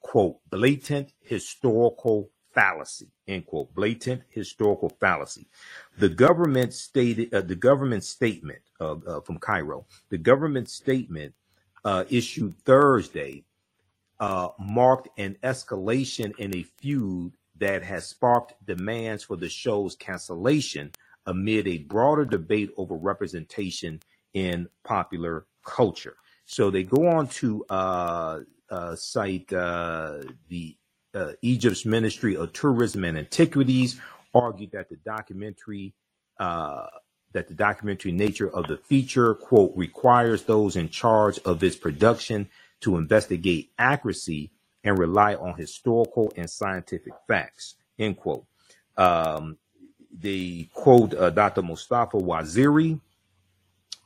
quote 0.00 0.36
blatant 0.50 1.12
historical 1.20 2.30
fallacy 2.54 3.08
end 3.28 3.46
quote 3.46 3.74
blatant 3.74 4.22
historical 4.30 4.88
fallacy. 4.88 5.46
The 5.98 6.08
government 6.08 6.72
stated 6.72 7.34
uh, 7.34 7.40
the 7.42 7.56
government 7.56 8.04
statement 8.04 8.60
uh, 8.80 8.96
uh, 9.06 9.20
from 9.20 9.38
cairo 9.38 9.86
the 10.10 10.18
government 10.18 10.68
statement 10.68 11.32
uh, 11.84 12.04
issued 12.10 12.54
thursday 12.64 13.44
uh, 14.20 14.48
marked 14.58 15.08
an 15.18 15.36
escalation 15.42 16.36
in 16.38 16.56
a 16.56 16.62
feud 16.78 17.32
that 17.58 17.82
has 17.82 18.06
sparked 18.06 18.54
demands 18.66 19.22
for 19.22 19.36
the 19.36 19.48
show's 19.48 19.94
cancellation 19.96 20.90
amid 21.26 21.68
a 21.68 21.78
broader 21.78 22.24
debate 22.24 22.70
over 22.76 22.96
representation 22.96 24.00
in 24.34 24.68
popular 24.82 25.46
culture. 25.64 26.16
So 26.46 26.70
they 26.70 26.82
go 26.82 27.06
on 27.06 27.28
to 27.28 27.64
uh, 27.70 28.40
cite 28.96 29.48
the 29.48 30.76
uh, 31.14 31.32
Egypt's 31.42 31.84
Ministry 31.84 32.36
of 32.36 32.52
Tourism 32.52 33.04
and 33.04 33.16
Antiquities 33.18 34.00
argued 34.34 34.72
that 34.72 34.88
the 34.88 34.96
documentary 34.96 35.94
uh, 36.38 36.86
that 37.32 37.48
the 37.48 37.54
documentary 37.54 38.12
nature 38.12 38.48
of 38.48 38.66
the 38.68 38.76
feature 38.76 39.34
quote 39.34 39.72
requires 39.76 40.44
those 40.44 40.76
in 40.76 40.88
charge 40.88 41.38
of 41.40 41.62
its 41.62 41.76
production 41.76 42.48
to 42.80 42.96
investigate 42.96 43.70
accuracy 43.78 44.50
and 44.84 44.98
rely 44.98 45.34
on 45.34 45.56
historical 45.56 46.32
and 46.36 46.48
scientific 46.50 47.12
facts 47.28 47.76
end 47.98 48.16
quote 48.16 48.44
um, 48.96 49.56
they 50.16 50.68
quote 50.72 51.14
uh, 51.14 51.30
Dr. 51.30 51.62
Mustafa 51.62 52.18
Waziri, 52.18 53.00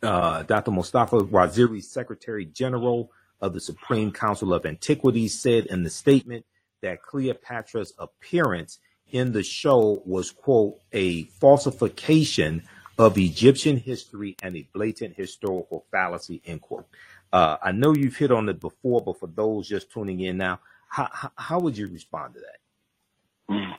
uh, 0.03 0.43
Dr. 0.45 0.71
Mustafa 0.71 1.19
Waziri, 1.19 1.83
Secretary 1.83 2.47
General 2.47 3.11
of 3.41 3.53
the 3.53 3.61
Supreme 3.61 4.11
Council 4.11 4.55
of 4.55 4.65
Antiquities, 4.65 5.39
said 5.39 5.67
in 5.67 5.83
the 5.83 5.91
statement 5.91 6.45
that 6.83 7.03
Cleopatra's 7.03 7.95
appearance 7.99 8.79
in 9.11 9.33
the 9.33 9.43
show 9.43 10.03
was, 10.05 10.31
quote, 10.31 10.79
a 10.93 11.25
falsification 11.25 12.63
of 12.99 13.17
Egyptian 13.17 13.77
history 13.77 14.37
and 14.43 14.57
a 14.57 14.69
blatant 14.73 15.15
historical 15.17 15.85
fallacy, 15.91 16.43
end 16.47 16.61
quote. 16.61 16.87
Uh, 17.33 17.57
I 17.63 17.73
know 17.73 17.95
you've 17.95 18.17
hit 18.17 18.31
on 18.33 18.49
it 18.49 18.61
before, 18.61 19.01
but 19.03 19.19
for 19.19 19.27
those 19.29 19.69
just 19.69 19.91
tuning 19.91 20.21
in 20.21 20.37
now, 20.39 20.61
how, 20.89 21.09
how, 21.13 21.31
how 21.37 21.59
would 21.61 21.77
you 21.77 21.87
respond 21.89 22.35
to 22.35 22.41
that? 22.41 23.55
Mm. 23.55 23.73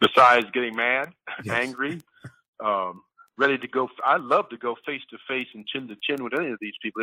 Besides 0.00 0.46
getting 0.52 0.76
mad, 0.76 1.12
Yes. 1.44 1.54
angry, 1.68 2.00
um, 2.64 3.02
ready 3.38 3.56
to 3.58 3.68
go, 3.68 3.88
I 4.04 4.16
love 4.16 4.48
to 4.50 4.56
go 4.56 4.76
face 4.86 5.00
to 5.10 5.18
face 5.28 5.46
and 5.54 5.66
chin 5.66 5.88
to 5.88 5.96
chin 6.02 6.22
with 6.22 6.34
any 6.38 6.50
of 6.50 6.58
these 6.60 6.74
people. 6.82 7.02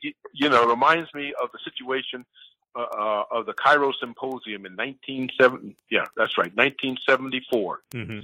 You 0.00 0.12
you 0.32 0.48
know, 0.48 0.62
it 0.62 0.68
reminds 0.68 1.12
me 1.14 1.32
of 1.42 1.50
the 1.52 1.58
situation 1.64 2.24
uh, 2.74 2.80
uh, 2.82 3.24
of 3.30 3.46
the 3.46 3.52
Cairo 3.54 3.92
Symposium 3.98 4.66
in 4.66 4.72
1970. 4.76 5.76
Yeah, 5.90 6.04
that's 6.16 6.36
right, 6.38 6.54
1974, 6.56 7.80
Mm-hmm. 7.94 8.18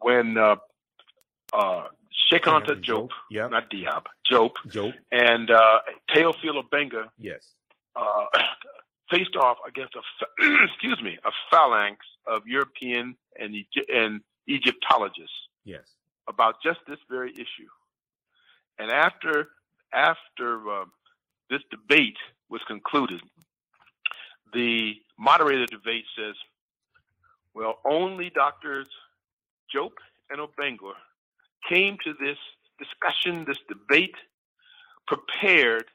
when 0.00 0.36
uh, 0.38 0.56
uh, 1.52 1.84
Cheikh 2.30 2.44
Anta 2.44 2.74
Diop, 2.82 3.10
Yep. 3.30 3.50
not 3.50 3.70
Diop, 3.70 4.04
Diop, 4.30 4.52
Joe. 4.68 4.92
and 5.12 5.50
uh, 5.50 5.78
Théophile 6.14 6.62
Obenga 6.62 7.08
Yes. 7.18 7.42
uh, 7.96 8.26
faced 9.10 9.36
off 9.36 9.56
against 9.66 9.94
a 9.96 10.02
excuse 10.64 11.00
me 11.02 11.18
a 11.24 11.30
phalanx 11.50 11.98
of 12.26 12.46
European 12.46 13.16
and 13.38 13.54
and 13.88 14.20
Egyptologists 14.46 15.48
Yes. 15.64 15.86
about 16.28 16.56
just 16.62 16.80
this 16.86 16.98
very 17.08 17.32
issue. 17.32 17.68
And 18.78 18.90
after 18.90 19.48
after 19.92 20.70
uh, 20.70 20.84
this 21.50 21.62
debate 21.70 22.18
was 22.50 22.60
concluded, 22.66 23.20
the 24.52 24.94
moderator 25.18 25.62
of 25.62 25.70
the 25.70 25.76
debate 25.76 26.04
says, 26.16 26.34
"Well, 27.54 27.78
only 27.84 28.30
doctors 28.30 28.88
Diop 29.74 29.92
and 30.30 30.40
Obenga 30.40 30.94
came 31.68 31.98
to 32.04 32.14
this 32.14 32.38
discussion, 32.78 33.44
this 33.44 33.58
debate, 33.68 34.14
prepared 35.06 35.86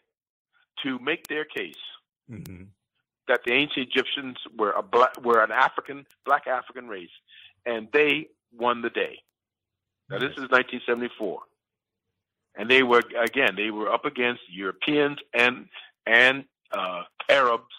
to 0.83 0.99
make 0.99 1.27
their 1.27 1.45
case." 1.45 1.75
Mm-hmm. 2.31 2.63
that 3.27 3.41
the 3.45 3.51
ancient 3.51 3.87
Egyptians 3.89 4.37
were 4.57 4.71
a 4.71 4.81
black, 4.81 5.21
were 5.21 5.43
an 5.43 5.51
African 5.51 6.05
black 6.25 6.47
African 6.47 6.87
race, 6.87 7.11
and 7.65 7.89
they 7.91 8.29
won 8.53 8.81
the 8.81 8.89
day. 8.89 9.19
Now 10.09 10.19
this 10.19 10.31
is 10.31 10.49
1974, 10.49 11.39
and 12.55 12.69
they 12.69 12.83
were 12.83 13.01
again 13.21 13.55
they 13.55 13.71
were 13.71 13.91
up 13.91 14.05
against 14.05 14.41
Europeans 14.49 15.17
and 15.33 15.67
and 16.05 16.45
uh, 16.71 17.03
Arabs 17.29 17.75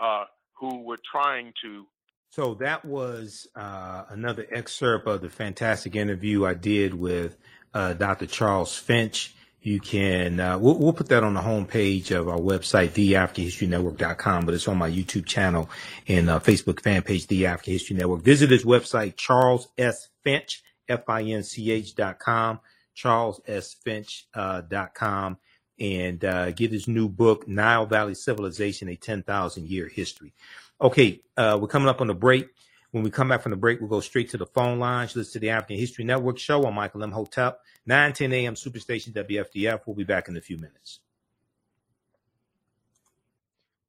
uh, 0.00 0.24
who 0.54 0.82
were 0.82 0.98
trying 1.10 1.52
to. 1.62 1.84
So 2.30 2.54
that 2.54 2.84
was 2.84 3.46
uh, 3.56 4.04
another 4.10 4.46
excerpt 4.52 5.06
of 5.06 5.22
the 5.22 5.30
fantastic 5.30 5.96
interview 5.96 6.44
I 6.44 6.54
did 6.54 6.94
with 6.94 7.36
uh, 7.72 7.94
Dr. 7.94 8.26
Charles 8.26 8.76
Finch. 8.76 9.34
You 9.60 9.80
can, 9.80 10.38
uh, 10.38 10.58
we'll, 10.58 10.78
we'll 10.78 10.92
put 10.92 11.08
that 11.08 11.24
on 11.24 11.34
the 11.34 11.40
homepage 11.40 12.10
of 12.16 12.28
our 12.28 12.38
website, 12.38 12.90
theafricanhistorynetwork.com, 12.90 14.46
but 14.46 14.54
it's 14.54 14.68
on 14.68 14.76
my 14.76 14.90
YouTube 14.90 15.26
channel 15.26 15.68
and 16.06 16.30
uh, 16.30 16.38
Facebook 16.38 16.80
fan 16.80 17.02
page, 17.02 17.26
The 17.26 17.46
African 17.46 17.72
History 17.72 17.96
Network. 17.96 18.22
Visit 18.22 18.50
his 18.50 18.64
website, 18.64 19.16
Charles 19.16 19.68
S. 19.76 20.08
Finch, 20.22 20.62
F-I-N-C-H 20.88 21.94
dot 21.96 22.18
com, 22.18 22.60
Charles 22.94 23.40
S. 23.46 23.74
Finch, 23.84 24.26
dot 24.34 24.94
com, 24.94 25.38
and 25.80 26.24
uh, 26.24 26.50
get 26.50 26.72
his 26.72 26.88
new 26.88 27.08
book, 27.08 27.46
Nile 27.46 27.86
Valley 27.86 28.14
Civilization, 28.14 28.88
A 28.88 28.96
10,000 28.96 29.68
Year 29.68 29.88
History. 29.88 30.32
Okay, 30.80 31.20
uh, 31.36 31.58
we're 31.60 31.68
coming 31.68 31.88
up 31.88 32.00
on 32.00 32.06
the 32.06 32.14
break. 32.14 32.48
When 32.90 33.02
we 33.02 33.10
come 33.10 33.28
back 33.28 33.42
from 33.42 33.50
the 33.50 33.56
break, 33.56 33.80
we'll 33.80 33.90
go 33.90 34.00
straight 34.00 34.30
to 34.30 34.38
the 34.38 34.46
phone 34.46 34.78
lines. 34.78 35.14
Listen 35.14 35.34
to 35.34 35.38
the 35.40 35.50
African 35.50 35.76
History 35.76 36.04
Network 36.04 36.38
show 36.38 36.64
on 36.64 36.74
Michael 36.74 37.02
Imhotep, 37.02 37.60
9 37.86 38.12
10 38.12 38.32
a.m. 38.32 38.54
Superstation 38.54 39.12
WFDF. 39.12 39.80
We'll 39.84 39.96
be 39.96 40.04
back 40.04 40.28
in 40.28 40.36
a 40.36 40.40
few 40.40 40.56
minutes. 40.56 41.00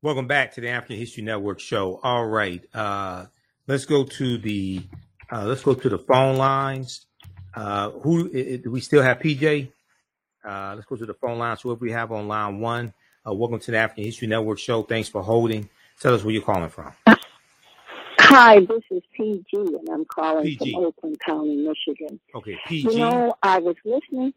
Welcome 0.02 0.28
back 0.28 0.54
to 0.54 0.62
the 0.62 0.70
African 0.70 0.98
History 0.98 1.24
Network 1.24 1.60
show. 1.60 2.00
All 2.04 2.26
right, 2.26 2.64
uh, 2.74 3.26
let's 3.68 3.86
go 3.86 4.04
to 4.04 4.38
the 4.38 4.82
uh, 5.32 5.46
let's 5.46 5.64
go 5.64 5.74
to 5.74 5.90
the 5.90 6.00
phone 6.00 6.38
lines. 6.38 7.06
Uh, 7.54 7.92
who 7.92 8.30
do 8.30 8.72
we 8.72 8.82
still 8.82 9.02
have? 9.02 9.20
PJ. 9.20 9.72
Uh, 10.44 10.74
let's 10.76 10.86
go 10.88 10.96
to 10.96 11.06
the 11.06 11.14
phone 11.14 11.38
lines. 11.38 11.62
Whoever 11.62 11.80
we 11.80 11.92
have 11.92 12.12
on 12.12 12.28
line 12.28 12.60
one. 12.60 12.94
Uh, 13.28 13.34
welcome 13.34 13.60
to 13.60 13.72
the 13.72 13.78
African 13.78 14.06
History 14.06 14.28
Network 14.28 14.60
show. 14.60 14.84
Thanks 14.84 15.10
for 15.10 15.22
holding. 15.22 15.70
Tell 16.00 16.14
us 16.14 16.24
where 16.24 16.34
you're 16.34 16.42
calling 16.44 16.70
from. 16.70 16.94
Hi, 18.20 18.60
this 18.60 18.82
is 18.92 19.02
PG, 19.18 19.44
and 19.54 19.90
I'm 19.92 20.06
calling 20.06 20.44
PG. 20.44 20.74
from 20.74 20.86
Oakland 20.86 21.20
County, 21.20 21.56
Michigan. 21.58 22.20
Okay, 22.36 22.58
PG. 22.68 22.90
You 22.92 22.98
know, 23.00 23.34
I 23.44 23.60
was 23.60 23.76
listening. 23.84 24.34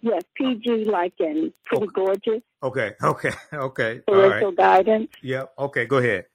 Yes, 0.00 0.22
PG, 0.36 0.84
like 0.84 1.14
in 1.18 1.52
Pretty 1.64 1.86
Gorgeous, 1.86 2.42
Okay, 2.62 2.92
okay, 3.02 3.30
okay. 3.52 4.00
All 4.06 4.14
right. 4.14 4.28
parental 4.28 4.52
guidance, 4.52 5.08
Yeah. 5.22 5.44
Okay. 5.58 5.86
Go 5.86 5.96
ahead. 5.98 6.26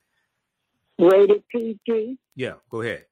rated 0.98 1.44
PG. 1.49 2.18
Yeah. 2.36 2.53
Go 2.69 2.81
ahead. 2.81 3.06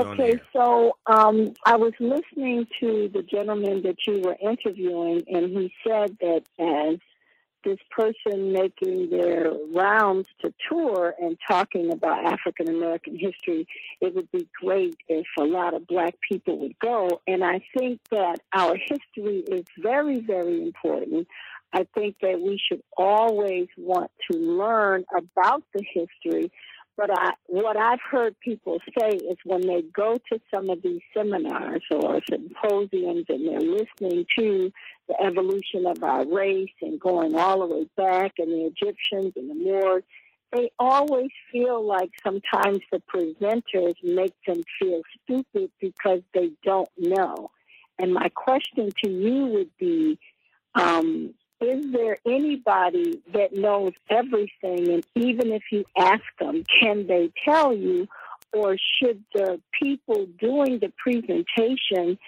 You're 0.00 0.10
on 0.10 0.16
the 0.16 0.22
Okay, 0.22 0.40
so 0.52 0.96
um, 1.06 1.54
I 1.64 1.76
was 1.76 1.92
listening 2.00 2.66
to 2.80 3.10
the 3.12 3.22
gentleman 3.22 3.82
that 3.82 3.96
you 4.06 4.20
were 4.20 4.36
interviewing, 4.40 5.22
and 5.28 5.50
he 5.50 5.72
said 5.86 6.16
that 6.20 6.42
as 6.58 6.98
this 7.64 7.78
person 7.90 8.52
making 8.52 9.10
their 9.10 9.52
rounds 9.74 10.26
to 10.40 10.52
tour 10.68 11.14
and 11.20 11.36
talking 11.46 11.92
about 11.92 12.24
African 12.24 12.68
American 12.68 13.18
history, 13.18 13.66
it 14.00 14.14
would 14.14 14.30
be 14.30 14.48
great 14.60 14.96
if 15.08 15.26
a 15.38 15.44
lot 15.44 15.74
of 15.74 15.86
black 15.86 16.14
people 16.20 16.58
would 16.58 16.78
go. 16.78 17.20
And 17.26 17.44
I 17.44 17.60
think 17.76 18.00
that 18.10 18.40
our 18.54 18.76
history 18.76 19.44
is 19.50 19.64
very, 19.78 20.20
very 20.20 20.62
important. 20.62 21.26
I 21.72 21.86
think 21.94 22.16
that 22.22 22.40
we 22.40 22.58
should 22.68 22.82
always 22.96 23.68
want 23.76 24.10
to 24.30 24.38
learn 24.38 25.04
about 25.16 25.62
the 25.72 25.84
history, 25.92 26.50
But 27.00 27.18
I, 27.18 27.32
what 27.46 27.78
I've 27.78 28.02
heard 28.10 28.38
people 28.40 28.76
say 28.98 29.16
is 29.16 29.38
when 29.46 29.62
they 29.62 29.80
go 29.80 30.18
to 30.30 30.38
some 30.50 30.68
of 30.68 30.82
these 30.82 31.00
seminars 31.16 31.82
or 31.90 32.20
symposiums 32.28 33.24
and 33.30 33.48
they're 33.48 33.58
listening 33.58 34.26
to 34.38 34.70
the 35.08 35.18
evolution 35.18 35.86
of 35.86 36.02
our 36.02 36.26
race 36.26 36.68
and 36.82 37.00
going 37.00 37.36
all 37.36 37.60
the 37.60 37.74
way 37.74 37.86
back 37.96 38.32
and 38.36 38.52
the 38.52 38.66
Egyptians 38.66 39.32
and 39.34 39.48
the 39.48 39.54
Moors, 39.54 40.02
they 40.52 40.70
always 40.78 41.30
feel 41.50 41.82
like 41.82 42.10
sometimes 42.22 42.80
the 42.92 43.00
presenters 43.10 43.94
make 44.02 44.34
them 44.46 44.62
feel 44.78 45.00
stupid 45.24 45.70
because 45.80 46.20
they 46.34 46.50
don't 46.62 46.90
know. 46.98 47.50
And 47.98 48.12
my 48.12 48.28
question 48.28 48.90
to 49.04 49.10
you 49.10 49.46
would 49.46 49.70
be, 49.78 50.18
um, 50.74 51.32
is 51.60 51.92
there 51.92 52.16
anybody 52.26 53.20
that 53.32 53.54
knows 53.54 53.92
everything? 54.08 54.92
And 54.92 55.06
even 55.14 55.52
if 55.52 55.62
you 55.70 55.84
ask 55.96 56.22
them, 56.38 56.64
can 56.80 57.06
they 57.06 57.30
tell 57.44 57.74
you? 57.74 58.08
Or 58.52 58.76
should 58.78 59.22
the 59.32 59.60
people 59.80 60.26
doing 60.38 60.80
the 60.80 60.92
presentation 60.96 62.18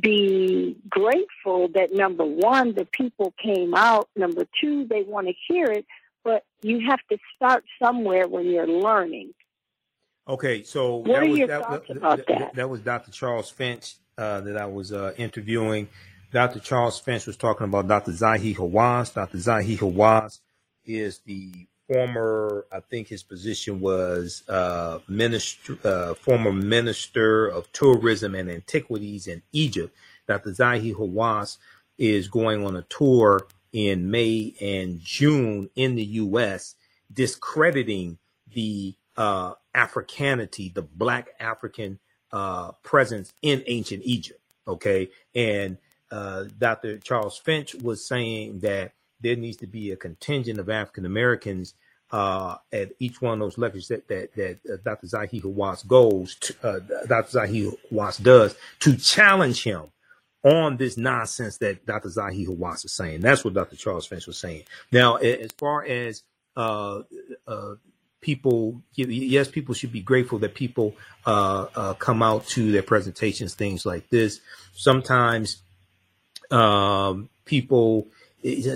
be 0.00 0.76
grateful 0.88 1.68
that 1.74 1.92
number 1.92 2.24
one, 2.24 2.74
the 2.74 2.86
people 2.86 3.32
came 3.42 3.74
out, 3.74 4.08
number 4.16 4.46
two, 4.60 4.86
they 4.86 5.02
want 5.02 5.28
to 5.28 5.34
hear 5.48 5.66
it, 5.66 5.84
but 6.24 6.44
you 6.62 6.80
have 6.88 7.00
to 7.10 7.18
start 7.36 7.64
somewhere 7.82 8.26
when 8.26 8.46
you're 8.46 8.66
learning. 8.66 9.32
Okay, 10.28 10.64
so 10.64 10.96
what 10.96 11.06
that 11.06 11.22
are 11.22 11.26
was, 11.28 11.38
your 11.38 11.48
that, 11.48 11.62
thoughts 11.62 11.88
that, 11.88 11.96
about 11.96 12.16
that, 12.18 12.26
that? 12.26 12.54
that 12.54 12.68
was 12.68 12.80
Dr. 12.80 13.12
Charles 13.12 13.48
Finch 13.48 13.94
uh, 14.18 14.40
that 14.40 14.56
I 14.56 14.66
was 14.66 14.92
uh, 14.92 15.12
interviewing. 15.16 15.88
Dr. 16.36 16.60
Charles 16.60 17.00
Finch 17.00 17.26
was 17.26 17.38
talking 17.38 17.64
about 17.64 17.88
Dr. 17.88 18.12
Zahi 18.12 18.54
Hawass. 18.54 19.14
Dr. 19.14 19.38
Zahi 19.38 19.78
Hawass 19.78 20.40
is 20.84 21.20
the 21.20 21.66
former, 21.88 22.66
I 22.70 22.80
think 22.80 23.08
his 23.08 23.22
position 23.22 23.80
was 23.80 24.42
uh, 24.46 24.98
minister, 25.08 25.78
uh, 25.82 26.12
former 26.12 26.52
minister 26.52 27.46
of 27.46 27.72
tourism 27.72 28.34
and 28.34 28.50
antiquities 28.50 29.26
in 29.26 29.40
Egypt. 29.52 29.96
Dr. 30.28 30.50
Zahi 30.50 30.94
Hawass 30.94 31.56
is 31.96 32.28
going 32.28 32.66
on 32.66 32.76
a 32.76 32.82
tour 32.82 33.46
in 33.72 34.10
May 34.10 34.54
and 34.60 35.00
June 35.00 35.70
in 35.74 35.94
the 35.94 36.04
U.S., 36.04 36.74
discrediting 37.10 38.18
the 38.52 38.94
uh, 39.16 39.54
Africanity, 39.74 40.68
the 40.68 40.82
Black 40.82 41.28
African 41.40 41.98
uh, 42.30 42.72
presence 42.82 43.32
in 43.40 43.64
ancient 43.66 44.02
Egypt. 44.04 44.40
Okay, 44.68 45.08
and 45.34 45.78
uh, 46.16 46.44
Dr. 46.58 46.98
Charles 46.98 47.36
Finch 47.36 47.74
was 47.74 48.06
saying 48.06 48.60
that 48.60 48.92
there 49.20 49.36
needs 49.36 49.58
to 49.58 49.66
be 49.66 49.90
a 49.90 49.96
contingent 49.96 50.58
of 50.58 50.70
African 50.70 51.04
Americans 51.04 51.74
uh, 52.10 52.56
at 52.72 52.92
each 52.98 53.20
one 53.20 53.34
of 53.34 53.40
those 53.40 53.58
lectures 53.58 53.88
that 53.88 54.08
that, 54.08 54.34
that 54.36 54.58
uh, 54.72 54.76
Dr. 54.84 55.06
Zahi 55.08 55.42
Hawass 55.42 55.86
goes, 55.86 56.36
to, 56.36 56.54
uh, 56.62 56.78
Dr. 57.06 57.38
Zahi 57.38 57.76
Hawass 57.92 58.22
does 58.22 58.54
to 58.80 58.96
challenge 58.96 59.62
him 59.64 59.84
on 60.42 60.76
this 60.76 60.96
nonsense 60.96 61.58
that 61.58 61.84
Dr. 61.84 62.08
Zahi 62.08 62.46
Hawass 62.46 62.84
is 62.84 62.92
saying. 62.92 63.20
That's 63.20 63.44
what 63.44 63.54
Dr. 63.54 63.76
Charles 63.76 64.06
Finch 64.06 64.26
was 64.26 64.38
saying. 64.38 64.62
Now, 64.92 65.16
as 65.16 65.50
far 65.58 65.84
as 65.84 66.22
uh, 66.56 67.02
uh, 67.46 67.74
people, 68.20 68.80
yes, 68.94 69.48
people 69.48 69.74
should 69.74 69.92
be 69.92 70.00
grateful 70.00 70.38
that 70.38 70.54
people 70.54 70.94
uh, 71.26 71.66
uh, 71.74 71.94
come 71.94 72.22
out 72.22 72.46
to 72.48 72.72
their 72.72 72.82
presentations, 72.82 73.54
things 73.54 73.84
like 73.84 74.08
this. 74.08 74.40
Sometimes 74.72 75.62
um, 76.50 77.28
people, 77.44 78.06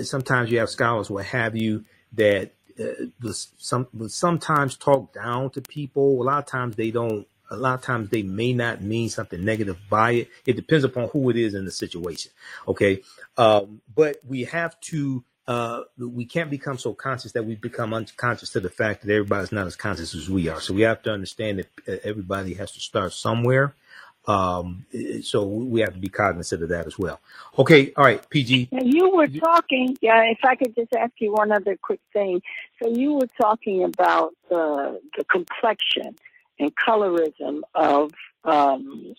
sometimes 0.03 0.51
you 0.51 0.59
have 0.59 0.69
scholars, 0.69 1.09
what 1.09 1.25
have 1.25 1.55
you, 1.55 1.85
that 2.13 2.51
uh, 2.79 3.31
some 3.57 3.87
sometimes 4.07 4.75
talk 4.75 5.13
down 5.13 5.49
to 5.51 5.61
people. 5.61 6.21
A 6.21 6.23
lot 6.23 6.39
of 6.39 6.45
times 6.45 6.75
they 6.75 6.91
don't. 6.91 7.27
A 7.49 7.57
lot 7.57 7.73
of 7.75 7.81
times 7.81 8.09
they 8.09 8.23
may 8.23 8.53
not 8.53 8.81
mean 8.81 9.09
something 9.09 9.43
negative 9.43 9.77
by 9.89 10.11
it. 10.11 10.29
It 10.45 10.55
depends 10.55 10.85
upon 10.85 11.09
who 11.09 11.29
it 11.29 11.35
is 11.35 11.53
in 11.53 11.65
the 11.65 11.71
situation. 11.71 12.31
Okay, 12.67 13.01
um, 13.37 13.81
but 13.93 14.17
we 14.27 14.45
have 14.45 14.79
to. 14.81 15.23
Uh, 15.47 15.81
we 15.97 16.23
can't 16.23 16.49
become 16.49 16.77
so 16.77 16.93
conscious 16.93 17.33
that 17.33 17.43
we 17.43 17.55
become 17.55 17.93
unconscious 17.93 18.51
to 18.51 18.59
the 18.59 18.69
fact 18.69 19.01
that 19.01 19.11
everybody's 19.11 19.51
not 19.51 19.67
as 19.67 19.75
conscious 19.75 20.15
as 20.15 20.29
we 20.29 20.47
are. 20.47 20.61
So 20.61 20.73
we 20.73 20.81
have 20.81 21.01
to 21.03 21.11
understand 21.11 21.59
that 21.59 21.67
uh, 21.87 21.97
everybody 22.03 22.53
has 22.53 22.71
to 22.73 22.79
start 22.79 23.11
somewhere. 23.11 23.73
Um, 24.27 24.85
so 25.23 25.43
we 25.45 25.81
have 25.81 25.93
to 25.93 25.99
be 25.99 26.09
cognizant 26.09 26.61
of 26.61 26.69
that 26.69 26.85
as 26.85 26.97
well. 26.97 27.19
Okay, 27.57 27.91
all 27.97 28.03
right, 28.03 28.27
PG. 28.29 28.69
Now 28.71 28.83
you 28.83 29.09
were 29.09 29.27
talking, 29.27 29.97
yeah. 30.01 30.21
If 30.23 30.39
I 30.43 30.55
could 30.55 30.75
just 30.75 30.93
ask 30.93 31.13
you 31.19 31.31
one 31.31 31.51
other 31.51 31.75
quick 31.81 32.01
thing. 32.13 32.41
So 32.81 32.89
you 32.89 33.13
were 33.13 33.29
talking 33.41 33.83
about 33.83 34.33
the 34.49 35.01
the 35.17 35.23
complexion 35.25 36.15
and 36.59 36.71
colorism 36.75 37.61
of 37.73 38.11
um, 38.43 39.15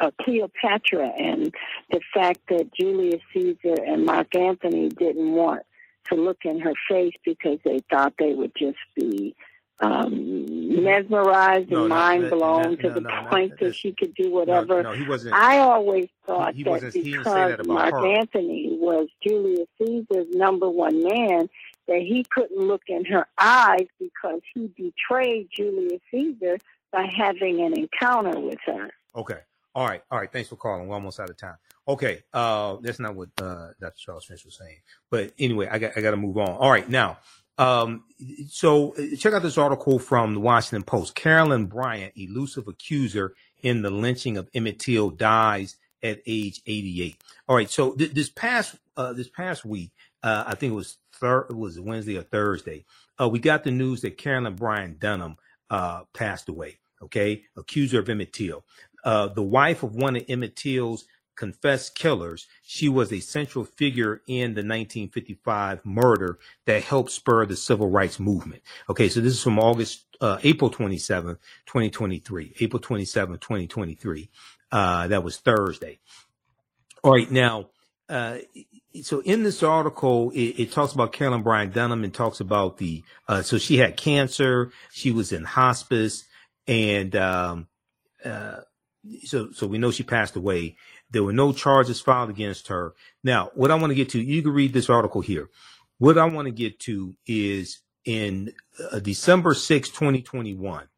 uh, 0.00 0.10
Cleopatra 0.20 1.08
and 1.18 1.54
the 1.90 2.00
fact 2.12 2.40
that 2.48 2.72
Julius 2.74 3.22
Caesar 3.32 3.76
and 3.86 4.04
Mark 4.04 4.34
Antony 4.36 4.88
didn't 4.88 5.32
want 5.32 5.62
to 6.10 6.16
look 6.16 6.38
in 6.44 6.60
her 6.60 6.74
face 6.88 7.14
because 7.24 7.58
they 7.64 7.80
thought 7.90 8.14
they 8.18 8.34
would 8.34 8.52
just 8.58 8.78
be 8.94 9.34
um, 9.80 10.82
mesmerized 10.82 11.70
No, 11.70 11.80
and 11.80 11.88
no, 11.88 11.94
mind 11.94 12.30
blown 12.30 12.62
that- 12.62 12.80
to 12.80 12.88
no, 12.88 12.94
the 12.94 13.00
no, 13.00 13.22
no, 13.22 13.28
point 13.28 13.58
that 13.60 13.74
she 13.74 13.92
could 13.92 14.14
do 14.14 14.30
whatever. 14.30 14.82
no, 14.82 14.92
he 14.92 15.06
wasn't. 15.06 15.34
I 15.34 15.58
always 15.58 16.08
thought 16.26 16.54
he 16.54 16.62
that 16.64 16.92
he 16.94 17.02
didn't 17.02 17.18
because 17.24 17.56
that 17.56 17.66
Mark 17.66 17.92
her. 17.92 18.06
Antony 18.06 18.76
was 18.80 19.08
Julius 19.26 19.68
Caesar's 19.78 20.26
number 20.30 20.68
one 20.70 21.02
man, 21.02 21.48
that 21.88 21.98
he 22.00 22.24
couldn't 22.30 22.58
look 22.60 22.82
in 22.88 23.04
her 23.06 23.26
eyes 23.38 23.86
because 23.98 24.40
he 24.54 24.68
betrayed 24.76 25.48
Julius 25.54 26.00
Caesar 26.10 26.58
by 26.92 27.06
having 27.14 27.60
an 27.60 27.76
encounter 27.78 28.38
with 28.38 28.58
her. 28.66 28.90
Okay. 29.16 29.40
All 29.74 29.86
right. 29.86 30.02
All 30.10 30.18
right. 30.18 30.30
Thanks 30.32 30.48
for 30.48 30.56
calling. 30.56 30.86
We're 30.86 30.94
almost 30.94 31.18
out 31.18 31.28
of 31.30 31.36
time. 31.36 31.56
Okay. 31.88 32.22
Uh, 32.32 32.76
that's 32.80 33.00
not 33.00 33.16
what 33.16 33.28
uh, 33.42 33.70
Dr. 33.80 33.94
Charles 33.98 34.24
Finch 34.24 34.44
was 34.44 34.56
saying. 34.56 34.76
But 35.10 35.32
anyway, 35.38 35.66
I 35.70 35.78
got 35.78 35.92
I 35.96 36.00
got 36.00 36.12
to 36.12 36.16
move 36.16 36.38
on. 36.38 36.50
All 36.50 36.70
right. 36.70 36.88
Now, 36.88 37.18
um, 37.58 38.04
so 38.48 38.94
uh, 38.96 39.16
check 39.16 39.32
out 39.32 39.42
this 39.42 39.58
article 39.58 39.98
from 39.98 40.34
the 40.34 40.40
Washington 40.40 40.82
Post. 40.82 41.14
Carolyn 41.14 41.66
Bryant, 41.66 42.12
elusive 42.16 42.68
accuser 42.68 43.34
in 43.62 43.82
the 43.82 43.90
lynching 43.90 44.36
of 44.36 44.48
Emmett 44.54 44.78
Till, 44.78 45.10
dies 45.10 45.76
at 46.02 46.20
age 46.26 46.60
88. 46.66 47.16
All 47.48 47.56
right. 47.56 47.70
So 47.70 47.92
th- 47.92 48.12
this 48.12 48.28
past 48.30 48.76
uh, 48.96 49.12
this 49.12 49.28
past 49.28 49.64
week, 49.64 49.92
uh, 50.22 50.44
I 50.46 50.54
think 50.54 50.72
it 50.72 50.76
was 50.76 50.98
thir- 51.14 51.46
it 51.48 51.56
was 51.56 51.78
Wednesday 51.80 52.18
or 52.18 52.22
Thursday. 52.22 52.84
Uh, 53.20 53.28
we 53.28 53.38
got 53.38 53.64
the 53.64 53.70
news 53.70 54.00
that 54.02 54.18
Carolyn 54.18 54.54
Bryant 54.56 54.98
Donham 54.98 55.36
uh, 55.70 56.02
passed 56.12 56.48
away. 56.48 56.78
Okay, 57.02 57.42
accuser 57.56 58.00
of 58.00 58.08
Emmett 58.08 58.32
Till 58.32 58.64
uh, 59.04 59.28
the 59.28 59.42
wife 59.42 59.82
of 59.82 59.94
one 59.94 60.16
of 60.16 60.24
Emmett 60.28 60.56
Till's 60.56 61.04
confessed 61.36 61.94
killers. 61.94 62.46
She 62.62 62.88
was 62.88 63.12
a 63.12 63.20
central 63.20 63.64
figure 63.64 64.22
in 64.26 64.54
the 64.54 64.62
1955 64.62 65.84
murder 65.84 66.38
that 66.66 66.82
helped 66.82 67.10
spur 67.10 67.46
the 67.46 67.56
civil 67.56 67.88
rights 67.88 68.20
movement. 68.20 68.62
Okay, 68.88 69.08
so 69.08 69.20
this 69.20 69.34
is 69.34 69.42
from 69.42 69.58
August, 69.58 70.04
uh, 70.20 70.38
April 70.42 70.70
27, 70.70 71.36
2023. 71.66 72.54
April 72.60 72.80
27, 72.80 73.38
2023. 73.38 74.30
Uh, 74.72 75.08
that 75.08 75.22
was 75.22 75.38
Thursday. 75.38 75.98
All 77.02 77.12
right, 77.12 77.30
now, 77.30 77.70
uh, 78.08 78.38
so 79.02 79.20
in 79.20 79.42
this 79.42 79.62
article, 79.62 80.30
it, 80.30 80.60
it 80.60 80.72
talks 80.72 80.92
about 80.92 81.12
Carolyn 81.12 81.42
Bryant 81.42 81.74
Donham 81.74 82.04
and 82.04 82.14
talks 82.14 82.40
about 82.40 82.78
the, 82.78 83.02
uh, 83.28 83.42
so 83.42 83.58
she 83.58 83.76
had 83.76 83.96
cancer, 83.96 84.70
she 84.92 85.10
was 85.10 85.32
in 85.32 85.44
hospice, 85.44 86.24
and, 86.66 87.14
um, 87.16 87.68
uh, 88.24 88.60
so 89.24 89.50
so 89.52 89.66
we 89.66 89.78
know 89.78 89.90
she 89.90 90.02
passed 90.02 90.36
away. 90.36 90.76
There 91.14 91.22
were 91.22 91.32
no 91.32 91.52
charges 91.52 92.00
filed 92.00 92.28
against 92.28 92.66
her. 92.68 92.92
Now, 93.22 93.52
what 93.54 93.70
I 93.70 93.76
want 93.76 93.92
to 93.92 93.94
get 93.94 94.08
to, 94.10 94.20
you 94.20 94.42
can 94.42 94.52
read 94.52 94.72
this 94.72 94.90
article 94.90 95.20
here. 95.20 95.48
What 95.98 96.18
I 96.18 96.24
want 96.24 96.46
to 96.46 96.52
get 96.52 96.80
to 96.80 97.14
is 97.24 97.82
in 98.04 98.52
uh, 98.90 98.98
December 98.98 99.54
6, 99.54 99.90
2021, 99.90 100.88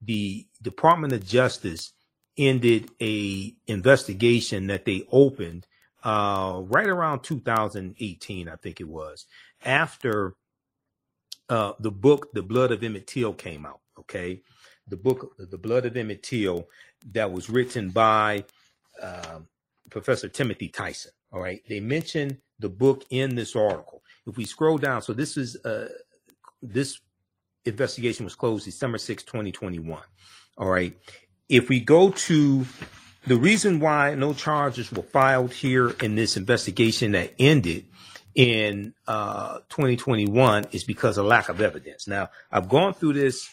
the 0.00 0.46
Department 0.62 1.12
of 1.12 1.26
Justice 1.26 1.92
ended 2.38 2.90
a 3.02 3.54
investigation 3.66 4.68
that 4.68 4.86
they 4.86 5.06
opened 5.12 5.66
uh, 6.02 6.62
right 6.64 6.86
around 6.86 7.20
2018, 7.20 8.48
I 8.48 8.56
think 8.56 8.80
it 8.80 8.88
was, 8.88 9.26
after 9.66 10.34
uh, 11.50 11.72
the 11.78 11.90
book 11.90 12.32
"The 12.32 12.42
Blood 12.42 12.72
of 12.72 12.82
Emmett 12.82 13.06
Till" 13.06 13.34
came 13.34 13.66
out. 13.66 13.80
Okay, 13.98 14.40
the 14.86 14.96
book 14.96 15.34
"The 15.38 15.58
Blood 15.58 15.84
of 15.84 15.96
Emmett 15.96 16.22
Till" 16.22 16.68
that 17.12 17.32
was 17.32 17.50
written 17.50 17.90
by 17.90 18.44
um, 19.02 19.46
Professor 19.90 20.28
Timothy 20.28 20.68
Tyson. 20.68 21.12
All 21.32 21.40
right, 21.40 21.62
they 21.68 21.80
mention 21.80 22.38
the 22.58 22.68
book 22.68 23.04
in 23.10 23.34
this 23.34 23.54
article. 23.54 24.02
If 24.26 24.36
we 24.36 24.44
scroll 24.44 24.78
down, 24.78 25.02
so 25.02 25.12
this 25.12 25.36
is 25.36 25.56
uh, 25.64 25.88
this 26.62 27.00
investigation 27.64 28.24
was 28.24 28.34
closed 28.34 28.64
December 28.64 28.98
6, 28.98 29.22
2021. 29.24 30.02
All 30.56 30.68
right, 30.68 30.96
if 31.48 31.68
we 31.68 31.80
go 31.80 32.10
to 32.10 32.66
the 33.26 33.36
reason 33.36 33.80
why 33.80 34.14
no 34.14 34.32
charges 34.32 34.90
were 34.90 35.02
filed 35.02 35.52
here 35.52 35.90
in 36.02 36.14
this 36.14 36.36
investigation 36.36 37.12
that 37.12 37.34
ended 37.38 37.86
in 38.34 38.94
uh, 39.06 39.58
2021 39.68 40.66
is 40.72 40.84
because 40.84 41.18
of 41.18 41.26
lack 41.26 41.48
of 41.48 41.60
evidence. 41.60 42.06
Now, 42.06 42.30
I've 42.50 42.68
gone 42.68 42.94
through 42.94 43.14
this 43.14 43.48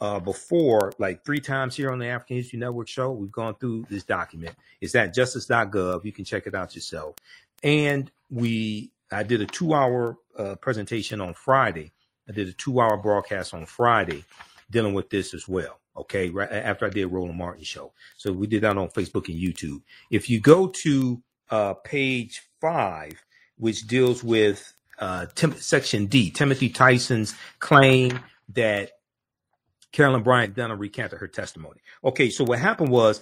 uh, 0.00 0.18
before, 0.18 0.92
like 0.98 1.24
three 1.24 1.40
times 1.40 1.76
here 1.76 1.90
on 1.90 1.98
the 1.98 2.06
African 2.06 2.36
History 2.36 2.58
Network 2.58 2.88
show. 2.88 3.12
We've 3.12 3.30
gone 3.30 3.54
through 3.56 3.86
this 3.90 4.04
document. 4.04 4.56
It's 4.80 4.94
at 4.94 5.14
justice.gov. 5.14 6.04
You 6.04 6.12
can 6.12 6.24
check 6.24 6.46
it 6.46 6.54
out 6.54 6.74
yourself. 6.74 7.16
And 7.62 8.10
we, 8.30 8.90
I 9.12 9.22
did 9.22 9.42
a 9.42 9.46
two 9.46 9.74
hour 9.74 10.16
uh, 10.36 10.54
presentation 10.56 11.20
on 11.20 11.34
Friday. 11.34 11.92
I 12.28 12.32
did 12.32 12.48
a 12.48 12.52
two 12.52 12.80
hour 12.80 12.96
broadcast 12.96 13.52
on 13.52 13.66
Friday 13.66 14.24
dealing 14.70 14.94
with 14.94 15.10
this 15.10 15.34
as 15.34 15.46
well. 15.46 15.80
Okay. 15.96 16.30
Right 16.30 16.50
after 16.50 16.86
I 16.86 16.90
did 16.90 17.06
Roland 17.06 17.36
Martin 17.36 17.64
show. 17.64 17.92
So 18.16 18.32
we 18.32 18.46
did 18.46 18.62
that 18.62 18.78
on 18.78 18.88
Facebook 18.88 19.28
and 19.28 19.38
YouTube. 19.38 19.82
If 20.10 20.30
you 20.30 20.40
go 20.40 20.68
to 20.68 21.22
uh, 21.50 21.74
page 21.74 22.42
five, 22.60 23.22
which 23.58 23.86
deals 23.86 24.24
with 24.24 24.72
uh, 24.98 25.26
Tim- 25.34 25.56
section 25.56 26.06
D, 26.06 26.30
Timothy 26.30 26.70
Tyson's 26.70 27.34
claim 27.58 28.20
that 28.54 28.92
Carolyn 29.92 30.22
Bryant 30.22 30.54
Donham 30.54 30.78
recanted 30.78 31.18
her 31.18 31.28
testimony. 31.28 31.80
Okay, 32.04 32.30
so 32.30 32.44
what 32.44 32.58
happened 32.58 32.90
was 32.90 33.20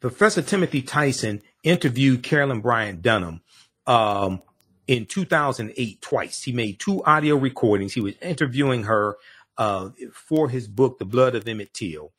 Professor 0.00 0.42
Timothy 0.42 0.82
Tyson 0.82 1.42
interviewed 1.62 2.22
Carolyn 2.22 2.60
Bryant 2.60 3.02
Donham 3.02 3.40
um, 3.86 4.42
in 4.86 5.06
2008 5.06 6.00
twice. 6.00 6.42
He 6.42 6.52
made 6.52 6.78
two 6.78 7.04
audio 7.04 7.36
recordings. 7.36 7.92
He 7.92 8.00
was 8.00 8.14
interviewing 8.20 8.84
her 8.84 9.16
uh, 9.58 9.90
for 10.12 10.48
his 10.48 10.68
book, 10.68 10.98
The 10.98 11.04
Blood 11.04 11.34
of 11.34 11.46
Emmett 11.46 11.74
Till. 11.74 12.12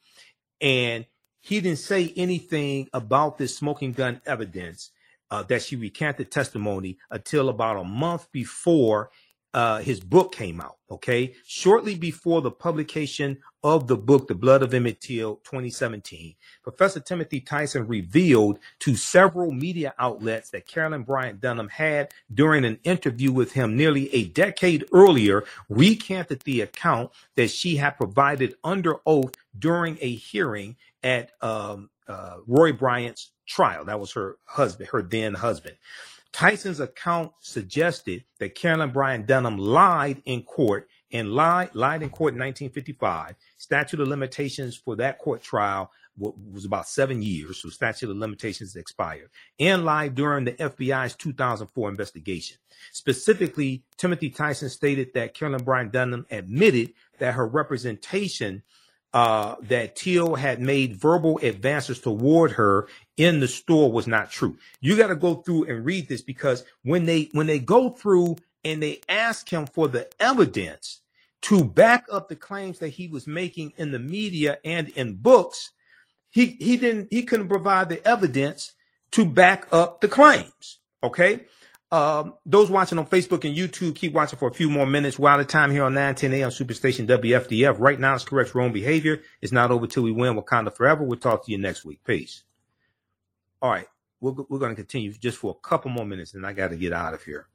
And 0.59 1.05
he 1.41 1.59
didn't 1.59 1.79
say 1.79 2.13
anything 2.15 2.87
about 2.93 3.37
this 3.37 3.55
smoking 3.55 3.93
gun 3.93 4.21
evidence 4.25 4.91
uh, 5.31 5.43
that 5.43 5.63
she 5.63 5.75
recanted 5.75 6.29
testimony 6.29 6.97
until 7.09 7.49
about 7.49 7.77
a 7.77 7.83
month 7.83 8.31
before 8.31 9.09
uh, 9.53 9.79
his 9.79 9.99
book 9.99 10.33
came 10.33 10.61
out. 10.61 10.77
Okay, 10.89 11.35
shortly 11.45 11.95
before 11.95 12.41
the 12.41 12.51
publication 12.51 13.37
of 13.63 13.87
the 13.87 13.95
book, 13.95 14.27
The 14.27 14.35
Blood 14.35 14.61
of 14.61 14.73
Emmett 14.73 14.99
Till, 14.99 15.37
2017, 15.37 16.35
Professor 16.63 16.99
Timothy 16.99 17.39
Tyson 17.39 17.87
revealed 17.87 18.59
to 18.79 18.95
several 18.95 19.51
media 19.51 19.93
outlets 19.99 20.49
that 20.49 20.67
Carolyn 20.67 21.03
Bryant 21.03 21.39
Donham 21.39 21.69
had, 21.69 22.11
during 22.33 22.65
an 22.65 22.77
interview 22.83 23.31
with 23.31 23.53
him 23.53 23.77
nearly 23.77 24.13
a 24.13 24.25
decade 24.25 24.85
earlier, 24.91 25.45
recanted 25.69 26.41
the 26.41 26.61
account 26.61 27.11
that 27.35 27.49
she 27.49 27.77
had 27.77 27.91
provided 27.91 28.55
under 28.63 28.97
oath 29.05 29.33
during 29.57 29.97
a 30.01 30.13
hearing 30.15 30.75
at 31.03 31.31
um, 31.41 31.89
uh, 32.07 32.37
Roy 32.47 32.73
Bryant's 32.73 33.31
trial. 33.47 33.85
That 33.85 33.99
was 33.99 34.11
her 34.13 34.37
husband, 34.45 34.89
her 34.91 35.01
then 35.01 35.33
husband. 35.33 35.77
Tyson's 36.33 36.79
account 36.79 37.31
suggested 37.39 38.23
that 38.39 38.55
Carolyn 38.55 38.91
Bryant 38.91 39.27
Donham 39.27 39.57
lied 39.59 40.21
in 40.25 40.43
court 40.43 40.87
and 41.11 41.33
lied 41.33 41.75
lied 41.75 42.01
in 42.01 42.09
court 42.09 42.33
in 42.33 42.39
1955. 42.39 43.35
Statute 43.57 43.99
of 43.99 44.07
limitations 44.07 44.77
for 44.77 44.95
that 44.95 45.19
court 45.19 45.41
trial 45.43 45.91
was 46.17 46.65
about 46.65 46.87
seven 46.87 47.21
years, 47.21 47.61
so 47.61 47.69
statute 47.69 48.09
of 48.09 48.17
limitations 48.17 48.75
expired, 48.75 49.29
and 49.59 49.85
lied 49.85 50.13
during 50.13 50.45
the 50.45 50.51
FBI's 50.53 51.15
2004 51.15 51.89
investigation. 51.89 52.57
Specifically, 52.91 53.83
Timothy 53.97 54.29
Tyson 54.29 54.69
stated 54.69 55.13
that 55.13 55.33
Carolyn 55.33 55.63
Bryant 55.63 55.93
Donham 55.93 56.25
admitted 56.31 56.93
that 57.19 57.33
her 57.33 57.47
representation 57.47 58.63
uh, 59.13 59.55
that 59.63 59.95
Till 59.95 60.35
had 60.35 60.61
made 60.61 60.95
verbal 60.95 61.37
advances 61.39 61.99
toward 61.99 62.51
her 62.51 62.87
in 63.17 63.39
the 63.39 63.47
store 63.47 63.91
was 63.91 64.07
not 64.07 64.31
true. 64.31 64.57
You 64.79 64.95
got 64.95 65.07
to 65.07 65.15
go 65.15 65.35
through 65.35 65.65
and 65.65 65.85
read 65.85 66.07
this 66.07 66.21
because 66.21 66.63
when 66.83 67.05
they 67.05 67.29
when 67.33 67.47
they 67.47 67.59
go 67.59 67.89
through 67.89 68.37
and 68.63 68.81
they 68.81 69.01
ask 69.09 69.49
him 69.49 69.65
for 69.65 69.87
the 69.87 70.09
evidence 70.19 71.01
to 71.43 71.63
back 71.63 72.05
up 72.11 72.29
the 72.29 72.35
claims 72.35 72.79
that 72.79 72.89
he 72.89 73.07
was 73.07 73.27
making 73.27 73.73
in 73.77 73.91
the 73.91 73.99
media 73.99 74.59
and 74.63 74.89
in 74.89 75.15
books, 75.15 75.71
he 76.29 76.45
he 76.59 76.77
didn't 76.77 77.07
he 77.11 77.23
couldn't 77.23 77.49
provide 77.49 77.89
the 77.89 78.05
evidence 78.07 78.73
to 79.11 79.25
back 79.25 79.67
up 79.71 79.99
the 80.01 80.07
claims. 80.07 80.79
Okay. 81.03 81.41
Um, 81.91 82.35
those 82.45 82.69
watching 82.69 82.97
on 82.97 83.05
Facebook 83.05 83.43
and 83.43 83.55
YouTube, 83.55 83.95
keep 83.95 84.13
watching 84.13 84.39
for 84.39 84.47
a 84.47 84.53
few 84.53 84.69
more 84.69 84.85
minutes. 84.85 85.19
While 85.19 85.37
the 85.37 85.45
time 85.45 85.71
here 85.71 85.83
on 85.83 85.93
910 85.93 86.33
AM 86.33 86.49
Superstation 86.49 87.05
WFDF. 87.05 87.75
Right 87.79 87.99
now, 87.99 88.15
it's 88.15 88.23
correct 88.23 88.55
wrong 88.55 88.71
behavior. 88.71 89.21
It's 89.41 89.51
not 89.51 89.71
over 89.71 89.87
till 89.87 90.03
we 90.03 90.11
win 90.11 90.35
Wakanda 90.35 90.73
forever. 90.73 91.03
We'll 91.03 91.19
talk 91.19 91.45
to 91.45 91.51
you 91.51 91.57
next 91.57 91.83
week. 91.83 92.01
Peace. 92.05 92.43
All 93.61 93.71
right. 93.71 93.87
We're, 94.21 94.31
we're 94.49 94.59
going 94.59 94.71
to 94.71 94.75
continue 94.75 95.11
just 95.11 95.37
for 95.37 95.51
a 95.51 95.67
couple 95.67 95.91
more 95.91 96.05
minutes 96.05 96.33
and 96.33 96.45
I 96.45 96.53
got 96.53 96.69
to 96.69 96.77
get 96.77 96.93
out 96.93 97.13
of 97.13 97.23
here. 97.23 97.47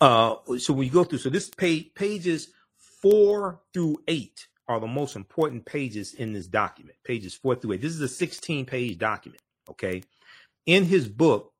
Uh, 0.00 0.36
so 0.58 0.72
we 0.72 0.88
go 0.88 1.04
through, 1.04 1.18
so 1.18 1.30
this 1.30 1.48
page, 1.48 1.92
pages 1.94 2.50
four 2.76 3.60
through 3.72 3.98
eight 4.06 4.46
are 4.68 4.78
the 4.78 4.86
most 4.86 5.16
important 5.16 5.64
pages 5.64 6.14
in 6.14 6.32
this 6.32 6.46
document. 6.46 6.98
Pages 7.02 7.34
four 7.34 7.54
through 7.56 7.72
eight. 7.72 7.80
This 7.80 7.94
is 7.94 8.00
a 8.00 8.08
16 8.08 8.66
page 8.66 8.98
document. 8.98 9.42
Okay. 9.70 10.02
In 10.66 10.84
his 10.84 11.08
book, 11.08 11.52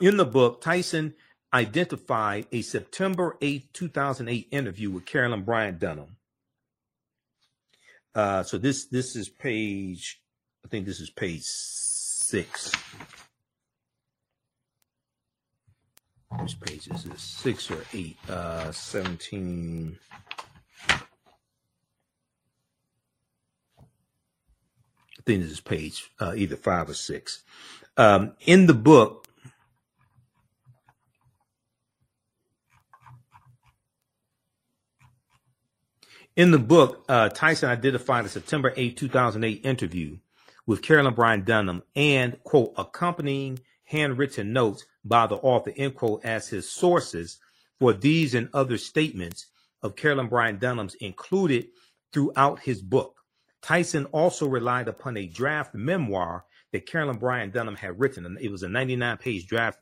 in 0.00 0.16
the 0.16 0.24
book, 0.24 0.60
Tyson 0.60 1.14
identified 1.52 2.46
a 2.52 2.62
September 2.62 3.36
8, 3.40 3.72
2008 3.72 4.48
interview 4.50 4.90
with 4.90 5.06
Carolyn 5.06 5.42
Bryant 5.42 5.78
Donham. 5.78 6.16
Uh, 8.14 8.42
so 8.42 8.58
this 8.58 8.86
this 8.86 9.14
is 9.14 9.28
page, 9.28 10.20
I 10.64 10.68
think 10.68 10.86
this 10.86 10.98
is 11.00 11.10
page 11.10 11.42
six. 11.44 12.72
Which 16.40 16.60
page 16.60 16.88
is 16.88 17.04
this? 17.04 17.22
Six 17.22 17.70
or 17.70 17.84
eight? 17.94 18.16
Uh, 18.28 18.72
17. 18.72 19.98
I 20.90 20.96
think 25.24 25.42
this 25.42 25.52
is 25.52 25.60
page 25.60 26.10
uh, 26.20 26.34
either 26.36 26.56
five 26.56 26.90
or 26.90 26.94
six. 26.94 27.44
Um, 27.96 28.32
in 28.46 28.66
the 28.66 28.74
book, 28.74 29.27
In 36.38 36.52
the 36.52 36.58
book, 36.60 37.04
uh, 37.08 37.30
Tyson 37.30 37.68
identified 37.68 38.24
a 38.24 38.28
September 38.28 38.72
8, 38.76 38.96
2008 38.96 39.66
interview 39.66 40.18
with 40.68 40.82
Carolyn 40.82 41.14
Bryant 41.14 41.44
Donham 41.44 41.82
and, 41.96 42.40
quote, 42.44 42.74
accompanying 42.78 43.58
handwritten 43.86 44.52
notes 44.52 44.86
by 45.04 45.26
the 45.26 45.34
author, 45.34 45.72
end 45.76 45.96
quote, 45.96 46.24
as 46.24 46.46
his 46.46 46.70
sources 46.70 47.40
for 47.80 47.92
these 47.92 48.36
and 48.36 48.48
other 48.54 48.78
statements 48.78 49.48
of 49.82 49.96
Carolyn 49.96 50.28
Bryant 50.28 50.60
Donham's 50.60 50.94
included 51.00 51.66
throughout 52.12 52.60
his 52.60 52.82
book. 52.82 53.16
Tyson 53.60 54.04
also 54.12 54.46
relied 54.46 54.86
upon 54.86 55.16
a 55.16 55.26
draft 55.26 55.74
memoir 55.74 56.44
that 56.70 56.86
Carolyn 56.86 57.18
Bryant 57.18 57.52
Donham 57.52 57.76
had 57.76 57.98
written. 57.98 58.38
It 58.40 58.52
was 58.52 58.62
a 58.62 58.68
99 58.68 59.16
page 59.16 59.48
draft 59.48 59.80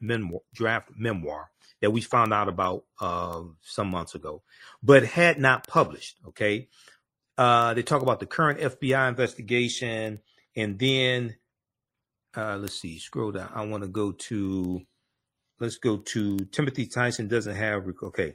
draft 0.55 0.89
memoir 0.97 1.51
that 1.81 1.91
we 1.91 2.01
found 2.01 2.33
out 2.33 2.49
about 2.49 2.85
uh, 3.01 3.43
some 3.63 3.89
months 3.89 4.15
ago, 4.15 4.43
but 4.83 5.05
had 5.05 5.39
not 5.39 5.67
published. 5.67 6.17
Okay. 6.29 6.69
Uh, 7.37 7.75
they 7.75 7.83
talk 7.83 8.03
about 8.03 8.21
the 8.21 8.27
current 8.27 8.61
FBI 8.61 9.09
investigation. 9.09 10.21
And 10.57 10.79
then, 10.79 11.37
uh, 12.35 12.57
let's 12.57 12.81
see, 12.81 12.99
scroll 12.99 13.33
down. 13.33 13.51
I 13.55 13.67
want 13.67 13.83
to 13.83 13.89
go 13.89 14.13
to, 14.13 14.81
let's 15.61 15.77
go 15.77 15.99
to 15.99 16.39
Timothy 16.51 16.87
Tyson 16.87 17.29
doesn't 17.29 17.55
have, 17.55 17.85
okay. 18.03 18.35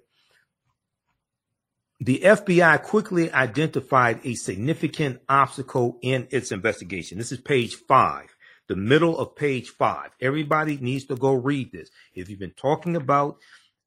The 2.00 2.20
FBI 2.24 2.82
quickly 2.84 3.32
identified 3.32 4.22
a 4.24 4.34
significant 4.36 5.20
obstacle 5.30 6.00
in 6.02 6.28
its 6.32 6.52
investigation. 6.52 7.18
This 7.18 7.32
is 7.32 7.40
page 7.40 7.76
five 7.88 8.36
the 8.72 8.78
middle 8.78 9.18
of 9.18 9.36
page 9.36 9.72
five. 9.72 10.12
Everybody 10.22 10.78
needs 10.78 11.04
to 11.08 11.18
go 11.18 11.34
read 11.34 11.74
this. 11.74 11.90
If 12.14 12.30
you've 12.30 12.40
been 12.40 12.52
talking 12.52 12.96
about 12.96 13.36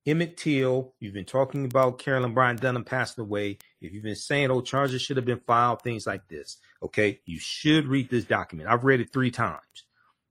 Emmett 0.04 0.36
Till, 0.36 0.92
you've 1.00 1.14
been 1.14 1.24
talking 1.24 1.64
about 1.64 1.98
Carolyn 1.98 2.34
Bryant 2.34 2.60
Donham 2.60 2.84
passing 2.84 3.22
away. 3.22 3.56
If 3.80 3.94
you've 3.94 4.02
been 4.02 4.14
saying, 4.14 4.50
oh, 4.50 4.60
charges 4.60 5.00
should 5.00 5.16
have 5.16 5.24
been 5.24 5.40
filed, 5.46 5.80
things 5.80 6.06
like 6.06 6.28
this, 6.28 6.58
okay, 6.82 7.18
you 7.24 7.38
should 7.38 7.86
read 7.86 8.10
this 8.10 8.26
document. 8.26 8.68
I've 8.68 8.84
read 8.84 9.00
it 9.00 9.10
three 9.10 9.30
times. 9.30 9.86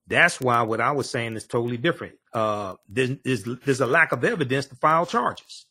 That's 0.05 0.39
why 0.39 0.61
what 0.61 0.79
I 0.79 0.91
was 0.91 1.09
saying 1.09 1.35
is 1.35 1.47
totally 1.47 1.77
different. 1.77 2.13
Uh, 2.31 2.75
there's, 2.87 3.17
there's, 3.23 3.43
there's 3.65 3.81
a 3.81 3.87
lack 3.87 4.11
of 4.11 4.23
evidence 4.23 4.67
to 4.67 4.75
file 4.75 5.07
charges. 5.07 5.65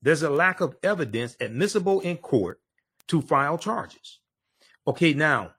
There's 0.00 0.22
a 0.22 0.30
lack 0.30 0.62
of 0.62 0.74
evidence 0.82 1.36
admissible 1.38 2.00
in 2.00 2.16
court 2.16 2.62
to 3.08 3.20
file 3.20 3.58
charges. 3.58 4.20
Okay, 4.86 5.12
now 5.12 5.52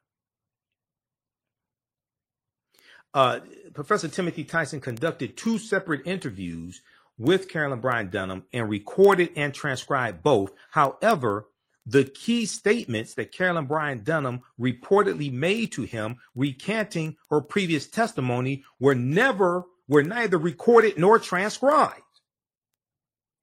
Uh, 3.13 3.39
Professor 3.73 4.07
Timothy 4.07 4.43
Tyson 4.43 4.81
conducted 4.81 5.37
two 5.37 5.57
separate 5.57 6.05
interviews 6.05 6.81
with 7.17 7.49
Carolyn 7.49 7.79
Bryant 7.79 8.11
Donham 8.11 8.43
and 8.53 8.69
recorded 8.69 9.31
and 9.35 9.53
transcribed 9.53 10.23
both. 10.23 10.51
However, 10.71 11.47
the 11.85 12.03
key 12.03 12.45
statements 12.45 13.13
that 13.15 13.31
Carolyn 13.31 13.65
Bryant 13.65 14.03
Donham 14.03 14.41
reportedly 14.59 15.31
made 15.31 15.71
to 15.71 15.83
him 15.83 16.17
recanting 16.35 17.15
her 17.29 17.41
previous 17.41 17.87
testimony 17.87 18.63
were 18.79 18.95
never, 18.95 19.63
were 19.87 20.03
neither 20.03 20.37
recorded 20.37 20.97
nor 20.97 21.17
transcribed. 21.17 22.01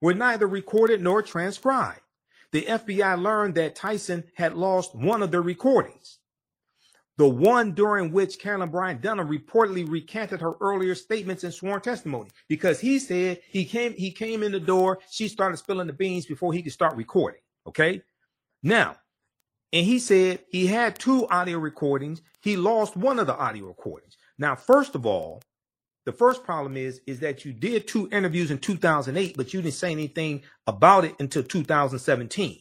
Were 0.00 0.14
neither 0.14 0.46
recorded 0.46 1.02
nor 1.02 1.22
transcribed. 1.22 2.00
the 2.52 2.62
FBI 2.62 3.20
learned 3.20 3.56
that 3.56 3.74
Tyson 3.74 4.24
had 4.34 4.54
lost 4.54 4.94
one 4.94 5.22
of 5.22 5.32
the 5.32 5.40
recordings, 5.40 6.20
the 7.16 7.28
one 7.28 7.72
during 7.72 8.10
which 8.12 8.38
Carolyn 8.38 8.70
Bryant 8.70 9.00
Donham 9.00 9.28
reportedly 9.28 9.88
recanted 9.88 10.40
her 10.40 10.54
earlier 10.60 10.94
statements 10.94 11.44
and 11.44 11.54
sworn 11.54 11.80
testimony, 11.80 12.30
because 12.48 12.80
he 12.80 12.98
said 12.98 13.40
he 13.48 13.64
came 13.64 13.94
he 13.94 14.10
came 14.10 14.42
in 14.42 14.52
the 14.52 14.60
door, 14.60 14.98
she 15.10 15.28
started 15.28 15.56
spilling 15.58 15.86
the 15.86 15.92
beans 15.92 16.26
before 16.26 16.52
he 16.52 16.62
could 16.62 16.72
start 16.72 16.96
recording. 16.96 17.40
Okay, 17.66 18.02
now, 18.62 18.96
and 19.72 19.86
he 19.86 19.98
said 19.98 20.40
he 20.50 20.66
had 20.66 20.98
two 20.98 21.28
audio 21.28 21.58
recordings. 21.58 22.22
He 22.42 22.56
lost 22.56 22.96
one 22.96 23.18
of 23.18 23.26
the 23.26 23.36
audio 23.36 23.66
recordings. 23.66 24.16
Now, 24.38 24.56
first 24.56 24.94
of 24.94 25.06
all, 25.06 25.42
the 26.04 26.12
first 26.12 26.44
problem 26.44 26.76
is 26.76 27.00
is 27.06 27.20
that 27.20 27.44
you 27.44 27.52
did 27.52 27.86
two 27.86 28.08
interviews 28.12 28.50
in 28.50 28.58
2008, 28.58 29.36
but 29.36 29.54
you 29.54 29.62
didn't 29.62 29.74
say 29.74 29.92
anything 29.92 30.42
about 30.66 31.04
it 31.04 31.14
until 31.20 31.44
2017. 31.44 32.60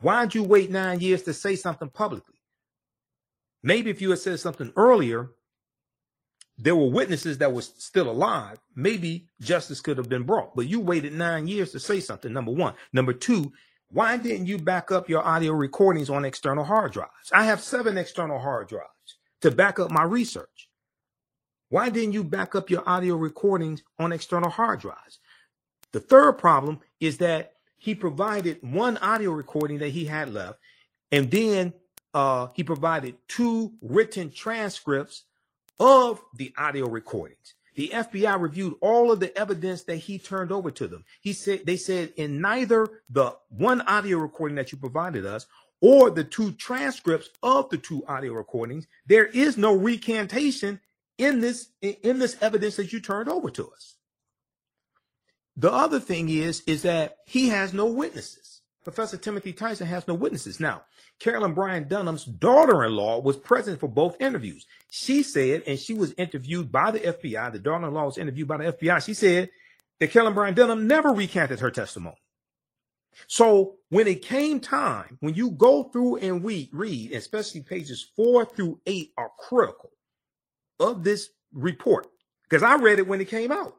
Why'd 0.00 0.34
you 0.34 0.42
wait 0.42 0.70
nine 0.70 1.00
years 1.00 1.22
to 1.22 1.32
say 1.32 1.56
something 1.56 1.88
publicly? 1.88 2.33
Maybe 3.64 3.90
if 3.90 4.02
you 4.02 4.10
had 4.10 4.18
said 4.18 4.38
something 4.40 4.72
earlier, 4.76 5.30
there 6.58 6.76
were 6.76 6.90
witnesses 6.90 7.38
that 7.38 7.52
were 7.52 7.62
still 7.62 8.10
alive. 8.10 8.58
Maybe 8.76 9.26
justice 9.40 9.80
could 9.80 9.96
have 9.96 10.10
been 10.10 10.24
brought, 10.24 10.54
but 10.54 10.68
you 10.68 10.80
waited 10.80 11.14
nine 11.14 11.48
years 11.48 11.72
to 11.72 11.80
say 11.80 11.98
something. 12.00 12.30
Number 12.30 12.52
one. 12.52 12.74
Number 12.92 13.14
two, 13.14 13.52
why 13.90 14.18
didn't 14.18 14.46
you 14.46 14.58
back 14.58 14.92
up 14.92 15.08
your 15.08 15.26
audio 15.26 15.52
recordings 15.54 16.10
on 16.10 16.26
external 16.26 16.62
hard 16.62 16.92
drives? 16.92 17.32
I 17.32 17.44
have 17.46 17.62
seven 17.62 17.96
external 17.96 18.38
hard 18.38 18.68
drives 18.68 18.90
to 19.40 19.50
back 19.50 19.78
up 19.78 19.90
my 19.90 20.04
research. 20.04 20.68
Why 21.70 21.88
didn't 21.88 22.12
you 22.12 22.22
back 22.22 22.54
up 22.54 22.68
your 22.68 22.86
audio 22.86 23.16
recordings 23.16 23.82
on 23.98 24.12
external 24.12 24.50
hard 24.50 24.80
drives? 24.80 25.20
The 25.92 26.00
third 26.00 26.34
problem 26.34 26.80
is 27.00 27.16
that 27.18 27.54
he 27.78 27.94
provided 27.94 28.58
one 28.60 28.98
audio 28.98 29.30
recording 29.30 29.78
that 29.78 29.88
he 29.88 30.04
had 30.04 30.34
left, 30.34 30.58
and 31.10 31.30
then 31.30 31.72
uh, 32.14 32.48
he 32.54 32.62
provided 32.62 33.16
two 33.28 33.72
written 33.82 34.30
transcripts 34.30 35.24
of 35.78 36.22
the 36.36 36.54
audio 36.56 36.88
recordings. 36.88 37.54
The 37.74 37.90
FBI 37.92 38.40
reviewed 38.40 38.74
all 38.80 39.10
of 39.10 39.18
the 39.18 39.36
evidence 39.36 39.82
that 39.84 39.96
he 39.96 40.18
turned 40.18 40.52
over 40.52 40.70
to 40.70 40.86
them. 40.86 41.04
He 41.20 41.32
said 41.32 41.66
they 41.66 41.76
said 41.76 42.12
in 42.16 42.40
neither 42.40 42.88
the 43.10 43.36
one 43.48 43.80
audio 43.82 44.18
recording 44.18 44.54
that 44.56 44.70
you 44.70 44.78
provided 44.78 45.26
us 45.26 45.46
or 45.80 46.10
the 46.10 46.24
two 46.24 46.52
transcripts 46.52 47.30
of 47.42 47.68
the 47.70 47.78
two 47.78 48.04
audio 48.06 48.32
recordings, 48.32 48.86
there 49.06 49.26
is 49.26 49.58
no 49.58 49.74
recantation 49.74 50.80
in 51.18 51.40
this 51.40 51.68
in 51.82 52.20
this 52.20 52.36
evidence 52.40 52.76
that 52.76 52.92
you 52.92 53.00
turned 53.00 53.28
over 53.28 53.50
to 53.50 53.68
us. 53.68 53.96
The 55.56 55.72
other 55.72 55.98
thing 55.98 56.28
is 56.28 56.62
is 56.66 56.82
that 56.82 57.18
he 57.26 57.48
has 57.48 57.74
no 57.74 57.86
witnesses. 57.86 58.53
Professor 58.84 59.16
Timothy 59.16 59.52
Tyson 59.52 59.86
has 59.86 60.06
no 60.06 60.14
witnesses. 60.14 60.60
Now, 60.60 60.82
Carolyn 61.18 61.54
Bryant 61.54 61.88
Donham's 61.88 62.24
daughter-in-law 62.24 63.20
was 63.20 63.36
present 63.36 63.80
for 63.80 63.88
both 63.88 64.20
interviews. 64.20 64.66
She 64.90 65.22
said, 65.22 65.62
and 65.66 65.78
she 65.78 65.94
was 65.94 66.14
interviewed 66.18 66.70
by 66.70 66.90
the 66.90 67.00
FBI. 67.00 67.52
The 67.52 67.58
daughter-in-law 67.58 68.04
was 68.04 68.18
interviewed 68.18 68.48
by 68.48 68.58
the 68.58 68.72
FBI. 68.72 69.04
She 69.04 69.14
said 69.14 69.50
that 70.00 70.10
Carolyn 70.10 70.34
Bryant 70.34 70.56
Donham 70.56 70.82
never 70.84 71.10
recanted 71.10 71.60
her 71.60 71.70
testimony. 71.70 72.16
So 73.26 73.76
when 73.88 74.06
it 74.06 74.22
came 74.22 74.60
time, 74.60 75.16
when 75.20 75.34
you 75.34 75.50
go 75.50 75.84
through 75.84 76.16
and 76.16 76.42
we 76.42 76.68
read, 76.72 77.12
especially 77.12 77.62
pages 77.62 78.06
four 78.14 78.44
through 78.44 78.80
eight 78.86 79.12
are 79.16 79.30
critical 79.38 79.90
of 80.78 81.04
this 81.04 81.30
report 81.52 82.06
because 82.42 82.62
I 82.62 82.76
read 82.76 82.98
it 82.98 83.06
when 83.06 83.20
it 83.20 83.28
came 83.28 83.52
out. 83.52 83.76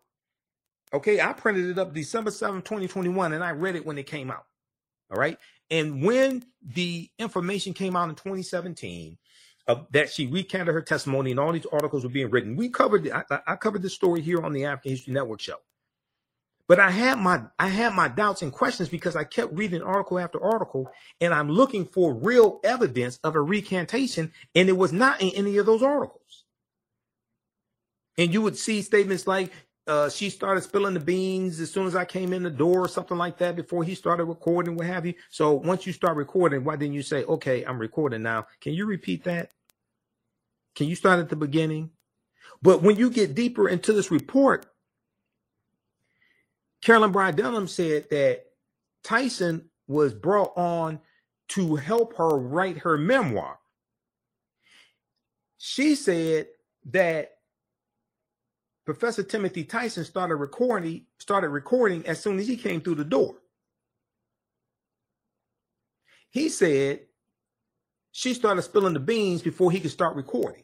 Okay, 0.94 1.20
I 1.20 1.34
printed 1.34 1.70
it 1.70 1.78
up 1.78 1.94
December 1.94 2.32
7, 2.32 2.62
2021, 2.62 3.34
and 3.34 3.44
I 3.44 3.52
read 3.52 3.76
it 3.76 3.86
when 3.86 3.98
it 3.98 4.08
came 4.08 4.32
out. 4.32 4.46
All 5.12 5.18
right. 5.18 5.38
And 5.70 6.04
when 6.04 6.44
the 6.64 7.10
information 7.20 7.74
came 7.74 7.96
out 7.96 8.10
in 8.10 8.16
2017 8.16 9.18
uh, 9.68 9.76
that 9.92 10.12
she 10.12 10.28
recanted 10.28 10.74
her 10.74 10.82
testimony 10.82 11.32
and 11.32 11.40
all 11.40 11.52
these 11.52 11.66
articles 11.72 12.04
were 12.04 12.10
being 12.10 12.30
written, 12.30 12.56
we 12.56 12.70
covered 12.70 13.10
I, 13.10 13.24
I 13.48 13.56
covered 13.56 13.82
this 13.82 13.94
story 13.94 14.22
here 14.22 14.44
on 14.44 14.54
the 14.54 14.66
African 14.66 14.92
History 14.92 15.14
Network 15.14 15.42
show. 15.42 15.58
But 16.68 16.80
I 16.80 16.92
had 16.92 17.20
my 17.20 17.44
I 17.60 17.68
had 17.68 17.94
my 17.94 18.08
doubts 18.08 18.42
and 18.42 18.52
questions 18.52 18.90
because 18.90 19.16
I 19.16 19.24
kept 19.24 19.54
reading 19.54 19.82
article 19.84 20.20
after 20.20 20.44
article 20.44 20.92
and 21.22 21.34
I'm 21.34 21.50
looking 21.50 21.86
for 21.86 22.14
real 22.14 22.60
evidence 22.64 23.20
of 23.24 23.36
a 23.36 23.42
recantation 23.42 24.34
and 24.56 24.70
it 24.70 24.78
was 24.78 24.94
not 24.94 25.22
in 25.22 25.30
any 25.36 25.58
of 25.58 25.68
those 25.68 25.84
articles. 25.84 26.46
And 28.18 28.34
you 28.34 28.42
would 28.42 28.58
see 28.58 28.82
statements 28.82 29.28
like, 29.28 29.52
uh, 29.88 30.10
she 30.10 30.30
started 30.30 30.62
spilling 30.62 30.96
the 30.96 31.00
beans 31.00 31.60
as 31.60 31.72
soon 31.72 31.86
as 31.86 31.96
I 31.96 32.06
came 32.06 32.34
in 32.34 32.44
the 32.44 32.50
door 32.50 32.86
or 32.86 32.88
something 32.88 33.18
like 33.18 33.38
that 33.38 33.56
before 33.56 33.84
he 33.84 33.94
started 33.94 34.26
recording, 34.26 34.76
what 34.76 34.88
have 34.88 35.06
you. 35.06 35.14
So 35.30 35.54
once 35.54 35.86
you 35.86 35.94
start 35.94 36.18
recording, 36.18 36.64
why 36.64 36.76
didn't 36.76 36.96
you 36.96 37.04
say, 37.04 37.24
okay, 37.26 37.64
I'm 37.64 37.78
recording 37.78 38.24
now? 38.24 38.48
Can 38.62 38.74
you 38.74 38.86
repeat 38.86 39.24
that? 39.26 39.52
Can 40.76 40.88
you 40.88 40.96
start 40.96 41.20
at 41.20 41.30
the 41.30 41.36
beginning? 41.36 41.92
But 42.62 42.82
when 42.82 42.98
you 42.98 43.10
get 43.12 43.36
deeper 43.36 43.70
into 43.70 43.94
this 43.94 44.10
report, 44.10 44.66
Carolyn 46.82 47.12
Bryant 47.12 47.38
Donham 47.38 47.70
said 47.70 48.10
that 48.10 48.46
Tyson 49.04 49.70
was 49.88 50.14
brought 50.14 50.52
on 50.58 51.00
to 51.50 51.76
help 51.76 52.16
her 52.18 52.30
write 52.30 52.80
her 52.80 52.98
memoir. 52.98 53.60
She 55.58 55.96
said 55.96 56.48
that 56.92 57.35
Professor 58.86 59.24
Timothy 59.24 59.64
Tyson 59.64 60.06
started 60.06 60.36
recording, 60.36 61.06
started 61.18 61.50
recording 61.50 62.06
as 62.06 62.22
soon 62.22 62.38
as 62.38 62.48
he 62.48 62.56
came 62.56 62.82
through 62.82 62.96
the 62.96 63.04
door. 63.04 63.36
He 66.30 66.50
said 66.50 67.02
she 68.12 68.34
started 68.34 68.62
spilling 68.62 68.94
the 68.94 69.00
beans 69.00 69.42
before 69.42 69.72
he 69.72 69.80
could 69.80 69.92
start 69.92 70.16
recording. 70.16 70.64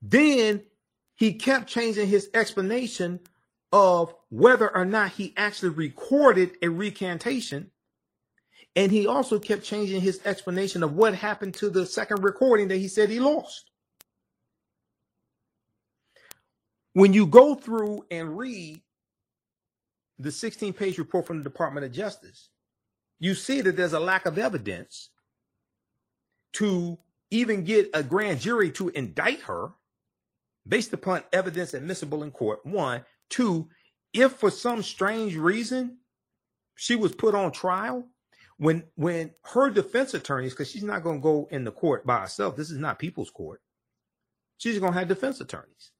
Then 0.00 0.62
he 1.16 1.34
kept 1.34 1.68
changing 1.68 2.08
his 2.08 2.30
explanation 2.32 3.20
of 3.72 4.14
whether 4.30 4.74
or 4.74 4.84
not 4.84 5.12
he 5.12 5.34
actually 5.36 5.70
recorded 5.70 6.56
a 6.62 6.68
recantation. 6.68 7.70
And 8.74 8.90
he 8.90 9.06
also 9.06 9.38
kept 9.38 9.64
changing 9.64 10.00
his 10.00 10.20
explanation 10.24 10.82
of 10.82 10.94
what 10.94 11.14
happened 11.14 11.54
to 11.54 11.68
the 11.68 11.84
second 11.84 12.24
recording 12.24 12.68
that 12.68 12.78
he 12.78 12.88
said 12.88 13.10
he 13.10 13.20
lost. 13.20 13.71
When 16.94 17.12
you 17.12 17.26
go 17.26 17.54
through 17.54 18.04
and 18.10 18.36
read 18.36 18.80
the 20.18 20.30
16 20.30 20.72
page 20.72 20.98
report 20.98 21.26
from 21.26 21.38
the 21.38 21.44
Department 21.44 21.86
of 21.86 21.92
Justice, 21.92 22.50
you 23.18 23.34
see 23.34 23.60
that 23.60 23.76
there's 23.76 23.92
a 23.92 24.00
lack 24.00 24.26
of 24.26 24.38
evidence 24.38 25.10
to 26.54 26.98
even 27.30 27.64
get 27.64 27.88
a 27.94 28.02
grand 28.02 28.40
jury 28.40 28.70
to 28.72 28.90
indict 28.90 29.40
her 29.42 29.70
based 30.68 30.92
upon 30.92 31.22
evidence 31.32 31.74
admissible 31.74 32.22
in 32.22 32.30
court. 32.30 32.64
One, 32.64 33.04
two, 33.30 33.68
if 34.12 34.32
for 34.32 34.50
some 34.50 34.82
strange 34.82 35.36
reason 35.36 35.98
she 36.76 36.94
was 36.94 37.14
put 37.14 37.34
on 37.34 37.52
trial, 37.52 38.06
when 38.58 38.84
when 38.96 39.32
her 39.44 39.70
defense 39.70 40.14
attorneys, 40.14 40.52
because 40.52 40.70
she's 40.70 40.84
not 40.84 41.02
going 41.02 41.18
to 41.18 41.22
go 41.22 41.48
in 41.50 41.64
the 41.64 41.72
court 41.72 42.06
by 42.06 42.20
herself, 42.20 42.54
this 42.54 42.70
is 42.70 42.78
not 42.78 42.98
people's 42.98 43.30
court. 43.30 43.60
She's 44.58 44.78
going 44.78 44.92
to 44.92 44.98
have 44.98 45.08
defense 45.08 45.40
attorneys. 45.40 45.90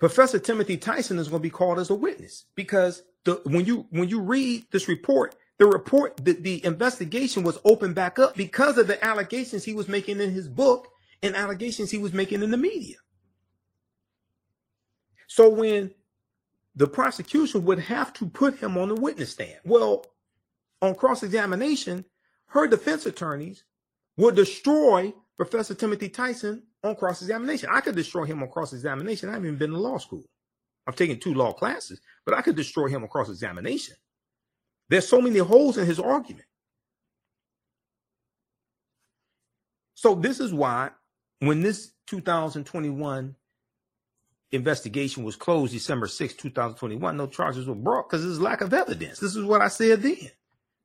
Professor 0.00 0.38
Timothy 0.38 0.78
Tyson 0.78 1.18
is 1.18 1.28
going 1.28 1.40
to 1.40 1.42
be 1.42 1.50
called 1.50 1.78
as 1.78 1.90
a 1.90 1.94
witness 1.94 2.46
because 2.54 3.02
the, 3.24 3.40
when 3.44 3.66
you 3.66 3.86
when 3.90 4.08
you 4.08 4.20
read 4.20 4.64
this 4.72 4.88
report, 4.88 5.36
the 5.58 5.66
report 5.66 6.16
the, 6.24 6.32
the 6.32 6.64
investigation 6.64 7.42
was 7.42 7.58
opened 7.64 7.94
back 7.94 8.18
up 8.18 8.34
because 8.34 8.78
of 8.78 8.86
the 8.86 9.02
allegations 9.04 9.62
he 9.62 9.74
was 9.74 9.88
making 9.88 10.18
in 10.18 10.30
his 10.30 10.48
book 10.48 10.88
and 11.22 11.36
allegations 11.36 11.90
he 11.90 11.98
was 11.98 12.14
making 12.14 12.42
in 12.42 12.50
the 12.50 12.56
media. 12.56 12.96
So 15.28 15.50
when 15.50 15.92
the 16.74 16.86
prosecution 16.86 17.66
would 17.66 17.80
have 17.80 18.14
to 18.14 18.26
put 18.26 18.58
him 18.58 18.78
on 18.78 18.88
the 18.88 18.94
witness 18.94 19.32
stand, 19.32 19.60
well, 19.64 20.06
on 20.80 20.94
cross 20.94 21.22
examination, 21.22 22.06
her 22.46 22.66
defense 22.66 23.04
attorneys 23.04 23.64
would 24.16 24.34
destroy 24.34 25.12
Professor 25.36 25.74
Timothy 25.74 26.08
Tyson 26.08 26.62
on 26.82 26.96
cross 26.96 27.22
examination. 27.22 27.68
I 27.70 27.80
could 27.80 27.94
destroy 27.94 28.24
him 28.24 28.42
on 28.42 28.48
cross 28.48 28.72
examination. 28.72 29.28
I 29.28 29.32
haven't 29.32 29.48
even 29.48 29.58
been 29.58 29.70
to 29.70 29.78
law 29.78 29.98
school. 29.98 30.24
I've 30.86 30.96
taken 30.96 31.20
two 31.20 31.34
law 31.34 31.52
classes, 31.52 32.00
but 32.24 32.34
I 32.34 32.42
could 32.42 32.56
destroy 32.56 32.88
him 32.88 33.02
on 33.02 33.08
cross 33.08 33.28
examination. 33.28 33.96
There's 34.88 35.08
so 35.08 35.20
many 35.20 35.38
holes 35.38 35.78
in 35.78 35.86
his 35.86 36.00
argument. 36.00 36.46
So 39.94 40.14
this 40.14 40.40
is 40.40 40.52
why 40.52 40.90
when 41.40 41.60
this 41.62 41.92
2021 42.06 43.36
investigation 44.52 45.22
was 45.22 45.36
closed 45.36 45.72
December 45.72 46.06
6, 46.06 46.34
2021, 46.34 47.16
no 47.16 47.26
charges 47.26 47.66
were 47.66 47.74
brought 47.74 48.08
because 48.08 48.24
there's 48.24 48.40
lack 48.40 48.62
of 48.62 48.72
evidence. 48.72 49.20
This 49.20 49.36
is 49.36 49.44
what 49.44 49.60
I 49.60 49.68
said 49.68 50.02
then. 50.02 50.30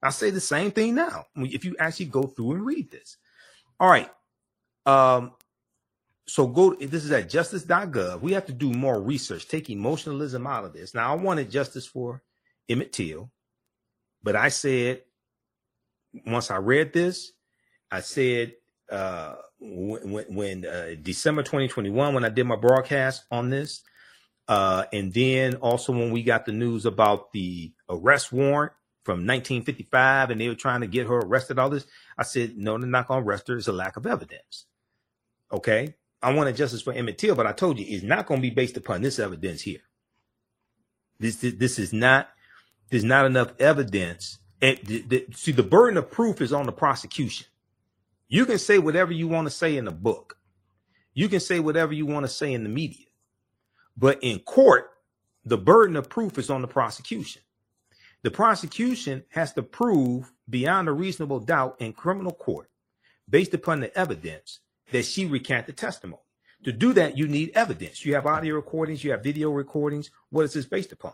I 0.03 0.09
say 0.11 0.29
the 0.29 0.41
same 0.41 0.71
thing 0.71 0.93
now. 0.95 1.25
If 1.37 1.65
you 1.65 1.75
actually 1.79 2.07
go 2.07 2.23
through 2.23 2.53
and 2.53 2.65
read 2.65 2.91
this. 2.91 3.17
All 3.79 3.89
right. 3.89 4.09
Um, 4.85 5.31
so 6.27 6.47
go. 6.47 6.73
This 6.73 7.05
is 7.05 7.11
at 7.11 7.29
justice.gov. 7.29 8.21
We 8.21 8.33
have 8.33 8.45
to 8.47 8.53
do 8.53 8.71
more 8.71 8.99
research, 9.01 9.47
take 9.47 9.69
emotionalism 9.69 10.47
out 10.47 10.65
of 10.65 10.73
this. 10.73 10.93
Now, 10.93 11.11
I 11.11 11.15
wanted 11.15 11.51
justice 11.51 11.85
for 11.85 12.23
Emmett 12.67 12.93
Till, 12.93 13.31
but 14.23 14.35
I 14.35 14.49
said 14.49 15.01
once 16.25 16.51
I 16.51 16.57
read 16.57 16.93
this, 16.93 17.31
I 17.91 18.01
said 18.01 18.53
uh, 18.91 19.35
when, 19.59 20.25
when 20.29 20.65
uh, 20.65 20.95
December 21.01 21.43
2021 21.43 22.13
when 22.13 22.25
I 22.25 22.29
did 22.29 22.45
my 22.45 22.55
broadcast 22.55 23.23
on 23.31 23.49
this, 23.49 23.83
uh, 24.47 24.85
and 24.93 25.13
then 25.13 25.55
also 25.55 25.91
when 25.91 26.11
we 26.11 26.23
got 26.23 26.45
the 26.45 26.51
news 26.51 26.85
about 26.85 27.31
the 27.33 27.73
arrest 27.89 28.31
warrant 28.31 28.73
from 29.03 29.19
1955 29.19 30.31
and 30.31 30.41
they 30.41 30.47
were 30.47 30.55
trying 30.55 30.81
to 30.81 30.87
get 30.87 31.07
her 31.07 31.19
arrested, 31.19 31.59
all 31.59 31.69
this, 31.69 31.85
I 32.17 32.23
said 32.23 32.57
no, 32.57 32.77
they're 32.77 32.87
not 32.87 33.07
going 33.07 33.23
to 33.23 33.29
arrest 33.29 33.47
her. 33.47 33.57
It's 33.57 33.67
a 33.67 33.73
lack 33.73 33.97
of 33.97 34.07
evidence. 34.07 34.65
Okay, 35.51 35.95
I 36.25 36.33
wanted 36.33 36.55
justice 36.55 36.81
for 36.81 36.91
Emmett 36.91 37.19
Till, 37.19 37.35
but 37.35 37.45
I 37.45 37.51
told 37.51 37.77
you 37.77 37.85
it's 37.87 38.03
not 38.03 38.25
going 38.25 38.41
to 38.41 38.49
be 38.49 38.49
based 38.49 38.77
upon 38.77 39.03
this 39.03 39.19
evidence 39.19 39.61
here. 39.61 39.81
This 41.19 41.35
this, 41.35 41.53
this 41.53 41.77
is 41.77 41.93
not 41.93 42.29
there's 42.89 43.03
not 43.03 43.27
enough 43.27 43.53
evidence. 43.59 44.39
And 44.59 44.79
the, 44.83 45.01
the, 45.01 45.25
see, 45.35 45.51
the 45.51 45.61
burden 45.61 45.97
of 45.97 46.09
proof 46.09 46.41
is 46.41 46.51
on 46.51 46.65
the 46.65 46.71
prosecution. 46.71 47.45
You 48.27 48.47
can 48.47 48.57
say 48.57 48.79
whatever 48.79 49.11
you 49.11 49.27
want 49.27 49.45
to 49.45 49.51
say 49.51 49.77
in 49.77 49.85
the 49.85 49.91
book. 49.91 50.37
You 51.13 51.29
can 51.29 51.39
say 51.39 51.59
whatever 51.59 51.93
you 51.93 52.07
want 52.07 52.25
to 52.25 52.31
say 52.31 52.53
in 52.53 52.63
the 52.63 52.69
media. 52.69 53.05
But 53.95 54.17
in 54.23 54.39
court, 54.39 54.89
the 55.45 55.59
burden 55.59 55.95
of 55.95 56.09
proof 56.09 56.39
is 56.39 56.49
on 56.49 56.63
the 56.63 56.67
prosecution. 56.67 57.43
The 58.23 58.31
prosecution 58.31 59.25
has 59.29 59.53
to 59.53 59.61
prove 59.61 60.33
beyond 60.49 60.87
a 60.87 60.91
reasonable 60.91 61.39
doubt 61.39 61.75
in 61.79 61.93
criminal 61.93 62.33
court, 62.33 62.71
based 63.29 63.53
upon 63.53 63.79
the 63.81 63.95
evidence, 63.95 64.61
that 64.91 65.05
she 65.05 65.25
recanted 65.25 65.77
testimony. 65.77 66.21
To 66.63 66.71
do 66.71 66.93
that, 66.93 67.17
you 67.17 67.27
need 67.27 67.51
evidence. 67.53 68.05
You 68.05 68.15
have 68.15 68.25
audio 68.25 68.55
recordings, 68.55 69.03
you 69.03 69.11
have 69.11 69.23
video 69.23 69.51
recordings. 69.51 70.09
What 70.29 70.45
is 70.45 70.53
this 70.53 70.65
based 70.65 70.91
upon? 70.91 71.13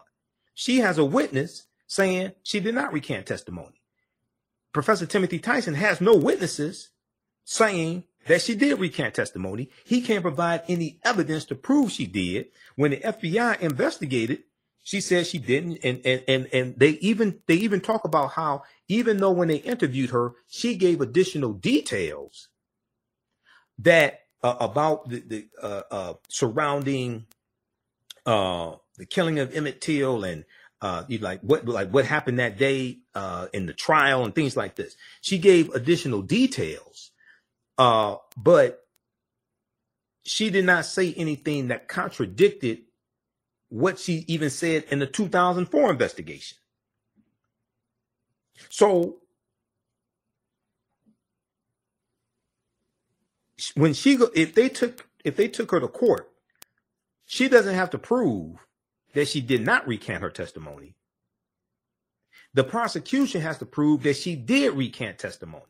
She 0.54 0.80
has 0.80 0.98
a 0.98 1.06
witness 1.06 1.68
saying 1.88 2.32
she 2.44 2.60
did 2.60 2.76
not 2.76 2.94
recant 2.94 3.26
testimony. 3.26 3.82
Professor 4.72 5.06
Timothy 5.06 5.40
Tyson 5.40 5.74
has 5.74 6.00
no 6.00 6.16
witnesses 6.16 6.92
saying 7.44 8.06
that 8.28 8.42
she 8.42 8.56
did 8.56 8.80
recant 8.80 9.14
testimony. 9.14 9.70
He 9.84 10.02
can't 10.02 10.22
provide 10.22 10.64
any 10.68 11.00
evidence 11.04 11.46
to 11.46 11.56
prove 11.56 11.92
she 11.92 12.06
did. 12.06 12.48
When 12.76 12.92
the 12.92 12.98
FBI 12.98 13.60
investigated, 13.60 14.44
she 14.84 15.02
said 15.02 15.28
she 15.28 15.38
didn't. 15.38 15.80
And, 15.84 16.02
and, 16.06 16.24
and, 16.28 16.48
and 16.54 16.76
they 16.78 16.92
even, 17.02 17.42
they 17.48 17.56
even 17.56 17.82
talk 17.82 18.06
about 18.06 18.32
how 18.34 18.64
even 18.88 19.18
though 19.18 19.32
when 19.32 19.50
they 19.50 19.58
interviewed 19.58 20.12
her, 20.12 20.34
she 20.48 20.76
gave 20.76 21.02
additional 21.02 21.54
details 21.54 22.48
that 23.84 24.22
uh, 24.44 24.56
about 24.60 25.10
the, 25.10 25.20
the 25.22 25.48
uh, 25.62 25.82
uh, 25.92 26.14
surrounding 26.30 27.26
uh, 28.26 28.76
the 28.98 29.06
killing 29.06 29.40
of 29.40 29.56
Emmett 29.56 29.82
Till 29.82 30.24
and 30.24 30.46
uh, 30.82 31.04
like 31.20 31.42
what 31.42 31.66
like 31.68 31.90
what 31.92 32.06
happened 32.06 32.40
that 32.40 32.58
day 32.58 33.00
uh, 33.16 33.48
in 33.54 33.66
the 33.68 33.74
trial 33.74 34.26
and 34.26 34.36
things 34.36 34.58
like 34.58 34.76
this. 34.76 34.96
She 35.22 35.38
gave 35.38 35.70
additional 35.72 36.22
details, 36.24 37.12
but 37.78 38.86
she 40.24 40.50
did 40.50 40.66
not 40.66 40.86
say 40.86 41.14
anything 41.16 41.70
that 41.70 41.88
contradicted 41.88 42.80
what 43.70 44.00
she 44.00 44.26
even 44.28 44.50
said 44.50 44.86
in 44.92 45.00
the 45.00 45.08
2004 45.08 45.92
investigation. 45.92 46.58
So 48.70 49.21
when 53.76 53.94
she 53.94 54.16
go, 54.16 54.30
if 54.34 54.54
they 54.56 54.70
took 54.70 55.08
if 55.24 55.36
they 55.36 55.48
took 55.48 55.72
her 55.72 55.80
to 55.80 55.88
court, 55.88 56.30
she 57.26 57.48
doesn't 57.48 57.76
have 57.76 57.92
to 57.92 57.98
prove 57.98 58.58
that 59.14 59.28
she 59.28 59.42
did 59.42 59.66
not 59.66 59.88
recant 59.88 60.22
her 60.22 60.30
testimony. 60.30 60.96
The 62.54 62.64
prosecution 62.64 63.42
has 63.42 63.58
to 63.60 63.66
prove 63.66 64.04
that 64.04 64.18
she 64.18 64.36
did 64.36 64.74
recant 64.74 65.20
testimony. 65.20 65.64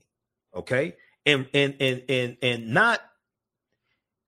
Okay. 0.56 0.96
And, 1.26 1.48
and, 1.54 1.76
and, 1.80 2.04
and, 2.10 2.38
and 2.42 2.68
not 2.70 3.02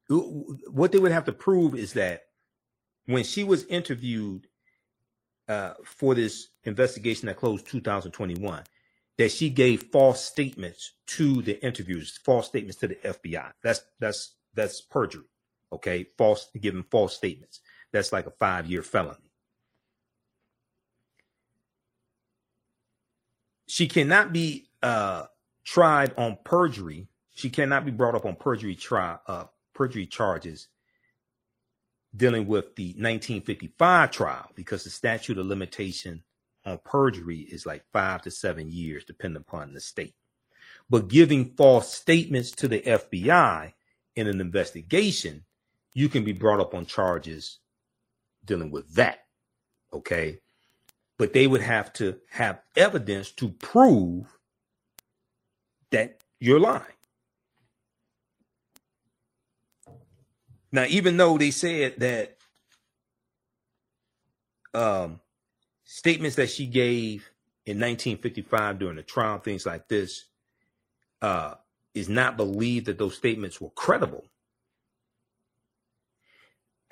what 0.07 0.91
they 0.91 0.99
would 0.99 1.11
have 1.11 1.25
to 1.25 1.31
prove 1.31 1.73
is 1.73 1.93
that 1.93 2.23
when 3.05 3.23
she 3.23 3.43
was 3.43 3.65
interviewed 3.65 4.47
uh, 5.47 5.73
for 5.83 6.13
this 6.13 6.49
investigation 6.63 7.27
that 7.27 7.37
closed 7.37 7.65
2021, 7.65 8.63
that 9.17 9.31
she 9.31 9.49
gave 9.49 9.83
false 9.91 10.23
statements 10.23 10.93
to 11.05 11.41
the 11.41 11.63
interviewers, 11.63 12.17
false 12.23 12.47
statements 12.47 12.77
to 12.77 12.87
the 12.87 12.95
FBI. 12.95 13.51
That's 13.63 13.81
that's 13.99 14.35
that's 14.53 14.81
perjury. 14.81 15.25
Okay, 15.71 16.07
false 16.17 16.49
giving 16.59 16.83
false 16.83 17.15
statements 17.15 17.61
that's 17.93 18.11
like 18.11 18.25
a 18.25 18.31
five 18.31 18.67
year 18.67 18.81
felony. 18.81 19.31
She 23.67 23.87
cannot 23.87 24.33
be 24.33 24.67
uh, 24.81 25.27
tried 25.63 26.13
on 26.17 26.37
perjury. 26.43 27.07
She 27.33 27.49
cannot 27.49 27.85
be 27.85 27.91
brought 27.91 28.15
up 28.15 28.25
on 28.25 28.35
perjury 28.35 28.75
trial, 28.75 29.21
uh, 29.27 29.45
perjury 29.73 30.05
charges 30.05 30.67
dealing 32.15 32.45
with 32.45 32.75
the 32.75 32.89
1955 32.89 34.11
trial 34.11 34.49
because 34.53 34.83
the 34.83 34.89
statute 34.89 35.37
of 35.37 35.45
limitation 35.47 36.23
on 36.65 36.79
perjury 36.83 37.39
is 37.39 37.65
like 37.65 37.83
five 37.91 38.21
to 38.23 38.31
seven 38.31 38.71
years, 38.71 39.03
depending 39.05 39.41
upon 39.41 39.73
the 39.73 39.81
state. 39.81 40.15
But 40.89 41.07
giving 41.07 41.53
false 41.55 41.93
statements 41.93 42.51
to 42.51 42.67
the 42.67 42.81
FBI 42.81 43.73
in 44.15 44.27
an 44.27 44.39
investigation, 44.41 45.43
you 45.93 46.09
can 46.09 46.23
be 46.23 46.33
brought 46.33 46.59
up 46.59 46.73
on 46.73 46.85
charges 46.85 47.59
dealing 48.45 48.71
with 48.71 48.93
that. 48.95 49.19
Okay. 49.91 50.39
But 51.17 51.33
they 51.33 51.47
would 51.47 51.61
have 51.61 51.93
to 51.93 52.17
have 52.31 52.61
evidence 52.75 53.31
to 53.33 53.49
prove 53.49 54.37
that 55.91 56.21
you're 56.39 56.59
lying. 56.59 56.83
Now, 60.71 60.85
even 60.85 61.17
though 61.17 61.37
they 61.37 61.51
said 61.51 61.99
that 61.99 62.37
um, 64.73 65.19
statements 65.93 66.35
that 66.37 66.49
she 66.49 66.65
gave 66.65 67.29
in 67.65 67.77
1955 67.77 68.79
during 68.79 68.95
the 68.95 69.03
trial, 69.03 69.37
things 69.37 69.65
like 69.65 69.87
this, 69.87 70.25
uh, 71.21 71.53
is 71.93 72.09
not 72.09 72.37
believed 72.37 72.87
that 72.87 72.97
those 72.97 73.15
statements 73.15 73.61
were 73.61 73.69
credible 73.69 74.25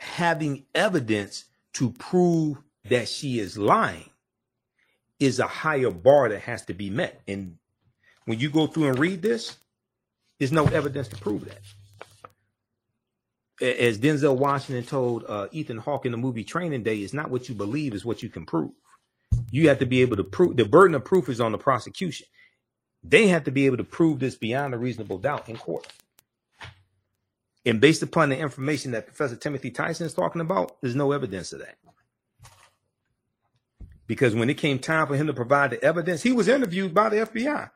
having 0.02 0.66
evidence 0.74 1.46
to 1.74 1.92
prove 1.92 2.58
that 2.90 3.08
she 3.08 3.40
is 3.40 3.56
lying 3.58 4.10
is 5.20 5.40
a 5.40 5.48
higher 5.48 5.92
bar 5.92 6.30
that 6.30 6.42
has 6.42 6.66
to 6.66 6.74
be 6.74 6.90
met. 6.90 7.22
And 7.28 7.58
when 8.26 8.40
you 8.40 8.50
go 8.50 8.66
through 8.66 8.88
and 8.88 8.98
read 8.98 9.22
this, 9.22 9.58
there's 10.40 10.52
no 10.52 10.66
evidence 10.66 11.08
to 11.10 11.18
prove 11.18 11.46
that. 11.46 11.60
As 13.80 14.00
Denzel 14.00 14.38
Washington 14.38 14.84
told 14.84 15.24
uh, 15.28 15.48
Ethan 15.52 15.78
Hawke 15.78 16.08
in 16.08 16.12
the 16.12 16.18
movie 16.18 16.44
Training 16.44 16.82
Day, 16.82 16.98
it's 16.98 17.14
not 17.14 17.30
what 17.30 17.48
you 17.48 17.54
believe, 17.54 17.94
is 17.94 18.04
what 18.04 18.24
you 18.24 18.30
can 18.30 18.44
prove. 18.44 18.72
You 19.52 19.68
have 19.70 19.80
to 19.80 19.86
be 19.86 20.02
able 20.02 20.18
to 20.18 20.24
prove 20.24 20.56
the 20.58 20.66
burden 20.66 20.96
of 20.96 21.04
proof 21.04 21.30
is 21.30 21.42
on 21.42 21.52
the 21.52 21.58
prosecution. 21.58 22.28
They 23.04 23.28
have 23.28 23.46
to 23.46 23.52
be 23.52 23.66
able 23.66 23.78
to 23.78 23.84
prove 23.84 24.20
this 24.20 24.36
beyond 24.36 24.74
a 24.74 24.78
reasonable 24.78 25.18
doubt 25.18 25.50
in 25.50 25.58
court. 25.58 25.88
And 27.66 27.80
based 27.80 28.02
upon 28.02 28.30
the 28.30 28.38
information 28.38 28.92
that 28.92 29.08
Professor 29.08 29.36
Timothy 29.36 29.72
Tyson 29.72 30.06
is 30.06 30.14
talking 30.14 30.42
about, 30.42 30.82
there's 30.82 30.96
no 30.96 31.12
evidence 31.12 31.54
of 31.54 31.60
that. 31.60 31.78
Because 34.08 34.36
when 34.36 34.50
it 34.50 34.58
came 34.58 34.80
time 34.80 35.08
for 35.08 35.16
him 35.16 35.28
to 35.28 35.34
provide 35.34 35.72
the 35.72 35.84
evidence, 35.84 36.22
he 36.22 36.32
was 36.32 36.48
interviewed 36.48 36.94
by 36.94 37.10
the 37.10 37.18
FBI. 37.18 37.70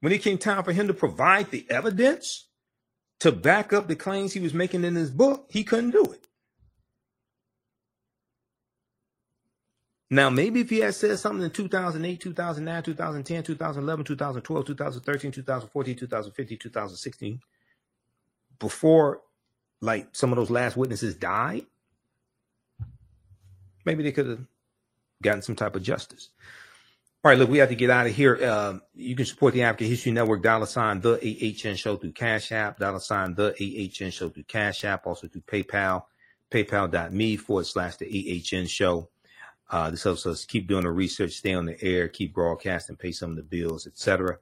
When 0.00 0.12
it 0.12 0.22
came 0.22 0.38
time 0.38 0.64
for 0.64 0.72
him 0.72 0.88
to 0.88 0.94
provide 0.94 1.50
the 1.50 1.66
evidence 1.70 2.48
to 3.20 3.30
back 3.30 3.72
up 3.72 3.86
the 3.86 3.94
claims 3.94 4.32
he 4.32 4.40
was 4.40 4.54
making 4.54 4.84
in 4.84 4.96
his 4.96 5.10
book, 5.10 5.46
he 5.48 5.62
couldn't 5.62 5.92
do 5.92 6.02
it. 6.02 6.26
Now, 10.12 10.28
maybe 10.28 10.60
if 10.60 10.68
he 10.68 10.80
had 10.80 10.94
said 10.94 11.18
something 11.18 11.42
in 11.42 11.50
2008, 11.50 12.20
2009, 12.20 12.82
2010, 12.82 13.44
2011, 13.44 14.04
2012, 14.04 14.66
2013, 14.66 15.32
2014, 15.32 15.96
2015, 15.96 16.58
2016, 16.58 17.40
before 18.58 19.22
like 19.80 20.08
some 20.12 20.30
of 20.30 20.36
those 20.36 20.50
last 20.50 20.76
witnesses 20.76 21.14
died, 21.14 21.64
maybe 23.86 24.02
they 24.02 24.12
could 24.12 24.26
have 24.26 24.44
gotten 25.22 25.40
some 25.40 25.56
type 25.56 25.76
of 25.76 25.82
justice. 25.82 26.28
All 27.24 27.30
right, 27.30 27.38
look, 27.38 27.48
we 27.48 27.56
have 27.56 27.70
to 27.70 27.74
get 27.74 27.88
out 27.88 28.04
of 28.04 28.14
here. 28.14 28.36
Uh, 28.36 28.80
you 28.94 29.16
can 29.16 29.24
support 29.24 29.54
the 29.54 29.62
African 29.62 29.86
History 29.86 30.12
Network, 30.12 30.42
dollar 30.42 30.66
sign 30.66 31.00
the 31.00 31.14
AHN 31.14 31.76
show 31.76 31.96
through 31.96 32.12
Cash 32.12 32.52
App, 32.52 32.78
dollar 32.78 33.00
sign 33.00 33.34
the 33.34 33.54
AHN 33.54 34.10
show 34.10 34.28
through 34.28 34.42
Cash 34.42 34.84
App, 34.84 35.06
also 35.06 35.26
through 35.26 35.40
PayPal, 35.40 36.04
paypal.me 36.50 37.36
forward 37.36 37.64
slash 37.64 37.96
the 37.96 38.44
AHN 38.52 38.66
show. 38.66 39.08
Uh, 39.72 39.90
this 39.90 40.04
helps 40.04 40.26
us 40.26 40.44
keep 40.44 40.68
doing 40.68 40.84
the 40.84 40.90
research, 40.90 41.32
stay 41.32 41.54
on 41.54 41.64
the 41.64 41.82
air, 41.82 42.06
keep 42.06 42.34
broadcasting, 42.34 42.94
pay 42.94 43.10
some 43.10 43.30
of 43.30 43.36
the 43.36 43.42
bills, 43.42 43.86
etc. 43.86 44.38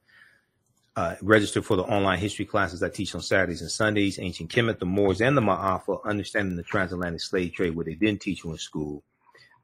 Uh, 0.97 1.15
register 1.23 1.62
for 1.62 1.77
the 1.77 1.85
online 1.85 2.19
history 2.19 2.44
classes 2.44 2.82
I 2.82 2.89
teach 2.89 3.15
on 3.15 3.23
Saturdays 3.23 3.62
and 3.62 3.70
Sundays, 3.70 4.19
Ancient 4.19 4.51
Kemet, 4.51 4.81
the 4.81 4.86
Moors, 4.86 5.20
and 5.20 5.36
the 5.36 5.40
Ma'afa, 5.40 6.05
Understanding 6.05 6.57
the 6.57 6.65
Transatlantic 6.65 7.20
Slave 7.20 7.52
Trade, 7.52 7.77
where 7.77 7.85
they 7.85 7.94
didn't 7.94 8.20
teach 8.20 8.43
you 8.43 8.51
in 8.51 8.59
school. 8.59 9.05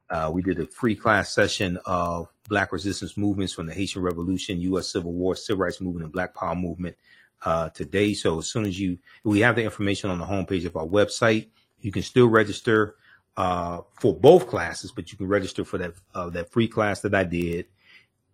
Uh, 0.09 0.31
we 0.33 0.41
did 0.41 0.57
a 0.57 0.67
free 0.67 0.95
class 0.95 1.33
session 1.33 1.77
of 1.85 2.29
Black 2.47 2.71
resistance 2.71 3.17
movements 3.17 3.51
from 3.51 3.65
the 3.65 3.73
Haitian 3.73 4.01
Revolution, 4.01 4.61
U.S. 4.61 4.87
Civil 4.87 5.11
War, 5.11 5.35
Civil 5.35 5.65
Rights 5.65 5.81
Movement, 5.81 6.05
and 6.05 6.13
Black 6.13 6.33
Power 6.33 6.55
Movement 6.55 6.95
uh, 7.43 7.69
today. 7.71 8.13
So 8.13 8.39
as 8.39 8.47
soon 8.47 8.65
as 8.65 8.79
you, 8.79 8.99
we 9.25 9.41
have 9.41 9.57
the 9.57 9.63
information 9.63 10.09
on 10.09 10.19
the 10.19 10.25
homepage 10.25 10.65
of 10.65 10.77
our 10.77 10.87
website. 10.87 11.47
You 11.81 11.91
can 11.91 12.03
still 12.03 12.27
register 12.27 12.95
uh, 13.37 13.81
for 13.93 14.13
both 14.13 14.47
classes, 14.47 14.91
but 14.91 15.11
you 15.11 15.17
can 15.17 15.27
register 15.27 15.63
for 15.63 15.77
that 15.77 15.93
uh, 16.13 16.29
that 16.31 16.51
free 16.51 16.67
class 16.67 17.01
that 17.01 17.15
I 17.15 17.23
did. 17.23 17.67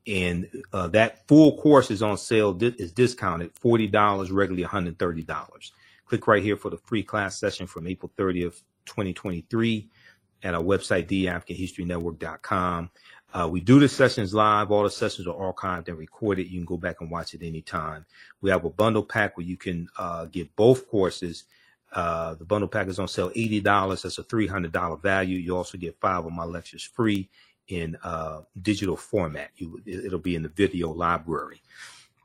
And 0.05 0.49
uh, 0.73 0.87
that 0.89 1.27
full 1.27 1.57
course 1.57 1.91
is 1.91 2.01
on 2.01 2.17
sale 2.17 2.53
di- 2.53 2.75
is 2.77 2.91
discounted 2.91 3.53
$40 3.55 4.29
regularly 4.31 4.63
$130 4.63 5.71
click 6.05 6.27
right 6.27 6.43
here 6.43 6.57
for 6.57 6.69
the 6.69 6.77
free 6.77 7.01
class 7.01 7.39
session 7.39 7.65
from 7.65 7.87
april 7.87 8.11
30th 8.17 8.61
2023 8.85 9.89
at 10.43 10.53
our 10.53 10.61
website 10.61 11.07
theafricanhistorynetwork.com 11.07 12.89
uh, 13.33 13.47
we 13.47 13.59
do 13.59 13.79
the 13.79 13.89
sessions 13.89 14.31
live. 14.31 14.69
All 14.69 14.83
the 14.83 14.91
sessions 14.91 15.27
are 15.27 15.53
archived 15.53 15.87
and 15.87 15.97
recorded. 15.97 16.47
You 16.47 16.59
can 16.59 16.65
go 16.65 16.77
back 16.77 17.01
and 17.01 17.09
watch 17.09 17.33
it 17.33 17.41
anytime. 17.41 18.05
We 18.41 18.51
have 18.51 18.63
a 18.63 18.69
bundle 18.69 19.03
pack 19.03 19.35
where 19.35 19.45
you 19.45 19.57
can 19.57 19.87
uh, 19.97 20.25
get 20.25 20.55
both 20.55 20.87
courses 20.87 21.45
uh, 21.93 22.33
the 22.35 22.45
bundle 22.45 22.67
pack 22.67 22.87
is 22.87 22.99
on 22.99 23.07
sale 23.07 23.29
$80 23.29 24.01
that's 24.01 24.17
a 24.17 24.23
$300 24.23 25.01
value 25.01 25.37
you 25.37 25.55
also 25.55 25.77
get 25.77 25.99
five 25.99 26.25
of 26.25 26.31
my 26.31 26.43
lectures 26.43 26.83
free 26.83 27.29
in 27.67 27.97
uh, 28.03 28.41
digital 28.61 28.97
format. 28.97 29.51
You, 29.57 29.81
it'll 29.85 30.19
be 30.19 30.35
in 30.35 30.43
the 30.43 30.49
video 30.49 30.91
library. 30.91 31.61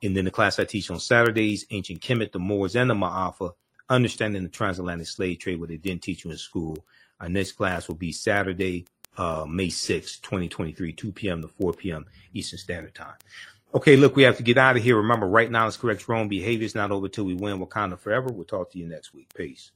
And 0.02 0.16
then 0.16 0.24
the 0.24 0.30
class 0.30 0.58
I 0.58 0.64
teach 0.64 0.90
on 0.90 1.00
Saturdays, 1.00 1.66
Ancient 1.70 2.00
Kemet, 2.00 2.32
the 2.32 2.38
Moors, 2.38 2.76
and 2.76 2.90
the 2.90 2.94
Ma'afa, 2.94 3.52
Understanding 3.90 4.42
the 4.42 4.48
Transatlantic 4.48 5.06
Slave 5.06 5.38
Trade, 5.38 5.58
what 5.58 5.70
they 5.70 5.76
didn't 5.76 6.02
teach 6.02 6.24
you 6.24 6.30
in 6.30 6.36
school. 6.36 6.76
Our 7.20 7.28
next 7.28 7.52
class 7.52 7.88
will 7.88 7.94
be 7.94 8.12
Saturday, 8.12 8.86
uh, 9.16 9.46
May 9.48 9.70
6, 9.70 10.18
2023, 10.20 10.92
2 10.92 11.12
p.m. 11.12 11.42
to 11.42 11.48
4 11.48 11.72
p.m. 11.72 12.06
Eastern 12.34 12.58
Standard 12.58 12.94
Time. 12.94 13.14
Okay, 13.74 13.96
look, 13.96 14.16
we 14.16 14.22
have 14.22 14.38
to 14.38 14.42
get 14.42 14.58
out 14.58 14.76
of 14.76 14.82
here. 14.82 14.96
Remember, 14.96 15.26
right 15.26 15.50
now 15.50 15.66
is 15.66 15.76
correct 15.76 16.08
wrong 16.08 16.28
behavior 16.28 16.64
is 16.64 16.74
not 16.74 16.90
over 16.90 17.08
till 17.08 17.24
we 17.24 17.34
win 17.34 17.60
Wakanda 17.60 17.98
forever. 17.98 18.32
We'll 18.32 18.46
talk 18.46 18.72
to 18.72 18.78
you 18.78 18.88
next 18.88 19.14
week. 19.14 19.32
Peace. 19.34 19.72